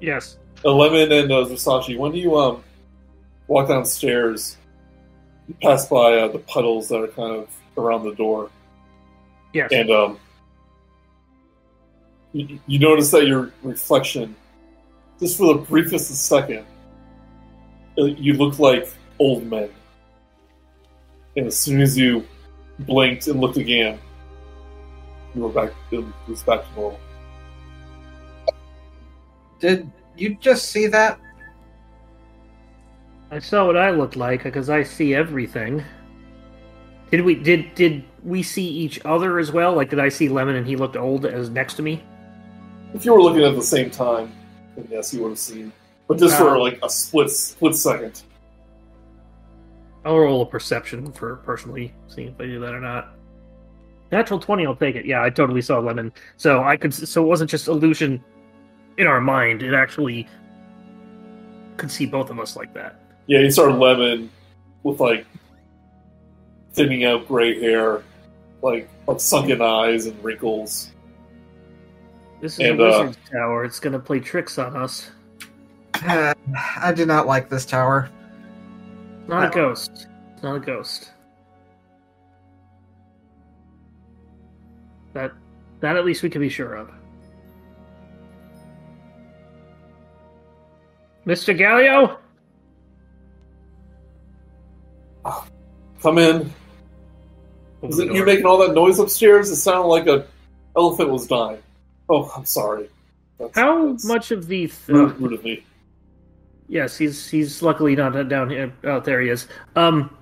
yes. 0.00 0.38
Uh, 0.64 0.72
Lemon 0.72 1.10
and 1.12 1.30
uh, 1.32 1.44
Zorsashi. 1.46 1.98
When 1.98 2.12
do 2.12 2.18
you 2.18 2.36
um 2.38 2.62
walk 3.46 3.68
downstairs? 3.68 4.56
You 5.48 5.54
pass 5.62 5.86
by 5.88 6.18
uh, 6.18 6.28
the 6.28 6.38
puddles 6.40 6.88
that 6.88 6.98
are 7.02 7.08
kind 7.08 7.34
of 7.34 7.48
around 7.76 8.04
the 8.04 8.14
door, 8.14 8.50
Yes. 9.54 9.70
and 9.72 9.90
um, 9.90 10.18
you, 12.38 12.60
you 12.66 12.78
notice 12.78 13.10
that 13.10 13.26
your 13.26 13.52
reflection, 13.62 14.36
just 15.18 15.36
for 15.36 15.54
the 15.54 15.60
briefest 15.60 16.14
second, 16.14 16.64
uh, 17.98 18.04
you 18.04 18.34
look 18.34 18.58
like 18.58 18.88
old 19.18 19.44
men. 19.46 19.70
And 21.36 21.46
as 21.46 21.58
soon 21.58 21.80
as 21.80 21.98
you 21.98 22.24
blinked 22.80 23.26
and 23.26 23.40
looked 23.40 23.56
again, 23.56 23.98
you 25.34 25.42
were 25.42 25.48
back. 25.48 25.72
It 25.90 26.04
was 26.28 26.42
back 26.42 26.62
to 26.62 26.74
normal. 26.74 27.00
Did 29.58 29.90
you 30.16 30.36
just 30.36 30.70
see 30.70 30.86
that? 30.86 31.18
I 33.30 33.40
saw 33.40 33.66
what 33.66 33.76
I 33.76 33.90
looked 33.90 34.16
like 34.16 34.44
because 34.44 34.70
I 34.70 34.84
see 34.84 35.14
everything. 35.14 35.84
Did 37.10 37.22
we 37.22 37.34
did 37.34 37.74
did 37.74 38.04
we 38.22 38.42
see 38.42 38.66
each 38.66 39.00
other 39.04 39.38
as 39.38 39.50
well? 39.50 39.74
Like 39.74 39.90
did 39.90 39.98
I 39.98 40.08
see 40.08 40.28
Lemon 40.28 40.56
and 40.56 40.66
he 40.66 40.76
looked 40.76 40.96
old 40.96 41.26
as 41.26 41.50
next 41.50 41.74
to 41.74 41.82
me? 41.82 42.02
If 42.94 43.04
you 43.04 43.12
were 43.12 43.22
looking 43.22 43.44
at 43.44 43.54
the 43.54 43.62
same 43.62 43.90
time, 43.90 44.32
then 44.76 44.88
yes, 44.90 45.12
you 45.12 45.22
would 45.22 45.30
have 45.30 45.38
seen. 45.38 45.72
But 46.06 46.18
just 46.18 46.36
for 46.38 46.58
like 46.58 46.78
a 46.82 46.88
split 46.88 47.30
split 47.30 47.76
second. 47.76 48.22
I'll 50.04 50.18
roll 50.18 50.42
a 50.42 50.46
perception 50.46 51.12
for 51.12 51.36
personally 51.36 51.92
seeing 52.06 52.28
if 52.28 52.40
I 52.40 52.44
do 52.44 52.60
that 52.60 52.74
or 52.74 52.80
not. 52.80 53.14
Natural 54.10 54.38
twenty, 54.40 54.64
I'll 54.64 54.74
take 54.74 54.96
it. 54.96 55.04
Yeah, 55.04 55.22
I 55.22 55.28
totally 55.28 55.60
saw 55.60 55.78
Lemon. 55.80 56.12
So 56.38 56.62
I 56.62 56.76
could. 56.76 56.94
So 56.94 57.22
it 57.22 57.26
wasn't 57.26 57.50
just 57.50 57.68
illusion 57.68 58.24
in 58.96 59.06
our 59.06 59.20
mind. 59.20 59.62
It 59.62 59.74
actually 59.74 60.26
could 61.76 61.90
see 61.90 62.06
both 62.06 62.30
of 62.30 62.38
us 62.38 62.56
like 62.56 62.72
that. 62.74 63.00
Yeah, 63.26 63.40
you 63.40 63.50
saw 63.50 63.64
lemon 63.64 64.30
with 64.82 65.00
like 65.00 65.26
thinning 66.72 67.04
out 67.04 67.28
gray 67.28 67.60
hair, 67.60 68.02
like 68.62 68.88
like 69.06 69.20
sunken 69.20 69.60
eyes 69.60 70.06
and 70.06 70.22
wrinkles. 70.24 70.90
This 72.40 72.54
is 72.54 72.60
And, 72.60 72.80
a 72.80 72.84
uh, 72.84 72.86
wizard's 72.86 73.30
tower. 73.30 73.64
It's 73.64 73.80
gonna 73.80 73.98
play 73.98 74.20
tricks 74.20 74.58
on 74.58 74.76
us. 74.76 75.10
Uh, 76.06 76.34
I 76.80 76.92
do 76.92 77.06
not 77.06 77.26
like 77.26 77.48
this 77.48 77.66
tower. 77.66 78.10
It's 79.20 79.28
not 79.28 79.48
a 79.48 79.50
ghost. 79.50 80.06
It's 80.34 80.42
not 80.42 80.56
a 80.56 80.60
ghost. 80.60 81.12
That 85.14 85.32
that 85.80 85.96
at 85.96 86.04
least 86.04 86.22
we 86.22 86.30
can 86.30 86.40
be 86.40 86.48
sure 86.48 86.74
of. 86.74 86.90
Mr. 91.26 91.56
Gallio? 91.56 92.18
Come 96.02 96.18
in. 96.18 96.52
Open 97.82 97.90
Is 97.90 97.96
the 97.96 98.06
it 98.08 98.14
you 98.14 98.24
making 98.24 98.46
all 98.46 98.58
that 98.58 98.72
noise 98.72 98.98
upstairs? 98.98 99.50
It 99.50 99.56
sounded 99.56 99.88
like 99.88 100.06
a 100.06 100.26
elephant 100.76 101.10
was 101.10 101.26
dying. 101.26 101.62
Oh, 102.08 102.32
I'm 102.36 102.44
sorry. 102.44 102.88
That's, 103.38 103.54
How 103.54 103.92
that's 103.92 104.04
much 104.04 104.30
of 104.30 104.46
the 104.46 104.66
th- 104.66 104.88
rude, 104.88 105.32
of 105.32 105.44
me? 105.44 105.64
Yes, 106.68 106.96
he's 106.96 107.28
he's 107.28 107.62
luckily 107.62 107.94
not 107.96 108.28
down 108.28 108.50
here. 108.50 108.72
Oh, 108.84 109.00
there 109.00 109.20
he 109.20 109.28
is. 109.30 109.48
Um, 109.76 110.14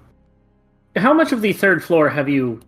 how 0.96 1.12
much 1.12 1.32
of 1.32 1.40
the 1.40 1.52
third 1.52 1.82
floor 1.82 2.08
have 2.08 2.28
you 2.28 2.60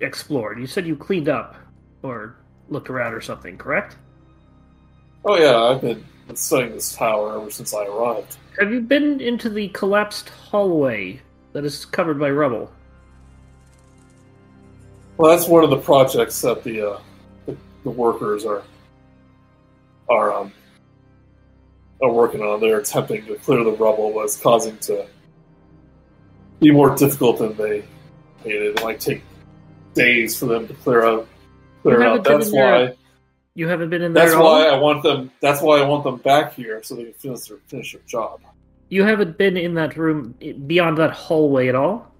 explored? 0.00 0.58
You 0.58 0.66
said 0.66 0.86
you 0.86 0.96
cleaned 0.96 1.28
up 1.28 1.56
or 2.02 2.36
looked 2.68 2.90
around 2.90 3.14
or 3.14 3.20
something, 3.20 3.58
correct? 3.58 3.96
Oh 5.24 5.38
yeah, 5.38 5.56
I've 5.56 5.80
been 5.80 6.04
studying 6.34 6.72
this 6.72 6.94
tower 6.94 7.40
ever 7.40 7.50
since 7.50 7.74
I 7.74 7.84
arrived. 7.84 8.36
Have 8.58 8.72
you 8.72 8.80
been 8.80 9.20
into 9.20 9.48
the 9.48 9.68
collapsed 9.68 10.28
hallway 10.28 11.20
that 11.52 11.64
is 11.64 11.84
covered 11.84 12.18
by 12.18 12.30
rubble? 12.30 12.72
Well, 15.16 15.36
that's 15.36 15.48
one 15.48 15.64
of 15.64 15.70
the 15.70 15.78
projects 15.78 16.40
that 16.42 16.64
the 16.64 16.92
uh, 16.92 16.98
the, 17.84 17.90
workers 17.90 18.44
are 18.44 18.62
are 20.08 20.34
um, 20.34 20.52
are 22.02 22.12
working 22.12 22.40
on. 22.42 22.60
They're 22.60 22.80
attempting 22.80 23.24
to 23.26 23.36
clear 23.36 23.62
the 23.62 23.72
rubble, 23.72 24.12
but 24.12 24.24
it's 24.24 24.36
causing 24.36 24.76
to 24.78 25.06
be 26.60 26.70
more 26.70 26.94
difficult 26.96 27.38
than 27.38 27.56
they 27.56 27.84
hated. 28.42 28.76
It 28.78 28.82
might 28.82 29.00
take 29.00 29.22
days 29.94 30.36
for 30.38 30.46
them 30.46 30.66
to 30.68 30.74
clear 30.74 31.04
out. 31.04 31.28
Clear 31.82 32.00
You 32.00 32.06
out. 32.08 32.08
haven't 32.08 32.22
been 32.24 32.38
That's 32.38 32.48
in 32.48 32.54
there. 32.54 32.94
You 33.56 33.68
haven't 33.68 33.90
been 33.90 34.02
in 34.02 34.12
there 34.12 34.24
That's 34.24 34.34
at 34.34 34.40
all. 34.40 34.52
why 34.52 34.66
I 34.66 34.78
want 34.78 35.02
them. 35.04 35.30
That's 35.40 35.62
why 35.62 35.78
I 35.78 35.86
want 35.86 36.02
them 36.02 36.16
back 36.16 36.54
here 36.54 36.82
so 36.82 36.96
they 36.96 37.04
can 37.04 37.12
finish 37.12 37.40
their 37.48 37.58
finish 37.68 37.92
their 37.92 38.00
job. 38.06 38.40
You 38.88 39.04
haven't 39.04 39.38
been 39.38 39.56
in 39.56 39.74
that 39.74 39.96
room 39.96 40.34
beyond 40.66 40.98
that 40.98 41.12
hallway 41.12 41.68
at 41.68 41.74
all. 41.74 42.12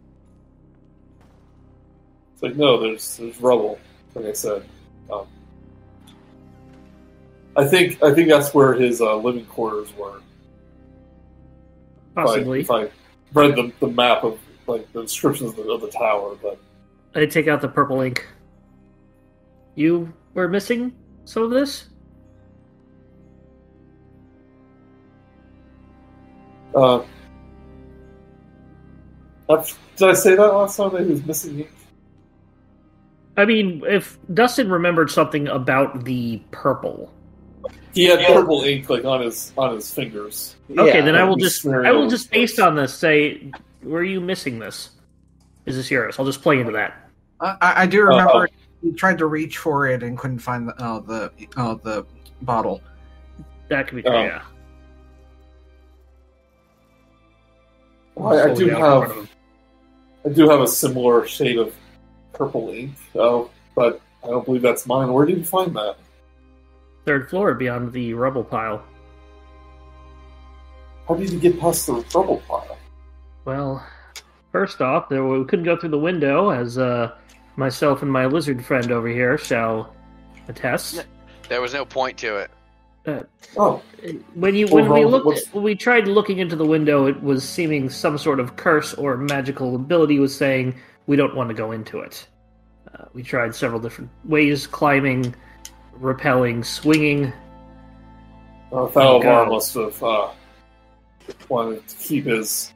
It's 2.35 2.43
like 2.43 2.57
no, 2.57 2.81
there's 2.81 3.17
there's 3.17 3.41
rubble. 3.41 3.79
Like 4.15 4.27
I 4.27 4.33
said, 4.33 4.65
um, 5.13 5.27
I 7.57 7.67
think 7.67 8.03
I 8.03 8.13
think 8.15 8.29
that's 8.29 8.53
where 8.53 8.75
his 8.75 9.01
uh, 9.01 9.17
living 9.17 9.47
quarters 9.47 9.93
were. 9.97 10.19
If 10.19 10.23
I- 12.19 12.23
Possibly. 12.25 12.61
If 12.61 12.71
I, 12.71 12.91
read 13.33 13.57
the, 13.57 13.73
the 13.81 13.89
map 13.89 14.23
of 14.23 14.39
like 14.69 14.91
the 14.93 15.03
descriptions 15.03 15.51
of 15.51 15.57
the, 15.57 15.63
of 15.73 15.81
the 15.81 15.91
tower, 15.91 16.37
but 16.41 16.59
I 17.17 17.27
take 17.27 17.49
out 17.49 17.61
the 17.61 17.69
purple 17.69 18.01
ink. 18.01 18.25
You 19.75 20.13
were 20.35 20.47
missing 20.49 20.95
some 21.25 21.43
of 21.43 21.51
this. 21.51 21.89
uh, 26.75 27.03
that's- 29.49 29.77
did 29.97 30.09
I 30.09 30.13
say 30.15 30.35
that 30.35 30.43
last 30.43 30.77
time 30.77 30.93
that 30.93 31.05
he 31.05 31.13
was 31.13 31.25
missing 31.25 31.61
ink? 31.61 31.71
I 33.37 33.45
mean, 33.45 33.83
if 33.87 34.19
Dustin 34.33 34.71
remembered 34.71 35.11
something 35.11 35.49
about 35.49 36.05
the 36.05 36.41
purple, 36.51 37.13
He 37.95 38.05
had 38.05 38.27
purple 38.27 38.63
ink 38.63 38.91
like 38.91 39.05
on 39.05 39.23
his 39.23 39.53
on 39.57 39.75
his 39.77 39.93
fingers. 39.93 40.57
okay, 40.71 40.99
Yeah. 40.99 41.05
then 41.05 41.15
I 41.15 41.25
will 41.25 41.37
just 41.37 41.65
I 41.67 41.93
will 41.93 42.09
just 42.11 42.31
based 42.31 42.59
on 42.59 42.75
this 42.75 42.93
say, 42.93 43.51
were 43.83 44.03
you 44.03 44.21
missing 44.21 44.59
this? 44.59 44.91
Is 45.67 45.77
this 45.77 45.91
yours? 45.91 46.17
I'll 46.19 46.27
just 46.27 46.43
play 46.43 46.59
into 46.61 46.73
that. 46.73 47.09
I, 47.41 47.57
I 47.61 47.83
I 47.83 47.87
do 47.87 48.03
remember 48.03 48.49
he 48.83 48.93
tried 48.93 49.19
to 49.19 49.27
reach 49.27 49.59
for 49.59 49.87
it 49.87 50.03
and 50.03 50.19
couldn't 50.19 50.41
find 50.41 50.69
the 50.69 50.75
uh, 50.83 51.01
the 51.01 51.33
uh, 51.57 51.75
the 51.77 52.05
bottle. 52.43 52.83
That 53.69 53.87
could 53.89 53.97
be 53.97 54.03
true. 54.03 54.13
Oh. 54.13 54.23
yeah. 54.23 54.43
Well, 58.15 58.39
I, 58.39 58.51
I 58.51 58.55
do 58.55 58.69
Slowly 58.69 58.73
out 58.73 59.03
in 59.05 59.09
front 59.11 59.21
have. 59.21 59.31
I 60.27 60.29
do 60.31 60.49
have 60.49 60.61
a 60.61 60.69
similar 60.69 61.27
shade 61.27 61.59
of 61.59 61.75
purple 62.33 62.71
ink, 62.71 62.93
though, 63.13 63.51
but 63.75 64.01
I 64.23 64.29
don't 64.29 64.45
believe 64.45 64.63
that's 64.63 64.87
mine. 64.87 65.13
Where 65.13 65.27
did 65.27 65.39
you 65.39 65.45
find 65.45 65.75
that? 65.77 65.97
Third 67.05 67.29
floor 67.29 67.55
beyond 67.55 67.93
the 67.93 68.15
rubble 68.15 68.45
pile. 68.45 68.83
How 71.09 71.15
did 71.15 71.31
you 71.31 71.39
get 71.39 71.61
past 71.61 71.87
the 71.87 71.95
rubble 72.15 72.43
pile? 72.49 72.79
Well, 73.45 73.87
first 74.53 74.81
off, 74.81 75.09
there 75.09 75.25
we 75.25 75.45
couldn't 75.45 75.65
go 75.67 75.77
through 75.77 75.91
the 75.91 75.99
window, 75.99 76.49
as 76.51 76.79
uh, 76.79 77.15
myself 77.57 78.03
and 78.03 78.11
my 78.11 78.27
lizard 78.27 78.65
friend 78.65 78.91
over 78.91 79.09
here 79.09 79.37
shall 79.37 79.95
attest. 80.49 81.05
There 81.49 81.61
was 81.61 81.75
no 81.75 81.85
point 81.85 82.17
to 82.19 82.37
it. 82.37 82.51
Oh, 83.59 83.83
When 84.35 84.55
you 84.55 84.67
Well, 84.67 84.77
when 84.83 84.93
we 84.95 85.03
Ron, 85.03 85.11
looked 85.11 85.27
what's- 85.27 85.53
when 85.53 85.63
we 85.63 85.75
tried 85.75 86.09
looking 86.09 86.39
into 86.39 86.57
the 86.57 86.65
window, 86.65 87.07
it 87.07 87.23
was 87.23 87.47
seeming 87.47 87.91
some 87.91 88.17
sort 88.17 88.41
of 88.41 88.57
curse 88.57 88.95
or 88.95 89.19
magical 89.19 89.75
ability 89.77 90.19
was 90.19 90.35
saying 90.35 90.75
we 91.07 91.17
don't 91.17 91.37
want 91.37 91.51
to 91.51 91.55
go 91.55 91.71
into 91.71 91.99
it. 92.01 92.27
Uh, 92.95 93.05
we 93.13 93.23
tried 93.23 93.55
several 93.55 93.79
different 93.79 94.09
ways: 94.25 94.67
climbing, 94.67 95.35
rappelling, 96.01 96.65
swinging. 96.65 97.33
uh, 98.73 98.87
Thalavar 98.87 99.23
God. 99.23 99.49
must 99.51 99.75
have 99.75 100.03
uh, 100.03 100.29
wanted 101.49 101.87
to 101.87 101.97
keep 101.97 102.27
his 102.27 102.73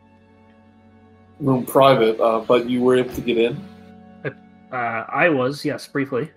room 1.41 1.65
private, 1.67 2.21
uh, 2.21 2.41
but 2.41 2.69
you 2.69 2.83
were 2.83 2.97
able 2.97 3.15
to 3.15 3.21
get 3.21 3.39
in. 3.39 3.61
Uh, 4.71 5.05
I 5.09 5.29
was 5.31 5.65
yes, 5.65 5.87
briefly. 5.87 6.31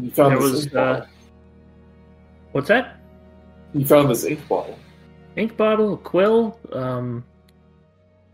You 0.00 0.10
found 0.10 0.32
There 0.32 0.40
this 0.40 0.52
was, 0.52 0.64
ink 0.66 0.74
uh, 0.74 0.76
bottle. 0.76 1.06
What's 2.52 2.68
that? 2.68 2.96
You 3.72 3.84
found 3.86 4.10
this 4.10 4.24
ink 4.24 4.46
bottle. 4.48 4.78
Ink 5.36 5.56
bottle, 5.56 5.96
quill, 5.96 6.58
um, 6.72 7.24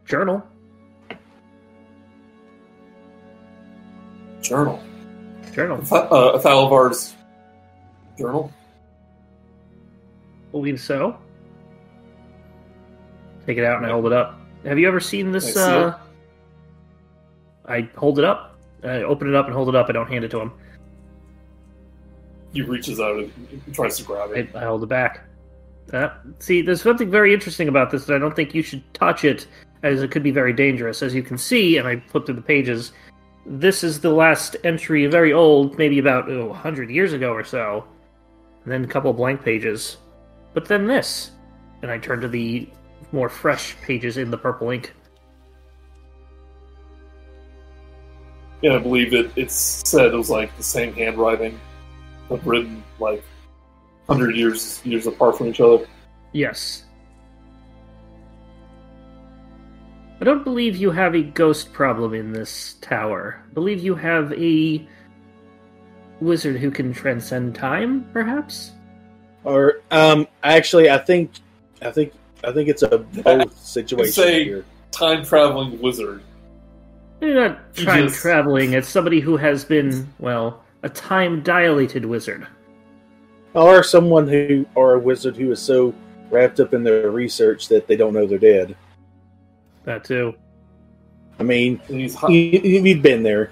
journal. 0.07 0.43
Journal. 4.41 4.83
Journal. 5.51 5.79
Th- 5.79 5.93
uh, 5.93 6.39
Thalavar's 6.39 7.15
journal. 8.19 8.53
Believe 10.53 10.81
so. 10.81 11.19
Take 13.47 13.59
it 13.59 13.65
out 13.65 13.79
and 13.79 13.87
I 13.87 13.91
hold 13.91 14.07
it 14.07 14.13
up. 14.13 14.39
Have 14.65 14.79
you 14.79 14.87
ever 14.89 15.01
seen 15.01 15.33
this? 15.33 15.49
I 15.49 15.51
see 15.51 15.61
uh, 15.61 15.95
I 17.67 17.89
hold 17.97 18.19
it 18.19 18.25
up. 18.25 18.59
I 18.83 19.03
open 19.03 19.29
it 19.29 19.35
up 19.35 19.47
and 19.47 19.55
hold 19.55 19.69
it 19.69 19.75
up. 19.75 19.89
I 19.89 19.93
don't 19.93 20.09
hand 20.09 20.25
it 20.25 20.31
to 20.33 20.41
him. 20.41 20.53
He 22.53 22.63
reaches 22.63 22.99
out 22.99 23.17
and 23.17 23.75
tries 23.75 23.97
to 23.99 24.03
grab 24.03 24.31
I, 24.31 24.39
it. 24.41 24.57
I 24.57 24.65
hold 24.65 24.83
it 24.83 24.89
back. 24.89 25.25
Uh, 25.93 26.11
see, 26.39 26.63
there's 26.63 26.83
something 26.83 27.11
very 27.11 27.33
interesting 27.33 27.69
about 27.69 27.91
this 27.91 28.05
that 28.07 28.15
I 28.15 28.19
don't 28.19 28.35
think 28.35 28.55
you 28.55 28.63
should 28.63 28.83
touch 28.95 29.25
it, 29.25 29.47
as 29.83 30.03
it 30.03 30.11
could 30.11 30.23
be 30.23 30.31
very 30.31 30.53
dangerous. 30.53 31.03
As 31.03 31.15
you 31.15 31.23
can 31.23 31.39
see, 31.39 31.79
and 31.79 31.87
I 31.87 32.01
flip 32.09 32.27
through 32.27 32.37
the 32.37 32.43
pages, 32.43 32.93
this 33.51 33.83
is 33.83 34.01
the 34.01 34.11
last 34.11 34.57
entry, 34.63 35.07
very 35.07 35.33
old, 35.33 35.77
maybe 35.77 35.99
about 35.99 36.31
oh, 36.31 36.47
100 36.47 36.89
years 36.89 37.13
ago 37.13 37.33
or 37.33 37.43
so. 37.43 37.85
And 38.63 38.73
then 38.73 38.85
a 38.85 38.87
couple 38.87 39.13
blank 39.13 39.43
pages. 39.43 39.97
But 40.55 40.67
then 40.67 40.87
this. 40.87 41.33
And 41.83 41.91
I 41.91 41.99
turn 41.99 42.21
to 42.21 42.29
the 42.29 42.69
more 43.11 43.29
fresh 43.29 43.77
pages 43.83 44.19
in 44.19 44.31
the 44.31 44.39
purple 44.39 44.71
ink. 44.71 44.95
Yeah, 48.63 48.77
I 48.77 48.79
believe 48.79 49.15
it. 49.15 49.33
It 49.35 49.51
said 49.51 50.15
it 50.15 50.17
was 50.17 50.31
like 50.31 50.57
the 50.57 50.63
same 50.63 50.93
handwriting, 50.93 51.59
but 52.29 52.45
written 52.47 52.85
like 53.01 53.25
hundred 54.09 54.37
years 54.37 54.81
years 54.85 55.07
apart 55.07 55.39
from 55.39 55.49
each 55.49 55.61
other. 55.61 55.89
Yes. 56.33 56.85
I 60.21 60.25
don't 60.25 60.45
believe 60.45 60.77
you 60.77 60.91
have 60.91 61.15
a 61.15 61.23
ghost 61.23 61.73
problem 61.73 62.13
in 62.13 62.33
this 62.33 62.75
tower. 62.83 63.43
I 63.51 63.55
believe 63.55 63.83
you 63.83 63.95
have 63.95 64.33
a 64.35 64.87
wizard 66.21 66.57
who 66.57 66.71
can 66.71 66.93
transcend 66.93 67.55
time, 67.55 68.07
perhaps? 68.13 68.73
Or 69.45 69.81
um, 69.91 70.29
actually, 70.43 70.91
I 70.91 70.99
think, 70.99 71.31
I 71.81 71.91
think, 71.91 72.13
I 72.45 72.53
think 72.53 72.69
it's 72.69 72.83
a 72.83 72.99
both 72.99 73.59
situation 73.59 74.13
Say- 74.13 74.45
here. 74.45 74.65
Time 74.91 75.25
traveling 75.25 75.81
wizard. 75.81 76.21
You're 77.21 77.35
not 77.49 77.75
time 77.75 78.09
just- 78.09 78.21
traveling. 78.21 78.75
It's 78.75 78.89
somebody 78.89 79.21
who 79.21 79.37
has 79.37 79.65
been, 79.65 80.13
well, 80.19 80.63
a 80.83 80.89
time 80.89 81.43
dilated 81.43 82.05
wizard. 82.05 82.47
Or 83.55 83.83
someone 83.83 84.29
who, 84.29 84.67
or 84.75 84.95
a 84.95 84.99
wizard 84.99 85.37
who 85.37 85.51
is 85.51 85.61
so 85.61 85.95
wrapped 86.31 86.61
up 86.61 86.75
in 86.75 86.83
their 86.83 87.11
research 87.11 87.69
that 87.69 87.87
they 87.87 87.97
don't 87.97 88.13
know 88.13 88.27
they're 88.27 88.39
dead. 88.39 88.77
That 89.85 90.05
too. 90.05 90.35
I 91.39 91.43
mean, 91.43 91.81
And 91.89 92.01
he's 92.01 92.17
you, 92.23 92.29
you- 92.29 92.83
you've 92.83 93.03
been 93.03 93.23
there. 93.23 93.51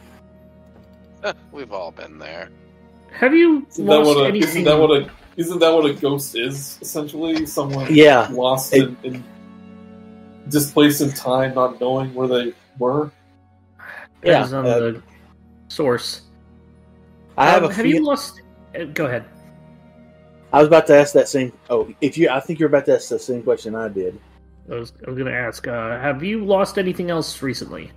We've 1.53 1.72
all 1.72 1.91
been 1.91 2.18
there. 2.18 2.51
Have 3.12 3.35
you 3.35 3.66
isn't 3.70 3.87
that 3.87 4.01
what 4.01 4.16
a 4.18 4.26
anything? 4.29 4.49
isn't 4.51 4.64
that 4.64 4.79
what 4.79 4.91
a 4.91 5.11
isn't 5.37 5.59
that 5.61 5.70
what 5.70 5.87
a 5.87 5.95
ghost 5.95 6.37
is 6.37 6.79
essentially? 6.81 7.47
Someone 7.47 7.93
Yeah, 7.93 8.29
lost 8.31 8.74
It- 8.74 8.89
in, 8.89 8.97
in 9.14 9.24
displaced 10.49 11.01
in 11.01 11.11
time, 11.12 11.55
not 11.55 11.81
knowing 11.81 12.14
where 12.14 12.29
they 12.29 12.53
were. 12.79 13.11
Depends 14.22 14.53
Yeah, 14.53 14.59
on 14.59 14.66
uh, 14.66 14.79
the 14.79 15.03
source. 15.68 16.22
I 17.37 17.47
have 17.51 17.64
Um, 17.64 17.70
a. 17.70 17.74
have 17.74 17.83
fe- 17.85 17.89
you 17.91 18.05
lost? 18.05 18.41
uh, 18.79 18.85
Go 18.85 19.07
ahead. 19.07 19.24
I 20.53 20.59
was 20.61 20.68
about 20.68 20.87
to 20.87 20.97
ask 20.97 21.12
that 21.12 21.29
same. 21.29 21.53
Oh, 21.68 21.93
if 22.01 22.16
you, 22.16 22.31
I 22.31 22.41
think 22.41 22.59
you're 22.59 22.68
about 22.70 22.87
to 22.87 22.95
ask 22.95 23.11
the 23.11 23.18
same 23.18 23.43
question 23.43 23.74
I 23.74 23.89
did. 23.89 24.18
I 24.71 24.75
was, 24.75 24.93
I 25.07 25.11
was 25.11 25.19
going 25.19 25.31
to 25.31 25.39
ask, 25.39 25.66
uh, 25.66 25.99
have 25.99 26.23
you 26.23 26.45
lost 26.45 26.79
anything 26.79 27.11
else 27.11 27.41
recently? 27.43 27.91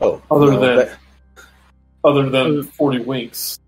Oh, 0.00 0.22
Other 0.30 0.52
no, 0.52 0.60
than- 0.60 0.76
that- 0.76 0.98
Other 2.04 2.30
than 2.30 2.62
forty 2.62 3.00
winks. 3.00 3.58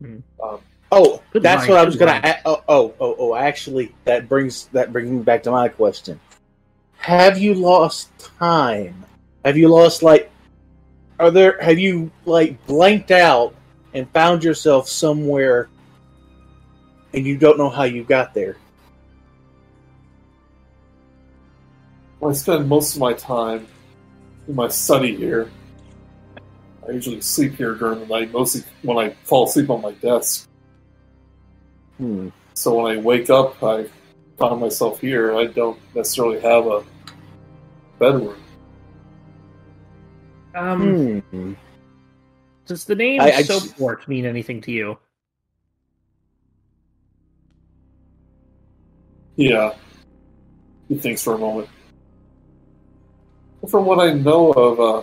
Hmm. 0.00 0.18
Um, 0.42 0.60
oh, 0.90 1.22
Good 1.32 1.42
that's 1.42 1.60
mind, 1.62 1.70
what 1.70 1.78
I 1.80 1.84
was 1.84 1.96
good 1.96 2.06
gonna. 2.06 2.20
A- 2.22 2.40
oh, 2.44 2.62
oh, 2.68 2.94
oh, 3.00 3.16
oh, 3.18 3.34
actually, 3.34 3.94
that 4.04 4.28
brings 4.28 4.66
that 4.72 4.92
brings 4.92 5.10
me 5.10 5.22
back 5.22 5.42
to 5.44 5.50
my 5.50 5.68
question. 5.68 6.20
Have 6.98 7.38
you 7.38 7.54
lost 7.54 8.10
time? 8.38 9.06
Have 9.44 9.56
you 9.56 9.68
lost 9.68 10.02
like? 10.02 10.30
Are 11.18 11.30
there? 11.30 11.58
Have 11.62 11.78
you 11.78 12.10
like 12.26 12.64
blanked 12.66 13.10
out 13.10 13.54
and 13.94 14.06
found 14.10 14.44
yourself 14.44 14.86
somewhere, 14.88 15.70
and 17.14 17.24
you 17.24 17.38
don't 17.38 17.56
know 17.56 17.70
how 17.70 17.84
you 17.84 18.04
got 18.04 18.34
there? 18.34 18.56
Well, 22.22 22.30
I 22.30 22.34
spend 22.34 22.68
most 22.68 22.94
of 22.94 23.00
my 23.00 23.14
time 23.14 23.66
in 24.46 24.54
my 24.54 24.68
study 24.68 25.16
here. 25.16 25.50
I 26.88 26.92
usually 26.92 27.20
sleep 27.20 27.54
here 27.54 27.74
during 27.74 27.98
the 27.98 28.06
night, 28.06 28.30
mostly 28.32 28.62
when 28.82 28.96
I 28.96 29.10
fall 29.24 29.48
asleep 29.48 29.68
on 29.70 29.82
my 29.82 29.90
desk. 29.90 30.48
Hmm. 31.98 32.28
So 32.54 32.80
when 32.80 32.96
I 32.96 33.00
wake 33.00 33.28
up, 33.28 33.60
I 33.60 33.86
find 34.38 34.60
myself 34.60 35.00
here. 35.00 35.36
I 35.36 35.46
don't 35.46 35.78
necessarily 35.96 36.38
have 36.40 36.66
a 36.66 36.84
bedroom. 37.98 38.36
Um, 40.54 41.20
Hmm. 41.22 41.52
Does 42.66 42.84
the 42.84 42.94
name 42.94 43.20
I- 43.20 43.32
I- 43.32 43.42
Soapwort 43.42 44.06
mean 44.06 44.26
anything 44.26 44.60
to 44.60 44.70
you? 44.70 44.96
Yeah. 49.34 49.74
He 50.88 50.94
thinks 50.96 51.20
for 51.20 51.34
a 51.34 51.38
moment. 51.38 51.68
From 53.68 53.84
what 53.86 54.00
I 54.00 54.12
know 54.12 54.50
of 54.52 54.80
uh, 54.80 55.02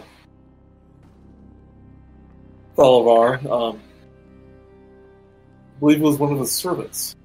Thalavar, 2.77 3.45
um, 3.49 3.79
I 5.75 5.79
believe 5.79 5.99
it 5.99 6.03
was 6.03 6.17
one 6.17 6.33
of 6.33 6.39
his 6.39 6.51
servants. 6.51 7.15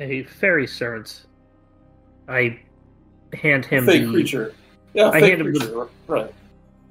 A 0.00 0.24
fairy 0.24 0.66
servant. 0.66 1.26
I 2.28 2.60
hand 3.32 3.64
him 3.64 3.86
fake 3.86 4.04
the 4.04 4.12
creature. 4.12 4.54
Yeah, 4.92 5.08
I 5.08 5.20
fake 5.20 5.30
hand 5.30 5.40
him 5.40 5.52
the- 5.52 5.58
creature. 5.60 5.88
Right. 6.06 6.34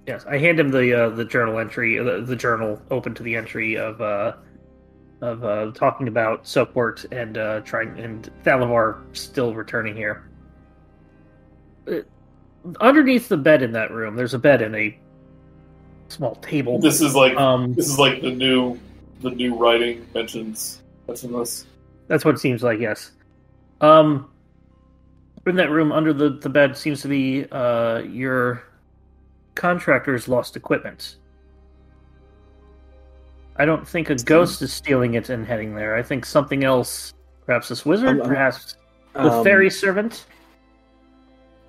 yes. 0.07 0.25
I 0.25 0.37
hand 0.39 0.59
him 0.59 0.69
the 0.71 0.93
uh, 0.93 1.09
the 1.09 1.25
journal 1.25 1.59
entry, 1.59 1.99
uh, 1.99 2.03
the, 2.03 2.21
the 2.21 2.35
journal 2.35 2.81
open 2.89 3.13
to 3.13 3.23
the 3.23 3.35
entry 3.35 3.77
of 3.77 4.01
uh, 4.01 4.33
of 5.21 5.43
uh, 5.43 5.71
talking 5.73 6.07
about 6.07 6.47
Soapwort 6.47 7.05
and 7.11 7.37
uh, 7.37 7.61
trying 7.61 7.99
and 7.99 8.29
Thalavar 8.43 8.97
still 9.15 9.53
returning 9.53 9.95
here. 9.95 10.27
Uh, 11.87 11.99
underneath 12.79 13.29
the 13.29 13.37
bed 13.37 13.61
in 13.61 13.71
that 13.73 13.91
room, 13.91 14.15
there's 14.15 14.33
a 14.33 14.39
bed 14.39 14.61
and 14.61 14.75
a 14.75 14.97
small 16.09 16.35
table. 16.35 16.79
This 16.79 17.01
is 17.01 17.15
like 17.15 17.35
Um, 17.35 17.73
this 17.73 17.87
is 17.87 17.99
like 17.99 18.21
the 18.21 18.31
new 18.31 18.79
the 19.21 19.31
new 19.31 19.55
writing 19.55 20.05
mentions 20.13 20.81
mention 21.07 21.31
this. 21.33 21.65
That's 22.07 22.23
what 22.23 22.35
it 22.35 22.39
seems 22.39 22.63
like, 22.63 22.79
yes. 22.79 23.11
Um, 23.81 24.29
in 25.45 25.55
that 25.55 25.69
room 25.69 25.91
under 25.91 26.13
the, 26.13 26.29
the 26.29 26.49
bed 26.49 26.75
seems 26.75 27.01
to 27.01 27.07
be 27.07 27.45
uh, 27.51 27.99
your 27.99 28.63
contractors 29.55 30.27
lost 30.27 30.55
equipment. 30.55 31.15
I 33.55 33.65
don't 33.65 33.87
think 33.87 34.09
a 34.09 34.15
ghost 34.15 34.61
is 34.61 34.71
stealing 34.71 35.15
it 35.15 35.29
and 35.29 35.45
heading 35.45 35.73
there. 35.73 35.95
I 35.95 36.03
think 36.03 36.25
something 36.25 36.63
else, 36.63 37.13
perhaps 37.45 37.69
this 37.69 37.85
wizard, 37.85 38.09
Um, 38.09 38.21
um, 38.21 38.27
perhaps 38.27 38.77
the 39.13 39.31
Um, 39.31 39.43
fairy 39.43 39.69
servant, 39.69 40.25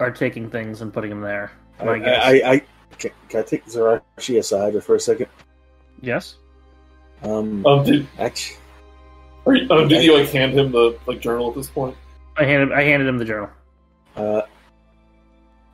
are 0.01 0.11
taking 0.11 0.51
things 0.51 0.81
and 0.81 0.93
putting 0.93 1.11
them 1.11 1.21
there. 1.21 1.53
I, 1.81 1.99
guess. 1.99 2.25
I, 2.25 2.31
I, 2.53 2.63
can, 2.99 3.11
can 3.29 3.41
I 3.41 3.43
take 3.43 3.67
Zorsashi 3.67 4.39
aside 4.39 4.83
for 4.83 4.95
a 4.97 5.01
second? 5.01 5.27
yes. 6.01 6.37
Um, 7.23 7.67
Um, 7.67 7.85
did, 7.85 8.07
actually, 8.19 8.59
are 9.47 9.55
you, 9.57 9.71
um, 9.71 9.89
did 9.89 10.05
you 10.05 10.17
like 10.17 10.29
hand 10.31 10.53
him 10.53 10.71
the 10.71 10.97
like 11.07 11.21
journal 11.21 11.49
at 11.49 11.57
this 11.57 11.69
point? 11.69 11.97
I 12.37 12.45
handed 12.45 12.73
I 12.73 12.83
handed 12.83 13.09
him 13.09 13.19
the 13.19 13.25
journal. 13.25 13.51
uh, 14.15 14.43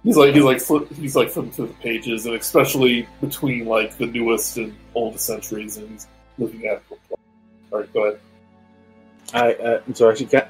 He's 0.05 0.17
like 0.17 0.35
he's 0.35 0.43
like 0.45 0.61
flip, 0.61 0.91
he's 0.93 1.17
like 1.17 1.31
flipping 1.31 1.51
through 1.53 1.67
the 1.69 1.75
pages, 1.75 2.27
and 2.27 2.35
especially 2.35 3.07
between 3.21 3.67
like 3.67 3.97
the 3.99 4.07
newest 4.07 4.57
and 4.59 4.75
oldest 4.95 5.27
centuries, 5.27 5.77
and 5.79 5.91
he's 5.91 6.07
looking 6.39 6.67
at. 6.67 6.83
All 7.71 7.81
right, 7.81 7.93
go 7.93 8.05
ahead. 8.09 8.21
I, 9.33 9.55
uh, 9.55 9.81
Zorsashi, 9.91 10.31
got 10.31 10.49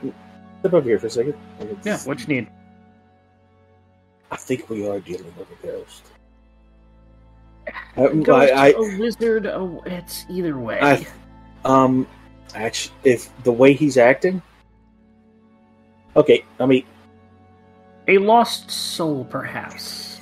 step 0.61 0.73
over 0.75 0.89
here 0.89 0.99
for 0.99 1.07
a 1.07 1.11
second. 1.11 1.35
Yeah. 1.85 1.99
What 2.05 2.21
you 2.21 2.27
need? 2.27 2.49
I 4.35 4.37
think 4.37 4.69
we 4.69 4.85
are 4.89 4.99
dealing 4.99 5.33
with 5.39 5.47
a 5.49 5.67
ghost. 5.67 6.03
Um, 7.97 8.25
Ghost, 8.25 8.53
I, 8.53 8.67
I, 8.67 8.69
a 8.71 8.99
wizard. 8.99 9.47
Oh, 9.47 9.81
it's 9.87 10.27
either 10.29 10.59
way. 10.59 10.81
I- 10.83 11.07
um, 11.65 12.05
actually, 12.53 12.97
if 13.05 13.31
the 13.45 13.53
way 13.53 13.73
he's 13.75 13.97
acting, 13.97 14.43
okay. 16.17 16.45
I 16.59 16.67
mean, 16.67 16.85
a 18.09 18.19
lost 18.19 18.73
soul, 18.73 19.25
perhaps. 19.25 20.21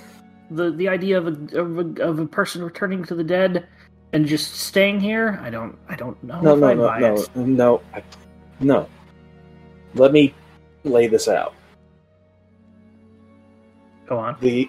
The 0.50 0.70
the 0.70 0.88
idea 0.90 1.16
of 1.16 1.26
a, 1.26 1.58
of 1.58 1.78
a 1.78 2.02
of 2.02 2.18
a 2.18 2.26
person 2.26 2.62
returning 2.62 3.02
to 3.06 3.14
the 3.14 3.24
dead 3.24 3.66
and 4.12 4.26
just 4.26 4.54
staying 4.54 5.00
here. 5.00 5.40
I 5.42 5.48
don't 5.48 5.76
I 5.88 5.96
don't 5.96 6.22
know 6.22 6.38
no, 6.42 6.54
no, 6.54 6.86
I 6.86 7.00
no, 7.00 7.08
no, 7.08 7.16
it. 7.16 7.36
no, 7.36 7.82
no. 8.60 8.88
Let 9.94 10.12
me 10.12 10.34
lay 10.84 11.06
this 11.06 11.28
out. 11.28 11.54
Go 14.06 14.18
on. 14.18 14.36
The 14.40 14.68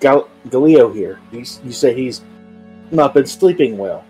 Gal- 0.00 0.28
Galileo 0.50 0.92
here. 0.92 1.20
He's, 1.30 1.60
you 1.64 1.72
say 1.72 1.94
he's 1.94 2.22
not 2.90 3.14
been 3.14 3.26
sleeping 3.26 3.78
well. 3.78 4.04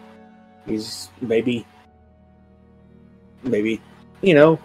He's 0.67 1.09
maybe, 1.21 1.67
maybe, 3.43 3.81
you 4.23 4.35
know, 4.35 4.59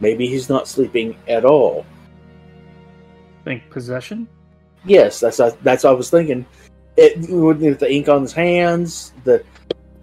maybe 0.00 0.26
he's 0.26 0.48
not 0.48 0.68
sleeping 0.68 1.16
at 1.28 1.44
all. 1.44 1.86
Think 3.44 3.68
possession. 3.70 4.26
Yes, 4.84 5.20
that's 5.20 5.36
that's 5.36 5.84
what 5.84 5.90
I 5.90 5.92
was 5.92 6.10
thinking. 6.10 6.46
It 6.96 7.28
with 7.30 7.80
the 7.80 7.92
ink 7.92 8.08
on 8.08 8.22
his 8.22 8.32
hands, 8.32 9.12
the 9.24 9.44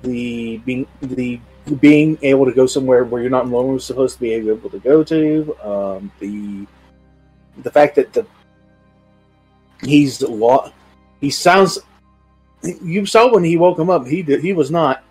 the 0.01 0.57
being 0.59 0.87
the 1.01 1.39
being 1.79 2.17
able 2.21 2.45
to 2.45 2.51
go 2.51 2.65
somewhere 2.65 3.03
where 3.03 3.21
you're 3.21 3.31
not 3.31 3.47
normally 3.47 3.79
supposed 3.79 4.15
to 4.15 4.21
be 4.21 4.33
able 4.33 4.69
to 4.69 4.79
go 4.79 5.03
to. 5.03 5.55
Um, 5.63 6.11
the 6.19 6.67
the 7.63 7.71
fact 7.71 7.95
that 7.95 8.13
the 8.13 8.25
he's 9.83 10.21
lo- 10.21 10.71
he 11.19 11.29
sounds. 11.29 11.79
You 12.63 13.05
saw 13.05 13.31
when 13.31 13.43
he 13.43 13.57
woke 13.57 13.79
him 13.79 13.89
up. 13.89 14.05
He 14.05 14.21
did, 14.21 14.41
he 14.41 14.53
was 14.53 14.69
not 14.71 15.03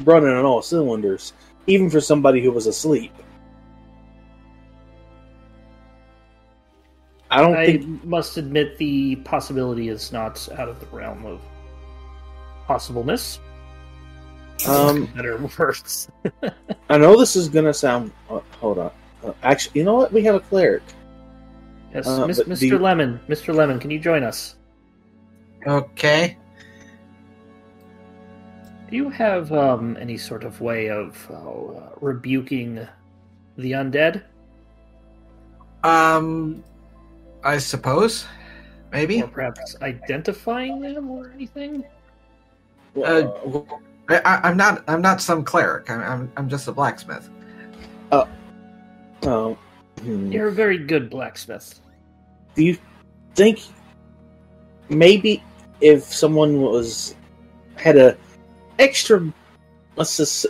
running 0.00 0.30
on 0.30 0.44
all 0.44 0.62
cylinders, 0.62 1.32
even 1.66 1.88
for 1.88 2.00
somebody 2.00 2.42
who 2.42 2.50
was 2.50 2.66
asleep. 2.66 3.12
I 7.30 7.40
don't 7.40 7.56
I 7.56 7.66
think 7.66 8.04
must 8.04 8.36
admit 8.36 8.78
the 8.78 9.16
possibility 9.16 9.88
is 9.88 10.12
not 10.12 10.48
out 10.58 10.68
of 10.68 10.78
the 10.80 10.86
realm 10.86 11.26
of 11.26 11.40
possibleness. 12.66 13.40
Um, 14.66 15.06
Better 15.14 15.38
words. 15.58 16.08
I 16.88 16.98
know 16.98 17.18
this 17.18 17.36
is 17.36 17.48
gonna 17.48 17.74
sound. 17.74 18.12
Uh, 18.30 18.40
hold 18.60 18.78
on. 18.78 18.90
Uh, 19.24 19.32
actually, 19.42 19.80
you 19.80 19.84
know 19.84 19.94
what? 19.94 20.12
We 20.12 20.22
have 20.22 20.34
a 20.34 20.40
cleric. 20.40 20.82
Yes, 21.96 22.06
uh, 22.06 22.26
Mis- 22.26 22.40
Mr. 22.40 22.58
the- 22.70 22.78
Lemon. 22.78 23.18
Mr. 23.26 23.54
Lemon, 23.54 23.78
can 23.80 23.90
you 23.90 23.98
join 23.98 24.22
us? 24.22 24.56
Okay. 25.66 26.36
Do 28.90 28.96
you 28.96 29.08
have 29.08 29.50
um, 29.50 29.96
any 29.98 30.18
sort 30.18 30.44
of 30.44 30.60
way 30.60 30.90
of 30.90 31.28
uh, 31.30 31.88
rebuking 32.00 32.86
the 33.56 33.72
undead? 33.72 34.22
Um, 35.82 36.62
I 37.42 37.56
suppose. 37.58 38.26
Maybe. 38.92 39.22
Or 39.22 39.28
perhaps 39.28 39.74
identifying 39.80 40.80
them 40.80 41.10
or 41.10 41.32
anything? 41.34 41.82
Uh, 43.02 43.28
I, 44.10 44.18
I- 44.18 44.40
I'm 44.48 44.56
not. 44.56 44.84
I'm 44.86 45.00
not 45.02 45.20
some 45.22 45.44
cleric. 45.44 45.90
I'm. 45.90 46.00
I'm, 46.02 46.32
I'm 46.36 46.48
just 46.48 46.68
a 46.68 46.72
blacksmith. 46.72 47.28
Oh, 49.22 49.58
hmm. 50.02 50.30
You're 50.30 50.48
a 50.48 50.52
very 50.52 50.78
good 50.78 51.10
blacksmith. 51.10 51.80
Do 52.56 52.64
you 52.64 52.76
think 53.34 53.60
maybe 54.88 55.44
if 55.80 56.02
someone 56.02 56.60
was 56.60 57.14
had 57.76 57.96
a 57.96 58.16
extra, 58.78 59.32
let's 59.96 60.16
just 60.16 60.46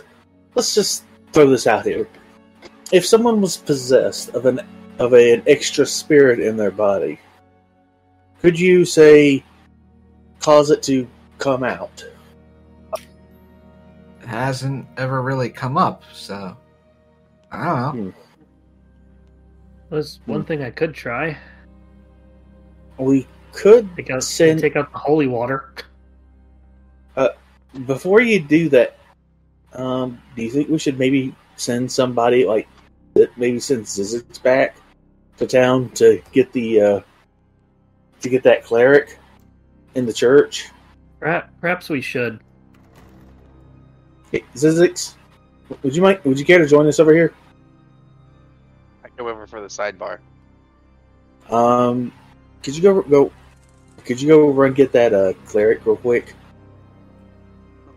let's 0.55 0.73
just 0.73 1.03
throw 1.33 1.49
this 1.49 1.67
out 1.67 1.85
here. 1.85 2.07
If 2.91 3.05
someone 3.05 3.41
was 3.41 3.57
possessed 3.57 4.29
of 4.29 4.45
an 4.45 4.61
of 4.99 5.13
an 5.13 5.43
extra 5.45 5.85
spirit 5.85 6.39
in 6.39 6.57
their 6.57 6.71
body, 6.71 7.19
could 8.41 8.59
you 8.59 8.85
say 8.85 9.43
cause 10.39 10.71
it 10.71 10.81
to 10.83 11.07
come 11.37 11.63
out? 11.63 12.05
It 12.97 14.27
hasn't 14.27 14.87
ever 14.97 15.21
really 15.21 15.49
come 15.49 15.77
up, 15.77 16.03
so 16.13 16.55
I 17.51 17.65
don't 17.65 17.81
know. 17.81 18.11
Hmm. 18.11 18.19
There's 19.89 20.19
one 20.25 20.41
hmm. 20.41 20.47
thing 20.47 20.63
I 20.63 20.71
could 20.71 20.93
try. 20.93 21.37
We 22.97 23.27
could 23.51 23.95
Take 23.95 24.09
out, 24.09 24.23
Send- 24.23 24.59
take 24.59 24.75
out 24.75 24.91
the 24.91 24.97
holy 24.97 25.27
water. 25.27 25.73
before 27.85 28.21
you 28.21 28.39
do 28.39 28.69
that, 28.69 28.97
um, 29.73 30.21
do 30.35 30.43
you 30.43 30.49
think 30.49 30.69
we 30.69 30.79
should 30.79 30.97
maybe 30.97 31.35
send 31.55 31.91
somebody 31.91 32.45
like 32.45 32.67
that? 33.13 33.37
Maybe 33.37 33.59
send 33.59 33.85
Zyzzyx 33.85 34.41
back 34.41 34.77
to 35.37 35.45
town 35.45 35.89
to 35.91 36.21
get 36.31 36.51
the 36.53 36.81
uh, 36.81 36.99
to 38.21 38.29
get 38.29 38.43
that 38.43 38.63
cleric 38.63 39.19
in 39.95 40.05
the 40.05 40.13
church. 40.13 40.69
Perhaps, 41.19 41.51
perhaps 41.61 41.89
we 41.89 42.01
should. 42.01 42.39
Hey, 44.31 44.43
Zyzzyx, 44.55 45.15
would 45.83 45.95
you 45.95 46.01
mind? 46.01 46.19
Would 46.23 46.39
you 46.39 46.45
care 46.45 46.59
to 46.59 46.67
join 46.67 46.87
us 46.87 46.99
over 46.99 47.13
here? 47.13 47.33
I 49.03 49.09
go 49.15 49.27
over 49.27 49.45
for 49.45 49.61
the 49.61 49.67
sidebar. 49.67 50.19
Um, 51.49 52.11
could 52.63 52.75
you 52.75 52.81
go 52.81 53.01
go? 53.01 53.31
Could 54.05 54.21
you 54.21 54.27
go 54.29 54.47
over 54.47 54.65
and 54.65 54.75
get 54.75 54.91
that 54.93 55.13
uh, 55.13 55.33
cleric 55.45 55.85
real 55.85 55.97
quick? 55.97 56.33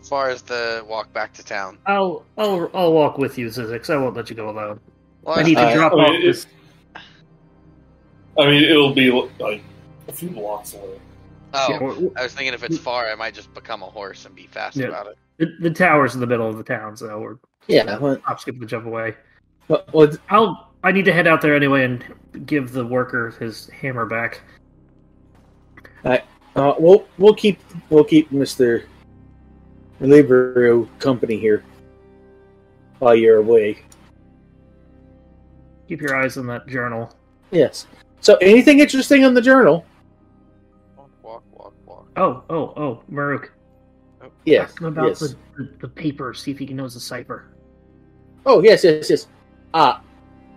As 0.01 0.09
far 0.09 0.29
as 0.29 0.41
the 0.41 0.83
walk 0.87 1.11
back 1.13 1.33
to 1.33 1.43
town. 1.45 1.77
I'll 1.85 2.25
I'll 2.37 2.69
I'll 2.73 2.93
walk 2.93 3.17
with 3.17 3.37
you, 3.37 3.47
Zyzzyx. 3.47 3.89
I 3.89 3.97
won't 3.97 4.15
let 4.15 4.29
you 4.29 4.35
go 4.35 4.49
alone. 4.49 4.79
Well, 5.21 5.39
I 5.39 5.43
need 5.43 5.55
to 5.55 5.61
Uh, 5.61 5.73
drop 5.73 5.93
I 5.93 5.95
mean, 5.95 6.05
off 6.05 6.11
it- 6.15 6.23
this. 6.25 6.47
I 8.39 8.45
mean, 8.47 8.63
it'll 8.63 8.93
be 8.93 9.11
like 9.39 9.61
a 10.07 10.11
few 10.13 10.29
blocks 10.29 10.73
away. 10.73 10.99
oh, 11.53 11.67
Yeah, 11.69 11.79
we're- 11.83 12.11
I 12.15 12.23
was 12.23 12.33
thinking 12.33 12.53
if 12.53 12.63
it's 12.63 12.77
far, 12.77 13.07
I 13.11 13.15
might 13.15 13.33
just 13.33 13.53
become 13.53 13.83
a 13.83 13.87
horse 13.87 14.25
and 14.25 14.33
be 14.33 14.47
fast 14.47 14.77
Yeah. 14.77 14.87
about 14.87 15.07
it. 15.07 15.17
the, 15.37 15.47
the 15.59 15.69
tower's 15.71 16.13
in 16.15 16.21
the 16.21 16.27
middle 16.27 16.47
of 16.47 16.57
the 16.57 16.63
town, 16.63 16.95
so 16.95 17.19
we're 17.19 17.37
Yeah. 17.67 17.97
Well, 17.97 18.17
hop, 18.23 18.39
skip, 18.39 18.55
and 18.59 18.69
jump 18.69 18.85
away. 18.85 19.15
well, 19.67 19.83
well, 19.91 20.11
I'll 20.29 20.70
I 20.83 20.91
need 20.91 21.05
to 21.05 21.13
head 21.13 21.27
out 21.27 21.41
there 21.41 21.55
anyway 21.55 21.83
and 21.83 22.03
give 22.45 22.71
the 22.71 22.85
worker 22.85 23.31
his 23.39 23.67
hammer 23.69 24.05
back. 24.05 24.41
Uh, 26.53 26.75
we'll 26.77 27.07
we'll 27.17 27.33
keep 27.33 27.61
we'll 27.89 28.03
keep 28.03 28.29
Mister 28.29 28.83
Libero 30.01 30.83
company 30.99 31.39
here 31.39 31.63
while 32.99 33.15
you're 33.15 33.37
away. 33.37 33.79
Keep 35.87 36.01
your 36.01 36.17
eyes 36.17 36.37
on 36.37 36.47
that 36.47 36.67
journal. 36.67 37.15
Yes. 37.51 37.87
So, 38.19 38.35
anything 38.41 38.79
interesting 38.79 39.23
on 39.23 39.33
the 39.33 39.41
journal? 39.41 39.85
Walk, 40.97 41.09
walk, 41.23 41.43
walk, 41.53 41.73
walk. 41.85 42.07
Oh 42.17 42.43
oh 42.49 42.73
oh, 42.75 43.03
Murook. 43.07 43.53
Yes. 44.43 44.71
Ask 44.71 44.81
him 44.81 44.87
about 44.87 45.07
yes. 45.07 45.19
the, 45.19 45.37
the 45.55 45.69
the 45.79 45.87
paper. 45.87 46.33
See 46.33 46.51
if 46.51 46.59
he 46.59 46.65
knows 46.65 46.95
the 46.95 46.99
cipher. 46.99 47.47
Oh, 48.45 48.61
yes, 48.61 48.83
yes, 48.83 49.09
yes. 49.09 49.27
Uh 49.73 49.99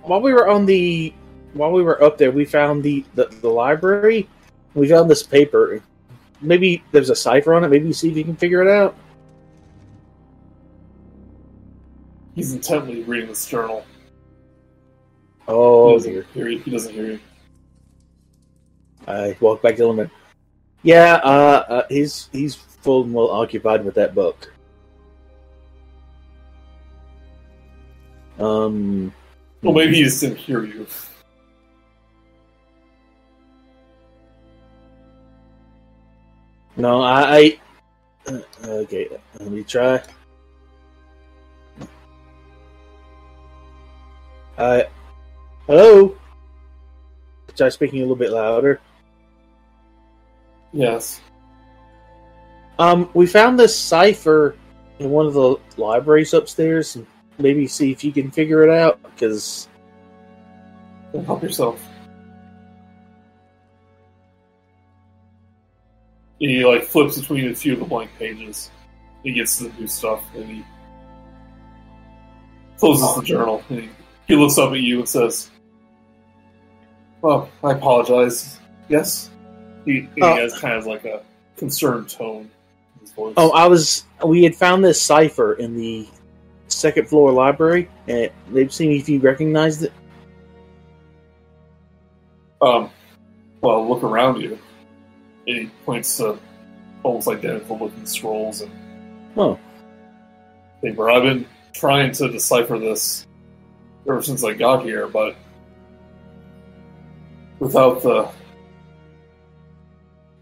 while 0.05 0.21
we 0.21 0.33
were 0.33 0.49
on 0.49 0.67
the 0.67 1.13
while 1.55 1.71
we 1.73 1.83
were 1.83 2.03
up 2.03 2.19
there, 2.19 2.31
we 2.31 2.45
found 2.45 2.83
the 2.83 3.05
the, 3.15 3.27
the 3.41 3.49
library. 3.49 4.29
We 4.75 4.89
found 4.89 5.11
this 5.11 5.23
paper. 5.23 5.83
Maybe 6.41 6.83
there's 6.93 7.11
a 7.11 7.17
cipher 7.17 7.55
on 7.55 7.65
it. 7.65 7.69
Maybe 7.69 7.87
you 7.87 7.93
see 7.93 8.11
if 8.11 8.17
you 8.17 8.25
can 8.25 8.37
figure 8.37 8.61
it 8.63 8.69
out. 8.69 8.97
He's 12.35 12.53
intently 12.53 13.03
reading 13.05 13.29
this 13.29 13.47
journal. 13.47 13.85
he, 15.41 15.45
Oh 15.49 15.95
doesn't 15.95 16.13
dear. 16.13 16.27
hear 16.35 16.49
you. 16.49 16.59
he 16.59 16.71
doesn't 16.71 16.93
hear 16.93 17.07
you. 17.13 17.21
I 19.07 19.37
walk 19.41 19.63
back 19.63 19.77
to 19.77 19.87
Lemon. 19.87 20.11
Yeah, 20.83 21.15
uh, 21.23 21.65
uh, 21.69 21.83
he's 21.89 22.29
he's 22.33 22.55
full 22.55 23.05
and 23.05 23.15
well 23.15 23.31
occupied 23.31 23.85
with 23.85 23.95
that 23.95 24.15
book. 24.15 24.53
Um, 28.39 29.13
Well, 29.65 29.73
maybe 29.73 29.97
he 29.97 30.03
just 30.05 30.21
didn't 30.21 30.37
hear 30.37 30.63
you. 30.63 30.87
no, 36.77 37.01
I. 37.01 37.59
I 38.27 38.31
uh, 38.31 38.41
okay, 38.67 39.09
let 39.39 39.51
me 39.51 39.63
try. 39.63 40.03
Uh, 44.59 44.83
hello. 45.67 46.15
Try 47.57 47.71
speaking 47.71 48.01
a 48.01 48.03
little 48.03 48.17
bit 48.17 48.33
louder. 48.33 48.81
Yes. 50.73 51.23
Um, 52.79 53.09
we 53.15 53.27
found 53.27 53.59
this 53.59 53.79
cipher 53.79 54.57
in 54.99 55.09
one 55.09 55.27
of 55.27 55.33
the 55.33 55.57
libraries 55.79 56.35
upstairs. 56.35 56.97
and 56.97 57.07
Maybe 57.39 57.67
see 57.67 57.91
if 57.91 58.05
you 58.05 58.13
can 58.13 58.31
figure 58.31 58.63
it 58.63 58.71
out, 58.71 59.03
because 59.03 59.69
help 61.27 61.43
yourself. 61.43 61.81
He 66.39 66.65
like 66.65 66.85
flips 66.85 67.19
between 67.19 67.49
a 67.51 67.55
few 67.55 67.75
of 67.75 67.79
the 67.81 67.85
blank 67.85 68.11
pages. 68.19 68.71
He 69.23 69.33
gets 69.33 69.59
to 69.59 69.65
the 69.69 69.81
new 69.81 69.87
stuff 69.87 70.23
and 70.35 70.45
he 70.49 70.65
closes 72.79 73.15
the 73.17 73.23
journal. 73.23 73.63
And 73.71 73.83
he, 73.83 73.91
he 74.29 74.37
looks 74.37 74.59
up 74.59 74.73
at 74.73 74.81
you 74.81 74.99
and 75.01 75.09
says, 75.09 75.51
"Well, 77.23 77.49
I 77.63 77.73
apologize. 77.73 78.59
Yes." 78.89 79.31
He, 79.85 80.09
he 80.15 80.23
Oh. 80.23 80.35
has 80.35 80.59
kind 80.59 80.75
of 80.75 80.87
like 80.87 81.05
a 81.05 81.23
concerned 81.57 82.09
tone 82.09 82.51
in 82.95 83.01
his 83.01 83.13
voice. 83.13 83.35
oh, 83.37 83.51
I 83.53 83.67
was 83.69 84.05
we 84.25 84.43
had 84.43 84.55
found 84.55 84.83
this 84.85 85.01
cipher 85.01 85.55
in 85.55 85.77
the 85.77 86.09
second 86.85 87.09
floor 87.09 87.33
library, 87.33 87.89
and 88.09 88.31
they've 88.51 88.71
seen 88.71 88.93
if 88.93 89.09
you 89.09 89.19
recognized 89.19 89.85
it. 89.85 89.93
Um, 92.61 92.91
well, 93.63 93.89
look 93.89 94.03
around 94.03 94.43
you. 94.43 94.59
And 95.47 95.57
he 95.57 95.67
points 95.87 96.19
to 96.19 96.39
almost 97.03 97.27
identical 97.27 97.79
looking 97.79 98.05
scrolls 98.05 98.61
and 98.61 98.71
Oh, 99.37 99.59
paper. 100.83 101.11
I've 101.11 101.23
been 101.23 101.47
trying 101.73 102.13
to 102.13 102.29
decipher 102.31 102.79
this 102.79 103.27
ever 104.07 104.23
since 104.23 104.45
I 104.45 104.53
got 104.53 104.85
here, 104.85 105.09
but 105.09 105.37
without 107.61 108.03
the 108.03 108.29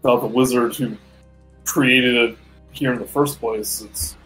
without 0.01 0.19
the 0.19 0.27
wizard 0.27 0.75
who 0.75 0.97
created 1.63 2.15
it 2.15 2.37
here 2.71 2.91
in 2.91 2.99
the 2.99 3.07
first 3.07 3.39
place, 3.39 3.81
it's 3.81 4.17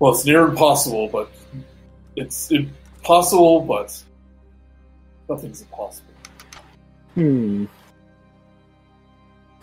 well, 0.00 0.12
it's 0.12 0.24
near 0.24 0.46
impossible, 0.46 1.08
but 1.08 1.30
it's 2.16 2.50
impossible, 2.50 3.60
but 3.60 4.02
nothing's 5.28 5.60
impossible. 5.60 6.12
hmm. 7.14 7.64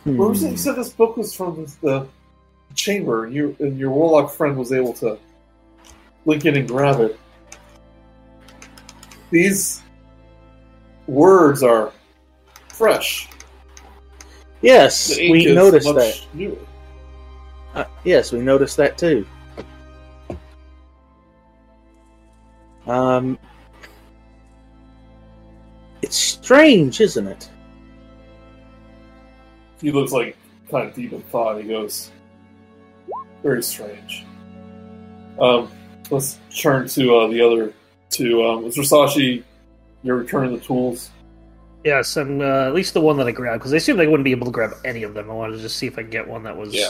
hmm. 0.03 0.21
It? 0.21 0.51
You 0.51 0.57
said 0.57 0.75
this 0.75 0.93
book 0.93 1.17
was 1.17 1.35
from 1.35 1.65
the, 1.65 1.75
the 1.81 2.07
chamber, 2.75 3.25
and 3.25 3.33
you 3.33 3.55
and 3.59 3.77
your 3.77 3.89
warlock 3.89 4.31
friend 4.31 4.55
was 4.55 4.71
able 4.71 4.93
to 4.93 5.17
link 6.25 6.45
in 6.45 6.55
and 6.55 6.67
grab 6.67 7.01
it. 7.01 7.19
These 9.31 9.81
words 11.07 11.63
are 11.63 11.91
fresh. 12.69 13.27
Yes, 14.61 15.17
we 15.17 15.53
noticed 15.53 15.87
that. 15.87 16.21
Uh, 17.73 17.85
yes, 18.03 18.31
we 18.31 18.39
noticed 18.39 18.77
that 18.77 18.97
too. 18.99 19.25
Um, 22.87 23.37
it's 26.01 26.15
strange, 26.15 27.01
isn't 27.01 27.27
it? 27.27 27.49
He 29.81 29.91
looks 29.91 30.11
like 30.11 30.37
kind 30.71 30.87
of 30.87 30.95
deep 30.95 31.13
in 31.13 31.21
thought. 31.23 31.61
He 31.61 31.67
goes, 31.67 32.11
"Very 33.43 33.61
strange." 33.61 34.25
Um, 35.39 35.69
let's 36.09 36.39
turn 36.55 36.87
to 36.89 37.15
uh, 37.17 37.27
the 37.27 37.41
other 37.41 37.73
two. 38.09 38.43
Um, 38.45 38.63
Mr. 38.63 38.79
Sashi, 38.79 39.43
you're 40.03 40.15
returning 40.17 40.53
the 40.53 40.59
tools. 40.63 41.11
Yes, 41.83 42.17
and 42.17 42.41
uh, 42.41 42.65
at 42.67 42.73
least 42.73 42.93
the 42.93 43.01
one 43.01 43.17
that 43.17 43.27
I 43.27 43.31
grabbed, 43.31 43.59
because 43.59 43.73
I 43.73 43.77
assumed 43.77 43.99
I 44.01 44.07
wouldn't 44.07 44.25
be 44.25 44.31
able 44.31 44.45
to 44.47 44.51
grab 44.51 44.71
any 44.83 45.03
of 45.03 45.13
them. 45.13 45.29
I 45.29 45.33
wanted 45.33 45.57
to 45.57 45.61
just 45.61 45.77
see 45.77 45.87
if 45.87 45.97
I 45.97 46.01
could 46.01 46.11
get 46.11 46.27
one 46.27 46.43
that 46.43 46.57
was 46.57 46.73
Yeah. 46.73 46.89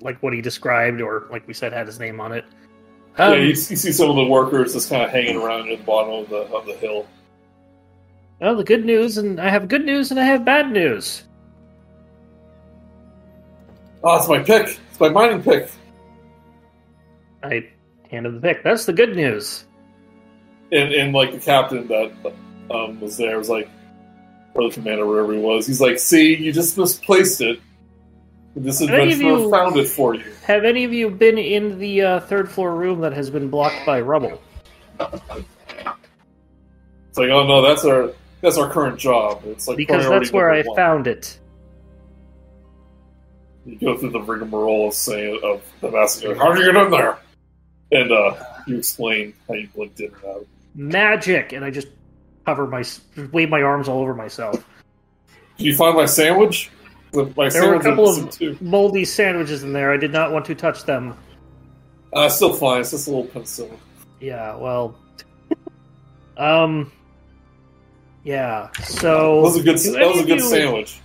like 0.00 0.20
what 0.22 0.32
he 0.32 0.40
described, 0.40 1.00
or 1.00 1.26
like 1.30 1.46
we 1.46 1.54
said, 1.54 1.72
had 1.72 1.86
his 1.86 2.00
name 2.00 2.20
on 2.20 2.32
it. 2.32 2.44
Yeah, 3.18 3.26
Um, 3.28 3.38
you, 3.40 3.46
you 3.48 3.54
see 3.54 3.92
some 3.92 4.10
of 4.10 4.16
the 4.16 4.24
workers 4.24 4.72
just 4.72 4.88
kind 4.90 5.02
of 5.02 5.10
hanging 5.10 5.36
around 5.36 5.66
near 5.66 5.76
the 5.76 5.82
bottom 5.84 6.14
of 6.24 6.28
the 6.30 6.42
of 6.54 6.66
the 6.66 6.74
hill. 6.74 7.06
well, 8.40 8.56
the 8.56 8.64
good 8.64 8.84
news, 8.84 9.18
and 9.18 9.40
I 9.40 9.48
have 9.48 9.68
good 9.68 9.84
news, 9.84 10.10
and 10.10 10.18
I 10.20 10.24
have 10.24 10.44
bad 10.44 10.70
news. 10.72 11.24
Oh, 14.02 14.16
it's 14.18 14.28
my 14.28 14.38
pick. 14.42 14.78
It's 14.90 15.00
my 15.00 15.08
mining 15.08 15.42
pick. 15.42 15.70
I 17.42 17.68
handed 18.10 18.34
the 18.34 18.40
pick. 18.40 18.62
That's 18.62 18.84
the 18.84 18.92
good 18.92 19.16
news. 19.16 19.64
And 20.72 20.92
and 20.92 21.14
like 21.14 21.32
the 21.32 21.38
captain 21.40 21.86
that 21.88 22.12
um, 22.70 23.00
was 23.00 23.16
there 23.16 23.38
was 23.38 23.48
like, 23.48 23.68
or 24.54 24.68
the 24.68 24.74
commander, 24.74 25.06
wherever 25.06 25.32
he 25.32 25.38
was. 25.38 25.66
He's 25.66 25.80
like, 25.80 25.98
"See, 25.98 26.34
you 26.36 26.52
just 26.52 26.76
misplaced 26.76 27.40
it. 27.40 27.60
This 28.56 28.80
adventurer 28.80 29.38
you- 29.38 29.50
found 29.50 29.76
it 29.76 29.88
for 29.88 30.14
you." 30.14 30.33
Have 30.44 30.64
any 30.64 30.84
of 30.84 30.92
you 30.92 31.08
been 31.08 31.38
in 31.38 31.78
the 31.78 32.02
uh, 32.02 32.20
third 32.20 32.50
floor 32.50 32.76
room 32.76 33.00
that 33.00 33.14
has 33.14 33.30
been 33.30 33.48
blocked 33.48 33.86
by 33.86 34.02
rubble? 34.02 34.42
It's 35.00 35.12
like, 37.16 37.30
oh 37.30 37.46
no, 37.46 37.62
that's 37.62 37.82
our 37.86 38.12
that's 38.42 38.58
our 38.58 38.70
current 38.70 38.98
job. 38.98 39.42
It's 39.46 39.66
like 39.66 39.78
Because 39.78 40.06
that's 40.06 40.32
where 40.32 40.52
I 40.52 40.60
one. 40.60 40.76
found 40.76 41.06
it. 41.06 41.38
You 43.64 43.78
go 43.78 43.96
through 43.96 44.10
the 44.10 44.20
rigmarole 44.20 44.88
of 44.88 44.94
saying 44.94 45.40
of 45.42 45.62
the 45.80 45.90
massacre. 45.90 46.34
How 46.34 46.52
did 46.52 46.66
you 46.66 46.72
get 46.72 46.82
in 46.82 46.90
there? 46.90 47.16
And 47.92 48.12
uh, 48.12 48.34
you 48.66 48.76
explain 48.76 49.32
how 49.48 49.54
you 49.54 49.68
blinked 49.68 50.00
in 50.00 50.12
and 50.14 50.24
out. 50.26 50.46
Magic, 50.74 51.52
and 51.54 51.64
I 51.64 51.70
just 51.70 51.88
cover 52.44 52.66
my, 52.66 52.84
wave 53.32 53.48
my 53.48 53.62
arms 53.62 53.88
all 53.88 54.00
over 54.02 54.12
myself. 54.12 54.62
Did 55.56 55.64
you 55.64 55.74
find 55.74 55.96
my 55.96 56.04
sandwich? 56.04 56.70
The- 57.14 57.32
My 57.36 57.48
There 57.48 57.68
were 57.68 57.76
a 57.76 57.80
couple 57.82 58.08
of 58.08 58.60
moldy 58.62 59.04
sandwiches 59.04 59.62
in 59.62 59.72
there. 59.72 59.92
I 59.92 59.96
did 59.96 60.12
not 60.12 60.32
want 60.32 60.44
to 60.46 60.54
touch 60.54 60.84
them. 60.84 61.16
Uh, 62.12 62.28
still 62.28 62.52
fine. 62.52 62.80
It's 62.80 62.90
just 62.90 63.06
a 63.06 63.10
little 63.10 63.26
pencil. 63.26 63.70
Yeah, 64.20 64.56
well, 64.56 64.96
um, 66.36 66.90
yeah. 68.24 68.68
So 68.82 68.82
That 68.82 69.00
So, 69.00 69.40
was 69.40 69.56
a 69.56 69.62
good. 69.62 69.78
That 69.78 70.08
was 70.08 70.20
a 70.20 70.24
good 70.26 70.38
you- 70.40 70.48
sandwich. 70.48 71.00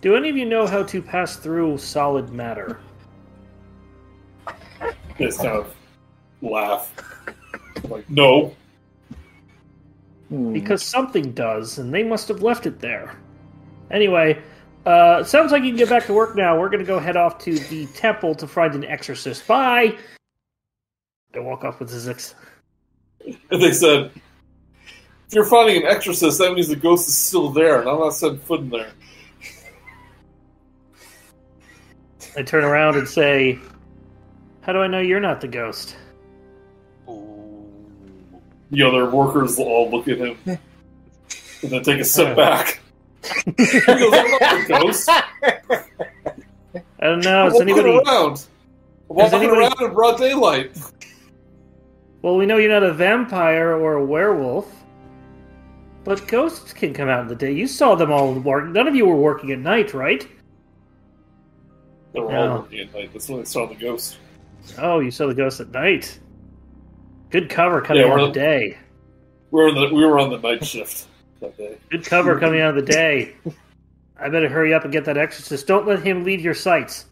Do 0.00 0.16
any 0.16 0.28
of 0.28 0.36
you 0.36 0.44
know 0.44 0.66
how 0.66 0.82
to 0.82 1.00
pass 1.00 1.36
through 1.36 1.78
solid 1.78 2.30
matter? 2.30 2.78
They 5.18 5.26
just 5.26 5.38
kind 5.38 5.56
of 5.56 5.74
laugh. 6.42 6.92
Like, 7.88 8.08
no. 8.10 8.54
Hmm. 10.28 10.52
Because 10.52 10.82
something 10.82 11.32
does, 11.32 11.78
and 11.78 11.92
they 11.92 12.02
must 12.02 12.28
have 12.28 12.42
left 12.42 12.66
it 12.66 12.80
there. 12.80 13.16
Anyway, 13.90 14.38
uh, 14.86 15.24
sounds 15.24 15.52
like 15.52 15.62
you 15.62 15.70
can 15.70 15.78
get 15.78 15.88
back 15.88 16.06
to 16.06 16.12
work 16.12 16.36
now. 16.36 16.58
We're 16.58 16.68
going 16.68 16.80
to 16.80 16.86
go 16.86 16.98
head 16.98 17.16
off 17.16 17.38
to 17.40 17.58
the 17.58 17.86
temple 17.86 18.34
to 18.36 18.46
find 18.46 18.74
an 18.74 18.84
exorcist. 18.84 19.46
Bye! 19.46 19.96
They 21.32 21.40
walk 21.40 21.64
off 21.64 21.80
with 21.80 21.90
his 21.90 22.08
ex. 22.08 22.34
And 23.50 23.62
they 23.62 23.72
said, 23.72 24.10
if 25.26 25.34
you're 25.34 25.46
finding 25.46 25.78
an 25.78 25.88
exorcist, 25.88 26.38
that 26.38 26.52
means 26.52 26.68
the 26.68 26.76
ghost 26.76 27.08
is 27.08 27.16
still 27.16 27.50
there, 27.50 27.80
and 27.80 27.88
I'm 27.88 27.98
not 27.98 28.10
setting 28.10 28.38
foot 28.38 28.60
in 28.60 28.70
there. 28.70 28.90
I 32.36 32.42
turn 32.42 32.64
around 32.64 32.96
and 32.96 33.08
say, 33.08 33.58
How 34.62 34.72
do 34.72 34.80
I 34.80 34.86
know 34.86 35.00
you're 35.00 35.20
not 35.20 35.40
the 35.40 35.48
ghost? 35.48 35.96
Ooh. 37.08 37.70
The 38.70 38.82
other 38.82 39.08
workers 39.08 39.58
all 39.58 39.90
look 39.90 40.08
at 40.08 40.18
him 40.18 40.36
and 40.46 40.58
then 41.62 41.82
take 41.82 42.00
a 42.00 42.04
step 42.04 42.36
back. 42.36 42.80
He 43.56 43.80
goes, 43.80 43.84
I'm 43.86 44.38
not 44.40 44.68
ghost. 44.68 45.08
I 45.10 45.22
don't 47.00 47.20
know. 47.24 47.46
Is 47.48 47.52
walking 47.54 47.68
anybody. 47.70 48.00
around. 48.06 48.46
Walking 49.08 49.34
anybody- 49.40 49.60
around 49.60 49.80
in 49.80 49.92
broad 49.94 50.18
daylight. 50.18 50.78
Well, 52.22 52.36
we 52.36 52.46
know 52.46 52.56
you're 52.56 52.70
not 52.70 52.82
a 52.82 52.92
vampire 52.92 53.76
or 53.76 53.94
a 53.94 54.04
werewolf. 54.04 54.66
But 56.04 56.26
ghosts 56.28 56.72
can 56.74 56.92
come 56.92 57.08
out 57.08 57.20
in 57.22 57.28
the 57.28 57.34
day. 57.34 57.52
You 57.52 57.66
saw 57.66 57.94
them 57.94 58.12
all 58.12 58.34
work. 58.34 58.66
None 58.68 58.86
of 58.86 58.94
you 58.94 59.06
were 59.06 59.16
working 59.16 59.52
at 59.52 59.58
night, 59.58 59.94
right? 59.94 60.26
They 62.12 62.20
were 62.20 62.30
No. 62.30 62.50
all 62.52 62.58
working 62.58 62.80
at 62.80 62.94
night. 62.94 63.10
That's 63.12 63.28
when 63.28 63.38
they 63.38 63.44
saw 63.46 63.66
the 63.66 63.74
ghost. 63.74 64.18
Oh, 64.78 65.00
you 65.00 65.10
saw 65.10 65.26
the 65.26 65.34
ghost 65.34 65.60
at 65.60 65.70
night. 65.70 66.18
Good 67.30 67.48
cover 67.48 67.80
coming 67.80 68.02
Yeah, 68.02 68.08
out 68.12 68.16
we're- 68.16 68.26
the 68.28 68.32
day. 68.32 68.76
We 69.50 69.62
were, 69.62 69.68
in 69.68 69.74
the, 69.76 69.94
we 69.94 70.04
were 70.04 70.18
on 70.18 70.30
the 70.30 70.38
night 70.38 70.64
shift 70.64 71.06
that 71.44 71.56
day. 71.56 71.78
Good 71.90 72.04
cover 72.04 72.38
coming 72.38 72.60
out 72.60 72.76
of 72.76 72.84
the 72.86 72.92
day. 72.92 73.34
I 74.18 74.28
better 74.28 74.48
hurry 74.48 74.72
up 74.74 74.84
and 74.84 74.92
get 74.92 75.04
that 75.06 75.16
exorcist. 75.16 75.66
Don't 75.66 75.86
let 75.86 76.02
him 76.02 76.24
lead 76.24 76.40
your 76.40 76.54
sights. 76.54 77.06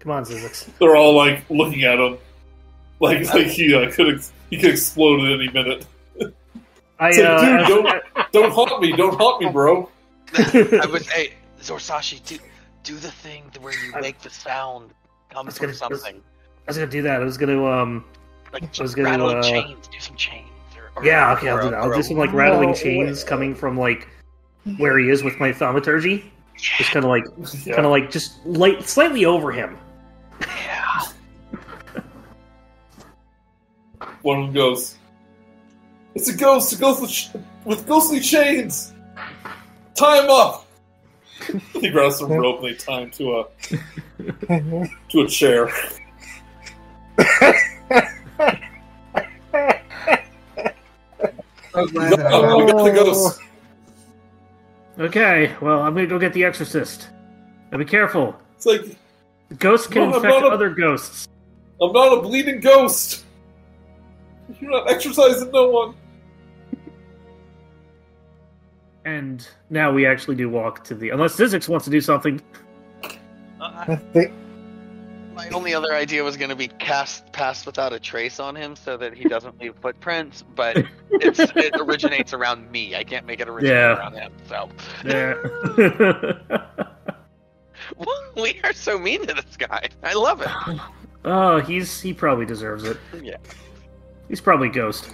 Come 0.00 0.12
on, 0.12 0.24
Zyzzyx. 0.24 0.68
They're 0.78 0.96
all 0.96 1.14
like 1.14 1.44
looking 1.50 1.82
at 1.84 1.98
him, 1.98 2.18
like 3.00 3.24
like 3.34 3.46
he 3.48 3.74
uh, 3.74 3.90
could 3.90 4.14
ex- 4.14 4.32
he 4.50 4.56
could 4.58 4.70
explode 4.70 5.20
at 5.26 5.32
any 5.40 5.50
minute. 5.50 5.86
I, 7.00 7.08
It's 7.10 7.18
like, 7.18 7.26
uh, 7.26 7.66
dude, 7.66 7.84
don't 7.84 8.32
don't 8.32 8.52
haunt 8.52 8.80
me, 8.82 8.92
don't 8.92 9.14
haunt 9.16 9.42
me, 9.42 9.50
bro. 9.50 9.90
I 10.36 10.86
was 10.90 11.08
hey 11.08 11.34
Zorsashi, 11.60 12.24
do 12.26 12.38
do 12.84 12.94
the 12.96 13.10
thing 13.10 13.44
where 13.60 13.72
you 13.72 13.92
I- 13.94 14.00
make 14.00 14.18
the 14.20 14.30
sound 14.30 14.92
come 15.30 15.46
was 15.46 15.58
from 15.58 15.66
gonna- 15.72 15.78
I 15.82 15.88
was- 15.88 16.02
something. 16.02 16.22
I 16.22 16.70
was 16.70 16.76
gonna 16.78 16.90
do 16.90 17.02
that. 17.02 17.20
I 17.20 17.24
was 17.24 17.38
gonna, 17.38 17.64
um, 17.64 18.04
Like 18.52 18.78
I 18.78 18.82
was 18.82 18.94
gonna, 18.94 19.08
rattling 19.10 19.36
uh, 19.38 19.42
chains, 19.42 19.88
do 19.88 19.98
some 20.00 20.16
chains. 20.16 20.48
Or, 20.98 21.02
or, 21.02 21.04
yeah, 21.06 21.32
okay, 21.34 21.48
I'll 21.48 21.62
do 21.62 21.70
that. 21.70 21.78
I'll 21.78 21.94
do 21.94 22.02
some 22.02 22.16
like 22.16 22.32
rattling 22.32 22.70
No, 22.70 22.74
chains 22.74 23.18
wait. 23.22 23.26
coming 23.28 23.54
from 23.54 23.78
like 23.78 24.08
where 24.76 24.98
he 24.98 25.08
is 25.08 25.22
with 25.22 25.38
my 25.40 25.52
thaumaturgy. 25.52 26.30
Just 26.56 26.90
kind 26.90 27.04
of 27.04 27.10
like, 27.10 27.24
Yeah. 27.64 27.74
kind 27.74 27.86
of 27.86 27.92
like 27.92 28.10
just 28.10 28.44
light, 28.44 28.88
slightly 28.88 29.24
over 29.24 29.52
him. 29.52 29.78
Yeah. 30.40 31.02
One 34.22 34.40
of 34.40 34.44
them 34.46 34.54
goes, 34.54 34.96
"It's 36.14 36.28
a 36.28 36.36
ghost, 36.36 36.72
a 36.72 36.76
ghost 36.76 37.00
with, 37.00 37.10
sh- 37.10 37.28
with 37.64 37.86
ghostly 37.86 38.20
chains. 38.20 38.92
Tie 39.94 40.22
him 40.22 40.30
up." 40.30 40.66
he 41.74 41.88
grabs 41.90 42.18
some 42.18 42.32
rope 42.32 42.60
and 42.62 42.68
they 42.70 42.74
tie 42.74 43.02
him 43.02 43.10
to 43.12 43.38
a 43.40 43.46
to 45.10 45.20
a 45.20 45.28
chair. 45.28 45.70
I'm 51.78 51.86
glad 51.88 52.12
that 52.18 52.26
I 52.26 52.32
Oh, 52.32 52.42
got- 52.42 52.58
we 52.66 52.72
got 52.72 52.84
the 52.84 52.90
ghost. 52.92 53.40
Okay, 55.00 55.54
well, 55.60 55.82
I'm 55.82 55.94
gonna 55.94 56.08
go 56.08 56.18
get 56.18 56.32
the 56.32 56.42
exorcist. 56.42 57.08
Now 57.70 57.78
be 57.78 57.84
careful. 57.84 58.34
It's 58.56 58.66
like 58.66 58.82
The 59.48 59.54
ghost 59.54 59.92
can 59.92 60.02
No, 60.02 60.08
I'm 60.08 60.14
infect 60.16 60.40
not 60.42 60.42
a- 60.44 60.54
other 60.54 60.70
ghosts. 60.70 61.28
I'm 61.80 61.92
not 61.92 62.18
a 62.18 62.20
bleeding 62.22 62.58
ghost. 62.58 63.24
You're 64.60 64.72
not 64.72 64.90
exercising 64.90 65.52
no 65.52 65.68
one. 65.70 65.94
And 69.04 69.46
now 69.70 69.92
we 69.92 70.04
actually 70.04 70.34
do 70.36 70.48
walk 70.50 70.82
to 70.84 70.94
the. 70.96 71.10
Unless 71.10 71.36
Zyzzyx 71.36 71.68
wants 71.68 71.84
to 71.84 71.90
do 71.90 72.00
something. 72.00 72.40
Uh, 73.04 73.08
I 73.60 73.96
think 74.12 74.32
my 75.38 75.48
only 75.50 75.72
other 75.72 75.94
idea 75.94 76.24
was 76.24 76.36
going 76.36 76.50
to 76.50 76.56
be 76.56 76.66
cast 76.66 77.30
pass 77.30 77.64
without 77.64 77.92
a 77.92 78.00
trace 78.00 78.40
on 78.40 78.56
him 78.56 78.74
so 78.74 78.96
that 78.96 79.14
he 79.14 79.22
doesn't 79.22 79.56
leave 79.60 79.72
footprints, 79.80 80.42
but 80.56 80.76
it's, 81.12 81.38
it 81.56 81.76
originates 81.80 82.32
around 82.34 82.68
me. 82.72 82.96
I 82.96 83.04
can't 83.04 83.24
make 83.24 83.38
it 83.38 83.48
originate 83.48 83.72
Yeah. 83.72 83.96
around 83.98 84.14
him. 84.14 84.32
So 84.48 84.68
Yeah. 85.04 85.34
we 88.36 88.60
are 88.64 88.72
so 88.72 88.98
mean 88.98 89.24
to 89.28 89.34
this 89.34 89.56
guy. 89.56 89.88
I 90.02 90.14
love 90.14 90.42
it. 90.42 90.48
oh, 91.24 91.60
he's 91.60 92.00
he 92.00 92.12
probably 92.12 92.44
deserves 92.44 92.82
it. 92.82 92.96
Yeah. 93.22 93.36
He's 94.28 94.40
probably 94.40 94.68
ghost. 94.68 95.08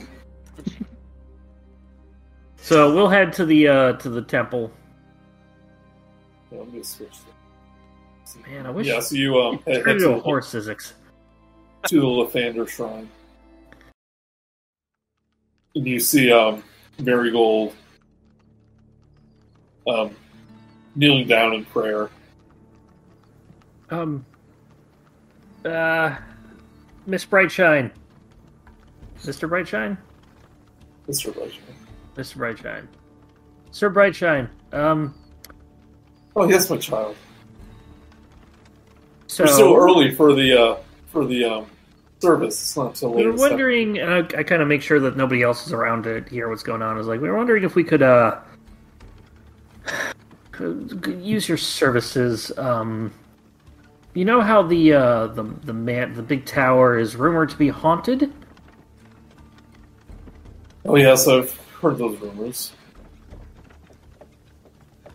So 2.57 2.95
we'll 2.95 3.11
head 3.11 3.35
to 3.35 3.45
the 3.45 3.69
uh 3.69 3.93
to 3.95 4.09
the 4.09 4.23
temple. 4.23 4.73
Yeah, 6.51 6.61
I'm 6.61 6.71
gonna 6.71 6.83
switch. 6.83 7.13
Man, 8.37 8.67
I 8.67 8.71
wish 8.71 8.87
Yeah, 8.87 9.01
so 9.01 9.15
you 9.15 9.41
um 9.41 9.59
head, 9.67 9.87
head 9.87 9.99
to, 9.99 10.15
a 10.15 10.21
horse, 10.21 10.53
Zyzzyx. 10.53 10.93
to 11.87 12.01
the 12.01 12.07
Lathander 12.07 12.69
shrine, 12.69 13.09
and 15.75 15.87
you 15.87 16.01
see 16.01 16.33
um 16.33 16.63
Marigold 16.99 17.75
um 19.87 20.15
kneeling 20.95 21.27
down 21.27 21.55
in 21.55 21.65
prayer. 21.67 22.11
Um. 23.91 24.25
Uh, 25.65 26.17
Miss 27.07 27.25
Brightshine. 27.25 27.91
Mr. 29.23 29.49
Brightshine. 29.49 29.97
Mr. 31.09 31.35
Legend. 31.37 31.63
Mr. 32.17 32.37
Brightshine. 32.37 32.87
Sir 33.71 33.91
Brightshine. 33.91 34.49
Um. 34.73 35.15
Oh 36.37 36.49
yes, 36.49 36.69
my 36.71 36.77
child. 36.77 37.17
So 39.35 39.43
We're 39.43 39.53
still 39.53 39.75
early 39.75 40.15
for 40.15 40.33
the 40.33 40.53
uh 40.57 40.77
for 41.09 41.27
the 41.27 41.45
um 41.45 41.67
service. 42.21 42.55
It's 42.61 42.77
not 42.77 42.91
until 42.91 43.11
we 43.11 43.17
later. 43.17 43.33
were 43.33 43.37
wondering, 43.37 43.99
and 43.99 44.15
I, 44.15 44.19
I 44.39 44.43
kind 44.45 44.63
of 44.63 44.69
make 44.69 44.81
sure 44.81 45.01
that 45.01 45.17
nobody 45.17 45.43
else 45.43 45.67
is 45.67 45.73
around 45.73 46.05
to 46.05 46.23
hear 46.31 46.49
what's 46.49 46.63
going 46.63 46.83
on. 46.83 46.95
I 46.95 46.99
was 46.99 47.09
like, 47.09 47.21
we 47.21 47.29
were 47.29 47.37
wondering 47.37 47.65
if 47.65 47.75
we 47.75 47.83
could 47.83 48.01
uh 48.03 48.39
use 51.21 51.49
your 51.49 51.59
services. 51.59 52.57
Um, 52.57 53.13
you 54.15 54.25
know 54.25 54.41
how 54.41 54.63
the 54.63 54.93
uh 54.93 55.27
the 55.27 55.43
the 55.43 55.73
man 55.73 56.15
the 56.15 56.23
big 56.23 56.47
tower 56.47 56.97
is 56.97 57.17
rumored 57.17 57.49
to 57.49 57.57
be 57.57 57.71
haunted. 57.71 58.33
Oh 60.85 60.95
yes, 60.95 61.27
I've 61.27 61.53
heard 61.81 61.99
those 61.99 62.21
rumors. 62.21 62.73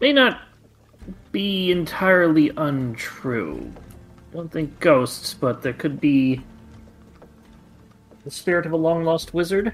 may 0.01 0.11
not 0.11 0.41
be 1.32 1.72
entirely 1.72 2.51
untrue. 2.57 3.72
Don't 4.32 4.51
think 4.51 4.80
ghosts, 4.80 5.34
but 5.34 5.61
there 5.61 5.73
could 5.73 5.99
be 5.99 6.41
the 8.23 8.32
spirit 8.32 8.65
of 8.65 8.73
a 8.73 8.77
long 8.77 9.03
lost 9.03 9.34
wizard 9.34 9.73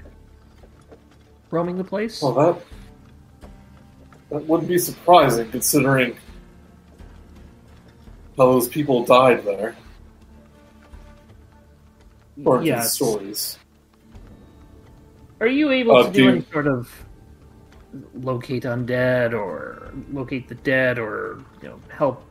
roaming 1.50 1.76
the 1.76 1.84
place. 1.84 2.22
Well, 2.22 2.32
that 2.32 2.62
that 4.30 4.46
wouldn't 4.46 4.68
be 4.68 4.78
surprising 4.78 5.50
considering 5.50 6.16
how 8.36 8.46
those 8.46 8.68
people 8.68 9.04
died 9.04 9.44
there, 9.44 9.76
Or 12.44 12.62
the 12.62 12.80
stories. 12.82 13.58
Are 15.40 15.46
you 15.46 15.70
able 15.70 15.96
Uh, 15.96 16.06
to 16.06 16.10
do 16.12 16.22
do 16.22 16.28
any 16.30 16.44
sort 16.50 16.66
of 16.66 17.04
locate 18.14 18.64
undead 18.64 19.32
or 19.32 19.92
locate 20.12 20.48
the 20.48 20.54
dead 20.56 20.98
or 20.98 21.38
you 21.62 21.68
know 21.68 21.78
help 21.88 22.22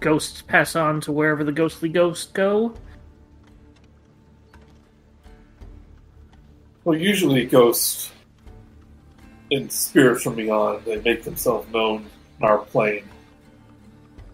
ghosts 0.00 0.42
pass 0.42 0.76
on 0.76 1.00
to 1.02 1.12
wherever 1.12 1.44
the 1.44 1.52
ghostly 1.52 1.88
ghosts 1.88 2.30
go? 2.32 2.74
Well, 6.84 6.98
usually 6.98 7.46
ghosts 7.46 8.12
and 9.50 9.70
spirits 9.72 10.22
from 10.22 10.34
beyond 10.36 10.84
they 10.84 11.00
make 11.00 11.22
themselves 11.22 11.70
known 11.72 12.06
in 12.38 12.44
our 12.44 12.58
plane, 12.58 13.04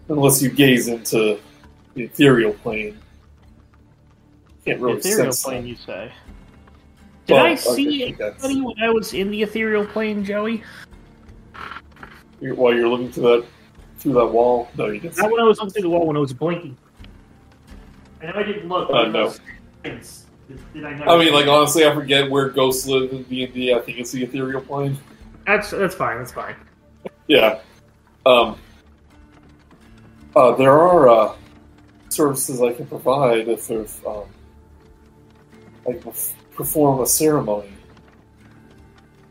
unless 0.09 0.41
you 0.41 0.49
gaze 0.49 0.87
into 0.87 1.39
the 1.93 2.03
ethereal 2.03 2.53
plane. 2.53 2.97
Can't 4.65 4.79
really 4.81 4.97
ethereal 4.97 5.31
sense 5.31 5.43
plane, 5.43 5.61
them. 5.61 5.67
you 5.67 5.75
say? 5.75 6.11
Did 7.25 7.33
Well, 7.35 7.45
I 7.45 7.55
see 7.55 7.99
think 7.99 8.17
that's- 8.17 8.43
anybody 8.43 8.61
when 8.65 8.83
I 8.83 8.89
was 8.89 9.13
in 9.13 9.31
the 9.31 9.41
ethereal 9.43 9.85
plane, 9.85 10.23
Joey? 10.25 10.63
You're- 12.41 12.57
While 12.57 12.73
you're 12.73 12.87
looking 12.89 13.11
through 13.11 13.23
that 13.23 13.45
through 14.01 14.13
that 14.13 14.27
wall, 14.27 14.69
no, 14.77 14.87
you 14.87 14.99
didn't. 14.99 15.15
see 15.15 15.21
Not 15.21 15.31
when 15.31 15.41
I 15.41 15.43
was 15.43 15.59
looking 15.59 15.73
through 15.73 15.81
the 15.83 15.89
wall 15.89 16.07
when 16.07 16.17
I 16.17 16.19
was 16.19 16.33
blinking. 16.33 16.77
I 18.21 18.25
know 18.25 18.33
I 18.35 18.43
didn't 18.43 18.67
look. 18.67 18.89
Uh, 18.89 19.07
no. 19.07 19.33
Did, 19.83 20.01
did 20.73 20.83
I, 20.85 20.89
I 21.05 21.17
mean, 21.17 21.33
like 21.33 21.47
honestly, 21.47 21.85
I 21.85 21.93
forget 21.93 22.29
where 22.29 22.49
ghosts 22.49 22.85
live 22.87 23.11
in 23.11 23.23
D 23.23 23.43
and 23.43 23.53
D. 23.53 23.73
I 23.73 23.79
think 23.79 23.99
it's 23.99 24.11
the 24.11 24.23
ethereal 24.23 24.61
plane. 24.61 24.97
that's 25.45 25.71
that's 25.71 25.95
fine. 25.95 26.17
That's 26.17 26.31
fine. 26.31 26.55
Yeah. 27.27 27.59
Um. 28.25 28.57
Uh, 30.35 30.55
there 30.55 30.71
are 30.71 31.09
uh, 31.09 31.35
services 32.09 32.61
I 32.61 32.73
can 32.73 32.85
provide 32.85 33.47
if 33.47 33.67
there's 33.67 33.99
um, 34.05 34.23
I 35.87 35.93
can 35.93 36.13
perform 36.53 37.01
a 37.01 37.05
ceremony 37.05 37.73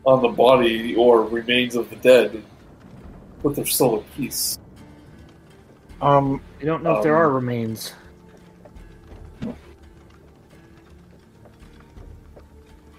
on 0.05 0.23
the 0.23 0.29
body 0.29 0.95
or 0.95 1.25
remains 1.25 1.77
of 1.77 1.91
the 1.91 1.97
dead, 1.97 2.35
and 2.35 2.45
put 3.43 3.57
their 3.57 3.67
soul 3.67 3.99
at 3.99 4.17
peace. 4.17 4.59
Um 6.03 6.41
I 6.61 6.65
don't 6.65 6.83
know 6.83 6.97
if 6.97 7.03
there 7.03 7.17
Um, 7.17 7.23
are 7.23 7.31
remains. 7.31 7.95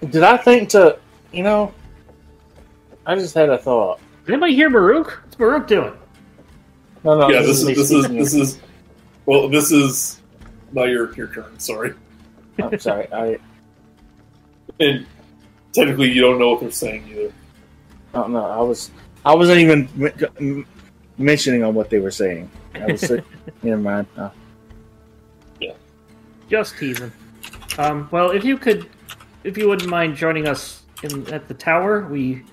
did 0.09 0.23
I 0.23 0.37
think 0.37 0.69
to 0.69 0.97
you 1.31 1.43
know 1.43 1.73
I 3.05 3.15
just 3.15 3.33
had 3.33 3.49
a 3.49 3.57
thought. 3.57 3.99
Did 4.25 4.33
anybody 4.33 4.53
hear 4.55 4.69
Baruch? 4.69 5.21
What's 5.23 5.35
Baruch 5.35 5.67
doing? 5.67 5.93
No, 7.03 7.17
no, 7.19 7.29
yeah, 7.29 7.41
this 7.41 7.59
is 7.61 7.65
me 7.65 7.73
this 7.73 7.91
is 7.91 8.07
this 8.09 8.33
is 8.33 8.59
well, 9.25 9.47
this 9.49 9.71
is 9.71 10.21
not 10.71 10.85
your 10.85 11.13
your 11.15 11.27
turn. 11.27 11.57
Sorry, 11.59 11.93
I'm 12.61 12.77
sorry. 12.79 13.11
I 13.11 13.37
and 14.79 15.05
technically 15.73 16.11
you 16.11 16.21
don't 16.21 16.39
know 16.39 16.51
what 16.51 16.61
they're 16.61 16.71
saying 16.71 17.07
either. 17.09 17.33
don't 18.13 18.33
know. 18.33 18.45
I 18.45 18.59
was 18.61 18.91
I 19.25 19.33
wasn't 19.35 19.59
even 19.59 19.89
m- 19.99 20.31
m- 20.39 20.65
mentioning 21.17 21.63
on 21.63 21.73
what 21.73 21.89
they 21.89 21.99
were 21.99 22.11
saying. 22.11 22.49
I 22.75 22.85
was 22.85 23.09
like, 23.09 23.25
never 23.63 23.81
mind. 23.81 24.07
Oh. 24.17 24.31
Just 26.51 26.77
teasing. 26.77 27.13
Um, 27.77 28.09
well, 28.11 28.31
if 28.31 28.43
you 28.43 28.57
could, 28.57 28.89
if 29.45 29.57
you 29.57 29.69
wouldn't 29.69 29.89
mind 29.89 30.17
joining 30.17 30.49
us 30.49 30.83
in 31.01 31.25
at 31.33 31.47
the 31.47 31.53
tower, 31.53 32.05
we 32.09 32.43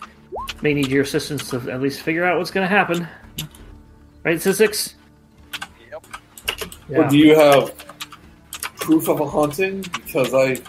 may 0.62 0.73
need 0.73 0.86
your 0.86 1.03
assistance 1.03 1.51
to 1.51 1.69
at 1.69 1.81
least 1.81 2.03
figure 2.03 2.24
out 2.24 2.39
what's 2.39 2.53
going 2.53 2.65
to 2.65 2.69
happen. 2.69 3.09
Right, 4.23 4.36
Zyzzyx? 4.36 4.95
Yep. 5.90 6.07
Yeah. 6.89 6.99
Or 6.99 7.09
do 7.09 7.19
you 7.19 7.35
have 7.35 7.77
proof 8.77 9.09
of 9.09 9.19
a 9.19 9.27
haunting? 9.27 9.81
Because 9.81 10.32
I 10.32 10.61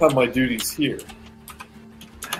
have 0.00 0.14
my 0.14 0.24
duties 0.24 0.70
here. 0.70 1.00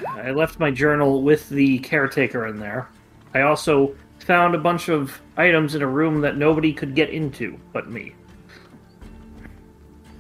I 0.09 0.31
left 0.31 0.59
my 0.59 0.71
journal 0.71 1.23
with 1.23 1.51
the 1.51 1.81
caretaker 1.81 2.47
in 2.47 2.59
there. 2.59 2.89
I 3.35 3.43
also 3.43 3.95
found 4.27 4.57
a 4.57 4.59
bunch 4.59 4.89
of 4.89 5.21
items 5.37 5.77
in 5.77 5.83
a 5.83 5.87
room 5.87 6.21
that 6.21 6.37
nobody 6.37 6.73
could 6.73 6.97
get 6.97 7.11
into 7.11 7.59
but 7.73 7.89
me. 7.89 8.13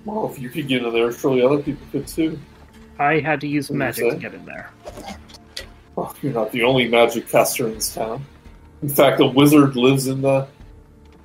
Well, 0.04 0.30
if 0.30 0.38
you 0.38 0.48
could 0.48 0.68
get 0.68 0.84
in 0.84 0.92
there, 0.92 1.10
surely 1.10 1.42
other 1.42 1.60
people 1.60 1.84
could 1.90 2.06
too. 2.06 2.38
I 3.00 3.18
had 3.18 3.40
to 3.40 3.48
use 3.48 3.68
What 3.68 3.78
magic 3.78 4.10
to 4.12 4.16
get 4.16 4.32
in 4.32 4.44
there. 4.46 4.70
Well, 5.96 6.14
you're 6.22 6.32
not 6.32 6.52
the 6.52 6.62
only 6.62 6.86
magic 6.86 7.28
caster 7.28 7.66
in 7.66 7.74
this 7.74 7.92
town. 7.92 8.24
In 8.82 8.88
fact, 8.88 9.20
a 9.20 9.26
wizard 9.26 9.74
lives 9.74 10.06
in 10.06 10.22
the 10.22 10.46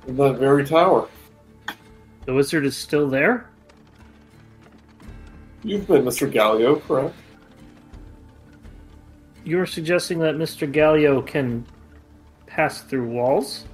in 0.08 0.16
that 0.16 0.38
very 0.38 0.66
tower. 0.66 1.08
The 2.26 2.34
wizard 2.34 2.66
is 2.66 2.76
still 2.76 3.08
there? 3.08 3.48
You've 5.62 5.86
been 5.86 6.02
Mr. 6.02 6.30
Gallio, 6.30 6.80
correct? 6.80 7.14
You're 9.44 9.66
suggesting 9.66 10.18
that 10.20 10.34
Mr. 10.34 10.70
Gallio 10.70 11.22
can 11.22 11.64
pass 12.52 12.82
through 12.82 13.08
walls? 13.08 13.64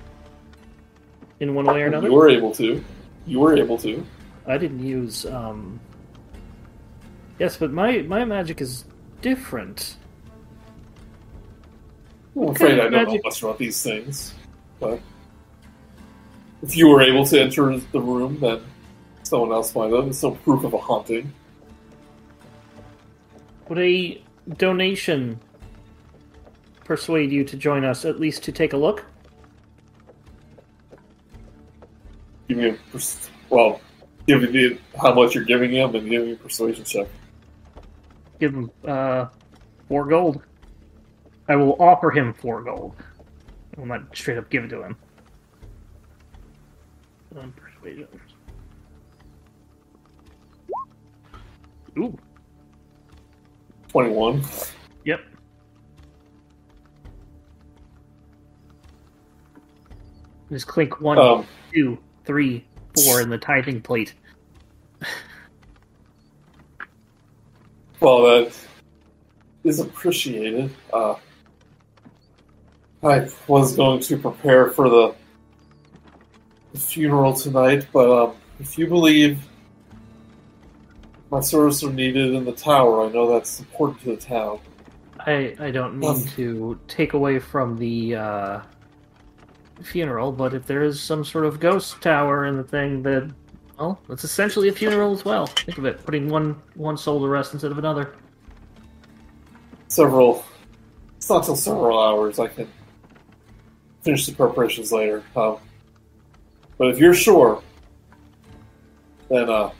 In 1.41 1.55
one 1.55 1.67
way 1.67 1.83
or 1.83 1.87
another? 1.87 2.09
You 2.09 2.15
were 2.15 2.29
able 2.29 2.55
to. 2.55 2.83
You 3.27 3.41
were 3.41 3.57
able 3.57 3.77
to. 3.79 4.05
I 4.47 4.57
didn't 4.57 4.85
use 4.85 5.27
um 5.27 5.81
Yes, 7.39 7.57
but 7.57 7.71
my 7.71 7.99
my 8.03 8.25
magic 8.25 8.61
is 8.61 8.85
different. 9.21 9.97
I'm 12.37 12.49
afraid 12.49 12.75
I 12.75 12.85
don't 12.85 12.93
know 12.93 13.05
magic- 13.05 13.25
much 13.25 13.43
about 13.43 13.59
these 13.59 13.83
things. 13.83 14.35
But 14.81 15.01
if 16.63 16.77
you 16.77 16.89
were 16.89 17.03
able 17.03 17.25
to 17.27 17.41
enter 17.41 17.77
the 17.79 18.01
room, 18.01 18.39
then 18.41 18.61
someone 19.23 19.53
else 19.53 19.75
might 19.75 19.93
have. 19.93 20.05
There's 20.05 20.23
no 20.23 20.33
proof 20.33 20.65
of 20.65 20.73
a 20.73 20.79
haunting. 20.79 21.33
Would 23.69 23.79
a 23.79 24.23
donation 24.57 25.39
persuade 26.89 27.31
you 27.31 27.45
to 27.45 27.55
join 27.55 27.85
us, 27.85 28.07
at 28.07 28.19
least 28.19 28.43
to 28.43 28.51
take 28.51 28.73
a 28.73 28.77
look? 28.77 29.05
Give 32.49 32.57
me 32.57 32.71
a 32.71 32.73
pers- 32.91 33.31
well, 33.51 33.83
give 34.27 34.51
me 34.51 34.79
how 34.99 35.13
much 35.13 35.35
you're 35.35 35.45
giving 35.45 35.71
him, 35.71 35.95
and 35.95 36.09
give 36.09 36.25
me 36.25 36.33
a 36.33 36.37
persuasion 36.37 36.85
check. 36.85 37.07
Give 38.41 38.55
him 38.55 38.71
uh, 38.87 39.27
four 39.87 40.07
gold. 40.07 40.43
I 41.47 41.57
will 41.57 41.77
offer 41.79 42.11
him 42.11 42.33
four 42.33 42.63
gold. 42.63 42.95
I 43.77 43.81
will 43.81 43.87
not 43.87 44.17
straight 44.17 44.39
up 44.39 44.49
give 44.49 44.65
it 44.65 44.69
to 44.69 44.83
him. 44.83 44.97
Um, 47.39 47.53
persuasion. 47.53 48.09
Ooh. 51.99 52.19
21. 53.89 54.43
Just 60.51 60.67
click 60.67 61.01
one, 61.01 61.19
Um, 61.19 61.47
two, 61.73 61.99
three, 62.25 62.65
four 63.05 63.21
in 63.21 63.29
the 63.29 63.39
tithing 63.39 63.81
plate. 63.83 64.15
well, 68.01 68.23
that 68.23 68.53
is 69.65 69.81
appreciated. 69.81 70.71
Uh, 70.93 71.15
I 73.03 73.29
was 73.47 73.77
going 73.77 74.01
to 74.01 74.17
prepare 74.17 74.71
for 74.71 74.89
the, 74.89 75.15
the 76.73 76.81
funeral 76.81 77.33
tonight, 77.35 77.87
but 77.93 78.11
um, 78.11 78.35
if 78.59 78.79
you 78.79 78.87
believe 78.87 79.41
my 81.31 81.41
services 81.41 81.85
are 81.85 81.93
needed 81.93 82.35
in 82.35 82.45
the 82.45 82.53
tower, 82.53 83.05
I 83.07 83.11
know 83.11 83.31
that's 83.31 83.61
important 83.61 84.01
to 84.03 84.11
the 84.11 84.17
town. 84.17 84.59
I 85.21 85.55
I 85.61 85.71
don't 85.71 85.99
mean 85.99 86.11
Um. 86.11 86.25
to 86.37 86.79
take 86.89 87.13
away 87.13 87.39
from 87.39 87.77
the 87.77 88.15
uh, 88.17 88.61
funeral, 89.83 90.33
but 90.33 90.55
if 90.55 90.67
there 90.67 90.83
is 90.83 91.01
some 91.01 91.25
sort 91.25 91.45
of 91.45 91.61
ghost 91.61 92.01
tower 92.03 92.47
in 92.47 92.57
the 92.57 92.65
thing, 92.65 93.03
then 93.03 93.35
well, 93.79 94.01
it's 94.09 94.25
essentially 94.25 94.69
a 94.69 94.73
funeral 94.73 95.13
as 95.13 95.25
well. 95.25 95.47
Think 95.47 95.79
of 95.79 95.85
it, 95.87 96.05
putting 96.05 96.29
one 96.29 96.61
one 96.75 96.97
soul 96.97 97.21
to 97.21 97.29
rest 97.29 97.53
instead 97.53 97.71
of 97.71 97.79
another. 97.79 98.15
Several. 99.89 100.45
It's 101.17 101.29
not 101.29 101.45
till 101.45 101.57
several 101.57 101.99
hours. 102.01 102.39
I 102.39 102.49
can 102.49 102.69
finish 104.03 104.27
the 104.27 104.33
preparations 104.35 104.93
later. 104.93 105.23
Um, 105.37 105.59
but 106.77 106.89
if 106.89 106.99
you're 106.99 107.15
sure, 107.15 107.63
then 109.31 109.49
uh, 109.49 109.71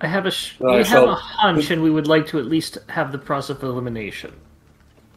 I 0.00 0.06
have 0.06 0.26
a 0.26 0.30
sh- 0.30 0.58
we 0.60 0.72
have 0.76 0.86
so- 0.86 1.10
a 1.10 1.14
hunch, 1.14 1.70
and 1.70 1.82
we 1.82 1.90
would 1.90 2.06
like 2.06 2.26
to 2.28 2.38
at 2.38 2.46
least 2.46 2.78
have 2.88 3.12
the 3.12 3.18
process 3.18 3.56
of 3.56 3.62
elimination. 3.62 4.32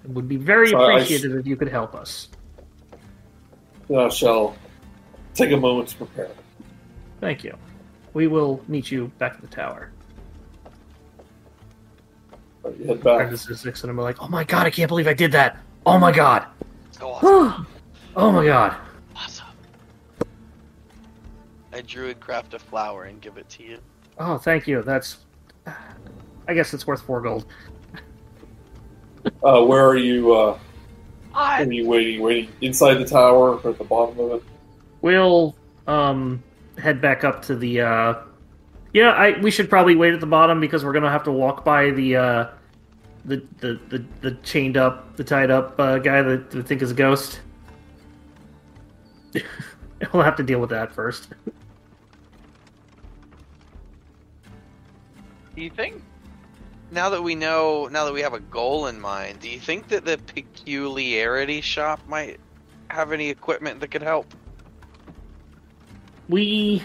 It 0.03 0.09
would 0.11 0.27
be 0.27 0.37
very 0.37 0.69
So 0.69 0.77
I- 0.79 0.93
appreciated 0.93 1.35
if 1.35 1.45
you 1.45 1.55
could 1.55 1.69
help 1.69 1.93
us. 1.95 2.29
Then 3.91 3.99
I 3.99 4.09
shall 4.09 4.55
take 5.33 5.51
a 5.51 5.57
moment 5.57 5.89
to 5.89 5.97
prepare. 5.97 6.29
Thank 7.19 7.43
you. 7.43 7.55
We 8.13 8.27
will 8.27 8.63
meet 8.67 8.91
you 8.91 9.11
back 9.19 9.33
at 9.35 9.41
the 9.41 9.47
tower. 9.47 9.91
Right, 12.63 12.77
you 12.77 12.85
head 12.85 13.03
Back 13.03 13.29
back. 13.29 13.39
to 13.39 13.55
six, 13.55 13.83
and 13.83 13.89
I'm 13.91 13.97
like, 13.97 14.21
oh 14.21 14.27
my 14.27 14.43
god, 14.43 14.65
I 14.65 14.69
can't 14.69 14.87
believe 14.87 15.07
I 15.07 15.13
did 15.13 15.31
that. 15.33 15.57
Oh 15.85 15.97
my 15.97 16.11
god. 16.11 16.45
So 16.91 17.09
awesome. 17.09 17.67
oh 18.15 18.31
my 18.31 18.45
god. 18.45 18.75
awesome. 19.15 19.47
I 21.73 21.81
druid 21.81 22.19
craft 22.19 22.53
a 22.53 22.59
flower 22.59 23.05
and 23.05 23.19
give 23.21 23.37
it 23.37 23.49
to 23.49 23.63
you. 23.63 23.77
Oh, 24.19 24.37
thank 24.37 24.67
you. 24.67 24.83
That's. 24.83 25.17
I 26.47 26.53
guess 26.53 26.73
it's 26.73 26.85
worth 26.85 27.01
four 27.01 27.21
gold. 27.21 27.45
Uh, 29.43 29.63
where 29.63 29.85
are 29.87 29.95
you? 29.97 30.33
Uh, 30.33 30.59
I 31.33 31.63
are 31.63 31.71
you 31.71 31.87
waiting? 31.87 32.21
Waiting 32.21 32.49
inside 32.61 32.95
the 32.95 33.05
tower 33.05 33.57
or 33.57 33.69
at 33.69 33.77
the 33.77 33.83
bottom 33.83 34.19
of 34.19 34.31
it? 34.33 34.43
We'll 35.01 35.55
um 35.87 36.43
head 36.77 37.01
back 37.01 37.23
up 37.23 37.41
to 37.43 37.55
the. 37.55 37.81
uh 37.81 38.15
Yeah, 38.93 39.09
I 39.11 39.39
we 39.39 39.51
should 39.51 39.69
probably 39.69 39.95
wait 39.95 40.13
at 40.13 40.19
the 40.19 40.25
bottom 40.25 40.59
because 40.59 40.83
we're 40.83 40.93
gonna 40.93 41.11
have 41.11 41.23
to 41.23 41.31
walk 41.31 41.63
by 41.63 41.91
the 41.91 42.15
uh 42.15 42.47
the 43.25 43.43
the 43.59 43.79
the, 43.89 44.05
the 44.21 44.31
chained 44.43 44.77
up, 44.77 45.15
the 45.15 45.23
tied 45.23 45.51
up 45.51 45.79
uh, 45.79 45.99
guy 45.99 46.21
that 46.21 46.53
we 46.53 46.61
think 46.63 46.81
is 46.81 46.91
a 46.91 46.95
ghost. 46.95 47.41
we'll 50.13 50.23
have 50.23 50.35
to 50.35 50.43
deal 50.43 50.59
with 50.59 50.71
that 50.71 50.91
first. 50.91 51.29
Do 55.55 55.61
you 55.61 55.69
think 55.69 56.01
now 56.91 57.09
that 57.09 57.21
we 57.23 57.35
know 57.35 57.87
now 57.91 58.05
that 58.05 58.13
we 58.13 58.21
have 58.21 58.33
a 58.33 58.39
goal 58.39 58.87
in 58.87 58.99
mind, 58.99 59.39
do 59.39 59.49
you 59.49 59.59
think 59.59 59.87
that 59.87 60.05
the 60.05 60.17
peculiarity 60.17 61.61
shop 61.61 62.01
might 62.07 62.39
have 62.89 63.11
any 63.13 63.29
equipment 63.29 63.79
that 63.79 63.87
could 63.89 64.01
help? 64.03 64.33
We 66.29 66.83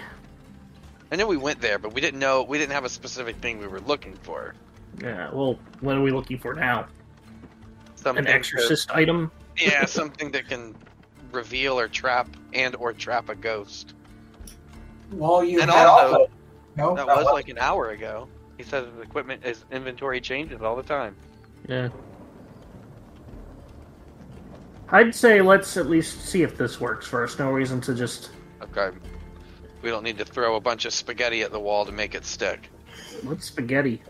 I 1.13 1.17
know 1.17 1.27
we 1.27 1.37
went 1.37 1.61
there, 1.61 1.79
but 1.79 1.93
we 1.93 2.01
didn't 2.01 2.21
know 2.21 2.43
we 2.43 2.59
didn't 2.59 2.73
have 2.73 2.85
a 2.85 2.89
specific 2.89 3.37
thing 3.37 3.59
we 3.59 3.67
were 3.67 3.81
looking 3.81 4.15
for. 4.23 4.55
yeah. 5.01 5.31
Well, 5.33 5.59
what 5.81 5.97
are 5.97 6.03
we 6.03 6.11
looking 6.11 6.39
for 6.39 6.55
now? 6.55 6.87
Something 7.97 8.27
An 8.27 8.33
exorcist 8.33 8.91
item? 8.93 9.31
Yeah, 9.57 9.85
something 9.87 10.31
that 10.33 10.49
can 10.49 10.75
reveal 11.33 11.79
or 11.79 11.89
trap 11.89 12.29
and 12.53 12.75
or 12.77 12.93
trap 12.93 13.29
a 13.29 13.35
ghost. 13.35 13.95
Well, 15.13 15.45
you 15.45 15.61
And 15.61 15.71
also- 15.71 15.91
also, 16.19 16.27
no, 16.77 16.95
That 16.95 17.07
was 17.07 17.25
like 17.27 17.49
an 17.49 17.59
hour 17.59 17.91
ago. 17.91 18.29
He 18.57 18.63
said 18.63 18.87
his 18.87 19.01
equipment 19.03 19.45
his 19.45 19.65
inventory 19.71 20.21
changes 20.21 20.63
all 20.63 20.77
the 20.77 20.83
time. 20.83 21.17
Yeah. 21.69 21.89
I'd 24.91 25.15
say 25.15 25.43
let's 25.43 25.77
at 25.77 25.87
least 25.87 26.27
see 26.27 26.43
if 26.43 26.57
this 26.57 26.81
works 26.81 27.07
first. 27.07 27.39
No 27.39 27.51
reason 27.51 27.81
to 27.83 27.95
just 27.95 28.31
Okay. 28.63 28.97
We 29.83 29.91
don't 29.91 30.03
need 30.03 30.19
to 30.19 30.25
throw 30.25 30.57
a 30.57 30.61
bunch 30.61 30.85
of 30.85 30.93
spaghetti 30.93 31.43
at 31.43 31.53
the 31.53 31.61
wall 31.61 31.85
to 31.85 31.93
make 31.93 32.15
it 32.15 32.25
stick. 32.25 32.71
what's 33.23 33.47
spaghetti? 33.47 34.03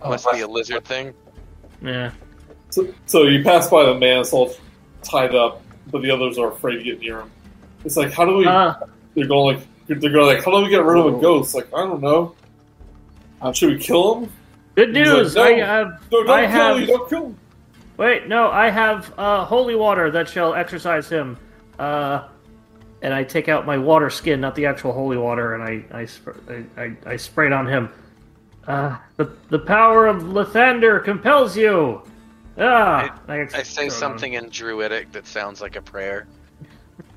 Oh, 0.00 0.10
Must 0.10 0.30
be 0.32 0.40
a 0.40 0.48
lizard 0.48 0.84
thing. 0.84 1.14
Yeah. 1.80 2.10
So, 2.70 2.92
so 3.06 3.24
you 3.24 3.44
pass 3.44 3.68
by 3.68 3.84
the 3.84 3.94
man, 3.94 4.20
it's 4.20 4.32
all 4.32 4.54
tied 5.02 5.34
up, 5.34 5.62
but 5.90 6.02
the 6.02 6.10
others 6.10 6.38
are 6.38 6.50
afraid 6.50 6.78
to 6.78 6.82
get 6.82 7.00
near 7.00 7.20
him. 7.20 7.30
It's 7.84 7.96
like, 7.96 8.12
how 8.12 8.24
do 8.24 8.36
we? 8.36 8.46
Uh, 8.46 8.74
they're 9.14 9.26
going 9.26 9.56
like, 9.56 9.66
they're 9.86 9.96
going 9.98 10.26
like, 10.36 10.44
how 10.44 10.50
do 10.52 10.62
we 10.64 10.70
get 10.70 10.84
rid 10.84 10.98
of 10.98 11.14
a 11.14 11.20
ghost? 11.20 11.54
Like, 11.54 11.68
I 11.74 11.78
don't 11.78 12.00
know. 12.00 12.34
Uh, 13.40 13.52
should 13.52 13.70
we 13.70 13.78
kill 13.78 14.20
him? 14.20 14.32
good 14.76 14.96
He's 14.96 15.06
like, 15.08 15.16
news. 15.16 15.34
"No, 15.34 15.42
I 15.42 15.52
have. 15.58 15.88
No, 16.12 16.22
don't 16.24 16.30
I 16.30 16.40
kill 16.42 16.50
have- 16.50 16.76
him! 16.78 16.86
Don't 16.86 17.08
kill 17.10 17.26
him! 17.26 17.38
Wait, 17.98 18.26
no, 18.28 18.50
I 18.50 18.70
have 18.70 19.12
uh, 19.18 19.44
holy 19.44 19.74
water 19.74 20.10
that 20.12 20.28
shall 20.28 20.54
exorcise 20.54 21.08
him. 21.08 21.36
Uh, 21.78 22.26
and 23.02 23.12
I 23.12 23.24
take 23.24 23.48
out 23.48 23.66
my 23.66 23.76
water 23.76 24.08
skin, 24.10 24.40
not 24.40 24.54
the 24.54 24.64
actual 24.66 24.92
holy 24.92 25.16
water, 25.18 25.54
and 25.54 25.62
I 25.64 25.84
I, 26.00 26.04
sp- 26.06 26.38
I, 26.48 26.64
I, 26.80 26.96
I 27.04 27.16
spray 27.16 27.46
it 27.46 27.52
on 27.52 27.66
him. 27.66 27.90
Uh, 28.66 28.96
the 29.16 29.30
the 29.50 29.58
power 29.58 30.06
of 30.06 30.22
Lathander 30.22 31.02
compels 31.04 31.56
you. 31.56 32.00
Ah, 32.58 33.18
I, 33.28 33.40
I 33.40 33.62
say 33.62 33.62
throw 33.74 33.84
it 33.86 33.90
something 33.92 34.32
in 34.34 34.48
Druidic 34.50 35.10
that 35.12 35.26
sounds 35.26 35.60
like 35.60 35.74
a 35.76 35.82
prayer. 35.82 36.26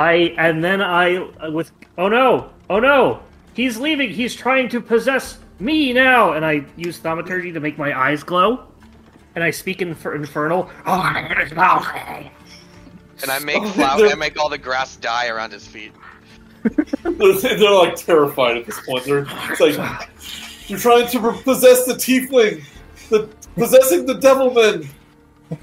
I 0.00 0.12
and 0.38 0.64
then 0.64 0.80
I 0.80 1.18
with 1.50 1.70
oh 1.98 2.08
no, 2.08 2.50
oh 2.70 2.78
no, 2.80 3.20
he's 3.52 3.76
leaving. 3.78 4.08
He's 4.10 4.34
trying 4.34 4.70
to 4.70 4.80
possess 4.80 5.38
me 5.58 5.92
now, 5.92 6.32
and 6.32 6.42
I 6.44 6.64
use 6.76 6.96
thaumaturgy 6.96 7.52
to 7.52 7.60
make 7.60 7.76
my 7.76 7.92
eyes 7.98 8.22
glow, 8.22 8.64
and 9.34 9.44
I 9.44 9.50
speak 9.50 9.82
in 9.82 9.88
infer- 9.88 10.14
infernal. 10.14 10.70
And 13.22 13.30
I 13.30 13.38
make 13.40 13.58
Oh, 13.62 13.68
flower, 13.72 13.98
they're- 13.98 14.08
I 14.12 14.14
make 14.14 14.38
all 14.38 14.48
the 14.48 14.56
grass 14.56 14.96
die 14.96 15.28
around 15.28 15.52
his 15.52 15.66
feet. 15.66 15.92
They're, 16.62 17.32
they're 17.34 17.70
like 17.70 17.96
terrified 17.96 18.56
at 18.56 18.64
this 18.66 18.80
point. 18.86 19.04
They're 19.04 19.26
it's 19.50 19.60
like 19.60 20.08
you're 20.68 20.78
trying 20.78 21.08
to 21.08 21.32
possess 21.42 21.84
the 21.84 21.92
tiefling, 21.94 22.64
the 23.10 23.28
possessing 23.54 24.06
the 24.06 24.14
devilman. 24.14 24.86
And 25.50 25.58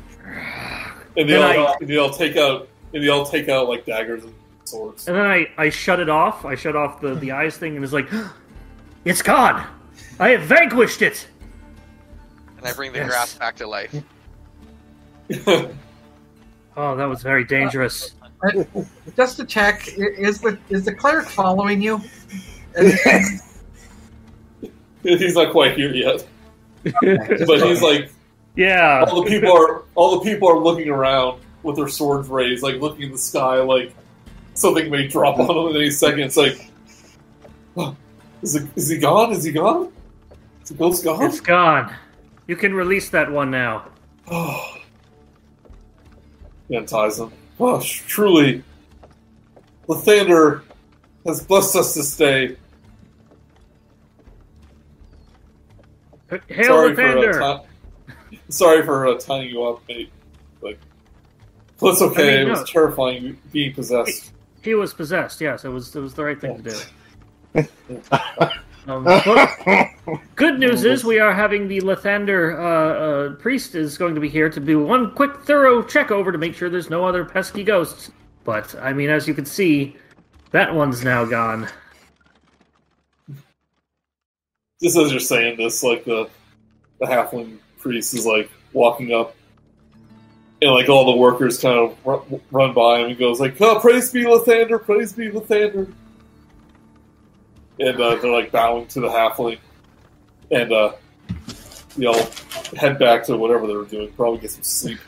they 1.15 1.23
Then 1.33 1.57
all, 1.59 1.67
I- 1.69 1.75
and 1.79 1.89
they 1.89 1.97
all 1.97 2.11
take 2.11 2.37
out 2.37 2.67
and 2.97 3.05
they 3.05 3.09
all 3.09 3.23
take 3.25 3.47
out 3.47 3.69
like 3.69 3.85
daggers 3.85 4.23
and 4.23 4.33
swords. 4.63 5.07
And 5.07 5.15
then 5.15 5.25
I, 5.27 5.47
I 5.55 5.69
shut 5.69 5.99
it 5.99 6.09
off. 6.09 6.45
I 6.45 6.55
shut 6.55 6.75
off 6.75 6.99
the, 6.99 7.13
the 7.13 7.31
eyes 7.31 7.55
thing 7.55 7.75
and 7.75 7.83
it's 7.83 7.93
like, 7.93 8.09
it's 9.05 9.21
gone. 9.21 9.67
I 10.19 10.29
have 10.29 10.41
vanquished 10.41 11.03
it. 11.03 11.27
And 12.57 12.65
I 12.65 12.73
bring 12.73 12.91
the 12.91 12.97
Yes. 12.97 13.09
grass 13.09 13.33
back 13.35 13.55
to 13.57 13.67
life. 13.67 13.95
Oh, 16.79 16.95
that 16.95 17.05
was 17.05 17.23
very 17.23 17.43
dangerous. 17.43 18.13
Just 19.17 19.37
to 19.37 19.45
check, 19.45 19.87
is 19.97 20.39
the 20.39 20.59
is 20.69 20.85
the 20.85 20.93
cleric 20.93 21.27
following 21.27 21.81
you? 21.81 21.99
He's 25.01 25.33
not 25.33 25.51
quite 25.51 25.75
here 25.75 25.91
yet, 25.91 26.23
but 26.83 27.63
he's 27.63 27.81
like 27.81 28.11
yeah. 28.55 29.05
all 29.07 29.23
the 29.23 29.27
people 29.27 29.51
are 29.51 29.85
all 29.95 30.19
the 30.19 30.23
people 30.23 30.47
are 30.47 30.59
looking 30.59 30.89
around 30.89 31.41
with 31.67 31.75
their 31.75 31.87
swords 31.89 32.29
raised, 32.29 32.63
like 32.63 32.81
looking 32.81 33.03
in 33.03 33.11
the 33.11 33.17
sky, 33.17 33.57
like 33.57 33.93
something 34.55 34.89
may 34.89 35.07
drop 35.07 35.37
on 35.37 35.47
them 35.47 35.75
in 35.75 35.75
any 35.75 35.91
second. 35.91 36.21
It's 36.21 36.37
like, 36.37 36.71
"Oh, 37.75 37.95
is 38.41 38.55
it, 38.55 38.67
is 38.75 38.87
he 38.89 38.97
gone? 38.97 39.33
Is 39.33 39.43
he 39.43 39.51
gone? 39.51 39.91
Is 40.63 40.69
the 40.69 40.75
ghost 40.75 41.03
gone? 41.03 41.23
It's 41.23 41.41
gone. 41.41 41.93
You 42.47 42.55
can 42.55 42.73
release 42.73 43.09
that 43.09 43.29
one 43.29 43.51
now. 43.51 43.89
Oh. 44.27 44.77
He 46.69 46.75
unties 46.77 47.19
him. 47.19 47.31
Oh, 47.59 47.79
sh- 47.79 48.03
truly, 48.07 48.63
Lathander 49.87 50.63
has 51.25 51.43
blessed 51.43 51.75
us 51.75 51.93
this 51.93 52.15
day. 52.15 52.55
Hail 56.49 56.65
sorry 56.65 56.95
for 56.95 57.41
uh, 57.41 57.59
ti- 57.59 58.39
sorry 58.49 58.83
for 58.83 59.07
uh, 59.07 59.17
tying 59.17 59.49
you 59.49 59.63
up, 59.63 59.81
mate. 59.87 60.11
Like, 61.79 61.93
it's 61.93 62.01
okay. 62.01 62.23
I 62.23 62.31
mean, 62.31 62.41
it 62.41 62.45
no. 62.45 62.59
was 62.59 62.69
terrifying 62.69 63.37
being 63.51 63.73
possessed. 63.73 64.31
He 64.61 64.73
was 64.73 64.93
possessed. 64.93 65.39
Yes, 65.39 65.65
it 65.65 65.69
was. 65.69 65.95
It 65.95 65.99
was 65.99 66.13
the 66.13 66.23
right 66.23 66.39
thing 66.39 66.61
to 66.63 66.85
do. 67.53 67.67
Um, 68.87 69.03
good 70.35 70.59
news 70.59 70.85
is 70.85 71.03
we 71.03 71.19
are 71.19 71.33
having 71.33 71.67
the 71.67 71.81
Lathander 71.81 72.57
uh, 72.57 72.61
uh, 72.63 73.35
priest 73.35 73.75
is 73.75 73.97
going 73.97 74.15
to 74.15 74.21
be 74.21 74.29
here 74.29 74.49
to 74.49 74.61
do 74.61 74.81
one 74.81 75.13
quick, 75.13 75.41
thorough 75.41 75.83
check 75.83 76.09
over 76.09 76.31
to 76.31 76.37
make 76.37 76.55
sure 76.55 76.69
there's 76.69 76.89
no 76.89 77.03
other 77.03 77.25
pesky 77.25 77.65
ghosts. 77.65 78.11
But 78.45 78.73
I 78.81 78.93
mean, 78.93 79.09
as 79.09 79.27
you 79.27 79.33
can 79.33 79.45
see, 79.45 79.97
that 80.51 80.73
one's 80.73 81.03
now 81.03 81.25
gone. 81.25 81.67
Just 84.81 84.97
as 84.97 85.11
you're 85.11 85.19
saying 85.19 85.57
this, 85.57 85.83
like 85.83 86.05
the 86.05 86.29
the 86.99 87.07
halfling 87.07 87.57
priest 87.79 88.13
is 88.13 88.25
like 88.25 88.49
walking 88.71 89.13
up, 89.13 89.35
and 90.61 90.71
like 90.71 90.89
all 90.89 91.05
the 91.05 91.17
workers 91.17 91.59
kind 91.59 91.77
of 91.77 91.97
run, 92.05 92.41
run 92.51 92.73
by 92.73 92.99
him 92.99 93.09
and 93.09 93.17
goes 93.17 93.39
like, 93.39 93.59
"Oh, 93.61 93.79
praise 93.79 94.11
be 94.11 94.23
Lathander, 94.23 94.83
praise 94.83 95.13
be 95.13 95.29
Lathander," 95.29 95.91
and 97.79 98.01
uh, 98.01 98.15
they're 98.15 98.31
like 98.31 98.51
bowing 98.51 98.87
to 98.87 98.99
the 98.99 99.07
halfling, 99.07 99.59
and 100.51 100.71
uh, 100.71 100.93
they 101.95 102.05
all 102.05 102.29
head 102.75 102.97
back 102.99 103.25
to 103.25 103.37
whatever 103.37 103.67
they 103.67 103.75
were 103.75 103.85
doing, 103.85 104.11
probably 104.13 104.39
get 104.39 104.51
some 104.51 104.63
sleep. 104.63 104.99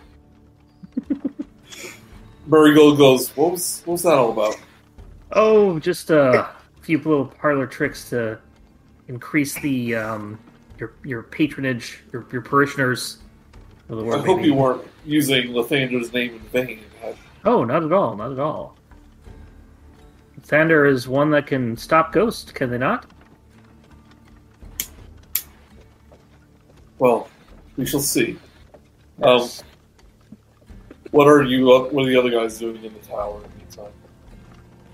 Marigold 2.48 2.98
goes, 2.98 3.36
"What 3.36 3.52
was 3.52 3.82
what 3.86 3.94
was 3.94 4.04
that 4.04 4.18
all 4.18 4.32
about?" 4.32 4.56
Oh, 5.32 5.80
just 5.80 6.10
a 6.10 6.50
few 6.82 6.98
little 6.98 7.26
parlor 7.26 7.68
tricks 7.68 8.10
to 8.10 8.40
increase 9.08 9.54
the 9.60 9.96
um, 9.96 10.40
your 10.80 10.94
your 11.04 11.24
patronage, 11.24 12.00
your, 12.12 12.26
your 12.32 12.42
parishioners. 12.42 13.19
Of 13.90 13.99
I 13.99 14.03
word 14.03 14.26
hope 14.26 14.38
maybe. 14.38 14.49
you 14.49 14.53
weren't 14.53 14.84
using 15.06 15.48
Lathander's 15.53 16.14
name 16.14 16.36
in 16.36 16.40
vain. 16.40 16.80
Oh, 17.45 17.64
not 17.64 17.84
at 17.84 17.91
all, 17.91 18.16
not 18.16 18.32
at 18.32 18.40
all. 18.40 18.76
Thunder 20.41 20.86
is 20.86 21.07
one 21.07 21.30
that 21.32 21.48
can 21.48 21.78
stop 21.78 22.11
ghosts, 22.11 22.52
can 22.52 22.70
they 22.70 22.78
not? 22.78 23.06
Well, 26.98 27.30
we 27.78 27.86
shall 27.86 27.99
see. 27.99 28.38
Um, 29.22 29.48
what 31.11 31.28
are 31.28 31.44
you? 31.44 31.66
What 31.66 31.94
are 31.94 32.06
the 32.06 32.18
other 32.18 32.30
guys 32.30 32.60
doing 32.60 32.84
in 32.84 32.94
the 32.94 32.99
tower 32.99 33.38
in 33.38 33.44
the 33.44 33.57
meantime? 33.57 33.94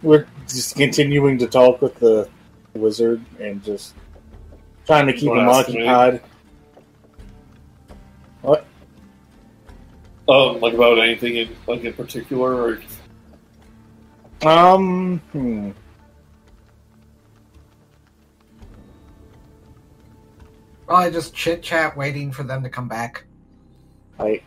We're 0.01 0.27
just 0.47 0.76
continuing 0.76 1.38
to 1.39 1.47
talk 1.47 1.81
with 1.81 1.95
the 1.95 2.30
wizard 2.73 3.23
and 3.39 3.63
just 3.63 3.95
trying 4.85 5.07
to 5.07 5.13
keep 5.13 5.30
Wanna 5.30 5.41
him 5.43 5.49
ask 5.49 5.69
him 5.69 5.88
occupied. 5.88 6.22
Um, 10.27 10.60
like 10.60 10.73
about 10.73 10.97
anything 10.97 11.35
in 11.35 11.56
like 11.68 11.84
in 11.84 11.93
particular, 11.93 12.56
or 12.56 12.81
Um, 14.47 15.19
hmm. 15.31 15.72
Probably 20.88 21.11
just 21.11 21.34
chit 21.34 21.64
chat, 21.64 21.95
waiting 21.97 22.31
for 22.31 22.43
them 22.43 22.64
to 22.64 22.69
come 22.69 22.88
back. 22.88 23.26
like, 24.19 24.43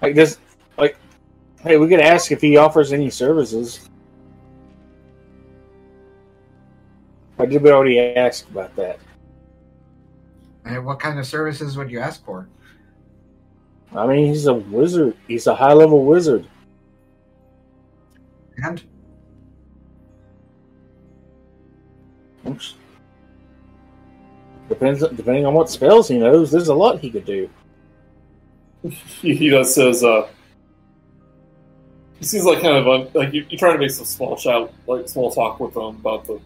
like 0.00 0.14
this, 0.14 0.38
like, 0.76 0.96
hey, 1.62 1.76
we 1.76 1.88
could 1.88 2.00
ask 2.00 2.32
if 2.32 2.40
he 2.40 2.56
offers 2.56 2.92
any 2.92 3.10
services. 3.10 3.88
I 7.38 7.46
did 7.46 7.66
already 7.66 7.98
ask 7.98 8.48
about 8.50 8.74
that? 8.76 8.98
And 10.64 10.84
what 10.84 11.00
kind 11.00 11.18
of 11.18 11.26
services 11.26 11.76
would 11.76 11.90
you 11.90 11.98
ask 11.98 12.24
for? 12.24 12.48
I 13.94 14.06
mean, 14.06 14.26
he's 14.26 14.46
a 14.46 14.54
wizard. 14.54 15.16
He's 15.28 15.46
a 15.46 15.54
high 15.54 15.72
level 15.72 16.04
wizard. 16.04 16.46
And 18.56 18.82
Oops. 22.46 22.74
Depends 24.68 25.00
depending 25.00 25.46
on 25.46 25.54
what 25.54 25.70
spells 25.70 26.08
he 26.08 26.18
knows. 26.18 26.50
There's 26.50 26.68
a 26.68 26.74
lot 26.74 27.00
he 27.00 27.10
could 27.10 27.24
do. 27.24 27.48
he, 28.88 29.34
he 29.34 29.48
does 29.48 29.74
says 29.74 30.02
uh, 30.02 30.28
he 32.18 32.24
seems 32.24 32.44
like 32.44 32.60
kind 32.60 32.76
of 32.76 32.88
un, 32.88 33.08
like 33.14 33.32
you, 33.32 33.46
you're 33.48 33.58
trying 33.58 33.74
to 33.74 33.78
make 33.78 33.90
some 33.90 34.04
small 34.04 34.36
chat, 34.36 34.72
like 34.86 35.08
small 35.08 35.30
talk 35.30 35.60
with 35.60 35.76
him 35.76 35.96
about 35.96 36.24
the 36.26 36.40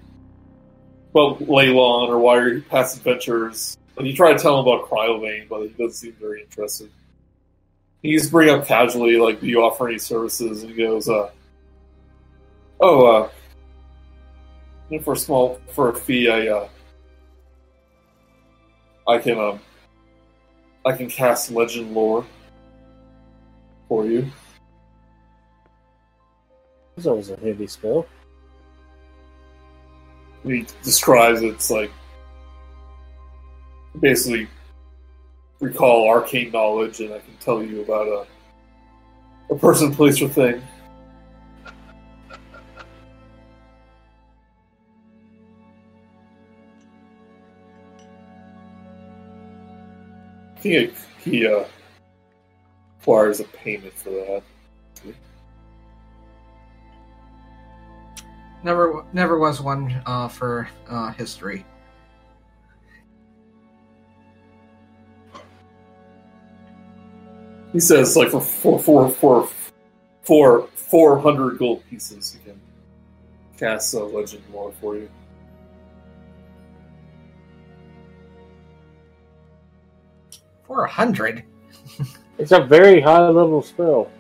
about 1.12 1.38
Leilon 1.40 2.08
or 2.08 2.18
why 2.18 2.36
your 2.36 2.60
past 2.62 2.98
adventures. 2.98 3.78
And 3.96 4.06
you 4.06 4.14
try 4.14 4.34
to 4.34 4.38
tell 4.38 4.60
him 4.60 4.66
about 4.66 4.90
Cryovain, 4.90 5.48
but 5.48 5.62
he 5.62 5.68
doesn't 5.68 5.92
seem 5.92 6.12
very 6.20 6.42
interested. 6.42 6.90
You 8.02 8.18
just 8.18 8.30
bring 8.30 8.50
up 8.50 8.66
casually, 8.66 9.16
like, 9.16 9.40
do 9.40 9.46
you 9.46 9.62
offer 9.62 9.88
any 9.88 9.98
services? 9.98 10.62
And 10.62 10.72
he 10.72 10.76
goes, 10.76 11.08
uh, 11.08 11.30
oh, 12.80 13.06
uh, 13.06 13.28
know, 14.90 15.00
for 15.00 15.14
a 15.14 15.16
small, 15.16 15.60
for 15.72 15.90
a 15.90 15.94
fee, 15.94 16.28
I, 16.30 16.48
uh, 16.48 16.68
I 19.08 19.18
can, 19.18 19.38
um, 19.38 19.60
I 20.84 20.92
can 20.92 21.08
cast 21.08 21.50
legend 21.50 21.94
lore 21.94 22.24
for 23.88 24.06
you. 24.06 24.30
That's 26.94 27.06
always 27.06 27.30
a 27.30 27.36
heavy 27.36 27.66
spell. 27.66 28.06
He 30.44 30.64
describes 30.82 31.42
it's 31.42 31.70
like 31.70 31.90
basically 34.00 34.48
recall 35.60 36.08
arcane 36.08 36.50
knowledge, 36.52 37.00
and 37.00 37.12
I 37.12 37.18
can 37.18 37.36
tell 37.40 37.62
you 37.62 37.82
about 37.82 38.08
a 38.08 38.26
a 39.48 39.56
person, 39.56 39.94
place, 39.94 40.20
or 40.20 40.28
thing. 40.28 40.62
I 50.56 50.68
think 50.68 50.94
he 51.20 51.46
uh, 51.46 51.64
requires 52.98 53.38
a 53.38 53.44
payment 53.44 53.94
for 53.94 54.10
that. 54.10 54.42
never, 58.64 59.04
never 59.12 59.38
was 59.38 59.60
one 59.60 60.02
uh, 60.06 60.26
for 60.26 60.68
uh, 60.88 61.12
history. 61.12 61.64
He 67.76 67.80
says 67.80 68.16
like 68.16 68.30
for 68.30 68.40
four 68.40 68.78
four 68.78 69.10
four 69.10 69.48
four 70.22 70.66
four 70.74 71.18
hundred 71.18 71.58
gold 71.58 71.82
pieces 71.90 72.32
he 72.32 72.38
can 72.42 72.58
cast 73.58 73.92
a 73.92 74.02
legend 74.02 74.42
lore 74.50 74.72
for 74.80 74.96
you. 74.96 75.10
For 80.66 80.84
a 80.84 80.90
hundred. 80.90 81.44
It's 82.38 82.52
a 82.52 82.62
very 82.62 82.98
high 82.98 83.28
level 83.28 83.60
spell. 83.60 84.10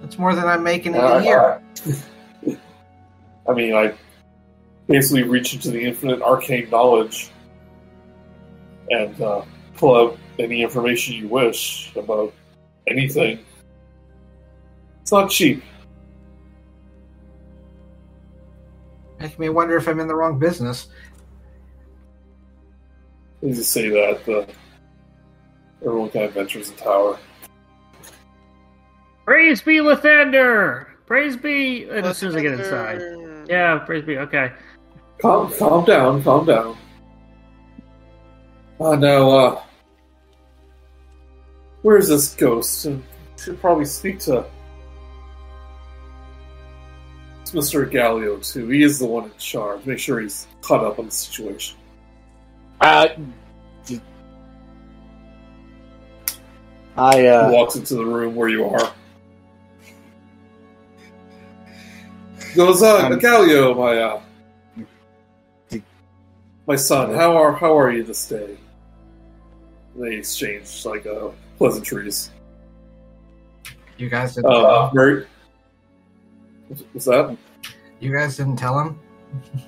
That's 0.00 0.18
more 0.18 0.34
than 0.34 0.46
I'm 0.46 0.64
making 0.64 0.96
in 0.96 1.00
Uh, 1.00 1.06
a 1.06 1.22
year. 1.22 1.62
I 3.48 3.52
mean, 3.52 3.72
I 3.72 3.94
basically 4.88 5.22
reach 5.22 5.54
into 5.54 5.70
the 5.70 5.80
infinite 5.80 6.22
arcane 6.22 6.68
knowledge 6.70 7.30
and 8.90 9.22
uh, 9.22 9.42
pull 9.80 9.96
out 9.96 10.18
any 10.38 10.62
information 10.62 11.14
you 11.14 11.26
wish 11.26 11.90
about 11.96 12.32
anything. 12.86 13.44
It's 15.00 15.10
not 15.10 15.30
cheap. 15.30 15.64
Make 19.18 19.38
me 19.38 19.48
wonder 19.48 19.76
if 19.76 19.88
I'm 19.88 19.98
in 19.98 20.06
the 20.06 20.14
wrong 20.14 20.38
business. 20.38 20.88
Please 23.40 23.56
just 23.56 23.72
say 23.72 23.88
that. 23.88 24.28
Uh, 24.28 24.46
everyone 25.84 26.10
kind 26.10 26.26
of 26.26 26.34
ventures 26.34 26.70
the 26.70 26.76
tower. 26.76 27.18
Praise 29.24 29.62
be 29.62 29.78
Lathander! 29.78 30.86
Praise 31.06 31.36
be. 31.36 31.84
And 31.84 32.06
as 32.06 32.18
soon 32.18 32.30
as 32.30 32.36
I 32.36 32.42
get 32.42 32.52
inside. 32.52 33.00
Yeah, 33.48 33.78
praise 33.78 34.04
be. 34.04 34.18
Okay. 34.18 34.52
Calm, 35.20 35.52
calm 35.52 35.84
down, 35.84 36.22
calm 36.22 36.46
down. 36.46 36.76
Oh 38.78 38.94
no, 38.94 39.30
uh, 39.38 39.62
where's 41.82 42.08
this 42.08 42.34
ghost? 42.34 42.86
And 42.86 43.02
should 43.36 43.60
probably 43.60 43.84
speak 43.86 44.18
to 44.20 44.44
Mr. 47.46 47.90
Gallio 47.90 48.38
too. 48.38 48.68
He 48.68 48.82
is 48.82 48.98
the 48.98 49.06
one 49.06 49.24
in 49.24 49.32
charge. 49.38 49.84
Make 49.86 49.98
sure 49.98 50.20
he's 50.20 50.46
caught 50.60 50.84
up 50.84 50.98
on 50.98 51.06
the 51.06 51.10
situation. 51.10 51.76
Uh, 52.80 53.08
I 56.96 57.16
He 57.20 57.26
uh, 57.28 57.50
walks 57.50 57.76
into 57.76 57.94
the 57.94 58.04
room 58.04 58.34
where 58.34 58.48
you 58.48 58.64
are. 58.66 58.92
Goes, 62.54 62.82
uh, 62.82 63.06
Um, 63.06 63.18
Gallio, 63.18 63.74
my 63.74 63.96
uh, 63.98 64.20
d- 65.70 65.82
my 66.66 66.76
son. 66.76 67.14
How 67.14 67.36
are 67.36 67.52
how 67.52 67.78
are 67.78 67.90
you 67.92 68.02
this 68.02 68.28
day? 68.28 68.56
They 69.96 70.16
exchange 70.16 70.84
like 70.84 71.06
uh, 71.06 71.30
pleasantries. 71.60 72.30
You 73.98 74.08
guys 74.08 74.34
didn't. 74.34 74.50
Uh, 74.50 74.88
very. 74.90 75.26
What's 76.92 77.04
that? 77.04 77.36
you 78.00 78.12
guys 78.16 78.36
didn't 78.38 78.56
tell 78.56 78.78
him. 78.80 78.98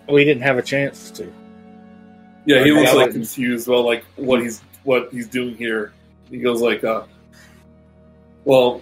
we 0.08 0.24
didn't 0.24 0.42
have 0.42 0.56
a 0.56 0.62
chance 0.62 1.10
to. 1.10 1.24
Yeah, 2.46 2.64
he 2.64 2.70
Okay, 2.70 2.72
looks 2.72 2.94
like 2.94 3.06
like- 3.06 3.12
confused 3.12 3.68
about 3.68 3.84
like 3.84 4.04
what 4.16 4.40
he's 4.40 4.62
what 4.84 5.12
he's 5.12 5.28
doing 5.28 5.54
here. 5.54 5.92
He 6.30 6.38
goes 6.38 6.62
like, 6.62 6.82
uh, 6.82 7.02
"Well, 8.46 8.80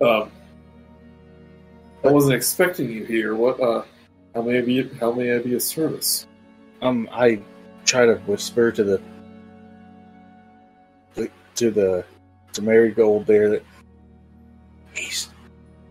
um, 0.00 0.30
I 2.04 2.08
wasn't 2.12 2.34
expecting 2.34 2.90
you 2.92 3.04
here. 3.04 3.34
What? 3.34 3.60
Uh, 3.60 3.82
how 4.36 4.42
may 4.42 4.58
I 4.58 4.60
be? 4.62 4.88
How 5.00 5.10
may 5.12 5.34
I 5.34 5.38
be 5.40 5.54
of 5.54 5.62
service?" 5.62 6.28
Um, 6.80 7.08
I 7.12 7.40
try 7.84 8.06
to 8.06 8.14
whisper 8.26 8.70
to 8.70 8.84
the, 8.84 8.98
the 8.98 9.02
to 11.62 11.70
the 11.70 12.04
to 12.52 12.62
Marigold 12.62 13.26
there 13.26 13.48
that 13.50 13.64
he's 14.94 15.30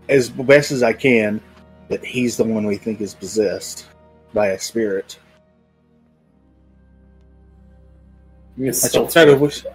as 0.09 0.29
best 0.29 0.71
as 0.71 0.83
I 0.83 0.93
can 0.93 1.41
that 1.87 2.03
he's 2.05 2.37
the 2.37 2.43
one 2.43 2.65
we 2.67 2.75
think 2.75 3.01
is 3.01 3.13
possessed 3.13 3.87
by 4.33 4.47
a 4.47 4.59
spirit. 4.59 5.17
Give 8.55 8.57
me 8.57 8.67
a 8.67 8.69
I 8.69 8.73
stealth 8.73 9.13
try 9.13 9.25
to 9.25 9.35
wish. 9.35 9.65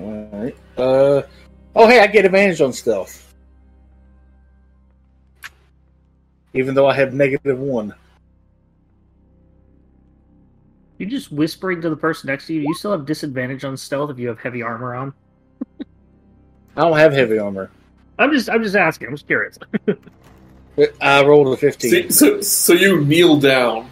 All 0.00 0.28
right. 0.32 0.56
Uh 0.76 1.22
oh, 1.74 1.86
hey, 1.86 2.00
I 2.00 2.06
get 2.08 2.24
advantage 2.24 2.60
on 2.60 2.72
stealth, 2.72 3.32
even 6.52 6.74
though 6.74 6.88
I 6.88 6.94
have 6.94 7.14
negative 7.14 7.58
one. 7.58 7.94
You 10.98 11.06
just 11.06 11.30
whispering 11.30 11.80
to 11.82 11.90
the 11.90 11.96
person 11.96 12.28
next 12.28 12.46
to 12.46 12.54
you. 12.54 12.62
You 12.62 12.74
still 12.74 12.92
have 12.92 13.04
disadvantage 13.04 13.64
on 13.64 13.76
stealth 13.76 14.10
if 14.10 14.18
you 14.18 14.28
have 14.28 14.38
heavy 14.38 14.62
armor 14.62 14.94
on. 14.94 15.12
I 16.76 16.82
don't 16.82 16.96
have 16.96 17.12
heavy 17.12 17.38
armor. 17.38 17.70
I'm 18.18 18.32
just, 18.32 18.48
I'm 18.48 18.62
just 18.62 18.76
asking. 18.76 19.08
I'm 19.08 19.14
just 19.14 19.26
curious. 19.26 19.58
I 21.00 21.24
rolled 21.24 21.52
a 21.52 21.56
fifteen. 21.56 22.10
So, 22.10 22.38
so, 22.38 22.40
so 22.40 22.72
you 22.72 23.04
kneel 23.04 23.38
down 23.38 23.90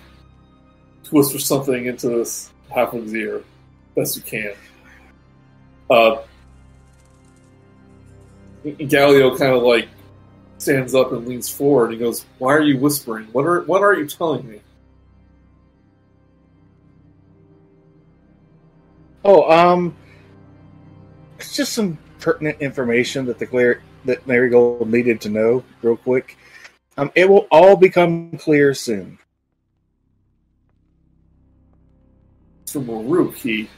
to 1.04 1.14
whisper 1.14 1.38
something 1.38 1.86
into 1.86 2.08
this 2.08 2.50
halfling's 2.74 3.14
ear, 3.14 3.42
best 3.94 4.16
you 4.16 4.22
can. 4.22 4.54
Uh, 5.90 6.22
Galileo 8.88 9.36
kind 9.36 9.52
of 9.54 9.62
like 9.62 9.88
stands 10.58 10.94
up 10.94 11.12
and 11.12 11.26
leans 11.28 11.48
forward. 11.48 11.86
and 11.86 11.94
He 11.94 11.98
goes, 11.98 12.24
"Why 12.38 12.54
are 12.54 12.62
you 12.62 12.78
whispering? 12.78 13.26
What 13.32 13.44
are 13.44 13.62
what 13.62 13.82
are 13.82 13.94
you 13.94 14.06
telling 14.06 14.48
me?" 14.48 14.60
Oh, 19.24 19.50
um, 19.50 19.96
it's 21.38 21.56
just 21.56 21.72
some 21.72 21.98
pertinent 22.20 22.60
information 22.60 23.24
that 23.26 23.38
the 23.38 23.46
clear 23.46 23.82
that 24.04 24.26
Marigold 24.26 24.90
needed 24.90 25.20
to 25.22 25.30
know, 25.30 25.64
real 25.82 25.96
quick. 25.96 26.36
Um, 26.98 27.10
it 27.14 27.28
will 27.28 27.46
all 27.50 27.74
become 27.76 28.32
clear 28.38 28.74
soon. 28.74 29.18
From 32.68 32.86
Murook. 32.86 33.34
He 33.34 33.68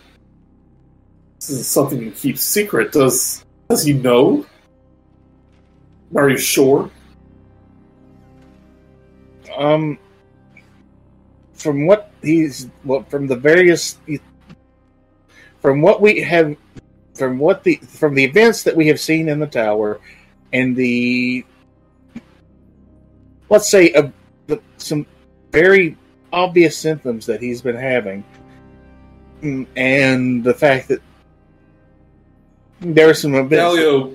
this 1.39 1.51
is 1.51 1.69
something 1.69 2.03
he 2.03 2.11
keeps 2.11 2.43
secret. 2.43 2.93
Does 2.93 3.45
does 3.69 3.85
he 3.85 3.93
know? 3.93 4.45
Are 6.15 6.29
you 6.29 6.39
sure? 6.39 6.91
Um, 9.57 9.99
from 11.55 11.87
what 11.87 12.11
he's 12.23 12.69
well, 12.85 13.05
from 13.05 13.27
the 13.27 13.37
various, 13.37 13.99
from 15.67 15.81
what 15.81 16.01
we 16.01 16.21
have, 16.21 16.57
from 17.15 17.41
what 17.41 17.65
the 17.65 17.75
from 17.75 18.15
the 18.15 18.23
events 18.23 18.63
that 18.63 18.77
we 18.77 18.87
have 18.87 19.01
seen 19.01 19.29
in 19.29 19.41
the 19.41 19.49
tower, 19.49 20.01
and 20.53 20.77
the 20.77 21.45
let's 23.49 23.69
say 23.69 23.93
uh, 23.95 24.09
the, 24.47 24.63
some 24.77 25.05
very 25.51 25.97
obvious 26.33 26.79
symptoms 26.79 27.27
that 27.27 27.43
he's 27.43 27.63
been 27.63 27.75
having, 27.75 28.23
mm, 29.43 29.67
and 29.75 30.45
the 30.45 30.55
fact 30.55 30.87
that 30.87 31.03
there 32.79 33.11
are 33.11 33.15
some 33.15 33.35
events. 33.35 33.57
Galileo 33.57 34.15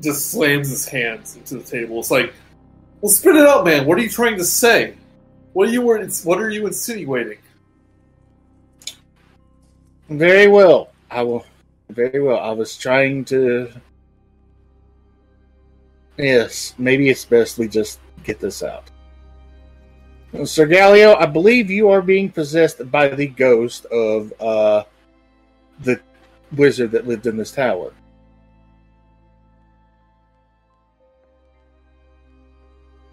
just 0.00 0.32
slams 0.32 0.68
his 0.68 0.88
hands 0.88 1.36
into 1.36 1.58
the 1.58 1.62
table. 1.62 2.00
It's 2.00 2.10
like, 2.10 2.34
well, 3.00 3.12
spit 3.12 3.36
it 3.36 3.46
out, 3.46 3.64
man. 3.64 3.86
What 3.86 3.98
are 3.98 4.02
you 4.02 4.10
trying 4.10 4.36
to 4.38 4.44
say? 4.44 4.96
What 5.52 5.68
are 5.68 5.70
you 5.70 5.82
what 5.82 6.40
are 6.40 6.50
you 6.50 6.66
insinuating? 6.66 7.38
Very 10.08 10.46
well. 10.46 10.92
I 11.10 11.22
will. 11.22 11.44
Very 11.90 12.20
well. 12.20 12.38
I 12.38 12.52
was 12.52 12.76
trying 12.76 13.24
to. 13.26 13.70
Yes, 16.16 16.74
maybe 16.78 17.08
it's 17.10 17.24
best 17.24 17.58
we 17.58 17.68
just 17.68 18.00
get 18.24 18.40
this 18.40 18.62
out. 18.62 18.90
Sir 20.44 20.66
Galileo, 20.66 21.14
I 21.14 21.26
believe 21.26 21.70
you 21.70 21.88
are 21.88 22.02
being 22.02 22.30
possessed 22.30 22.90
by 22.90 23.08
the 23.08 23.26
ghost 23.26 23.84
of 23.86 24.32
uh, 24.40 24.84
the 25.80 26.00
wizard 26.54 26.90
that 26.92 27.06
lived 27.06 27.26
in 27.26 27.36
this 27.36 27.52
tower. 27.52 27.92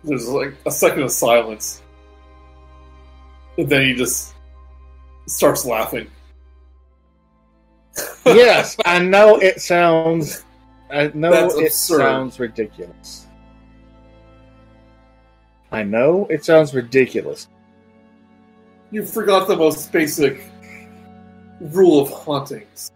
There's 0.03 0.27
like 0.27 0.55
a 0.65 0.71
second 0.71 1.03
of 1.03 1.11
silence, 1.11 1.81
and 3.57 3.69
then 3.69 3.83
he 3.83 3.93
just 3.93 4.33
starts 5.27 5.65
laughing. 5.65 6.09
Yes, 8.25 8.77
I 8.85 8.99
know 8.99 9.37
it 9.37 9.61
sounds. 9.61 10.43
I 10.89 11.11
know 11.13 11.31
That's 11.31 11.55
it 11.55 11.65
absurd. 11.67 11.97
sounds 11.99 12.39
ridiculous. 12.39 13.27
I 15.71 15.83
know 15.83 16.27
it 16.29 16.45
sounds 16.45 16.73
ridiculous. 16.73 17.47
You 18.91 19.03
forgot 19.05 19.47
the 19.47 19.55
most 19.55 19.91
basic 19.91 20.43
rule 21.59 21.99
of 22.01 22.09
hauntings. 22.09 22.91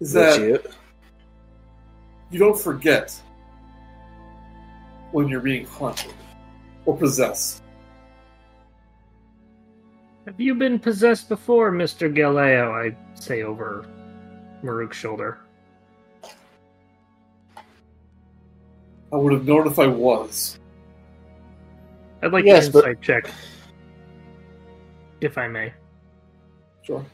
Is 0.00 0.12
that 0.12 0.40
Legit. 0.40 0.72
you 2.30 2.38
don't 2.38 2.58
forget 2.58 3.14
when 5.12 5.28
you're 5.28 5.40
being 5.40 5.66
haunted 5.66 6.12
or 6.84 6.96
possessed. 6.96 7.62
Have 10.26 10.40
you 10.40 10.54
been 10.56 10.78
possessed 10.78 11.28
before, 11.28 11.70
Mr. 11.70 12.12
Galeo? 12.12 12.72
I 12.72 12.96
say 13.14 13.42
over 13.42 13.86
Murook's 14.62 14.96
shoulder. 14.96 15.38
I 19.12 19.16
would 19.16 19.32
have 19.32 19.46
known 19.46 19.68
if 19.68 19.78
I 19.78 19.86
was. 19.86 20.58
I'd 22.22 22.32
like 22.32 22.44
Yes, 22.44 22.66
an 22.66 22.72
but- 22.72 23.00
check. 23.00 23.30
If 25.20 25.38
I 25.38 25.46
may. 25.48 25.72
Sure. 26.82 27.04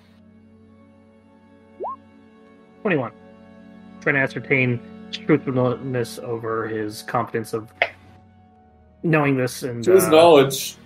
21. 2.80 3.12
Trying 4.00 4.14
to 4.16 4.20
ascertain 4.20 4.80
truthfulness 5.12 6.18
over 6.18 6.66
his 6.66 7.02
competence 7.02 7.52
of 7.52 7.70
knowing 9.02 9.36
this 9.36 9.62
and 9.62 9.84
To 9.84 9.92
his 9.92 10.04
uh, 10.04 10.10
knowledge, 10.10 10.76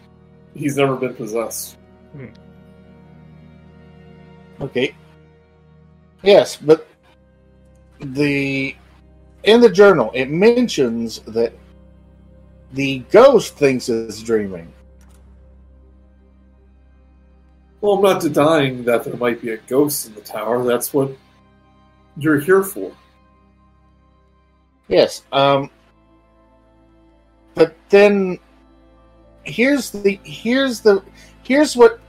he's 0.54 0.76
never 0.76 0.96
been 0.96 1.14
possessed. 1.14 1.75
Okay. 4.60 4.94
Yes, 6.22 6.56
but 6.56 6.86
the 8.00 8.74
in 9.44 9.60
the 9.60 9.70
journal 9.70 10.10
it 10.14 10.28
mentions 10.28 11.20
that 11.20 11.52
the 12.72 12.98
ghost 13.10 13.56
thinks 13.56 13.88
it's 13.88 14.22
dreaming. 14.22 14.72
Well, 17.80 17.94
I'm 17.94 18.02
not 18.02 18.20
denying 18.20 18.84
that 18.84 19.04
there 19.04 19.16
might 19.16 19.40
be 19.40 19.50
a 19.50 19.58
ghost 19.58 20.06
in 20.06 20.14
the 20.14 20.20
tower. 20.20 20.64
That's 20.64 20.92
what 20.92 21.10
you're 22.16 22.40
here 22.40 22.62
for. 22.62 22.92
Yes. 24.88 25.22
Um. 25.32 25.70
But 27.54 27.74
then, 27.88 28.38
here's 29.44 29.90
the 29.90 30.18
here's 30.24 30.80
the 30.80 31.02
here's 31.42 31.76
what 31.76 32.00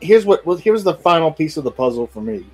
here's 0.00 0.24
what 0.24 0.44
well, 0.46 0.56
here's 0.56 0.84
the 0.84 0.94
final 0.94 1.30
piece 1.30 1.56
of 1.56 1.64
the 1.64 1.70
puzzle 1.70 2.06
for 2.06 2.20
me. 2.20 2.46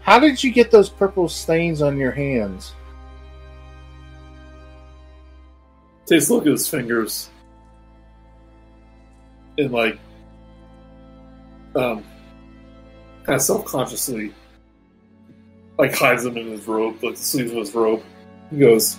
How 0.00 0.18
did 0.18 0.42
you 0.44 0.52
get 0.52 0.70
those 0.70 0.88
purple 0.88 1.28
stains 1.28 1.80
on 1.80 1.96
your 1.96 2.12
hands? 2.12 2.74
Takes 6.06 6.28
a 6.28 6.34
look 6.34 6.44
at 6.44 6.52
his 6.52 6.68
fingers 6.68 7.30
and 9.56 9.72
like 9.72 9.98
um 11.76 12.04
kind 13.22 13.36
of 13.36 13.42
self-consciously 13.42 14.34
like 15.78 15.94
hides 15.94 16.24
them 16.24 16.36
in 16.36 16.48
his 16.48 16.66
robe, 16.68 17.02
like 17.02 17.16
the 17.16 17.22
sleeves 17.22 17.50
of 17.50 17.58
his 17.58 17.74
robe. 17.74 18.02
He 18.50 18.58
goes, 18.58 18.98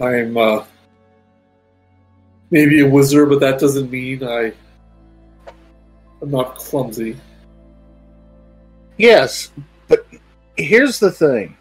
I'm 0.00 0.36
uh 0.36 0.64
maybe 2.50 2.80
a 2.80 2.88
wizard, 2.88 3.28
but 3.28 3.40
that 3.40 3.58
doesn't 3.58 3.90
mean 3.90 4.24
I 4.24 4.52
I'm 6.20 6.30
not 6.30 6.56
clumsy. 6.56 7.16
Yes, 8.96 9.52
but 9.86 10.06
here's 10.56 10.98
the 10.98 11.12
thing. 11.12 11.56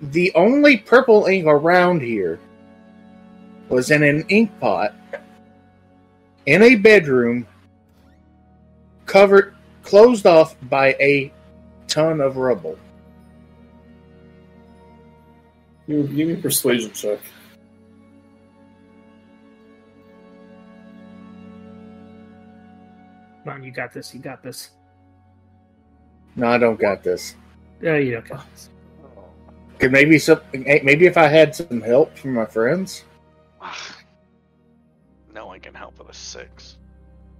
The 0.00 0.32
only 0.34 0.76
purple 0.76 1.26
ink 1.26 1.46
around 1.46 2.02
here 2.02 2.38
was 3.68 3.90
in 3.90 4.02
an 4.04 4.24
ink 4.28 4.50
pot 4.60 4.94
in 6.46 6.62
a 6.62 6.76
bedroom 6.76 7.46
covered 9.06 9.54
closed 9.82 10.26
off 10.26 10.56
by 10.68 10.88
a 11.00 11.32
ton 11.88 12.20
of 12.20 12.36
rubble. 12.36 12.78
You 15.88 16.02
give 16.04 16.28
me 16.28 16.34
a 16.34 16.36
persuasion 16.36 16.92
check. 16.92 17.20
Come 23.46 23.54
on, 23.54 23.62
you 23.62 23.70
got 23.70 23.92
this. 23.92 24.12
You 24.12 24.18
got 24.18 24.42
this. 24.42 24.70
No, 26.34 26.48
I 26.48 26.58
don't 26.58 26.80
got 26.80 27.04
this. 27.04 27.36
Yeah, 27.80 27.96
you 27.96 28.14
don't 28.14 28.28
got 28.28 28.44
this. 28.50 28.70
Could 29.78 29.92
maybe 29.92 30.18
some 30.18 30.40
maybe 30.52 31.06
if 31.06 31.16
I 31.16 31.28
had 31.28 31.54
some 31.54 31.80
help 31.80 32.18
from 32.18 32.34
my 32.34 32.46
friends. 32.46 33.04
no 35.32 35.46
one 35.46 35.60
can 35.60 35.74
help 35.74 35.96
with 35.96 36.08
a 36.08 36.12
six. 36.12 36.76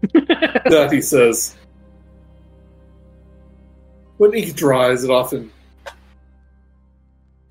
that 0.12 0.90
he 0.92 1.00
says 1.00 1.56
when 4.18 4.32
ink 4.34 4.54
dries 4.54 5.02
it 5.02 5.10
often 5.10 5.50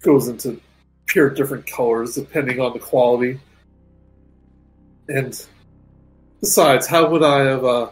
goes 0.01 0.29
into 0.29 0.61
pure 1.07 1.29
different 1.29 1.65
colors 1.67 2.15
depending 2.15 2.61
on 2.61 2.71
the 2.71 2.79
quality 2.79 3.39
and 5.09 5.47
besides 6.39 6.85
how 6.85 7.09
would 7.09 7.23
i 7.23 7.39
have 7.39 7.65
uh, 7.65 7.89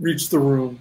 reached 0.00 0.30
the 0.30 0.38
room 0.38 0.80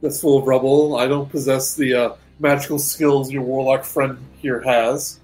that's 0.00 0.20
full 0.20 0.38
of 0.38 0.46
rubble 0.46 0.96
i 0.96 1.06
don't 1.06 1.28
possess 1.30 1.74
the 1.74 1.94
uh, 1.94 2.14
magical 2.38 2.78
skills 2.78 3.30
your 3.30 3.42
warlock 3.42 3.84
friend 3.84 4.18
here 4.38 4.60
has 4.62 5.20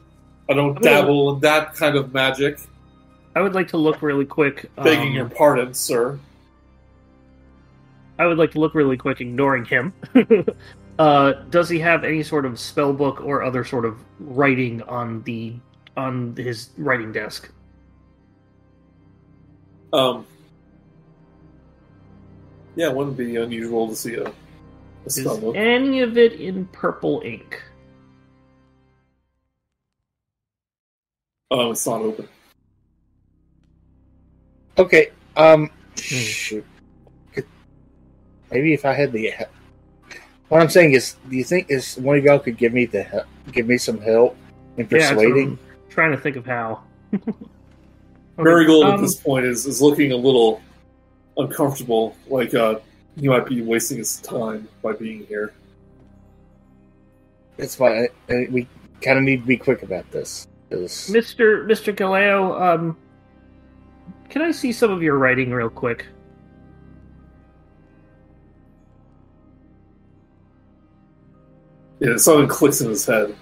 i 0.50 0.52
don't 0.54 0.74
gonna- 0.74 0.84
dabble 0.84 1.34
in 1.34 1.40
that 1.40 1.74
kind 1.74 1.96
of 1.96 2.12
magic 2.12 2.58
I 3.36 3.40
would 3.40 3.54
like 3.54 3.68
to 3.68 3.76
look 3.76 4.02
really 4.02 4.24
quick. 4.24 4.68
begging 4.74 5.10
um, 5.10 5.14
your 5.14 5.28
pardon 5.28 5.72
sir 5.72 6.18
I 8.18 8.26
would 8.26 8.38
like 8.38 8.50
to 8.52 8.60
look 8.60 8.74
really 8.74 8.96
quick, 8.96 9.20
ignoring 9.20 9.64
him. 9.64 9.92
uh, 10.98 11.32
does 11.50 11.68
he 11.68 11.78
have 11.78 12.02
any 12.02 12.22
sort 12.22 12.44
of 12.44 12.58
spell 12.58 12.92
book 12.92 13.20
or 13.20 13.44
other 13.44 13.64
sort 13.64 13.84
of 13.84 13.96
writing 14.18 14.82
on 14.82 15.22
the 15.22 15.54
on 15.96 16.34
his 16.36 16.70
writing 16.76 17.12
desk? 17.12 17.50
Um, 19.92 20.26
yeah, 22.78 22.90
it 22.90 22.94
wouldn't 22.94 23.16
be 23.16 23.34
unusual 23.34 23.88
to 23.88 23.96
see 23.96 24.14
a, 24.14 24.22
a 24.24 24.32
Is 25.06 25.16
spell 25.16 25.36
book. 25.36 25.56
any 25.56 26.00
of 26.00 26.16
it 26.16 26.34
in 26.34 26.64
purple 26.66 27.20
ink? 27.24 27.60
Oh, 31.50 31.72
it's 31.72 31.84
not 31.84 32.00
open. 32.02 32.28
Okay. 34.78 35.10
Um. 35.36 35.70
Shoot. 35.96 36.64
Maybe 38.52 38.72
if 38.74 38.84
I 38.84 38.92
had 38.92 39.10
the. 39.10 39.32
What 40.48 40.62
I'm 40.62 40.68
saying 40.70 40.92
is, 40.92 41.16
do 41.28 41.34
you 41.36 41.42
think 41.42 41.70
is 41.70 41.96
one 41.96 42.16
of 42.16 42.22
y'all 42.24 42.38
could 42.38 42.56
give 42.56 42.72
me 42.72 42.86
the 42.86 43.26
give 43.50 43.66
me 43.66 43.76
some 43.76 44.00
help 44.00 44.36
in 44.76 44.86
Yeah, 44.88 45.10
persuading? 45.10 45.48
I'm 45.48 45.58
trying 45.90 46.12
to 46.12 46.16
think 46.18 46.36
of 46.36 46.46
how. 46.46 46.84
Okay, 48.40 48.44
Marigold 48.50 48.84
at 48.84 48.94
um, 48.94 49.02
this 49.02 49.16
point 49.16 49.44
is, 49.44 49.66
is 49.66 49.82
looking 49.82 50.12
a 50.12 50.16
little 50.16 50.60
uncomfortable, 51.38 52.16
like 52.28 52.52
uh, 52.54 52.78
he 53.18 53.28
might 53.28 53.46
be 53.46 53.62
wasting 53.62 53.98
his 53.98 54.20
time 54.20 54.68
by 54.82 54.92
being 54.92 55.24
here. 55.26 55.52
That's 57.56 57.78
why 57.78 58.04
I, 58.04 58.08
I- 58.28 58.48
we 58.50 58.68
kind 59.00 59.18
of 59.18 59.24
need 59.24 59.40
to 59.42 59.46
be 59.46 59.56
quick 59.56 59.82
about 59.82 60.10
this. 60.10 60.46
'cause- 60.70 61.08
Mr. 61.10 61.64
Mr. 61.66 61.94
Galeo, 61.94 62.60
um, 62.60 62.96
can 64.28 64.42
I 64.42 64.50
see 64.50 64.72
some 64.72 64.90
of 64.90 65.02
your 65.02 65.16
writing 65.16 65.50
real 65.50 65.70
quick? 65.70 66.06
Yeah, 72.00 72.16
something 72.16 72.48
clicks 72.48 72.80
in 72.80 72.88
his 72.90 73.04
head. 73.06 73.34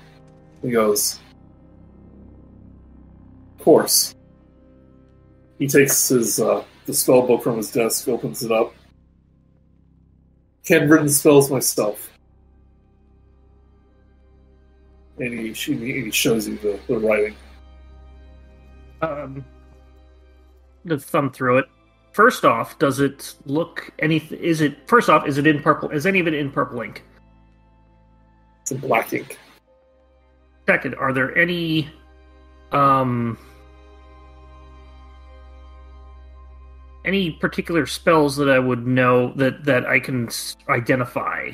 He 0.63 0.71
goes, 0.71 1.21
"Of 3.59 3.65
course." 3.65 4.15
He 5.59 5.67
takes 5.67 6.09
his 6.09 6.41
uh, 6.41 6.65
the 6.87 6.95
spell 6.95 7.23
book 7.27 7.43
from 7.43 7.59
his 7.59 7.71
desk, 7.71 8.09
opens 8.09 8.43
it 8.43 8.53
up. 8.53 8.73
Handwritten 10.69 11.09
spells 11.09 11.51
myself, 11.51 12.11
and 15.19 15.39
he, 15.39 15.53
she, 15.53 15.75
he 15.77 16.11
shows 16.11 16.49
you 16.49 16.57
the, 16.59 16.79
the 16.89 16.99
writing. 16.99 17.37
Um, 19.01 19.45
to 20.89 20.99
thumb 20.99 21.31
through 21.31 21.59
it. 21.59 21.67
First 22.13 22.45
off, 22.45 22.79
does 22.79 22.99
it 22.99 23.35
look 23.45 23.93
any? 23.99 24.17
Is 24.41 24.61
it 24.61 24.89
first 24.89 25.11
off? 25.11 25.29
Is 25.29 25.37
it 25.39 25.47
in 25.47 25.61
purple? 25.63 25.91
Is 25.91 26.07
any 26.07 26.19
of 26.19 26.27
it 26.27 26.35
in 26.35 26.51
purple 26.51 26.81
ink? 26.81 27.05
It's 28.63 28.73
in 28.73 28.79
black 28.79 29.13
ink. 29.13 29.39
Second, 30.67 30.95
are 30.95 31.13
there 31.13 31.37
any 31.37 31.91
um 32.73 33.39
any 37.07 37.31
particular 37.31 37.87
spells 37.87 38.37
that 38.37 38.51
I 38.51 38.59
would 38.59 38.87
know 38.87 39.33
that 39.35 39.65
that 39.65 39.87
I 39.87 40.01
can 40.01 40.29
identify 40.69 41.53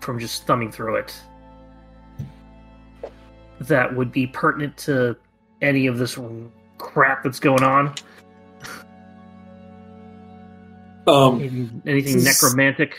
from 0.00 0.18
just 0.18 0.46
thumbing 0.46 0.72
through 0.72 0.96
it 0.96 1.14
that 3.60 3.94
would 3.94 4.10
be 4.10 4.26
pertinent 4.26 4.76
to 4.78 5.16
any 5.62 5.86
of 5.86 5.98
this 5.98 6.18
crap 6.78 7.22
that's 7.22 7.38
going 7.40 7.62
on? 7.62 7.94
Um, 11.06 11.40
Anything, 11.40 11.82
anything 11.86 12.14
This- 12.16 12.42
necromantic, 12.42 12.98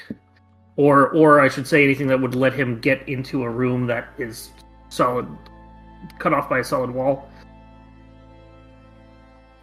or 0.76 1.10
or 1.10 1.40
I 1.40 1.50
should 1.50 1.68
say 1.68 1.84
anything 1.84 2.08
that 2.08 2.20
would 2.20 2.36
let 2.36 2.54
him 2.54 2.80
get 2.80 3.08
into 3.08 3.44
a 3.44 3.50
room 3.50 3.88
that 3.88 4.10
is 4.18 4.52
solid, 4.90 5.28
cut 6.20 6.34
off 6.34 6.50
by 6.50 6.60
a 6.60 6.64
solid 6.64 6.90
wall. 6.92 7.28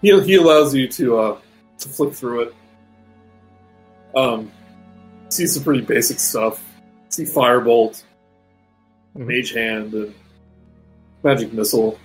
he, 0.03 0.19
he 0.23 0.35
allows 0.37 0.75
you 0.75 0.87
to 0.89 1.19
uh, 1.19 1.39
to 1.79 1.89
flick 1.89 2.13
through 2.15 2.43
it. 2.43 2.55
Um, 4.17 4.51
see 5.29 5.47
some 5.47 5.63
pretty 5.63 5.83
basic 5.83 6.19
stuff. 6.19 6.63
See 7.09 7.25
Firebolt, 7.25 8.03
Mhm. 9.17 9.27
Mage 9.27 9.53
Hand, 9.53 9.95
and 9.95 10.15
Magic 11.23 11.53
Missile. 11.53 11.99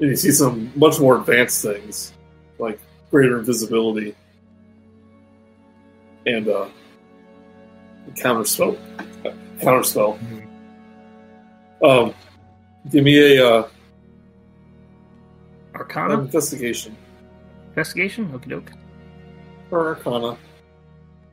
And 0.00 0.10
you 0.10 0.16
see 0.16 0.30
some 0.30 0.72
much 0.76 1.00
more 1.00 1.16
advanced 1.18 1.62
things, 1.62 2.12
like 2.58 2.78
greater 3.10 3.38
invisibility 3.38 4.14
and 6.26 6.48
uh, 6.48 6.68
counter 8.16 8.44
spell. 8.44 8.76
Counter 9.60 9.82
spell. 9.82 10.18
Um, 11.82 12.14
give 12.90 13.02
me 13.04 13.36
a 13.38 13.44
uh, 13.46 13.68
Arcana 15.74 16.20
investigation 16.20 16.96
investigation. 17.82 18.28
Okie 18.32 18.48
doke. 18.48 18.72
or 19.70 19.88
Arcana. 19.88 20.36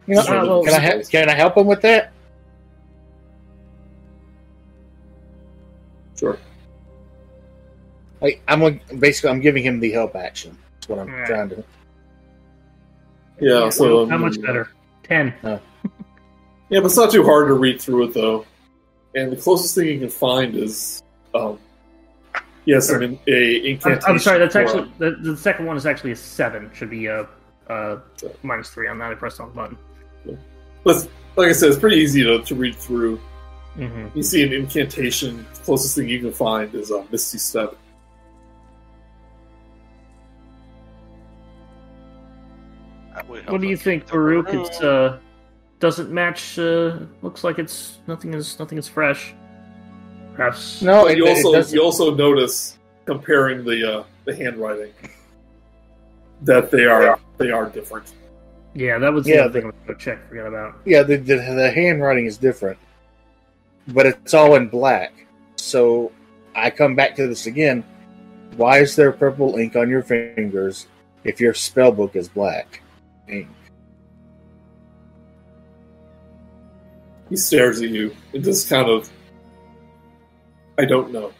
You 0.08 0.16
know, 0.16 0.22
Uh, 0.22 0.46
well, 0.46 0.64
can 0.64 0.74
I 0.74 0.80
ha- 0.80 1.02
can 1.10 1.30
I 1.30 1.34
help 1.34 1.58
him 1.58 1.66
with 1.68 1.82
that? 1.82 2.12
Sure. 6.20 6.38
Like 8.22 8.42
I'm 8.48 8.80
basically 9.00 9.30
I'm 9.32 9.40
giving 9.42 9.64
him 9.64 9.80
the 9.80 9.92
help 9.92 10.16
action. 10.16 10.58
That's 10.76 10.90
what 10.90 11.00
I'm 11.00 11.10
Right. 11.12 11.26
trying 11.26 11.50
to. 11.50 11.64
Yeah. 13.40 13.70
So 13.70 14.04
um, 14.04 14.10
How 14.10 14.18
much 14.18 14.40
better? 14.42 14.70
Ten. 15.04 15.34
Yeah, 15.44 15.60
but 16.80 16.86
it's 16.86 16.98
not 16.98 17.12
too 17.12 17.24
hard 17.24 17.48
to 17.48 17.54
read 17.54 17.82
through 17.82 18.06
it 18.10 18.14
though. 18.14 18.46
And 19.16 19.32
the 19.32 19.36
closest 19.38 19.76
thing 19.76 19.88
you 19.88 20.00
can 20.00 20.10
find 20.10 20.56
is, 20.56 21.02
um, 21.34 21.58
yes, 22.66 22.92
I 22.92 22.98
mean 22.98 23.20
a 23.28 23.60
I'm, 23.60 23.66
incantation. 23.66 24.10
I'm 24.10 24.20
sorry. 24.20 24.40
That's 24.40 24.54
for- 24.54 24.62
actually 24.62 24.92
the, 24.98 25.12
the 25.22 25.38
second 25.38 25.66
one 25.66 25.78
is 25.78 25.86
actually 25.86 26.12
a 26.12 26.16
seven. 26.16 26.70
Should 26.74 26.90
be 26.90 27.06
a, 27.08 27.28
a 27.68 28.00
minus 28.44 28.70
three 28.70 28.88
on 28.88 28.98
that. 29.00 29.12
I 29.12 29.16
pressed 29.16 29.40
on 29.40 29.50
the 29.50 29.56
button. 29.56 29.78
But 30.84 31.08
like 31.36 31.50
I 31.50 31.52
said, 31.52 31.70
it's 31.70 31.80
pretty 31.80 31.98
easy 31.98 32.24
to, 32.24 32.42
to 32.44 32.56
read 32.56 32.76
through. 32.76 33.20
Mm-hmm. 33.78 34.18
You 34.18 34.24
see 34.24 34.44
an 34.44 34.54
incantation. 34.54 35.46
The 35.54 35.60
closest 35.62 35.96
thing 35.96 36.08
you 36.08 36.20
can 36.20 36.32
find 36.32 36.74
is 36.74 36.92
a 36.92 37.06
Misty 37.12 37.38
Step. 37.38 37.76
That 43.14 43.28
would 43.28 43.44
help 43.44 43.52
What 43.52 43.62
do 43.62 43.68
you 43.68 43.78
think, 43.78 44.08
Baruch? 44.08 44.48
room. 44.48 44.66
It's 44.66 44.82
uh, 44.82 45.20
doesn't 45.80 46.12
match. 46.12 46.58
Uh, 46.58 47.00
looks 47.22 47.44
like 47.44 47.60
it's 47.60 48.00
nothing 48.08 48.34
is 48.34 48.58
nothing 48.60 48.78
is 48.78 48.88
fresh. 48.88 49.34
Perhaps. 50.36 50.82
No, 50.82 51.04
But 51.04 51.12
it, 51.14 51.18
you 51.18 51.28
also 51.28 51.54
doesn't- 51.54 51.76
you 51.76 51.82
also 51.84 52.14
notice 52.14 52.78
comparing 53.06 53.64
the 53.64 54.00
uh, 54.00 54.04
the 54.26 54.36
handwriting 54.36 54.92
that 56.42 56.72
they 56.72 56.86
are 56.86 57.20
they 57.38 57.52
are 57.52 57.70
different. 57.70 58.14
Yeah, 58.74 58.98
that 59.00 59.14
was 59.14 59.24
the 59.26 59.32
Yeah, 59.36 59.42
other 59.46 59.54
thing 59.54 59.64
I 59.64 59.68
was 59.68 59.76
going 59.88 59.98
to 59.98 60.04
check. 60.06 60.28
Forget 60.28 60.48
about. 60.48 60.76
yeah, 60.86 61.04
the, 61.04 61.16
the 61.18 61.36
the 61.38 61.72
handwriting 61.72 62.26
is 62.26 62.38
different, 62.38 62.78
but 63.88 64.06
it's 64.06 64.34
all 64.34 64.56
in 64.56 64.68
black. 64.68 65.14
So 65.56 66.12
I 66.56 66.70
come 66.70 66.96
back 66.96 67.16
to 67.16 67.28
this 67.28 67.46
again. 67.46 67.84
Why 68.58 68.80
is 68.80 68.96
there 68.96 69.12
purple 69.14 69.56
ink 69.58 69.76
on 69.78 69.90
your 69.90 70.04
fingers 70.04 70.88
if 71.24 71.40
your 71.40 71.54
spell 71.54 71.92
book 71.94 72.16
is 72.18 72.28
black 72.28 72.82
ink? 73.30 73.48
He 77.30 77.38
stares 77.38 77.82
at 77.82 77.90
you 77.90 78.14
and 78.34 78.44
just 78.44 78.70
kind 78.70 78.90
of. 78.90 79.10
I 80.78 80.86
don't 80.86 81.12
know. 81.12 81.32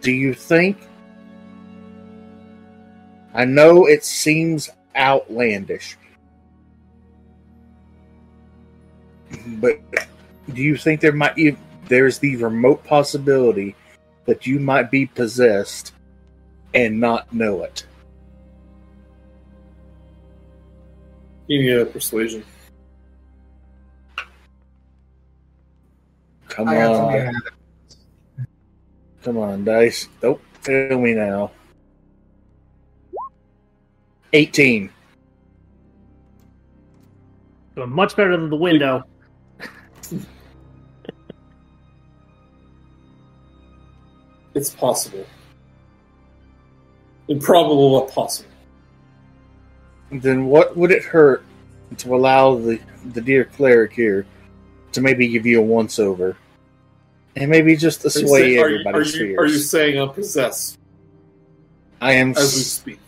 Do 0.00 0.12
you 0.12 0.32
think? 0.32 0.78
I 3.34 3.44
know 3.44 3.86
it 3.86 4.04
seems 4.04 4.70
outlandish, 4.96 5.96
but 9.46 9.78
do 10.52 10.62
you 10.62 10.76
think 10.76 11.00
there 11.00 11.12
might 11.12 11.36
be 11.36 11.56
there's 11.86 12.18
the 12.18 12.36
remote 12.36 12.84
possibility 12.84 13.76
that 14.26 14.46
you 14.46 14.58
might 14.58 14.90
be 14.90 15.06
possessed 15.06 15.92
and 16.74 16.98
not 16.98 17.32
know 17.32 17.62
it? 17.62 17.84
Give 21.48 21.60
me 21.60 21.72
a 21.72 21.84
persuasion. 21.84 22.44
Come 26.50 26.68
I 26.68 26.74
got 26.74 26.96
something 26.96 27.20
to 27.20 27.26
on, 27.28 28.46
come 29.22 29.38
on, 29.38 29.64
dice! 29.64 30.08
Don't 30.20 30.40
fail 30.60 31.00
me 31.00 31.14
now. 31.14 31.52
Eighteen. 34.32 34.90
Doing 37.76 37.90
much 37.90 38.16
better 38.16 38.36
than 38.36 38.50
the 38.50 38.56
window. 38.56 39.04
It's 44.54 44.70
possible. 44.70 45.24
Improbable, 47.28 48.00
but 48.00 48.12
possible. 48.12 48.50
then 50.10 50.46
what 50.46 50.76
would 50.76 50.90
it 50.90 51.04
hurt 51.04 51.44
to 51.98 52.14
allow 52.14 52.56
the 52.56 52.80
the 53.12 53.20
dear 53.20 53.44
cleric 53.44 53.92
here 53.92 54.26
to 54.92 55.00
maybe 55.00 55.28
give 55.28 55.46
you 55.46 55.60
a 55.60 55.62
once 55.62 55.98
over 55.98 56.36
and 57.36 57.50
maybe 57.50 57.76
just 57.76 58.04
assuage 58.04 58.42
are, 58.42 58.46
you, 58.46 58.60
are, 58.60 58.64
everybody's 58.66 59.14
you, 59.14 59.38
are 59.38 59.46
you 59.46 59.58
saying 59.58 60.00
I'm 60.00 60.10
possessed? 60.10 60.78
I 62.00 62.12
am 62.14 62.30
as 62.30 62.54
we 62.54 62.62
speak? 62.62 62.98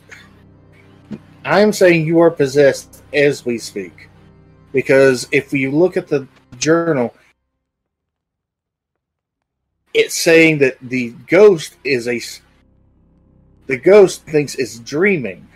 I 1.45 1.61
am 1.61 1.73
saying 1.73 2.07
you 2.07 2.21
are 2.21 2.31
possessed 2.31 3.03
as 3.13 3.45
we 3.45 3.59
speak. 3.59 4.09
Because 4.73 5.29
if 5.33 5.53
you 5.53 5.71
look 5.71 5.97
at 5.97 6.09
the 6.09 6.27
journal 6.59 7.15
it's 9.95 10.15
saying 10.15 10.59
that 10.59 10.79
the 10.81 11.11
ghost 11.27 11.77
is 11.85 12.09
a 12.09 12.21
the 13.67 13.77
ghost 13.77 14.25
thinks 14.25 14.55
it's 14.55 14.79
dreaming. 14.79 15.47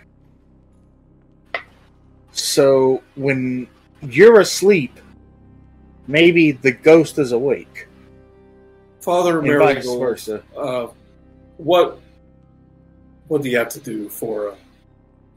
So 2.31 3.03
when 3.15 3.67
you're 4.01 4.39
asleep 4.41 4.99
maybe 6.07 6.51
the 6.51 6.71
ghost 6.71 7.17
is 7.19 7.31
awake 7.31 7.87
Father 9.01 9.39
and 9.39 9.47
vice 9.59 9.85
Marigold, 9.85 9.99
versa 9.99 10.43
uh, 10.57 10.87
what 11.57 11.99
what 13.27 13.41
do 13.41 13.49
you 13.49 13.57
have 13.57 13.69
to 13.69 13.79
do 13.79 14.09
for? 14.09 14.51
Uh, 14.51 14.55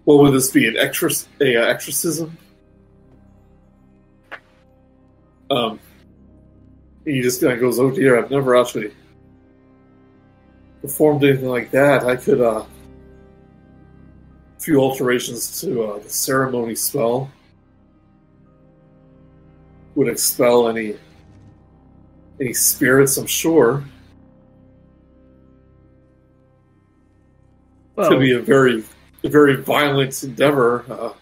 what 0.04 0.18
would 0.18 0.32
this 0.32 0.50
be? 0.50 0.66
An 0.66 0.74
exorc- 0.74 1.26
a 1.40 1.56
uh, 1.56 1.66
exorcism? 1.66 2.36
Um, 5.50 5.80
he 7.04 7.20
just 7.20 7.40
kind 7.40 7.52
of 7.52 7.60
goes, 7.60 7.78
"Oh 7.78 7.90
dear, 7.90 8.18
I've 8.18 8.30
never 8.30 8.56
actually 8.56 8.92
performed 10.82 11.24
anything 11.24 11.48
like 11.48 11.70
that. 11.72 12.04
I 12.04 12.16
could 12.16 12.40
uh, 12.40 12.64
a 12.64 14.60
few 14.60 14.78
alterations 14.80 15.60
to 15.60 15.84
uh, 15.84 15.98
the 15.98 16.10
ceremony 16.10 16.74
spell 16.76 17.30
would 19.94 20.08
expel 20.08 20.68
any 20.68 20.96
any 22.40 22.52
spirits. 22.52 23.16
I'm 23.16 23.26
sure." 23.26 23.84
Well, 27.96 28.08
could 28.08 28.20
be 28.20 28.32
a 28.32 28.40
very, 28.40 28.84
a 29.24 29.28
very 29.28 29.56
violent 29.56 30.22
endeavor. 30.22 30.84
Uh, 30.88 31.12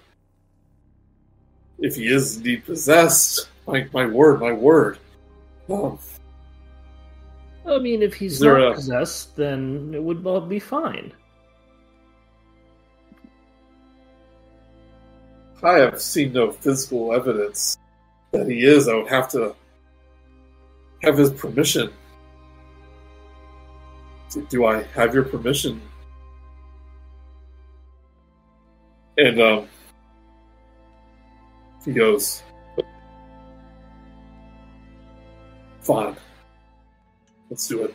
if 1.79 1.97
he 1.97 2.09
is 2.09 2.37
indeed 2.37 2.65
possessed, 2.65 3.49
my 3.67 3.89
my 3.93 4.07
word, 4.07 4.41
my 4.41 4.53
word. 4.53 4.99
Um, 5.69 5.99
I 7.67 7.79
mean, 7.79 8.03
if 8.03 8.15
he's 8.15 8.41
not 8.41 8.63
a- 8.63 8.75
possessed, 8.75 9.37
then 9.37 9.93
it 9.95 10.03
would 10.03 10.27
all 10.27 10.41
be 10.41 10.59
fine. 10.59 11.13
I 15.63 15.79
have 15.79 16.01
seen 16.01 16.33
no 16.33 16.53
physical 16.53 17.13
evidence 17.13 17.78
that 18.33 18.49
he 18.49 18.65
is. 18.65 18.89
I 18.89 18.95
would 18.95 19.09
have 19.09 19.29
to 19.31 19.55
have 21.03 21.17
his 21.17 21.31
permission. 21.31 21.91
Do- 24.51 24.67
I 24.67 24.83
have 24.95 25.15
your 25.15 25.25
permission? 25.25 25.81
And 29.17 29.41
um, 29.41 29.69
he 31.85 31.93
goes, 31.93 32.43
"Fine, 35.81 36.17
let's 37.51 37.67
do 37.67 37.85
it." 37.85 37.95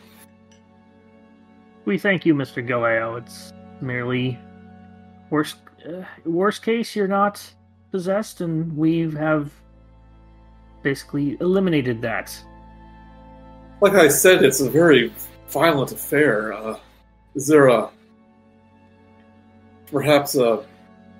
We 1.84 1.98
thank 1.98 2.26
you, 2.26 2.34
Mr. 2.34 2.66
Galeo. 2.66 3.16
It's 3.16 3.52
merely 3.80 4.38
worst 5.30 5.56
uh, 5.88 6.02
worst 6.24 6.62
case 6.62 6.96
you're 6.96 7.08
not 7.08 7.42
possessed, 7.90 8.40
and 8.40 8.76
we 8.76 9.10
have 9.12 9.50
basically 10.84 11.36
eliminated 11.40 12.00
that. 12.02 12.32
Like 13.80 13.94
I 13.94 14.06
said, 14.06 14.44
it's 14.44 14.60
a 14.60 14.70
very 14.70 15.12
violent 15.48 15.90
affair. 15.90 16.52
Uh, 16.52 16.78
is 17.34 17.48
there 17.48 17.66
a 17.66 17.90
perhaps 19.90 20.36
a 20.36 20.64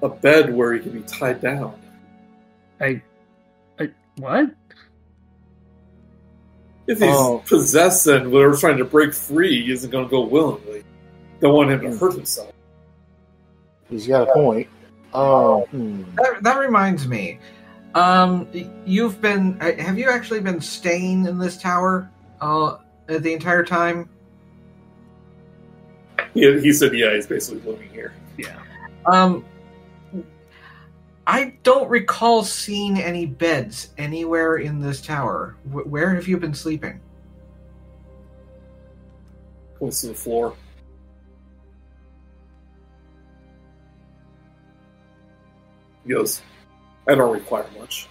a 0.04 0.08
bed 0.08 0.54
where 0.54 0.74
he 0.74 0.80
can 0.80 0.92
be 0.92 1.00
tied 1.02 1.40
down. 1.40 1.74
I, 2.80 3.02
I 3.80 3.90
what? 4.16 4.50
If 6.86 6.98
he's 6.98 7.08
Oh. 7.08 7.42
possessed 7.46 8.06
and 8.06 8.30
whatever's 8.30 8.60
trying 8.60 8.76
to 8.76 8.84
break 8.84 9.14
free, 9.14 9.64
he 9.64 9.72
isn't 9.72 9.90
going 9.90 10.04
to 10.04 10.10
go 10.10 10.20
willingly. 10.20 10.84
Don't 11.40 11.54
want 11.54 11.70
him 11.70 11.80
to 11.80 11.96
hurt 11.96 12.12
himself. 12.14 12.52
He's 13.88 14.06
got 14.06 14.28
a 14.28 14.32
point. 14.32 14.68
Oh, 15.14 15.62
hmm. 15.70 16.02
That, 16.16 16.42
that 16.42 16.58
reminds 16.58 17.08
me. 17.08 17.38
Um, 17.94 18.48
you've 18.84 19.20
been. 19.20 19.56
uh, 19.60 19.72
Have 19.80 19.98
you 19.98 20.10
actually 20.10 20.40
been 20.40 20.60
staying 20.60 21.26
in 21.26 21.38
this 21.38 21.56
tower 21.56 22.10
uh, 22.40 22.78
the 23.06 23.32
entire 23.32 23.64
time? 23.64 24.08
He, 26.32 26.60
he 26.60 26.72
said, 26.72 26.92
"Yeah, 26.94 27.14
he's 27.14 27.26
basically 27.26 27.60
living 27.70 27.88
here." 27.90 28.12
Yeah. 28.36 28.58
Um, 29.06 29.44
I 31.26 31.54
don't 31.62 31.88
recall 31.88 32.42
seeing 32.42 32.98
any 33.00 33.26
beds 33.26 33.90
anywhere 33.96 34.56
in 34.56 34.80
this 34.80 35.00
tower. 35.00 35.56
Wh- 35.70 35.86
where 35.86 36.14
have 36.14 36.26
you 36.26 36.36
been 36.36 36.54
sleeping? 36.54 37.00
Points 39.78 40.00
to 40.02 40.08
the 40.08 40.14
floor. 40.14 40.54
He 46.04 46.12
goes, 46.12 46.42
"I 47.06 47.14
don't 47.14 47.32
require 47.32 47.66
much." 47.78 48.08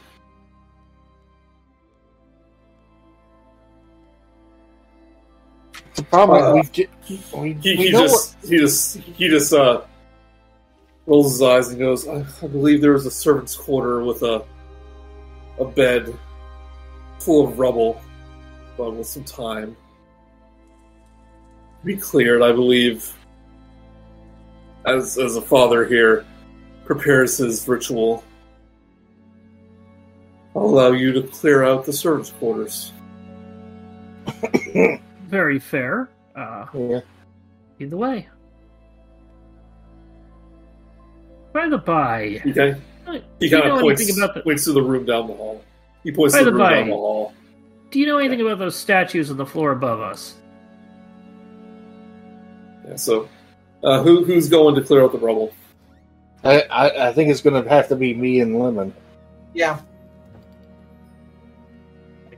The 5.95 6.03
problem 6.03 6.57
Uh, 6.57 6.61
is 6.61 6.71
we, 6.77 6.87
He, 7.03 7.19
we 7.37 7.53
he 7.53 7.91
just 7.91 8.37
he 8.43 8.57
just 8.57 8.97
he 8.97 9.27
just 9.29 9.53
uh 9.53 9.81
rolls 11.05 11.33
his 11.33 11.41
eyes 11.41 11.67
and 11.69 11.79
goes, 11.79 12.07
I, 12.07 12.25
I 12.41 12.47
believe 12.47 12.81
there 12.81 12.93
was 12.93 13.05
a 13.05 13.11
servant's 13.11 13.55
quarter 13.55 14.03
with 14.03 14.23
a 14.23 14.43
a 15.59 15.65
bed 15.65 16.17
full 17.19 17.47
of 17.47 17.59
rubble, 17.59 18.01
but 18.77 18.91
with 18.91 19.05
some 19.07 19.23
time. 19.23 19.75
to 21.81 21.85
Be 21.85 21.95
cleared, 21.95 22.41
I 22.41 22.51
believe 22.51 23.13
as 24.85 25.17
as 25.17 25.35
a 25.35 25.41
father 25.41 25.85
here 25.85 26.25
prepares 26.85 27.37
his 27.37 27.67
ritual. 27.67 28.23
I'll 30.55 30.63
allow 30.65 30.91
you 30.91 31.11
to 31.13 31.23
clear 31.23 31.63
out 31.63 31.85
the 31.85 31.93
servants' 31.93 32.31
quarters. 32.31 32.91
Very 35.27 35.59
fair. 35.59 36.09
Uh, 36.35 36.65
yeah. 36.73 36.99
either 37.79 37.97
way. 37.97 38.27
By 41.53 41.69
the 41.69 41.77
by, 41.77 42.41
He 42.43 42.51
kind 42.53 42.81
he 43.39 43.49
do 43.49 43.59
kind 43.59 43.71
of 43.71 43.79
points, 43.81 44.17
about 44.17 44.33
the- 44.33 44.41
points 44.41 44.63
to 44.65 44.71
the 44.73 44.81
room 44.81 45.05
down 45.05 45.27
the 45.27 45.33
hall. 45.35 45.63
He 46.03 46.11
points 46.11 46.33
By 46.33 46.39
to 46.39 46.45
the 46.45 46.51
the 46.51 46.57
room 46.57 46.65
by- 46.67 46.73
down 46.75 46.89
the 46.89 46.95
hall. 46.95 47.33
do 47.91 47.99
you 47.99 48.05
know 48.07 48.17
anything 48.17 48.41
about 48.41 48.57
those 48.59 48.75
statues 48.75 49.29
on 49.29 49.37
the 49.37 49.45
floor 49.45 49.71
above 49.71 50.01
us? 50.01 50.35
Yeah, 52.87 52.95
so, 52.95 53.29
uh, 53.83 54.01
who 54.03 54.23
who's 54.25 54.49
going 54.49 54.75
to 54.75 54.81
clear 54.81 55.03
out 55.03 55.11
the 55.11 55.19
rubble? 55.19 55.53
I, 56.43 56.61
I, 56.63 57.09
I 57.09 57.13
think 57.13 57.29
it's 57.29 57.41
going 57.41 57.61
to 57.63 57.69
have 57.69 57.87
to 57.89 57.95
be 57.95 58.13
me 58.13 58.39
and 58.41 58.59
Lemon. 58.59 58.93
Yeah. 59.53 59.79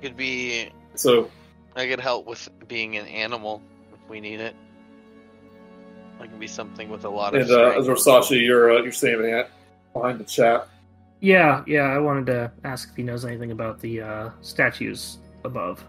It 0.06 0.10
could 0.10 0.18
be. 0.18 0.70
So, 0.94 1.32
I 1.76 1.88
could 1.88 2.00
help 2.00 2.28
with 2.28 2.48
being 2.68 2.96
an 2.96 3.08
animal 3.08 3.60
if 3.92 4.08
we 4.08 4.20
need 4.20 4.40
it. 4.40 4.56
I 6.20 6.28
can 6.28 6.38
be 6.38 6.46
something 6.46 6.90
with 6.90 7.06
a 7.06 7.10
lot 7.10 7.34
of 7.34 7.42
and 7.42 7.50
uh, 7.50 7.82
strength. 7.82 8.06
Versace, 8.06 8.40
you're 8.40 8.72
uh, 8.72 8.84
you're 8.84 8.92
standing 8.92 9.32
at 9.32 9.50
behind 9.94 10.20
the 10.20 10.24
chat. 10.24 10.68
Yeah, 11.22 11.64
yeah. 11.66 11.86
I 11.86 11.98
wanted 11.98 12.28
to 12.28 12.52
ask 12.64 12.90
if 12.92 12.96
he 12.96 13.02
knows 13.02 13.26
anything 13.26 13.52
about 13.52 13.80
the 13.80 14.02
uh, 14.02 14.30
statues 14.42 15.18
above. 15.44 15.84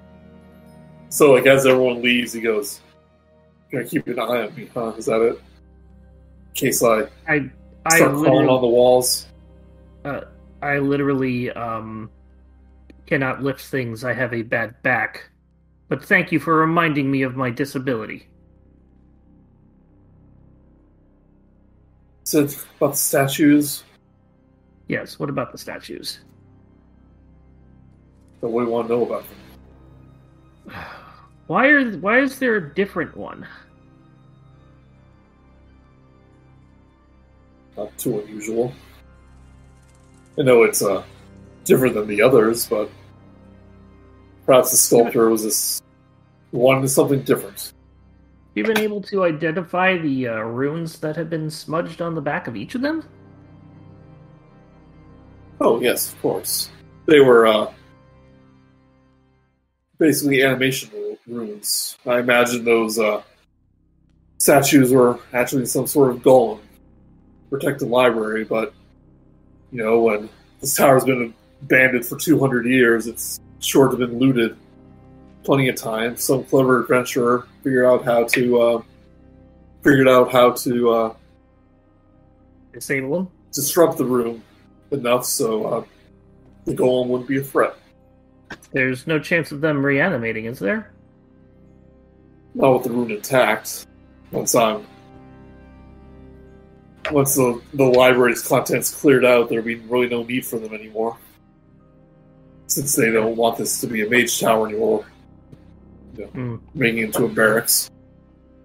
So, 1.10 1.32
like 1.32 1.46
as 1.46 1.66
everyone 1.66 2.00
leaves, 2.00 2.32
he 2.32 2.40
goes, 2.40 2.80
"Gonna 3.70 3.84
keep 3.84 4.06
an 4.06 4.18
eye 4.18 4.46
on 4.46 4.54
me, 4.54 4.70
huh? 4.72 4.94
Is 4.96 5.04
that 5.06 5.20
it? 5.20 5.34
In 5.34 6.54
case 6.54 6.82
I 6.82 7.02
I, 7.28 7.50
I 7.84 7.96
start 7.98 8.12
crawling 8.12 8.48
on 8.48 8.62
the 8.62 8.66
walls." 8.66 9.26
I 10.62 10.78
literally 10.78 11.50
um, 11.50 12.10
cannot 13.06 13.42
lift 13.42 13.64
things. 13.64 14.04
I 14.04 14.12
have 14.12 14.32
a 14.34 14.42
bad 14.42 14.82
back. 14.82 15.30
But 15.88 16.04
thank 16.04 16.32
you 16.32 16.40
for 16.40 16.56
reminding 16.56 17.10
me 17.10 17.22
of 17.22 17.36
my 17.36 17.50
disability. 17.50 18.28
Said 22.24 22.52
about 22.76 22.92
the 22.92 22.98
statues. 22.98 23.84
Yes. 24.88 25.18
What 25.18 25.30
about 25.30 25.52
the 25.52 25.58
statues? 25.58 26.20
What 28.40 28.50
do 28.50 28.66
you 28.66 28.72
want 28.72 28.88
to 28.88 28.94
know 28.94 29.04
about 29.04 29.24
them? 30.66 30.74
Why 31.46 31.68
are 31.68 31.92
why 31.98 32.18
is 32.18 32.40
there 32.40 32.56
a 32.56 32.74
different 32.74 33.16
one? 33.16 33.46
Not 37.76 37.96
too 37.98 38.18
unusual. 38.18 38.74
I 40.36 40.42
know 40.42 40.64
it's 40.64 40.82
uh 40.82 41.04
different 41.66 41.94
than 41.94 42.06
the 42.06 42.22
others, 42.22 42.66
but 42.66 42.90
perhaps 44.46 44.70
the 44.70 44.76
sculptor 44.76 45.28
was 45.28 45.44
this 45.44 45.82
wanted 46.52 46.88
something 46.88 47.20
different. 47.22 47.72
Have 48.56 48.56
you 48.56 48.64
been 48.64 48.78
able 48.78 49.02
to 49.02 49.24
identify 49.24 49.98
the 49.98 50.28
uh, 50.28 50.38
runes 50.40 50.98
that 51.00 51.16
have 51.16 51.28
been 51.28 51.50
smudged 51.50 52.00
on 52.00 52.14
the 52.14 52.22
back 52.22 52.46
of 52.46 52.56
each 52.56 52.74
of 52.74 52.80
them? 52.80 53.04
Oh 55.60 55.80
yes, 55.80 56.12
of 56.12 56.22
course. 56.22 56.70
They 57.06 57.20
were 57.20 57.46
uh, 57.46 57.72
basically 59.98 60.42
animation 60.42 60.90
runes. 61.26 61.98
I 62.06 62.20
imagine 62.20 62.64
those 62.64 62.98
uh, 62.98 63.22
statues 64.38 64.92
were 64.92 65.18
actually 65.32 65.66
some 65.66 65.86
sort 65.86 66.10
of 66.10 66.22
golem, 66.22 66.60
protect 67.50 67.80
the 67.80 67.86
library. 67.86 68.44
But 68.44 68.72
you 69.70 69.82
know, 69.82 70.00
when 70.00 70.28
this 70.60 70.76
tower's 70.76 71.04
been 71.04 71.34
abandoned 71.62 72.06
for 72.06 72.16
two 72.16 72.38
hundred 72.38 72.66
years, 72.66 73.06
it's 73.06 73.40
sure 73.60 73.86
to 73.88 73.96
have 73.96 74.10
been 74.10 74.18
looted 74.18 74.56
plenty 75.42 75.68
of 75.68 75.76
times. 75.76 76.22
Some 76.24 76.44
clever 76.44 76.82
adventurer 76.82 77.46
figured 77.62 77.86
out 77.86 78.04
how 78.04 78.24
to 78.24 78.60
uh, 78.60 78.82
figured 79.82 80.08
out 80.08 80.32
how 80.32 80.52
to 80.52 80.90
uh, 80.90 81.14
Disable 82.72 83.16
them? 83.16 83.30
disrupt 83.52 83.96
the 83.96 84.04
room 84.04 84.42
enough 84.90 85.24
so 85.24 85.64
uh, 85.66 85.84
the 86.66 86.74
golem 86.74 87.06
wouldn't 87.08 87.28
be 87.28 87.38
a 87.38 87.42
threat. 87.42 87.74
There's 88.72 89.06
no 89.06 89.18
chance 89.18 89.50
of 89.50 89.60
them 89.60 89.84
reanimating, 89.84 90.44
is 90.44 90.58
there? 90.58 90.92
Not 92.54 92.74
with 92.74 92.82
the 92.84 92.90
room 92.90 93.10
intact. 93.10 93.86
Once 94.30 94.54
I'm 94.54 94.86
once 97.12 97.36
the 97.36 97.62
the 97.74 97.84
library's 97.84 98.42
contents 98.42 98.92
cleared 98.92 99.24
out, 99.24 99.48
there'll 99.48 99.64
be 99.64 99.76
really 99.76 100.08
no 100.08 100.22
need 100.24 100.44
for 100.44 100.58
them 100.58 100.74
anymore. 100.74 101.16
Since 102.68 102.96
they 102.96 103.10
don't 103.10 103.36
want 103.36 103.58
this 103.58 103.80
to 103.80 103.86
be 103.86 104.04
a 104.04 104.10
mage 104.10 104.40
tower 104.40 104.68
anymore, 104.68 105.06
Hmm. 106.32 106.56
making 106.74 106.98
it 106.98 107.04
into 107.06 107.24
a 107.24 107.28
barracks. 107.28 107.90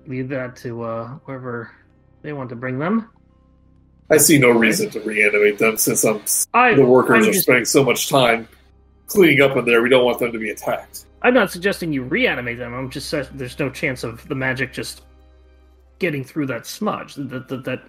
Leave 0.07 0.30
that 0.30 0.56
to 0.57 0.84
uh, 0.84 1.07
whoever 1.26 1.72
they 2.22 2.34
want 2.34 2.49
to 2.49 2.56
bring 2.56 2.80
them. 2.80 3.10
I 4.10 4.18
see 4.18 4.38
no 4.40 4.52
reason 4.52 4.90
to 4.91 4.99
reanimate 5.02 5.57
them 5.57 5.78
since 5.78 6.03
I'm, 6.03 6.22
I, 6.53 6.73
the 6.73 6.86
workers 6.86 7.26
I'm 7.26 7.32
are 7.32 7.34
spending 7.34 7.65
so 7.65 7.84
much 7.84 8.10
time 8.10 8.48
cleaning 9.07 9.41
up 9.41 9.56
in 9.57 9.65
there. 9.65 9.82
We 9.82 9.90
don't 9.90 10.06
want 10.06 10.19
them 10.19 10.32
to 10.32 10.40
be 10.40 10.49
attacked. 10.49 11.06
I'm 11.22 11.34
not 11.34 11.52
suggesting 11.52 11.94
you 11.94 12.03
reanimate 12.03 12.57
them. 12.57 12.73
I'm 12.73 12.90
just 12.90 13.10
saying 13.10 13.28
there's 13.34 13.60
no 13.60 13.69
chance 13.69 14.03
of 14.03 14.28
the 14.28 14.36
magic 14.36 14.73
just 14.73 15.03
getting 15.99 16.23
through 16.23 16.48
that 16.48 16.65
smudge. 16.65 17.15
That 17.15 17.48
that 17.48 17.64
that 17.64 17.84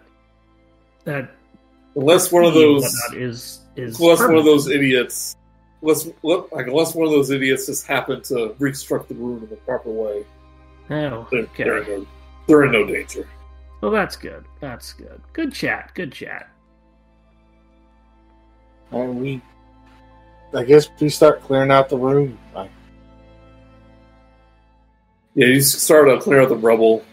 that 1.05 1.31
Unless 1.97 2.31
one 2.33 2.45
of 2.45 2.55
those 2.55 2.85
is 3.15 3.61
is 3.77 3.99
unless 3.99 4.21
one 4.21 4.37
of 4.37 4.45
those 4.45 4.69
idiots 4.69 5.35
unless, 5.83 6.09
like, 6.23 6.67
unless 6.67 6.95
one 6.95 7.07
of 7.07 7.13
those 7.13 7.31
idiots 7.31 7.67
just 7.67 7.87
happened 7.87 8.25
to 8.25 8.55
reconstruct 8.59 9.09
the 9.09 9.15
rune 9.15 9.43
in 9.43 9.49
the 9.51 9.57
proper 9.57 9.91
way, 9.91 10.25
Oh, 10.91 11.27
they're, 11.31 11.41
okay. 11.41 11.65
they're, 11.65 11.83
in 11.83 12.01
no, 12.03 12.07
they're 12.47 12.65
in 12.65 12.73
no 12.73 12.87
danger. 12.87 13.29
Well, 13.81 13.91
that's 13.91 14.17
good. 14.17 14.45
That's 14.61 14.93
good. 14.93 15.21
Good 15.33 15.53
chat. 15.53 15.91
Good 15.95 16.13
chat. 16.13 16.49
And 18.91 19.21
we, 19.21 19.41
I 20.55 20.65
guess, 20.65 20.89
we 21.01 21.09
start 21.09 21.43
clearing 21.43 21.71
out 21.71 21.89
the 21.89 21.97
room. 21.97 22.39
I, 22.55 22.69
Yeah, 25.35 25.47
you 25.47 25.61
start 25.63 26.09
to 26.09 26.21
clear 26.21 26.43
out 26.43 26.51
the 26.51 26.57
rubble 26.57 27.05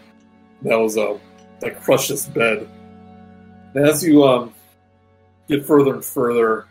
that 0.62 0.78
was 0.78 0.98
uh, 0.98 1.16
that 1.60 1.80
crushed 1.82 2.10
this 2.10 2.26
bed. 2.26 2.68
And 3.74 3.86
as 3.86 4.04
you 4.04 4.24
um 4.24 4.52
get 5.48 5.64
further 5.64 5.94
and 5.94 6.04
further, 6.04 6.66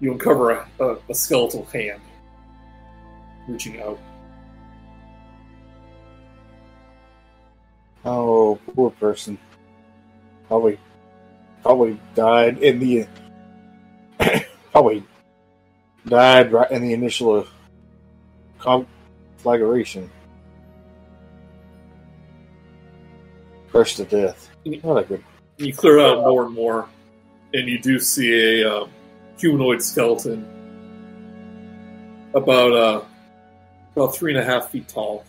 you 0.00 0.12
uncover 0.12 0.50
a, 0.50 0.68
a, 0.80 0.96
a 1.08 1.14
skeletal 1.14 1.64
hand 1.66 2.00
reaching 3.48 3.80
out. 3.80 3.98
oh, 8.06 8.58
poor 8.74 8.90
person. 8.90 9.38
Probably, 10.48 10.78
probably 11.62 12.00
died 12.14 12.58
in 12.58 12.78
the. 12.78 13.06
probably 14.72 15.04
died 16.06 16.52
right 16.52 16.70
in 16.70 16.82
the 16.82 16.92
initial 16.92 17.46
conflagration. 18.58 20.10
Crushed 23.70 23.96
to 23.96 24.04
death. 24.04 24.50
Not 24.64 24.98
a 24.98 25.04
good. 25.04 25.24
You 25.58 25.72
clear 25.72 26.00
out 26.00 26.18
more 26.18 26.46
and 26.46 26.54
more, 26.54 26.88
and 27.52 27.68
you 27.68 27.78
do 27.78 27.98
see 27.98 28.62
a 28.62 28.72
um, 28.72 28.90
humanoid 29.38 29.82
skeleton 29.82 30.46
about 32.34 32.72
uh, 32.72 33.02
about 33.94 34.14
three 34.14 34.34
and 34.34 34.40
a 34.40 34.44
half 34.44 34.70
feet 34.70 34.88
tall. 34.88 35.24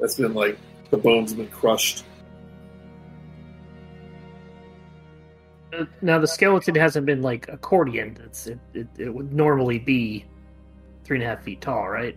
That's 0.00 0.16
been 0.16 0.34
like 0.34 0.58
the 0.90 0.96
bones 0.96 1.30
have 1.30 1.38
been 1.38 1.48
crushed. 1.48 2.04
Now 6.00 6.18
the 6.18 6.26
skeleton 6.26 6.74
hasn't 6.74 7.06
been 7.06 7.22
like 7.22 7.48
accordion. 7.48 8.18
It's 8.24 8.46
it, 8.46 8.58
it, 8.72 8.88
it 8.98 9.14
would 9.14 9.32
normally 9.32 9.78
be 9.78 10.24
three 11.04 11.18
and 11.18 11.24
a 11.24 11.28
half 11.28 11.42
feet 11.42 11.60
tall, 11.60 11.88
right? 11.88 12.16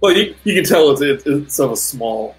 Well, 0.00 0.16
you, 0.16 0.34
you 0.44 0.54
can 0.54 0.64
tell 0.64 0.90
it's 0.90 1.00
it, 1.00 1.22
it's 1.26 1.58
of 1.58 1.72
a 1.72 1.76
small, 1.76 2.36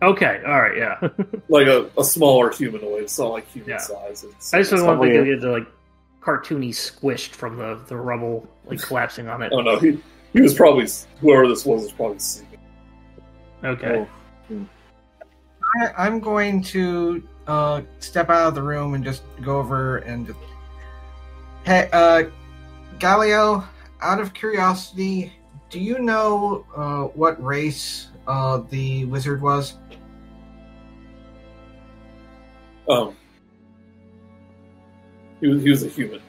Okay, 0.00 0.40
all 0.46 0.60
right, 0.60 0.76
yeah. 0.76 1.08
like 1.48 1.66
a, 1.66 1.90
a 1.98 2.04
smaller 2.04 2.52
humanoid. 2.52 3.02
It's 3.02 3.18
not 3.18 3.32
like 3.32 3.48
human 3.50 3.70
Yeah. 3.70 3.78
size. 3.78 4.24
It's, 4.24 4.54
I 4.54 4.58
just 4.58 4.72
it's 4.72 4.80
don't 4.80 4.86
want 4.86 5.02
to 5.02 5.08
probably 5.08 5.30
think 5.32 5.42
of 5.42 5.44
it 5.44 5.52
like 5.52 5.66
cartoony 6.20 6.70
squished 6.70 7.30
from 7.30 7.56
the, 7.56 7.80
the 7.88 7.96
rubble, 7.96 8.48
like 8.66 8.80
collapsing 8.80 9.28
on 9.28 9.42
it. 9.42 9.50
Oh 9.52 9.60
no, 9.60 9.78
he 9.78 9.98
he 10.32 10.40
was 10.40 10.54
probably 10.54 10.86
whoever 11.20 11.48
this 11.48 11.64
was 11.64 11.82
was 11.82 11.92
probably 11.92 12.18
sleeping. 12.20 12.60
Okay. 13.64 14.06
I, 15.80 15.92
I'm 15.98 16.20
going 16.20 16.62
to 16.64 17.26
uh, 17.46 17.82
step 17.98 18.30
out 18.30 18.48
of 18.48 18.54
the 18.54 18.62
room 18.62 18.94
and 18.94 19.02
just 19.04 19.22
go 19.42 19.58
over 19.58 19.98
and 19.98 20.26
just. 20.26 20.38
Hey, 21.64 21.88
uh, 21.92 22.24
Galileo, 22.98 23.64
out 24.00 24.20
of 24.20 24.32
curiosity, 24.32 25.32
do 25.70 25.80
you 25.80 25.98
know 25.98 26.64
uh, 26.74 27.04
what 27.14 27.42
race 27.42 28.08
uh, 28.28 28.58
the 28.68 29.06
wizard 29.06 29.40
was? 29.42 29.78
Um, 32.88 33.16
he 35.40 35.48
was 35.48 35.62
he 35.62 35.70
was 35.70 35.82
a 35.82 35.88
human. 35.88 36.20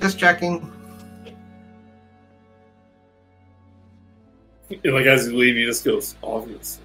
Just 0.00 0.18
checking. 0.18 0.70
And 4.84 4.94
like 4.94 5.06
as 5.06 5.28
you 5.28 5.36
leave, 5.36 5.56
he 5.56 5.64
just 5.64 5.84
goes 5.84 6.16
obvious. 6.22 6.80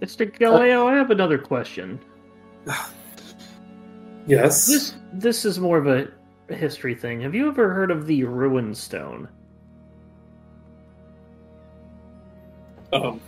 Mr. 0.00 0.38
Galileo, 0.38 0.86
I 0.86 0.94
have 0.94 1.10
another 1.10 1.38
question. 1.38 1.98
Yes. 4.28 4.66
This 4.66 4.94
this 5.14 5.44
is 5.46 5.58
more 5.58 5.78
of 5.78 5.86
a 5.86 6.12
history 6.54 6.94
thing. 6.94 7.20
Have 7.20 7.34
you 7.34 7.48
ever 7.48 7.72
heard 7.72 7.90
of 7.90 8.06
the 8.06 8.24
Ruin 8.24 8.74
Stone? 8.74 9.28
Um, 12.92 13.20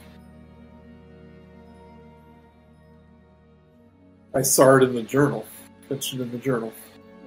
I 4.35 4.43
saw 4.43 4.77
it 4.77 4.85
in 4.85 4.95
the 4.95 5.03
journal. 5.03 5.47
Mentioned 5.91 6.23
in 6.23 6.31
the 6.31 6.39
journal. 6.39 6.73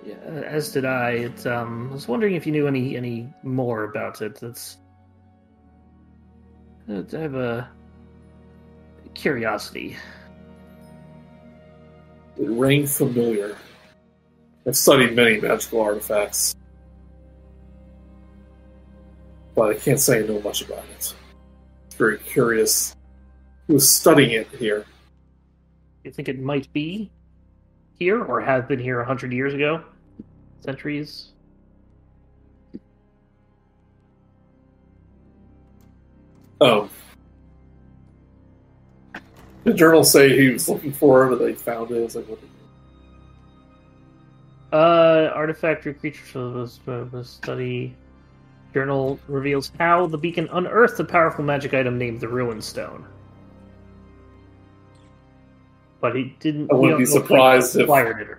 Yeah, 0.05 0.15
as 0.15 0.71
did 0.71 0.85
I. 0.85 1.11
It, 1.11 1.45
um, 1.45 1.89
I 1.91 1.93
was 1.93 2.07
wondering 2.07 2.35
if 2.35 2.45
you 2.45 2.51
knew 2.51 2.67
any 2.67 2.97
any 2.97 3.31
more 3.43 3.83
about 3.83 4.21
it. 4.21 4.39
That's 4.39 4.77
I 6.89 7.17
have 7.17 7.35
a 7.35 7.69
curiosity. 9.13 9.95
It 12.37 12.49
rang 12.49 12.87
familiar. 12.87 13.55
I've 14.65 14.77
studied 14.77 15.15
many 15.15 15.41
magical 15.41 15.81
artifacts, 15.81 16.55
but 19.55 19.71
I 19.71 19.73
can't 19.73 19.99
say 19.99 20.23
I 20.23 20.27
know 20.27 20.39
much 20.39 20.61
about 20.61 20.85
it. 20.85 21.13
It's 21.87 21.95
very 21.97 22.17
curious. 22.19 22.95
Who 23.67 23.73
was 23.73 23.91
studying 23.91 24.31
it 24.31 24.47
here? 24.47 24.85
You 26.03 26.11
think 26.11 26.29
it 26.29 26.39
might 26.39 26.71
be 26.71 27.11
here, 27.99 28.23
or 28.23 28.39
have 28.39 28.67
been 28.67 28.79
here 28.79 29.01
a 29.01 29.05
hundred 29.05 29.33
years 29.33 29.53
ago, 29.53 29.83
centuries? 30.61 31.29
Oh. 36.61 36.89
the 39.65 39.73
journal 39.73 40.05
say 40.05 40.37
he 40.37 40.49
was 40.49 40.69
looking 40.69 40.93
for 40.93 41.25
it, 41.25 41.33
or 41.33 41.35
they 41.35 41.53
found 41.53 41.91
it. 41.91 41.99
I 41.99 42.03
was 42.03 42.15
like, 42.15 42.27
what? 42.27 42.39
Uh, 44.73 45.31
artifact 45.35 45.85
or 45.85 45.93
creature 45.93 46.49
was 46.49 46.79
was 46.87 47.29
study. 47.29 47.95
Journal 48.73 49.19
reveals 49.27 49.71
how 49.77 50.07
the 50.07 50.17
beacon 50.17 50.49
unearthed 50.51 50.99
a 50.99 51.03
powerful 51.03 51.45
magic 51.45 51.75
item 51.75 51.99
named 51.99 52.19
the 52.19 52.27
Ruin 52.27 52.59
Stone. 52.59 53.05
But 56.01 56.15
he 56.15 56.35
didn't. 56.39 56.71
I 56.71 56.75
wouldn't 56.75 56.97
be 56.97 57.05
don't 57.05 57.13
know 57.13 57.19
if 57.19 57.21
he 57.21 57.27
surprised 57.27 57.75
if- 57.75 57.87
it. 57.87 58.37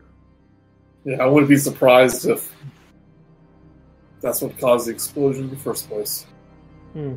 Yeah, 1.04 1.22
I 1.22 1.26
wouldn't 1.26 1.48
be 1.50 1.56
surprised 1.56 2.26
if 2.26 2.52
that's 4.20 4.42
what 4.42 4.58
caused 4.58 4.88
the 4.88 4.90
explosion 4.90 5.44
in 5.44 5.50
the 5.50 5.56
first 5.56 5.88
place. 5.88 6.26
Hmm. 6.94 7.16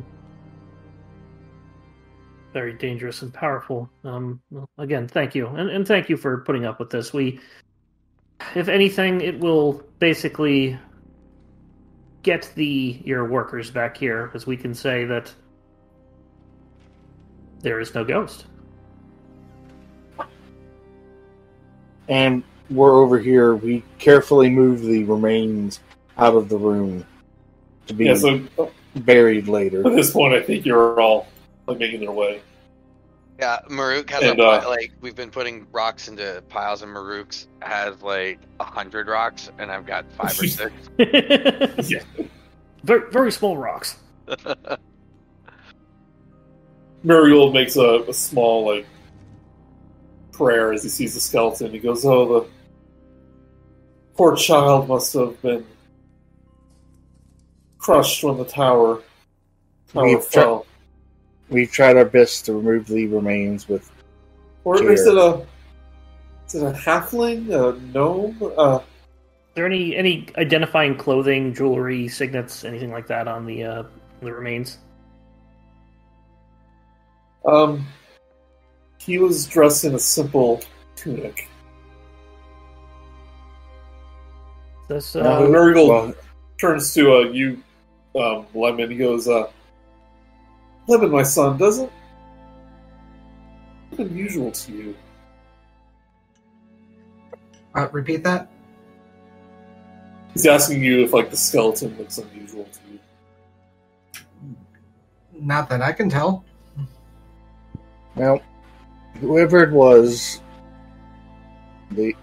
Very 2.52 2.74
dangerous 2.74 3.22
and 3.22 3.34
powerful. 3.34 3.90
Um, 4.04 4.40
again, 4.76 5.08
thank 5.08 5.34
you, 5.34 5.48
and, 5.48 5.70
and 5.70 5.88
thank 5.88 6.08
you 6.08 6.16
for 6.16 6.38
putting 6.42 6.66
up 6.66 6.78
with 6.78 6.90
this. 6.90 7.12
We, 7.12 7.40
if 8.54 8.68
anything, 8.68 9.20
it 9.20 9.38
will 9.38 9.82
basically 9.98 10.78
get 12.22 12.50
the 12.54 13.00
your 13.04 13.24
workers 13.24 13.70
back 13.70 13.96
here, 13.96 14.26
because 14.26 14.46
we 14.46 14.56
can 14.56 14.74
say 14.74 15.04
that 15.04 15.32
there 17.60 17.80
is 17.80 17.94
no 17.94 18.04
ghost. 18.04 18.46
And 22.08 22.42
we're 22.70 23.02
over 23.02 23.18
here. 23.18 23.54
We 23.54 23.82
carefully 23.98 24.48
move 24.48 24.82
the 24.82 25.04
remains 25.04 25.80
out 26.16 26.34
of 26.34 26.48
the 26.48 26.56
room 26.56 27.04
to 27.86 27.94
be 27.94 28.06
Yeah, 28.06 28.14
so 28.14 28.70
buried 28.94 29.48
later. 29.48 29.86
at 29.86 29.94
this 29.94 30.10
point, 30.12 30.34
I 30.34 30.42
think 30.42 30.64
you're 30.64 31.00
all 31.00 31.26
like 31.66 31.78
making 31.78 32.00
their 32.00 32.12
way. 32.12 32.40
Yeah, 33.38 33.60
Murook 33.70 34.10
has 34.10 34.22
And, 34.24 34.40
a 34.40 34.44
uh, 34.44 34.60
pi- 34.60 34.66
like 34.66 34.92
we've 35.00 35.14
been 35.14 35.30
putting 35.30 35.66
rocks 35.70 36.08
into 36.08 36.42
piles, 36.48 36.82
and 36.82 36.92
Murook's 36.92 37.46
has 37.62 38.02
like 38.02 38.40
a 38.58 38.64
hundred 38.64 39.06
rocks, 39.06 39.48
and 39.58 39.70
I've 39.70 39.86
got 39.86 40.10
five 40.12 40.38
or 40.40 40.46
six. 40.48 40.72
Yeah. 41.88 42.02
very, 42.82 43.10
very 43.12 43.30
small 43.30 43.56
rocks. 43.56 43.96
Muriel 47.04 47.52
makes 47.52 47.76
a, 47.76 48.00
a 48.08 48.12
small 48.12 48.66
like 48.66 48.86
prayer 50.32 50.72
as 50.72 50.82
he 50.82 50.88
sees 50.88 51.14
the 51.14 51.20
skeleton. 51.20 51.70
He 51.70 51.78
goes, 51.78 52.04
"Oh, 52.04 52.40
the 52.42 52.48
poor 54.16 54.34
child 54.34 54.88
must 54.88 55.12
have 55.12 55.40
been 55.42 55.64
crushed 57.78 58.24
when 58.24 58.36
the 58.36 58.44
tower 58.44 59.00
tower 59.92 60.04
We've 60.04 60.28
tri- 60.28 60.42
fell." 60.42 60.66
We've 61.50 61.70
tried 61.70 61.96
our 61.96 62.04
best 62.04 62.44
to 62.46 62.52
remove 62.52 62.86
the 62.86 63.06
remains 63.06 63.68
with 63.68 63.90
Or 64.64 64.78
Care. 64.78 64.92
is 64.92 65.06
it 65.06 65.16
a 65.16 65.46
is 66.46 66.54
it 66.56 66.62
a 66.64 66.72
halfling, 66.72 67.48
a 67.50 67.78
gnome? 67.92 68.36
Uh, 68.56 68.78
Is 68.78 69.54
there 69.54 69.66
any 69.66 69.96
any 69.96 70.26
identifying 70.36 70.96
clothing, 70.96 71.54
jewelry, 71.54 72.08
signets, 72.08 72.64
anything 72.64 72.90
like 72.92 73.06
that 73.08 73.28
on 73.28 73.46
the 73.46 73.64
uh, 73.64 73.82
the 74.20 74.32
remains? 74.32 74.78
um, 77.46 77.86
he 78.98 79.16
was 79.16 79.46
dressed 79.46 79.84
in 79.84 79.94
a 79.94 79.98
simple 79.98 80.60
tunic. 80.96 81.48
This 84.88 85.16
Uh, 85.16 85.20
uh, 85.20 85.48
Muriel 85.48 85.88
well, 85.88 86.14
turns 86.60 86.92
to 86.94 87.12
uh, 87.14 87.20
you, 87.30 87.62
um, 88.16 88.46
Lemon. 88.54 88.90
He 88.90 88.96
goes, 88.96 89.28
uh, 89.28 89.48
"Lemon, 90.88 91.10
my 91.10 91.22
son, 91.22 91.56
doesn't 91.56 91.90
look 93.90 94.00
unusual 94.00 94.50
to 94.50 94.72
you." 94.72 94.96
Uh, 97.74 97.88
repeat 97.92 98.24
that. 98.24 98.50
He's 100.32 100.46
asking 100.46 100.82
you 100.82 101.04
if 101.04 101.12
like 101.12 101.30
the 101.30 101.36
skeleton 101.36 101.96
looks 101.96 102.18
unusual 102.18 102.64
to 102.64 102.80
you. 102.92 102.98
Not 105.40 105.68
that 105.68 105.82
I 105.82 105.92
can 105.92 106.08
tell. 106.08 106.44
Well, 108.16 108.42
whoever 109.20 109.62
it 109.62 109.70
was, 109.70 110.40
they 111.90 112.14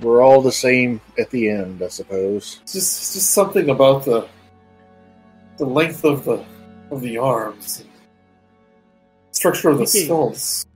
we're 0.00 0.22
all 0.22 0.42
the 0.42 0.52
same 0.52 1.00
at 1.18 1.30
the 1.30 1.48
end, 1.50 1.82
I 1.82 1.88
suppose. 1.88 2.60
It's 2.62 2.72
just 2.72 3.02
it's 3.02 3.14
just 3.14 3.30
something 3.30 3.70
about 3.70 4.04
the 4.04 4.28
the 5.58 5.66
length 5.66 6.04
of 6.04 6.24
the 6.24 6.44
of 6.90 7.00
the 7.00 7.18
arms, 7.18 7.80
and 7.80 7.88
structure 9.42 9.70
of 9.70 9.78
the 9.78 9.82
Okay. 9.82 10.04
skulls. 10.04 10.66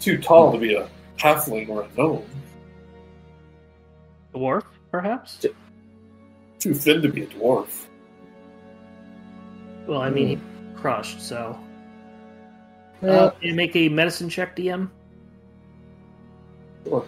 Too 0.00 0.18
tall 0.18 0.52
to 0.52 0.58
be 0.58 0.74
a 0.74 0.86
halfling 1.16 1.66
or 1.70 1.82
a 1.82 1.88
gnome. 1.96 2.24
Dwarf, 4.34 4.64
perhaps? 4.90 5.46
Too 6.58 6.74
thin 6.74 7.00
to 7.00 7.08
be 7.08 7.22
a 7.22 7.26
dwarf. 7.26 7.86
Well, 9.86 10.02
I 10.02 10.10
mean, 10.10 10.28
he 10.28 10.38
crushed, 10.76 11.22
so. 11.22 11.58
Well, 13.00 13.28
Uh, 13.28 13.30
can 13.30 13.48
you 13.48 13.54
make 13.54 13.74
a 13.76 13.88
medicine 13.88 14.28
check, 14.28 14.54
DM? 14.54 14.90
Sure. 16.84 17.06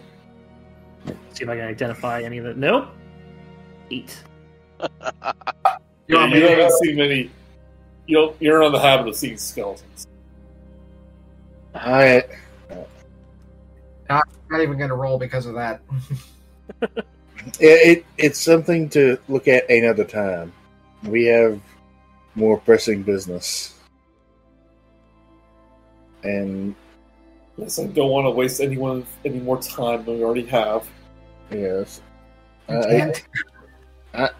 See 1.34 1.44
if 1.44 1.48
I 1.50 1.56
can 1.56 1.66
identify 1.66 2.22
any 2.22 2.38
of 2.38 2.46
it. 2.46 2.56
Nope. 2.56 2.88
Eight. 3.90 4.16
You, 6.08 6.16
know, 6.16 6.26
you 6.26 6.42
haven't 6.44 6.72
seen 6.82 6.96
many. 6.96 7.30
You 8.10 8.16
don't. 8.16 8.36
You're 8.42 8.58
not 8.58 8.66
in 8.66 8.72
the 8.72 8.80
habit 8.80 9.06
of 9.06 9.14
seeing 9.14 9.36
skeletons. 9.36 10.04
I 11.76 12.24
Not 14.08 14.26
even 14.52 14.76
going 14.76 14.88
to 14.88 14.96
roll 14.96 15.16
because 15.16 15.46
of 15.46 15.54
that. 15.54 15.80
it, 16.82 17.04
it 17.60 18.06
it's 18.18 18.40
something 18.40 18.88
to 18.88 19.16
look 19.28 19.46
at 19.46 19.70
another 19.70 20.02
time. 20.02 20.52
We 21.04 21.26
have 21.26 21.60
more 22.34 22.58
pressing 22.58 23.04
business, 23.04 23.78
and 26.24 26.74
Yes, 27.58 27.78
I 27.78 27.86
don't 27.86 28.10
want 28.10 28.26
to 28.26 28.30
waste 28.32 28.60
anyone 28.60 29.06
any 29.24 29.38
more 29.38 29.62
time 29.62 30.04
than 30.04 30.16
we 30.16 30.24
already 30.24 30.46
have. 30.46 30.88
yes, 31.52 32.00
You 32.68 33.12
I. 34.14 34.30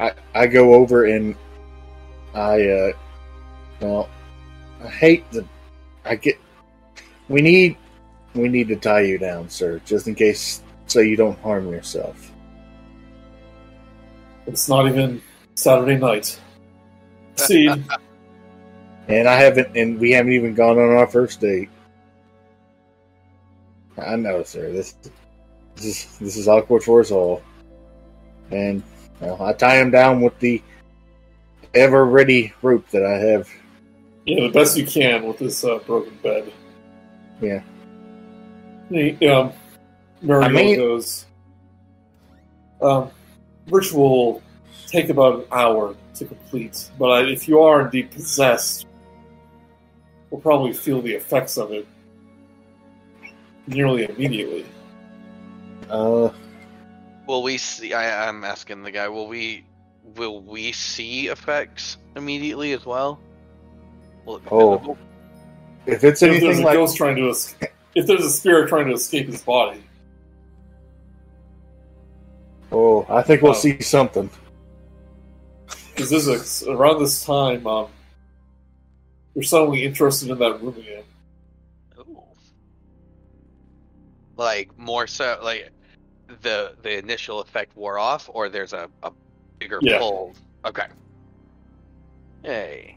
I 0.00 0.12
I 0.34 0.46
go 0.48 0.74
over 0.74 1.04
and 1.04 1.36
I 2.36 2.68
uh 2.68 2.92
well 3.80 4.08
I 4.84 4.88
hate 4.88 5.28
the 5.32 5.44
I 6.04 6.14
get 6.16 6.38
we 7.28 7.40
need 7.40 7.76
we 8.34 8.48
need 8.48 8.68
to 8.68 8.76
tie 8.76 9.00
you 9.00 9.18
down, 9.18 9.48
sir, 9.48 9.80
just 9.84 10.06
in 10.06 10.14
case 10.14 10.62
so 10.86 11.00
you 11.00 11.16
don't 11.16 11.38
harm 11.40 11.70
yourself. 11.70 12.30
It's 14.46 14.68
not 14.68 14.86
even 14.86 15.20
Saturday 15.54 15.96
night. 15.96 16.38
See, 17.36 17.68
And 19.08 19.28
I 19.28 19.36
haven't 19.36 19.76
and 19.76 19.98
we 19.98 20.10
haven't 20.12 20.32
even 20.32 20.54
gone 20.54 20.78
on 20.78 20.90
our 20.96 21.06
first 21.06 21.40
date. 21.40 21.68
I 23.96 24.16
know, 24.16 24.42
sir. 24.42 24.72
This 24.72 24.96
this 25.76 25.86
is 25.86 26.18
this 26.18 26.36
is 26.36 26.48
awkward 26.48 26.82
for 26.82 27.00
us 27.00 27.10
all. 27.10 27.42
And 28.50 28.82
well, 29.20 29.40
I 29.40 29.52
tie 29.52 29.76
him 29.80 29.90
down 29.90 30.20
with 30.20 30.38
the 30.40 30.62
ever 31.76 32.04
ready 32.04 32.52
rope 32.62 32.88
that 32.90 33.04
I 33.04 33.18
have. 33.18 33.48
yeah, 34.24 34.40
the 34.46 34.48
best 34.52 34.76
you 34.76 34.86
can 34.86 35.24
with 35.26 35.38
this 35.38 35.64
uh, 35.64 35.78
broken 35.78 36.16
bed. 36.22 36.52
Yeah. 37.40 37.62
The, 38.90 39.28
um, 39.28 39.52
Muriel 40.22 40.44
I 40.44 40.48
mean- 40.48 40.76
goes. 40.76 41.26
Um, 42.80 43.10
ritual 43.68 44.42
take 44.86 45.08
about 45.08 45.38
an 45.40 45.44
hour 45.50 45.96
to 46.14 46.24
complete, 46.26 46.90
but 46.98 47.06
I, 47.06 47.22
if 47.22 47.48
you 47.48 47.60
are 47.60 47.82
indeed 47.82 48.10
possessed, 48.10 48.86
we'll 50.30 50.40
probably 50.42 50.74
feel 50.74 51.00
the 51.00 51.12
effects 51.14 51.56
of 51.56 51.72
it 51.72 51.86
nearly 53.66 54.04
immediately. 54.04 54.66
Uh 55.88 56.30
Will 57.26 57.42
we 57.42 57.58
see? 57.58 57.92
I, 57.92 58.28
I'm 58.28 58.44
asking 58.44 58.82
the 58.82 58.90
guy. 58.92 59.08
Will 59.08 59.26
we? 59.26 59.64
Will 60.14 60.40
we 60.40 60.72
see 60.72 61.28
effects 61.28 61.98
immediately 62.14 62.72
as 62.72 62.86
well? 62.86 63.20
Will 64.24 64.36
it 64.36 64.42
be 64.44 64.48
Oh. 64.50 64.76
visible? 64.76 64.98
if 65.86 66.02
it's 66.04 66.20
If 66.22 66.30
there's 66.30 66.42
anything 66.42 66.62
a 66.62 66.66
like 66.66 66.74
ghost 66.74 66.96
trying 66.96 67.16
to, 67.16 67.28
es- 67.30 67.54
if 67.94 68.06
there's 68.06 68.24
a 68.24 68.30
spirit 68.30 68.68
trying 68.68 68.86
to 68.86 68.92
escape 68.94 69.26
his 69.26 69.42
body, 69.42 69.82
Oh, 72.72 73.06
I 73.08 73.22
think 73.22 73.42
we'll 73.42 73.52
Oh. 73.52 73.54
see 73.54 73.80
something. 73.80 74.28
because 75.94 76.10
this 76.10 76.26
is 76.26 76.66
around 76.68 76.98
this 77.00 77.24
time, 77.24 77.66
um, 77.66 77.88
you're 79.34 79.42
suddenly 79.44 79.84
interested 79.84 80.28
in 80.30 80.38
that 80.38 80.60
room 80.60 80.76
again. 80.76 81.04
Ooh. 81.98 82.22
Like 84.36 84.76
more 84.76 85.06
so, 85.06 85.38
like 85.42 85.70
the 86.42 86.74
the 86.82 86.98
initial 86.98 87.40
effect 87.40 87.74
wore 87.76 87.98
off, 87.98 88.28
or 88.32 88.48
there's 88.48 88.72
a, 88.74 88.90
a 89.04 89.12
bigger 89.66 89.78
Yeah. 89.82 89.98
pull. 89.98 90.32
Okay. 90.64 90.86
Hey. 92.44 92.96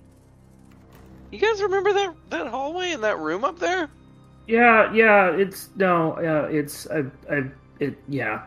You 1.31 1.39
guys 1.39 1.61
remember 1.61 1.93
that 1.93 2.13
that 2.29 2.47
hallway 2.47 2.91
in 2.91 3.01
that 3.01 3.17
room 3.19 3.43
up 3.43 3.59
there? 3.59 3.89
Yeah, 4.47 4.91
yeah, 4.93 5.31
it's. 5.31 5.69
No, 5.75 6.19
yeah, 6.21 6.45
it's. 6.47 6.87
I, 6.89 7.03
I, 7.31 7.43
it, 7.79 7.95
yeah. 8.07 8.43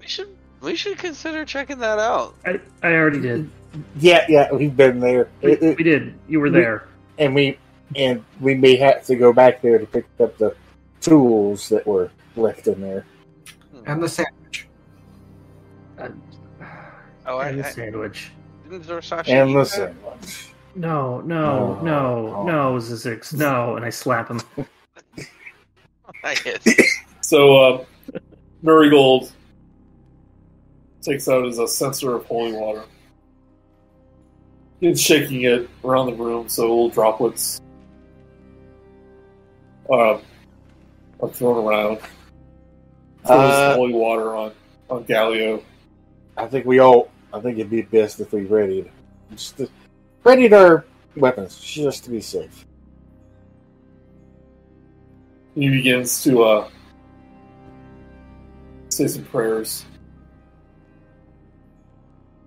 We 0.00 0.06
should 0.08 0.28
we 0.60 0.74
should 0.74 0.98
consider 0.98 1.44
checking 1.44 1.78
that 1.78 1.98
out. 2.00 2.34
I, 2.44 2.60
I 2.82 2.92
already 2.94 3.20
did. 3.20 3.48
Yeah, 3.96 4.24
yeah, 4.28 4.50
we've 4.52 4.76
been 4.76 4.98
there. 4.98 5.28
We, 5.42 5.52
It- 5.52 5.62
it- 5.62 5.78
we 5.78 5.84
did. 5.84 6.14
You 6.28 6.40
were 6.40 6.46
we- 6.46 6.50
there. 6.50 6.88
and 7.18 7.34
we 7.34 7.58
and 7.94 8.24
we 8.40 8.54
may 8.56 8.74
have 8.76 9.04
to 9.06 9.14
go 9.16 9.32
back 9.32 9.62
there 9.62 9.78
to 9.78 9.86
pick 9.86 10.06
up 10.18 10.36
the 10.38 10.54
tools 11.00 11.68
that 11.68 11.86
were 11.86 12.10
left 12.36 12.66
in 12.66 12.80
there. 12.80 13.04
Hmm. 13.72 13.82
And 13.86 14.02
the 14.02 14.08
sandwich. 14.08 14.66
Uh, 15.98 16.08
Oh, 17.26 17.38
I, 17.38 17.48
and 17.48 17.60
the 17.60 17.66
I 17.66 17.70
sandwich. 17.70 18.30
didn't 18.68 18.84
Zorsashi 18.86 19.28
And 19.28 19.50
eat 19.50 19.54
the 19.54 19.64
sandwich. 19.64 20.46
No, 20.74 21.20
no, 21.22 21.78
Oh, 21.80 21.84
no, 21.84 22.34
oh. 22.38 22.44
no, 22.44 22.74
Zyzzyx, 22.76 23.34
no, 23.34 23.76
and 23.76 23.84
I 23.84 23.90
slap 23.90 24.28
him. 24.28 24.40
I 26.22 26.34
guess. 26.44 26.64
So, 27.20 27.56
uh, 27.56 27.84
Marigold 28.62 29.32
takes 31.02 31.28
out 31.28 31.44
his 31.44 31.58
uh, 31.58 31.66
censer 31.66 32.14
of 32.16 32.26
holy 32.26 32.52
water. 32.52 32.84
He's 34.80 35.00
shaking 35.02 35.42
it 35.42 35.68
around 35.84 36.06
the 36.06 36.14
room 36.14 36.48
so 36.48 36.62
little 36.62 36.88
droplets 36.88 37.60
um, 39.92 40.20
are 41.20 41.28
thrown 41.30 41.64
around. 41.66 41.98
Throws 43.26 43.40
Uh, 43.52 43.74
holy 43.74 43.92
water 43.92 44.34
on, 44.36 44.52
on 44.88 45.04
Galio. 45.04 45.62
I 46.40 46.46
think 46.46 46.64
we 46.64 46.78
all. 46.78 47.10
I 47.34 47.40
think 47.40 47.58
it'd 47.58 47.70
be 47.70 47.82
best 47.82 48.18
if 48.18 48.32
we 48.32 48.44
readied, 48.46 48.90
just 49.30 49.58
to, 49.58 49.68
readied 50.24 50.52
our 50.52 50.86
weapons 51.14 51.60
just 51.60 52.04
to 52.04 52.10
be 52.10 52.20
safe. 52.20 52.64
He 55.54 55.68
begins 55.68 56.24
to 56.24 56.42
uh, 56.42 56.70
say 58.88 59.06
some 59.06 59.24
prayers. 59.24 59.84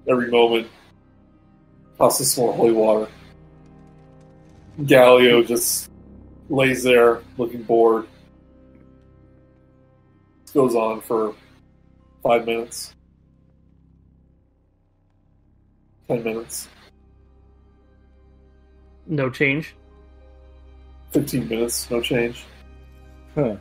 Every 0.08 0.32
moment, 0.32 0.68
tosses 1.98 2.34
some 2.34 2.46
more 2.46 2.54
holy 2.54 2.74
water. 2.74 3.12
Galileo 4.86 5.44
just 5.44 5.92
lays 6.50 6.82
there, 6.82 7.22
looking 7.38 7.62
bored. 7.62 8.08
This 10.42 10.52
goes 10.52 10.74
on 10.74 11.00
for 11.00 11.36
five 12.24 12.46
minutes, 12.46 12.93
ten 16.14 16.24
minutes, 16.24 16.68
No 19.08 19.30
change. 19.30 19.76
fifteen 21.12 21.48
minutes, 21.48 21.90
no 21.92 22.02
change. 22.02 22.46
Huh. 23.36 23.56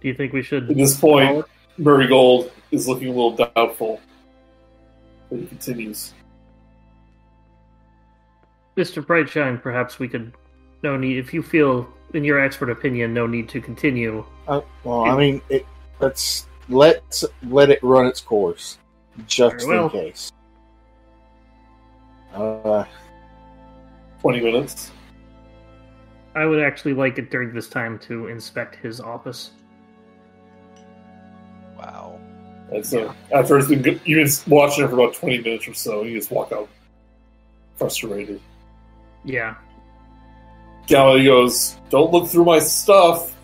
Do 0.00 0.08
you 0.08 0.14
think 0.14 0.32
we 0.32 0.42
should. 0.42 0.70
At 0.70 0.76
this 0.76 0.98
point, 0.98 1.44
Marigold 1.78 2.50
is 2.70 2.86
looking 2.88 3.08
a 3.08 3.10
little 3.10 3.36
doubtful. 3.36 4.00
But 5.30 5.40
he 5.40 5.46
continues. 5.46 6.12
Mr. 8.76 9.04
Brightshine, 9.04 9.60
perhaps 9.62 9.98
we 9.98 10.08
could. 10.08 10.32
No 10.82 10.96
need. 10.96 11.18
If 11.18 11.34
you 11.34 11.42
feel, 11.42 11.86
in 12.14 12.24
your 12.24 12.40
expert 12.40 12.70
opinion, 12.70 13.12
no 13.12 13.26
need 13.26 13.48
to 13.50 13.60
continue. 13.60 14.24
Uh, 14.48 14.62
well, 14.84 15.04
I 15.04 15.16
mean, 15.16 15.42
it, 15.50 15.66
let's 16.00 16.46
let's 16.68 17.24
let 17.48 17.68
it 17.70 17.82
run 17.82 18.06
its 18.06 18.20
course, 18.20 18.78
just 19.26 19.66
Very 19.66 19.76
well. 19.78 19.84
in 19.86 19.90
case. 19.90 20.32
Uh, 22.34 22.84
20 24.20 24.40
minutes. 24.40 24.90
I 26.34 26.46
would 26.46 26.62
actually 26.62 26.94
like 26.94 27.18
it 27.18 27.30
during 27.30 27.52
this 27.52 27.68
time 27.68 27.98
to 28.00 28.28
inspect 28.28 28.76
his 28.76 29.00
office. 29.00 29.50
Wow. 31.76 32.20
And 32.72 32.86
so 32.86 33.12
after 33.34 33.58
it's 33.58 33.68
been 33.68 33.82
good, 33.82 34.00
you've 34.04 34.44
been 34.44 34.52
watching 34.52 34.84
it 34.84 34.88
for 34.88 34.94
about 34.94 35.14
20 35.14 35.38
minutes 35.38 35.66
or 35.66 35.74
so, 35.74 36.02
and 36.02 36.10
you 36.10 36.18
just 36.18 36.30
walk 36.30 36.52
out 36.52 36.68
frustrated. 37.76 38.40
Yeah. 39.24 39.56
Galley 40.86 41.24
goes, 41.24 41.76
Don't 41.88 42.12
look 42.12 42.28
through 42.28 42.44
my 42.44 42.58
stuff. 42.60 43.34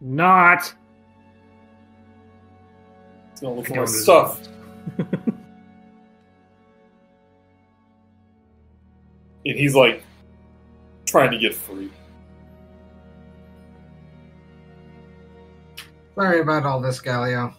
Not. 0.00 0.74
He's 3.30 3.40
gonna 3.40 3.54
look 3.54 3.66
through 3.66 3.76
my 3.76 3.84
stuff. 3.86 4.48
And 9.44 9.58
he's 9.58 9.74
like 9.74 10.04
trying 11.06 11.30
to 11.32 11.38
get 11.38 11.54
free. 11.54 11.90
Sorry 16.14 16.40
about 16.40 16.64
all 16.64 16.80
this, 16.80 17.00
Galio. 17.00 17.54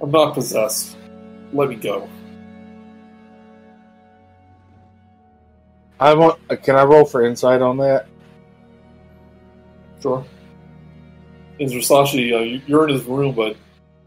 I'm 0.00 0.10
not 0.10 0.34
possessed. 0.34 0.96
Let 1.52 1.68
me 1.68 1.76
go. 1.76 2.08
I 5.98 6.14
want. 6.14 6.38
Can 6.62 6.76
I 6.76 6.84
roll 6.84 7.04
for 7.04 7.24
insight 7.24 7.62
on 7.62 7.78
that? 7.78 8.06
Sure. 10.02 10.24
Is 11.58 11.72
Versace, 11.72 12.34
uh, 12.34 12.42
you- 12.42 12.60
you're 12.66 12.86
in 12.86 12.94
his 12.94 13.04
room, 13.04 13.34
but 13.34 13.56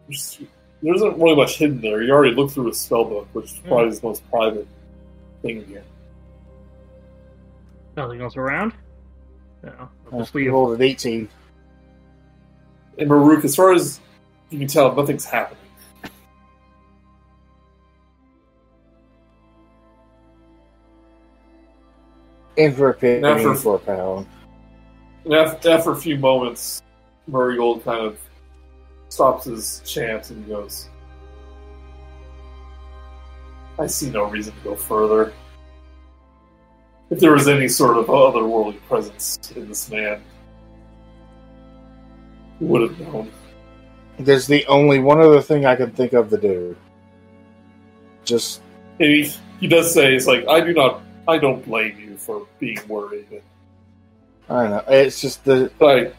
there's, 0.08 0.40
there 0.82 0.94
isn't 0.94 1.18
really 1.18 1.36
much 1.36 1.58
hidden 1.58 1.82
there. 1.82 2.02
You 2.02 2.12
already 2.14 2.36
looked 2.36 2.54
through 2.54 2.68
his 2.68 2.80
spell 2.80 3.04
book, 3.06 3.28
which 3.34 3.46
is 3.46 3.58
hmm. 3.58 3.68
probably 3.68 3.88
his 3.88 4.04
most 4.04 4.30
private 4.30 4.68
thing 5.42 5.58
in 5.58 5.66
here. 5.66 5.84
Nothing 7.98 8.22
else 8.22 8.38
around? 8.38 8.74
No. 9.64 9.90
I'll 10.12 10.20
just 10.20 10.34
leave. 10.34 10.52
rolled 10.52 10.76
at 10.76 10.82
18. 10.82 11.28
And 12.98 13.10
Murook, 13.10 13.44
as 13.44 13.56
far 13.56 13.74
as 13.74 14.00
you 14.50 14.60
can 14.60 14.68
tell, 14.68 14.96
nothing's 14.96 15.26
happening. 15.26 15.58
In 22.58 22.76
for 22.76 22.90
a 22.90 22.94
penny, 22.94 23.22
Now 23.22 23.56
for- 23.56 23.76
a 23.76 23.80
pound. 23.80 24.28
And 25.26 25.34
after, 25.34 25.70
after 25.72 25.92
a 25.92 25.96
few 25.96 26.18
moments, 26.18 26.82
Marigold 27.28 27.84
kind 27.86 28.06
of 28.06 28.20
stops 29.10 29.46
his 29.46 29.82
chant 29.86 30.30
and 30.30 30.48
goes, 30.48 30.90
I 33.78 33.88
see 33.88 34.10
no 34.10 34.26
reason 34.26 34.54
to 34.54 34.60
go 34.64 34.76
further. 34.76 35.34
If 37.10 37.20
there 37.20 37.32
was 37.32 37.48
any 37.48 37.68
sort 37.68 37.98
of 37.98 38.06
otherworldly 38.06 38.80
presence 38.88 39.52
in 39.56 39.68
this 39.68 39.90
man, 39.90 40.22
who 42.60 42.66
would 42.68 42.82
have 42.90 43.00
known? 43.00 43.32
There's 44.20 44.48
the 44.48 44.66
only 44.68 45.00
one 45.00 45.20
other 45.20 45.42
thing 45.42 45.66
I 45.66 45.76
can 45.76 45.92
think 45.92 46.14
of 46.14 46.30
to 46.30 46.38
do. 46.38 46.76
Just 48.26 48.62
he, 49.00 49.32
he 49.60 49.68
does 49.68 49.94
say, 49.94 50.14
it's 50.14 50.28
like, 50.28 50.48
I 50.48 50.60
do 50.60 50.74
not, 50.74 51.02
I 51.28 51.38
don't 51.38 51.66
blame 51.66 51.98
you 51.98 52.18
for 52.18 52.46
being 52.60 52.80
worried. 52.88 53.42
I 54.50 54.64
don't 54.64 54.72
know. 54.72 54.84
It's 54.90 55.22
just 55.22 55.46
the 55.46 55.72
But 55.80 56.14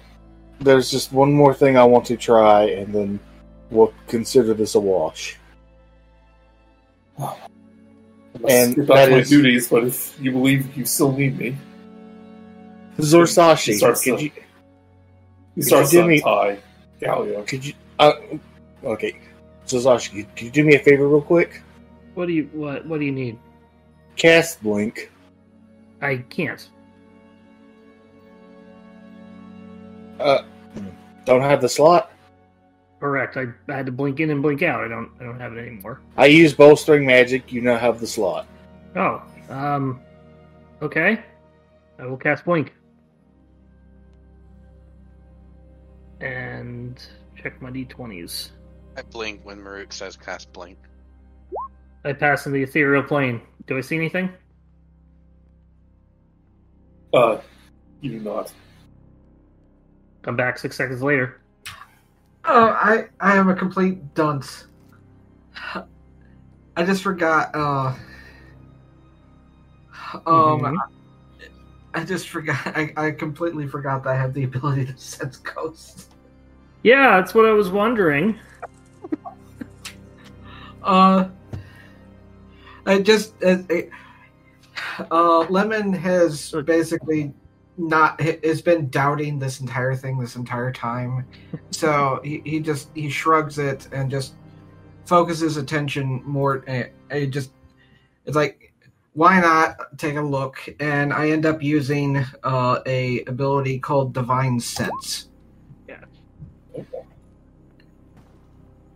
there's 0.61 0.91
just 0.91 1.13
one 1.13 1.33
more 1.33 1.53
thing 1.55 1.77
I 1.77 1.85
want 1.85 2.05
to 2.07 2.17
try, 2.17 2.65
and 2.65 2.95
then 2.95 3.21
we'll 3.71 3.93
consider 4.07 4.55
this 4.55 4.75
a 4.75 4.81
wash. 4.81 5.37
I 7.19 7.35
must 8.41 8.55
And 8.55 8.77
get 8.77 8.87
back 8.87 8.97
that 8.97 9.05
to 9.07 9.11
my 9.13 9.19
is- 9.19 9.29
duties, 9.31 9.69
but 9.69 9.85
if 9.85 10.17
you 10.21 10.33
believe 10.33 10.77
you 10.77 10.85
still 10.85 11.13
need 11.13 11.39
me, 11.39 11.57
Zorsashi, 12.99 13.75
Starts 13.77 14.05
could 14.05 14.19
to- 14.19 14.25
you 14.25 14.31
he 15.57 15.63
starts 15.63 15.91
do 15.91 16.03
to 16.03 16.07
me- 16.07 16.19
untie 16.19 16.59
Galio. 17.01 17.47
could 17.47 17.65
you 17.65 17.73
uh, 17.99 18.13
okay, 18.85 19.19
Zorsashi, 19.67 20.11
could, 20.13 20.37
could 20.37 20.45
you 20.45 20.51
do 20.51 20.65
me 20.65 20.75
a 20.77 20.79
favor 20.79 21.09
real 21.09 21.23
quick? 21.23 21.63
What 22.15 22.27
do 22.27 22.33
you 22.35 22.49
what 22.53 22.85
what 22.87 23.01
do 23.01 23.07
you 23.07 23.13
need? 23.13 23.39
Cast 24.17 24.63
blink. 24.63 25.11
I 26.03 26.17
can't. 26.29 26.69
Uh, 30.21 30.45
don't 31.25 31.41
have 31.41 31.61
the 31.61 31.69
slot. 31.69 32.13
Correct. 33.01 33.37
I, 33.39 33.47
I 33.69 33.77
had 33.77 33.87
to 33.87 33.93
blink 33.93 34.21
in 34.21 34.31
and 34.31 34.43
blink 34.43 34.63
out. 34.63 34.85
I 34.85 34.89
don't 34.89 35.11
I 35.21 35.25
don't 35.25 35.41
have 35.41 35.55
it 35.57 35.67
anymore. 35.67 36.03
I 36.19 36.27
use 36.27 36.53
bolstering 36.53 37.07
magic. 37.07 37.51
You 37.51 37.63
now 37.63 37.79
have 37.79 37.99
the 37.99 38.07
slot. 38.07 38.47
Oh. 38.95 39.23
Um 39.49 40.01
okay. 40.83 41.23
I 41.99 42.07
will 42.07 42.19
cast 42.19 42.45
blink. 42.45 42.75
And 46.21 47.03
check 47.43 47.63
my 47.63 47.71
D 47.71 47.87
twenties. 47.87 48.53
I 48.99 49.03
blink 49.03 49.41
when 49.45 49.63
Murook 49.63 49.95
says 49.95 50.17
cast 50.17 50.53
blink. 50.53 50.77
I 52.05 52.13
pass 52.13 52.45
in 52.45 52.53
the 52.53 52.63
ethereal 52.63 53.03
plane. 53.03 53.41
Do 53.67 53.79
I 53.79 53.81
see 53.81 53.97
anything? 53.97 54.31
Uh, 57.15 57.41
you 58.03 58.11
do 58.11 58.21
not. 58.21 58.53
Come 60.23 60.37
back 60.37 60.59
six 60.59 60.77
seconds 60.77 61.03
later. 61.03 61.41
Oh, 62.45 62.69
I 62.71 63.07
I 63.21 63.37
am 63.37 63.49
a 63.49 63.55
complete 63.55 64.15
dunce. 64.15 64.67
I 66.77 66.85
just 66.85 67.03
forgot. 67.03 67.51
Uh, 67.55 67.95
um, 70.27 70.61
Mhm. 70.61 70.77
I 71.95 72.05
just 72.05 72.29
forgot. 72.29 72.59
I, 72.67 72.93
I 72.97 73.11
completely 73.11 73.67
forgot 73.67 74.05
that 74.05 74.11
I 74.11 74.17
have 74.17 74.33
the 74.35 74.45
ability 74.45 74.87
to 74.87 74.97
sense 74.97 75.37
ghosts. 75.39 76.09
Yeah, 76.83 77.21
that's 77.21 77.35
what 77.35 77.47
I 77.47 77.53
was 77.53 77.71
wondering. 77.71 78.39
Uh, 80.83 81.29
I 82.87 83.01
just 83.03 83.35
uh, 83.43 83.59
uh, 85.11 85.41
Lemon 85.51 85.93
has 85.93 86.55
basically 86.65 87.35
not 87.89 88.21
has 88.21 88.63
been 88.63 88.89
doubting 88.91 89.39
this 89.39 89.61
entire 89.61 89.95
thing 89.95 90.19
this 90.19 90.37
entire 90.37 90.73
time, 90.73 91.27
so 91.71 92.21
he, 92.23 92.43
he 92.45 92.61
just 92.61 92.91
he 92.95 93.09
shrugs 93.09 93.59
it 93.59 93.89
and 93.93 94.11
just 94.11 94.35
focuses 95.07 95.57
attention 95.57 96.23
more. 96.25 96.65
Uh, 96.69 96.85
uh, 97.11 97.27
just 97.27 97.53
it's 98.27 98.37
like 98.37 98.71
why 99.15 99.41
not 99.41 99.99
take 99.99 100.17
a 100.17 100.23
look? 100.23 100.69
And 100.79 101.13
I 101.13 101.31
end 101.31 101.47
up 101.47 101.63
using 101.63 102.25
uh, 102.45 102.81
a 102.87 103.25
ability 103.25 103.79
called 103.81 104.13
Divine 104.13 104.61
Sense. 104.61 105.29
Yeah. 105.89 106.05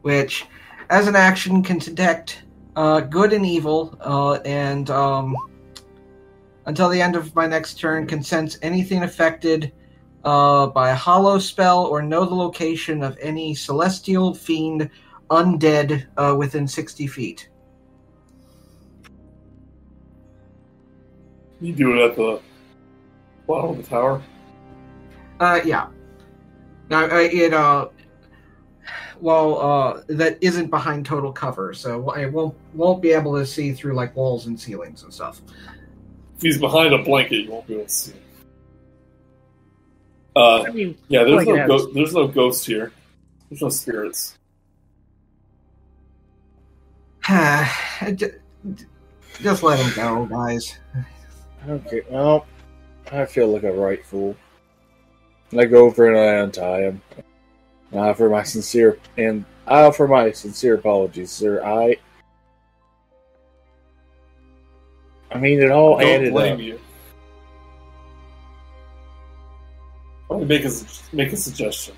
Which, 0.02 0.46
as 0.90 1.08
an 1.08 1.16
action, 1.16 1.62
can 1.62 1.78
detect 1.78 2.44
uh, 2.76 3.00
good 3.00 3.32
and 3.32 3.44
evil, 3.44 3.96
uh, 4.00 4.34
and 4.44 4.88
um, 4.90 5.36
until 6.66 6.88
the 6.88 7.00
end 7.00 7.16
of 7.16 7.34
my 7.34 7.46
next 7.46 7.78
turn, 7.78 8.06
can 8.06 8.22
sense 8.22 8.58
anything 8.62 9.02
affected 9.02 9.72
uh, 10.24 10.66
by 10.68 10.90
a 10.90 10.94
hallow 10.94 11.38
spell 11.38 11.84
or 11.84 12.02
know 12.02 12.24
the 12.24 12.34
location 12.34 13.02
of 13.02 13.16
any 13.20 13.54
celestial 13.54 14.34
fiend 14.34 14.90
undead 15.30 16.06
uh, 16.16 16.34
within 16.36 16.66
60 16.66 17.06
feet. 17.06 17.48
You 21.60 21.72
do 21.72 21.94
it 21.94 22.04
at 22.04 22.16
the 22.16 22.40
bottom 23.46 23.70
of 23.70 23.76
the 23.76 23.82
tower. 23.82 24.22
Uh, 25.40 25.60
yeah. 25.64 25.88
Now 26.90 27.04
uh, 27.04 27.28
it 27.32 27.54
uh, 27.54 27.88
well 29.20 29.60
uh, 29.60 30.02
that 30.08 30.38
isn't 30.40 30.68
behind 30.68 31.06
total 31.06 31.32
cover, 31.32 31.72
so 31.72 32.10
I 32.10 32.26
won't 32.26 32.54
won't 32.74 33.00
be 33.00 33.12
able 33.12 33.34
to 33.38 33.46
see 33.46 33.72
through 33.72 33.94
like 33.94 34.14
walls 34.14 34.46
and 34.46 34.60
ceilings 34.60 35.02
and 35.02 35.12
stuff. 35.12 35.40
If 36.36 36.42
he's 36.42 36.58
behind 36.58 36.92
a 36.94 36.98
blanket, 36.98 37.44
you 37.44 37.50
won't 37.50 37.66
be 37.66 37.74
able 37.74 37.84
to 37.84 37.90
see 37.90 38.12
him. 38.12 38.20
Uh, 40.36 40.62
I 40.62 40.70
mean, 40.70 40.98
yeah, 41.08 41.22
there's 41.24 41.46
no 41.46 41.66
go- 41.66 41.92
there's 41.92 42.14
no 42.14 42.26
ghost 42.26 42.66
here. 42.66 42.92
There's 43.48 43.62
no 43.62 43.68
spirits. 43.68 44.36
Just 49.40 49.62
let 49.62 49.78
him 49.78 49.92
go, 49.94 50.26
guys. 50.26 50.78
Okay, 51.68 52.02
well, 52.10 52.46
I 53.10 53.24
feel 53.24 53.48
like 53.48 53.62
a 53.62 53.72
right 53.72 54.04
fool. 54.04 54.36
I 55.56 55.64
go 55.66 55.86
over 55.86 56.08
and 56.08 56.18
I 56.18 56.42
untie 56.42 56.82
him. 56.82 57.00
And 57.92 58.00
I 58.00 58.08
offer 58.10 58.28
my 58.28 58.42
sincere 58.42 58.98
and 59.16 59.44
I 59.66 59.82
offer 59.82 60.06
my 60.08 60.32
sincere 60.32 60.74
apologies, 60.74 61.30
sir. 61.30 61.64
I, 61.64 61.96
I 65.34 65.38
mean, 65.38 65.60
it 65.60 65.70
all 65.70 65.98
don't 65.98 66.08
added 66.08 66.32
blame 66.32 66.54
up. 66.54 66.60
you. 66.60 66.80
Let 70.30 70.40
me 70.40 70.46
make 70.46 70.64
a 70.64 70.70
make 71.12 71.32
a 71.32 71.36
suggestion. 71.36 71.96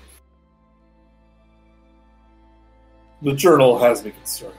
The 3.21 3.33
journal 3.33 3.77
has 3.79 4.03
me 4.03 4.11
concerned. 4.11 4.53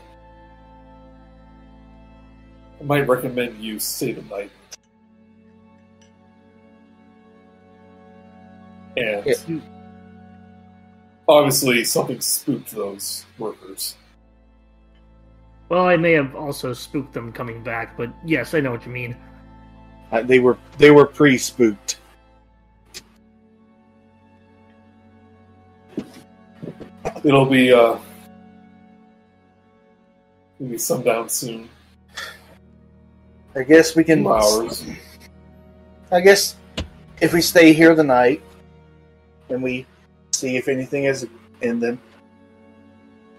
I 2.80 2.84
might 2.84 3.08
recommend 3.08 3.62
you 3.62 3.78
stay 3.80 4.12
the 4.12 4.22
night. 4.22 4.50
And 8.96 9.26
Yeah. 9.26 9.60
obviously, 11.28 11.84
something 11.84 12.20
spooked 12.20 12.70
those 12.70 13.26
workers. 13.38 13.96
Well, 15.68 15.84
I 15.84 15.96
may 15.96 16.12
have 16.12 16.34
also 16.34 16.72
spooked 16.72 17.12
them 17.12 17.30
coming 17.32 17.62
back, 17.62 17.96
but 17.96 18.10
yes, 18.24 18.54
I 18.54 18.60
know 18.60 18.70
what 18.70 18.86
you 18.86 18.92
mean. 18.92 19.16
Uh, 20.10 20.22
they 20.22 20.38
were 20.38 20.56
they 20.78 20.90
were 20.90 21.04
pre-spooked. 21.04 21.98
It'll 27.24 27.44
be 27.44 27.72
uh, 27.72 27.98
it'll 30.58 30.70
be 30.70 30.78
sundown 30.78 31.28
soon. 31.28 31.68
I 33.54 33.62
guess 33.62 33.94
we 33.94 34.04
can. 34.04 34.26
Hours. 34.26 34.86
I 36.10 36.20
guess 36.20 36.56
if 37.20 37.34
we 37.34 37.42
stay 37.42 37.74
here 37.74 37.94
the 37.94 38.04
night, 38.04 38.40
and 39.50 39.62
we 39.62 39.84
see 40.32 40.56
if 40.56 40.68
anything 40.68 41.04
is 41.04 41.26
in 41.60 41.80
them, 41.80 42.00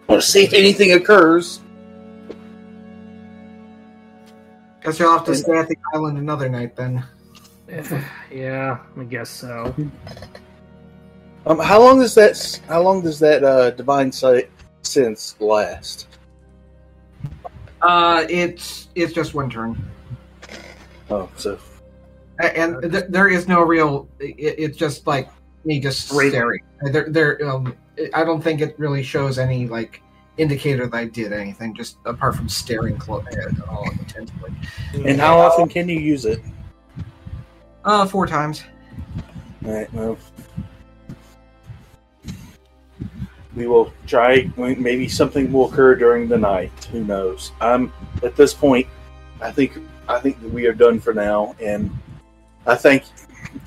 or 0.07 0.21
see 0.21 0.43
if 0.43 0.53
anything 0.53 0.93
occurs. 0.93 1.61
Guess 4.89 4.99
you'll 4.99 5.11
have 5.11 5.25
to 5.25 5.35
stay 5.35 5.55
at 5.55 5.67
the 5.67 5.77
island 5.93 6.17
another 6.17 6.49
night 6.49 6.75
then. 6.75 7.05
yeah, 8.31 8.79
I 8.97 9.03
guess 9.03 9.29
so. 9.29 9.75
Um, 11.45 11.59
how 11.59 11.79
long 11.79 11.99
does 11.99 12.15
that? 12.15 12.59
How 12.67 12.81
long 12.81 13.03
does 13.03 13.19
that 13.19 13.43
uh, 13.43 13.69
divine 13.69 14.11
sight 14.11 14.49
sense 14.81 15.35
last? 15.39 16.07
Uh, 17.83 18.25
it's 18.31 18.87
it's 18.95 19.13
just 19.13 19.35
one 19.35 19.47
turn, 19.47 19.77
Oh, 21.11 21.29
so 21.37 21.59
and 22.39 22.81
th- 22.91 23.05
there 23.09 23.27
is 23.27 23.47
no 23.47 23.61
real. 23.61 24.09
It, 24.19 24.35
it's 24.39 24.77
just 24.77 25.05
like 25.05 25.29
me 25.65 25.79
just 25.79 26.07
staring. 26.07 26.63
There, 26.81 27.07
there. 27.07 27.47
Um, 27.47 27.75
I 28.15 28.23
don't 28.23 28.41
think 28.41 28.59
it 28.59 28.73
really 28.79 29.03
shows 29.03 29.37
any 29.37 29.67
like 29.67 30.01
indicator 30.39 30.87
that 30.87 30.97
I 30.97 31.05
did 31.05 31.33
anything, 31.33 31.75
just 31.75 31.97
apart 32.05 32.35
from 32.35 32.49
staring 32.49 32.97
close 32.97 33.25
at 33.27 33.67
all 33.67 33.89
intensely. 33.91 34.51
and 35.05 35.19
how 35.19 35.37
often 35.37 35.67
can 35.67 35.89
you 35.89 35.99
use 35.99 36.25
it? 36.25 36.39
Uh, 37.83 38.05
four 38.05 38.25
times. 38.25 38.63
All 39.65 39.73
right, 39.73 39.93
well, 39.93 40.17
we 43.55 43.67
will 43.67 43.93
try. 44.07 44.49
Maybe 44.57 45.07
something 45.07 45.51
will 45.51 45.69
occur 45.69 45.95
during 45.95 46.27
the 46.27 46.37
night. 46.37 46.71
Who 46.91 47.03
knows? 47.03 47.51
I'm 47.59 47.91
at 48.23 48.35
this 48.35 48.53
point. 48.53 48.87
I 49.41 49.51
think 49.51 49.77
I 50.07 50.19
think 50.19 50.41
that 50.41 50.51
we 50.51 50.65
are 50.65 50.73
done 50.73 50.99
for 50.99 51.13
now, 51.13 51.55
and 51.61 51.91
I 52.65 52.75
thank 52.75 53.03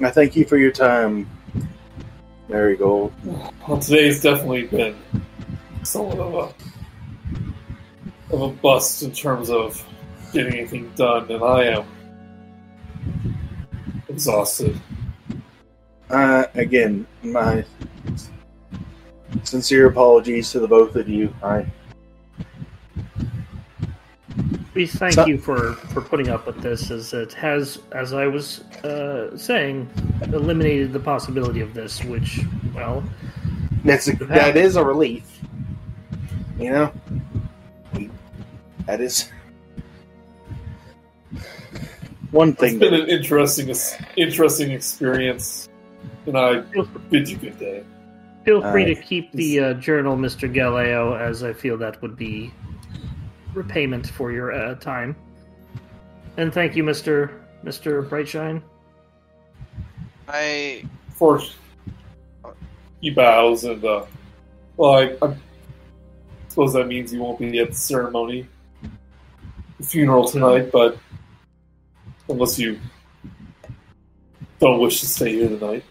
I 0.01 0.11
thank 0.11 0.35
you 0.35 0.44
for 0.44 0.57
your 0.57 0.73
time, 0.73 1.28
Marigold. 2.49 3.12
Well, 3.69 3.78
today's 3.78 4.23
definitely 4.23 4.66
been 4.66 4.97
somewhat 5.83 6.19
of 6.19 6.35
a 6.35 8.35
of 8.35 8.41
a 8.43 8.49
bust 8.49 9.03
in 9.03 9.13
terms 9.13 9.51
of 9.51 9.85
getting 10.33 10.55
anything 10.55 10.91
done, 10.97 11.31
and 11.31 11.43
I 11.45 11.65
am 11.65 11.85
exhausted. 14.09 14.81
Uh, 16.09 16.45
again, 16.55 17.07
my 17.23 17.65
sincere 19.45 19.89
apologies 19.89 20.51
to 20.53 20.61
the 20.61 20.69
both 20.69 20.97
of 20.97 21.09
you. 21.09 21.35
I 21.43 21.67
We 24.75 24.87
thank 24.87 25.13
So- 25.15 25.27
you 25.27 25.37
for, 25.37 25.75
for 25.93 26.01
putting 26.01 26.31
up 26.31 26.47
with 26.47 26.63
this, 26.63 26.91
as 26.91 27.13
it 27.13 27.35
has, 27.35 27.79
as 27.93 28.15
I 28.15 28.27
was 28.27 28.61
uh, 28.85 29.37
saying, 29.37 29.91
eliminated 30.23 30.95
the 30.95 31.01
possibility 31.01 31.61
of 31.61 31.75
this, 31.75 32.03
which, 32.05 32.41
well, 32.75 33.05
that's 33.85 34.09
a, 34.09 34.17
that 34.27 34.57
is 34.57 34.77
a 34.77 34.85
relief. 34.85 35.25
You 36.59 36.70
know, 36.70 36.93
We- 37.95 38.11
that 38.87 39.01
is 39.01 39.31
one 42.31 42.55
thing. 42.55 42.74
It's 42.74 42.79
been 42.81 42.93
That, 42.93 43.03
an 43.03 43.09
interesting 43.09 43.74
interesting 44.16 44.70
experience, 44.70 45.69
and 46.27 46.37
I 46.37 46.61
bid 47.11 47.29
you 47.29 47.37
good 47.37 47.59
day. 47.59 47.85
feel 48.45 48.61
free 48.70 48.85
Aye. 48.85 48.95
to 48.95 49.03
keep 49.03 49.33
the 49.33 49.61
uh, 49.61 49.74
journal, 49.74 50.16
Mr. 50.16 50.53
Galileo, 50.53 51.15
as 51.15 51.43
I 51.43 51.53
feel 51.53 51.77
that 51.79 52.01
would 52.03 52.16
be 52.16 52.53
repayment 53.55 54.07
for 54.09 54.33
your 54.33 54.53
uh, 54.53 54.74
time. 54.77 55.15
And 56.37 56.53
thank 56.53 56.74
you, 56.77 56.85
Mr. 56.85 57.31
Mr. 57.65 58.09
Brightshine. 58.09 58.62
I 60.29 60.85
For 61.11 61.41
he 63.01 63.11
bows 63.11 63.65
and 63.65 63.85
uh, 63.85 64.05
well, 64.77 64.95
I, 64.95 65.16
I 65.27 65.35
suppose 66.53 66.74
that 66.74 66.87
means 66.87 67.15
you 67.15 67.20
won't 67.20 67.39
be 67.39 67.59
at 67.61 67.70
the 67.70 67.74
ceremony, 67.74 68.47
the 69.81 69.87
funeral 69.87 70.29
tonight, 70.29 70.70
but 70.70 70.99
unless 72.29 72.59
you 72.59 72.79
don't 74.61 74.79
wish 74.79 75.01
to 75.01 75.07
stay 75.07 75.33
here 75.33 75.49
tonight 75.49 75.83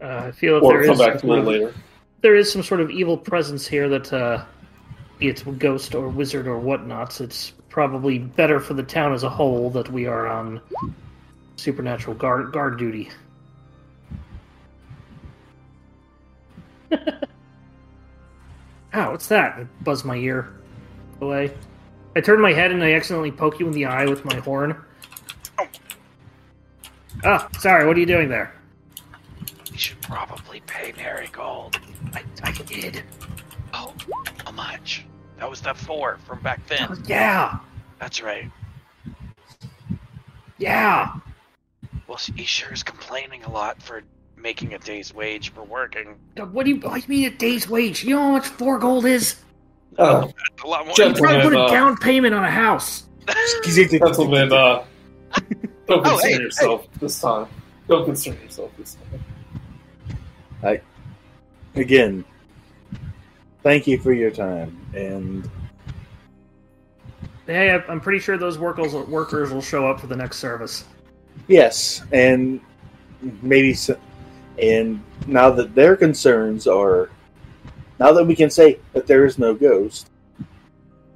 Uh, 0.00 0.24
I 0.26 0.30
feel 0.32 0.56
or 0.62 0.72
there 0.72 0.84
come 0.84 0.92
is 0.94 0.98
back 0.98 1.22
a 1.22 1.26
little 1.26 1.44
later. 1.44 1.74
there 2.22 2.34
is 2.34 2.50
some 2.52 2.64
sort 2.64 2.80
of 2.80 2.90
evil 2.90 3.16
presence 3.16 3.64
here 3.64 3.88
that, 3.88 4.12
uh, 4.12 4.44
be 5.18 5.28
it 5.28 5.44
ghost 5.60 5.94
or 5.94 6.08
wizard 6.08 6.48
or 6.48 6.58
whatnot, 6.58 7.20
it's 7.20 7.52
probably 7.68 8.18
better 8.18 8.58
for 8.58 8.74
the 8.74 8.82
town 8.82 9.12
as 9.14 9.22
a 9.22 9.30
whole 9.30 9.70
that 9.70 9.88
we 9.92 10.06
are 10.06 10.26
on 10.26 10.60
supernatural 11.54 12.16
guard 12.16 12.52
guard 12.52 12.78
duty. 12.78 13.10
Ow, 18.94 19.10
what's 19.12 19.28
that? 19.28 19.58
It 19.58 19.66
buzzed 19.84 20.04
my 20.04 20.16
ear 20.16 20.52
away. 21.20 21.52
I 22.14 22.20
turn 22.20 22.40
my 22.40 22.52
head 22.52 22.72
and 22.72 22.82
I 22.84 22.92
accidentally 22.92 23.32
poke 23.32 23.58
you 23.58 23.66
in 23.66 23.72
the 23.72 23.86
eye 23.86 24.04
with 24.06 24.24
my 24.24 24.36
horn. 24.36 24.76
Ah, 27.24 27.48
sorry, 27.58 27.86
what 27.86 27.96
are 27.96 28.00
you 28.00 28.06
doing 28.06 28.28
there? 28.28 28.54
You 29.70 29.78
should 29.78 30.00
probably 30.02 30.60
pay 30.66 30.92
Marigold. 30.96 31.78
I, 32.12 32.22
I 32.42 32.52
did. 32.52 33.02
Oh, 33.72 33.94
how 34.44 34.50
much? 34.52 35.06
That 35.38 35.48
was 35.48 35.60
that 35.62 35.76
four 35.76 36.18
from 36.26 36.42
back 36.42 36.66
then. 36.66 37.02
Yeah, 37.06 37.58
That's 37.98 38.22
right. 38.22 38.50
yeah. 40.58 41.14
Well, 42.06 42.18
he 42.36 42.44
sure 42.44 42.72
is 42.72 42.82
complaining 42.82 43.42
a 43.44 43.50
lot 43.50 43.80
for 43.82 44.02
making 44.42 44.74
a 44.74 44.78
day's 44.78 45.14
wage 45.14 45.52
for 45.52 45.62
working. 45.62 46.16
What 46.36 46.64
do 46.64 46.72
you, 46.72 46.80
what 46.80 46.94
do 46.94 47.00
you 47.00 47.08
mean 47.08 47.32
a 47.32 47.36
day's 47.36 47.68
wage? 47.68 48.04
You 48.04 48.16
know 48.16 48.22
how 48.22 48.30
much 48.32 48.46
four 48.48 48.78
gold 48.78 49.04
is? 49.06 49.36
Uh, 49.98 50.26
A 50.64 50.66
lot 50.66 50.86
more. 50.86 50.94
You 50.98 51.12
probably 51.14 51.42
put 51.42 51.52
a 51.54 51.60
uh, 51.60 51.70
down 51.70 51.96
payment 51.96 52.34
on 52.34 52.44
a 52.44 52.50
house. 52.50 53.04
Gentlemen, 53.64 54.52
uh, 54.52 54.84
don't 55.86 56.04
Oh, 56.06 56.10
concern 56.16 56.30
hey, 56.30 56.40
yourself 56.40 56.88
this 57.00 57.20
time. 57.20 57.46
Don't 57.88 58.04
concern 58.04 58.38
yourself 58.42 58.70
this 58.78 58.96
time. 58.96 59.20
I, 60.64 60.80
again, 61.78 62.24
thank 63.62 63.86
you 63.86 63.98
for 63.98 64.12
your 64.12 64.30
time, 64.30 64.76
and 64.94 65.48
Hey, 67.46 67.70
I- 67.72 67.84
I'm 67.90 68.00
pretty 68.00 68.20
sure 68.20 68.38
those 68.38 68.58
workers 68.58 68.94
workers 68.94 69.52
will 69.52 69.60
show 69.62 69.86
up 69.88 70.00
for 70.00 70.06
the 70.06 70.16
next 70.16 70.38
service. 70.38 70.84
yes, 71.48 72.02
and 72.12 72.60
maybe, 73.42 73.72
s 73.72 73.90
and 74.58 75.02
now 75.26 75.50
that 75.50 75.74
their 75.74 75.96
concerns 75.96 76.66
are, 76.66 77.10
now 77.98 78.12
that 78.12 78.24
we 78.24 78.34
can 78.34 78.50
say 78.50 78.78
that 78.92 79.06
there 79.06 79.24
is 79.24 79.38
no 79.38 79.54
ghost, 79.54 80.10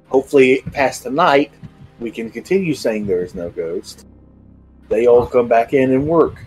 hopefully 0.07 0.63
past 0.73 1.03
tonight 1.03 1.51
we 1.99 2.11
can 2.11 2.29
continue 2.29 2.73
saying 2.73 3.05
there 3.05 3.23
is 3.23 3.35
no 3.35 3.49
ghost. 3.49 4.05
They 4.89 5.07
all 5.07 5.25
come 5.25 5.47
back 5.47 5.73
in 5.73 5.91
and 5.91 6.07
work. 6.07 6.45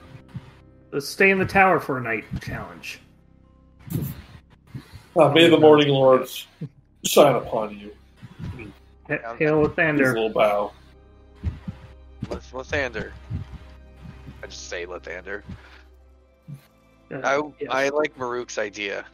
Let's 0.92 1.08
stay 1.08 1.30
in 1.30 1.38
the 1.38 1.44
tower 1.44 1.78
for 1.78 1.98
a 1.98 2.00
night 2.00 2.24
challenge. 2.40 3.00
Uh, 5.16 5.28
may 5.28 5.48
the 5.48 5.58
morning 5.58 5.88
lord 5.88 6.28
shine 7.04 7.34
upon 7.34 7.78
you. 7.78 7.90
Ha- 9.08 9.16
Yeah. 9.22 9.36
Hail 9.36 9.60
His 9.60 9.68
Lathander. 9.70 10.14
little 10.14 10.28
bow. 10.30 10.72
Let's 12.28 12.50
Lathander. 12.52 13.10
I 14.42 14.46
just 14.46 14.68
say 14.68 14.86
Lathander. 14.86 15.42
I 17.10 17.40
yes. 17.58 17.68
I 17.70 17.88
like 17.88 18.16
Murook's 18.16 18.58
idea. 18.58 19.04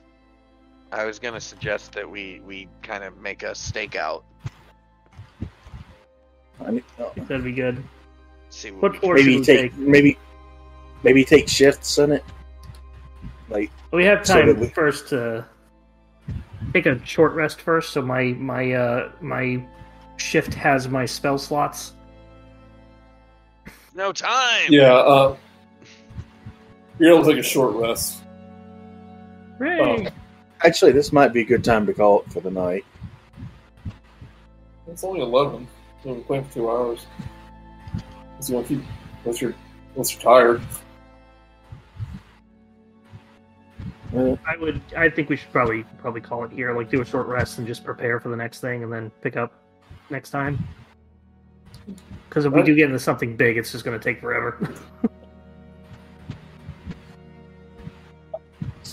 I 0.92 1.04
was 1.04 1.18
gonna 1.18 1.40
suggest 1.40 1.92
that 1.92 2.08
we 2.08 2.40
we 2.46 2.68
kind 2.82 3.02
of 3.04 3.16
make 3.18 3.42
a 3.42 3.50
stakeout. 3.52 4.22
I 6.64 6.70
mean, 6.70 6.82
uh, 6.98 7.08
That'd 7.16 7.44
be 7.44 7.52
good. 7.52 7.82
See 8.50 8.70
what 8.70 8.92
What 8.92 9.00
force 9.02 9.20
maybe 9.20 9.44
take, 9.44 9.72
take? 9.72 9.76
maybe 9.76 10.18
maybe 11.02 11.24
take 11.24 11.48
shifts 11.48 11.98
in 11.98 12.12
it. 12.12 12.24
Like 13.48 13.70
We 13.92 14.04
have 14.04 14.24
time 14.24 14.46
that 14.48 14.58
we- 14.58 14.68
first 14.68 15.08
to 15.08 15.44
take 16.72 16.86
a 16.86 17.04
short 17.06 17.32
rest 17.34 17.60
first, 17.60 17.92
so 17.92 18.02
my 18.02 18.24
my 18.38 18.72
uh 18.72 19.12
my 19.20 19.64
shift 20.16 20.54
has 20.54 20.88
my 20.88 21.04
spell 21.06 21.38
slots. 21.38 21.92
No 23.94 24.12
time. 24.12 24.66
Yeah, 24.68 24.92
uh, 24.94 25.36
you're 26.98 27.12
able 27.12 27.24
to 27.24 27.30
take 27.30 27.40
a 27.40 27.42
short 27.42 27.74
rest. 27.74 28.22
Hooray! 29.58 30.06
Oh. 30.06 30.10
actually, 30.64 30.92
this 30.92 31.12
might 31.12 31.32
be 31.32 31.42
a 31.42 31.44
good 31.44 31.64
time 31.64 31.86
to 31.86 31.94
call 31.94 32.22
it 32.22 32.32
for 32.32 32.40
the 32.40 32.50
night. 32.50 32.84
It's 34.86 35.04
only 35.04 35.20
11. 35.20 35.66
We've 36.04 36.14
been 36.14 36.24
playing 36.24 36.44
for 36.44 36.54
two 36.54 36.70
hours. 36.70 37.06
Unless 38.30 38.48
you 38.48 38.54
want 38.54 38.68
to 38.68 38.74
keep, 38.76 38.84
unless 39.24 39.40
you're, 39.40 39.54
unless 39.94 40.12
you're 40.14 40.22
tired. 40.22 40.62
I 44.14 44.56
would. 44.58 44.80
I 44.96 45.10
think 45.10 45.28
we 45.28 45.36
should 45.36 45.52
probably 45.52 45.84
probably 45.98 46.20
call 46.20 46.44
it 46.44 46.52
here. 46.52 46.74
Like 46.74 46.90
do 46.90 47.02
a 47.02 47.04
short 47.04 47.26
rest 47.26 47.58
and 47.58 47.66
just 47.66 47.84
prepare 47.84 48.20
for 48.20 48.28
the 48.28 48.36
next 48.36 48.60
thing, 48.60 48.82
and 48.82 48.92
then 48.92 49.10
pick 49.20 49.36
up 49.36 49.52
next 50.08 50.30
time. 50.30 50.66
Because 52.28 52.44
if 52.44 52.52
we 52.52 52.62
do 52.62 52.74
get 52.74 52.86
into 52.86 52.98
something 52.98 53.36
big, 53.36 53.58
it's 53.58 53.72
just 53.72 53.84
going 53.84 53.98
to 53.98 54.02
take 54.02 54.20
forever. 54.20 54.74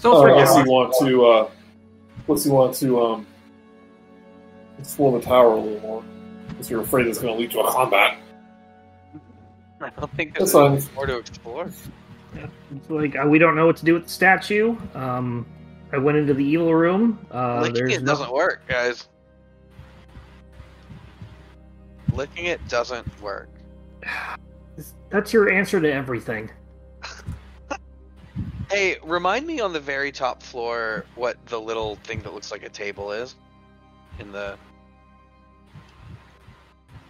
Still 0.04 0.18
Uh, 0.18 0.22
forget. 0.24 0.38
unless 0.50 0.66
you 0.66 0.70
want 0.70 0.94
to, 1.00 1.26
uh, 1.26 1.50
unless 2.28 2.46
you 2.46 2.52
want 2.52 2.76
to 2.76 3.02
um, 3.02 3.28
explore 4.78 5.18
the 5.18 5.26
tower 5.26 5.54
a 5.54 5.56
little 5.56 5.80
more, 5.80 6.04
because 6.50 6.70
you're 6.70 6.82
afraid 6.82 7.08
it's 7.08 7.20
going 7.20 7.34
to 7.34 7.40
lead 7.40 7.52
to 7.52 7.62
a 7.62 7.72
combat. 7.72 8.18
I 9.80 9.90
don't 9.92 10.14
think 10.18 10.34
That's 10.38 10.52
there's 10.52 10.52
fine. 10.52 10.72
anything 10.74 10.94
more 10.96 11.06
to 11.06 11.18
explore. 11.20 11.72
It's 12.36 12.90
like 12.90 13.16
uh, 13.16 13.26
we 13.30 13.40
don't 13.40 13.56
know 13.56 13.66
what 13.66 13.78
to 13.78 13.86
do 13.86 13.94
with 13.94 14.04
the 14.04 14.10
statue. 14.10 14.76
Um, 14.94 15.46
I 15.94 16.00
went 16.00 16.18
into 16.18 16.34
the 16.34 16.44
evil 16.44 16.76
room. 16.76 17.26
Uh, 17.32 17.62
Licking 17.62 17.92
it 17.92 18.02
no- 18.02 18.08
doesn't 18.08 18.34
work, 18.34 18.68
guys. 18.68 19.08
Licking 22.12 22.48
it 22.48 22.60
doesn't 22.68 23.08
work. 23.22 23.48
That's 25.10 25.32
your 25.32 25.50
answer 25.50 25.80
to 25.80 25.90
everything. 25.90 26.52
Hey, 28.74 28.98
remind 29.04 29.46
me 29.46 29.60
on 29.60 29.72
the 29.72 29.80
very 29.80 30.12
top 30.12 30.42
floor 30.42 31.06
what 31.14 31.38
the 31.46 31.62
little 31.62 31.98
thing 31.98 32.24
that 32.24 32.34
looks 32.34 32.52
like 32.52 32.64
a 32.64 32.70
table 32.70 33.12
is. 33.12 33.36
In 34.18 34.32
the 34.32 34.58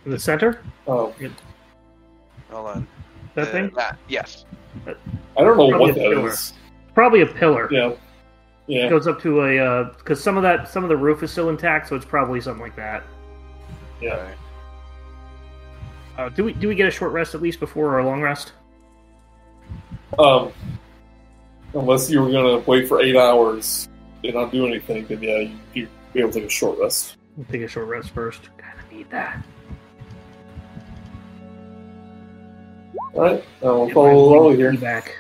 In 0.03 0.11
the 0.11 0.19
center, 0.19 0.60
Um, 0.85 1.14
hold 2.52 2.68
on. 2.68 2.88
that 3.35 3.48
Uh, 3.48 3.52
thing, 3.52 3.72
That 3.77 3.98
yes. 4.10 4.44
I 4.85 4.94
don't 5.41 5.56
know 5.57 5.69
Probably 5.69 5.73
what 5.80 5.90
a 5.91 5.94
that 5.94 5.99
pillar. 6.02 6.27
is. 6.31 6.53
probably 6.94 7.22
a 7.22 7.26
pillar. 7.27 7.69
Yeah, 7.72 7.88
It 7.91 7.99
yeah. 8.68 8.90
goes 8.90 9.07
up 9.07 9.22
to 9.22 9.44
a 9.44 9.85
because 9.98 10.22
some 10.22 10.35
of 10.35 10.44
that 10.44 10.68
some 10.68 10.84
of 10.84 10.90
the 10.90 10.98
roof 10.98 11.23
is 11.23 11.31
still 11.31 11.48
intact, 11.48 11.88
so 11.88 11.95
it's 11.95 12.03
probably 12.03 12.41
something 12.41 12.61
like 12.61 12.76
that. 12.76 13.03
Yeah. 14.02 14.15
Okay. 14.15 14.34
Uh, 16.18 16.27
do 16.30 16.44
we 16.44 16.52
do 16.52 16.68
we 16.68 16.76
get 16.76 16.90
a 16.90 16.91
short 16.91 17.14
rest 17.14 17.34
at 17.35 17.41
least 17.41 17.61
before 17.61 17.95
our 17.95 18.03
long 18.03 18.22
rest? 18.22 18.52
Um, 20.19 20.52
unless 21.73 22.09
you 22.09 22.21
were 22.21 22.29
going 22.31 22.61
to 22.61 22.69
wait 22.69 22.87
for 22.87 23.01
eight 23.01 23.15
hours 23.15 23.87
and 24.23 24.33
not 24.33 24.51
do 24.51 24.65
anything, 24.65 25.05
then 25.07 25.21
yeah, 25.21 25.37
you, 25.39 25.51
you'd 25.73 25.89
be 26.13 26.19
able 26.19 26.31
to 26.31 26.39
take 26.39 26.47
a 26.47 26.51
short 26.51 26.79
rest. 26.79 27.17
We'll 27.35 27.45
take 27.47 27.61
a 27.61 27.67
short 27.67 27.87
rest 27.87 28.11
first. 28.11 28.49
Kind 28.57 28.79
of 28.79 28.91
need 28.91 29.09
that. 29.09 29.43
All 33.13 33.21
right, 33.21 33.39
uh, 33.39 33.43
we'll 33.61 33.85
Get 33.87 33.95
my 33.95 34.01
follow 34.01 34.43
one 34.47 34.53
HP 34.55 34.57
here. 34.57 34.73
back. 34.77 35.17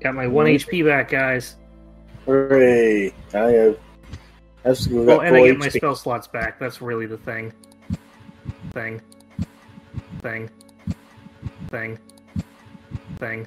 Got 0.00 0.14
my 0.14 0.26
one 0.26 0.46
HP 0.46 0.84
back, 0.84 1.10
guys. 1.10 1.56
Hooray! 2.26 3.12
I 3.32 3.38
have. 3.38 3.78
That's 4.62 4.86
we 4.88 4.98
Oh, 4.98 5.20
and 5.20 5.34
I 5.34 5.38
full 5.38 5.46
get 5.46 5.58
my 5.58 5.66
HP. 5.68 5.76
spell 5.78 5.94
slots 5.94 6.26
back. 6.26 6.58
That's 6.58 6.82
really 6.82 7.06
the 7.06 7.16
thing. 7.16 7.52
Thing. 8.72 9.00
Thing. 10.20 10.50
Thing. 11.70 11.98
Thing. 13.18 13.46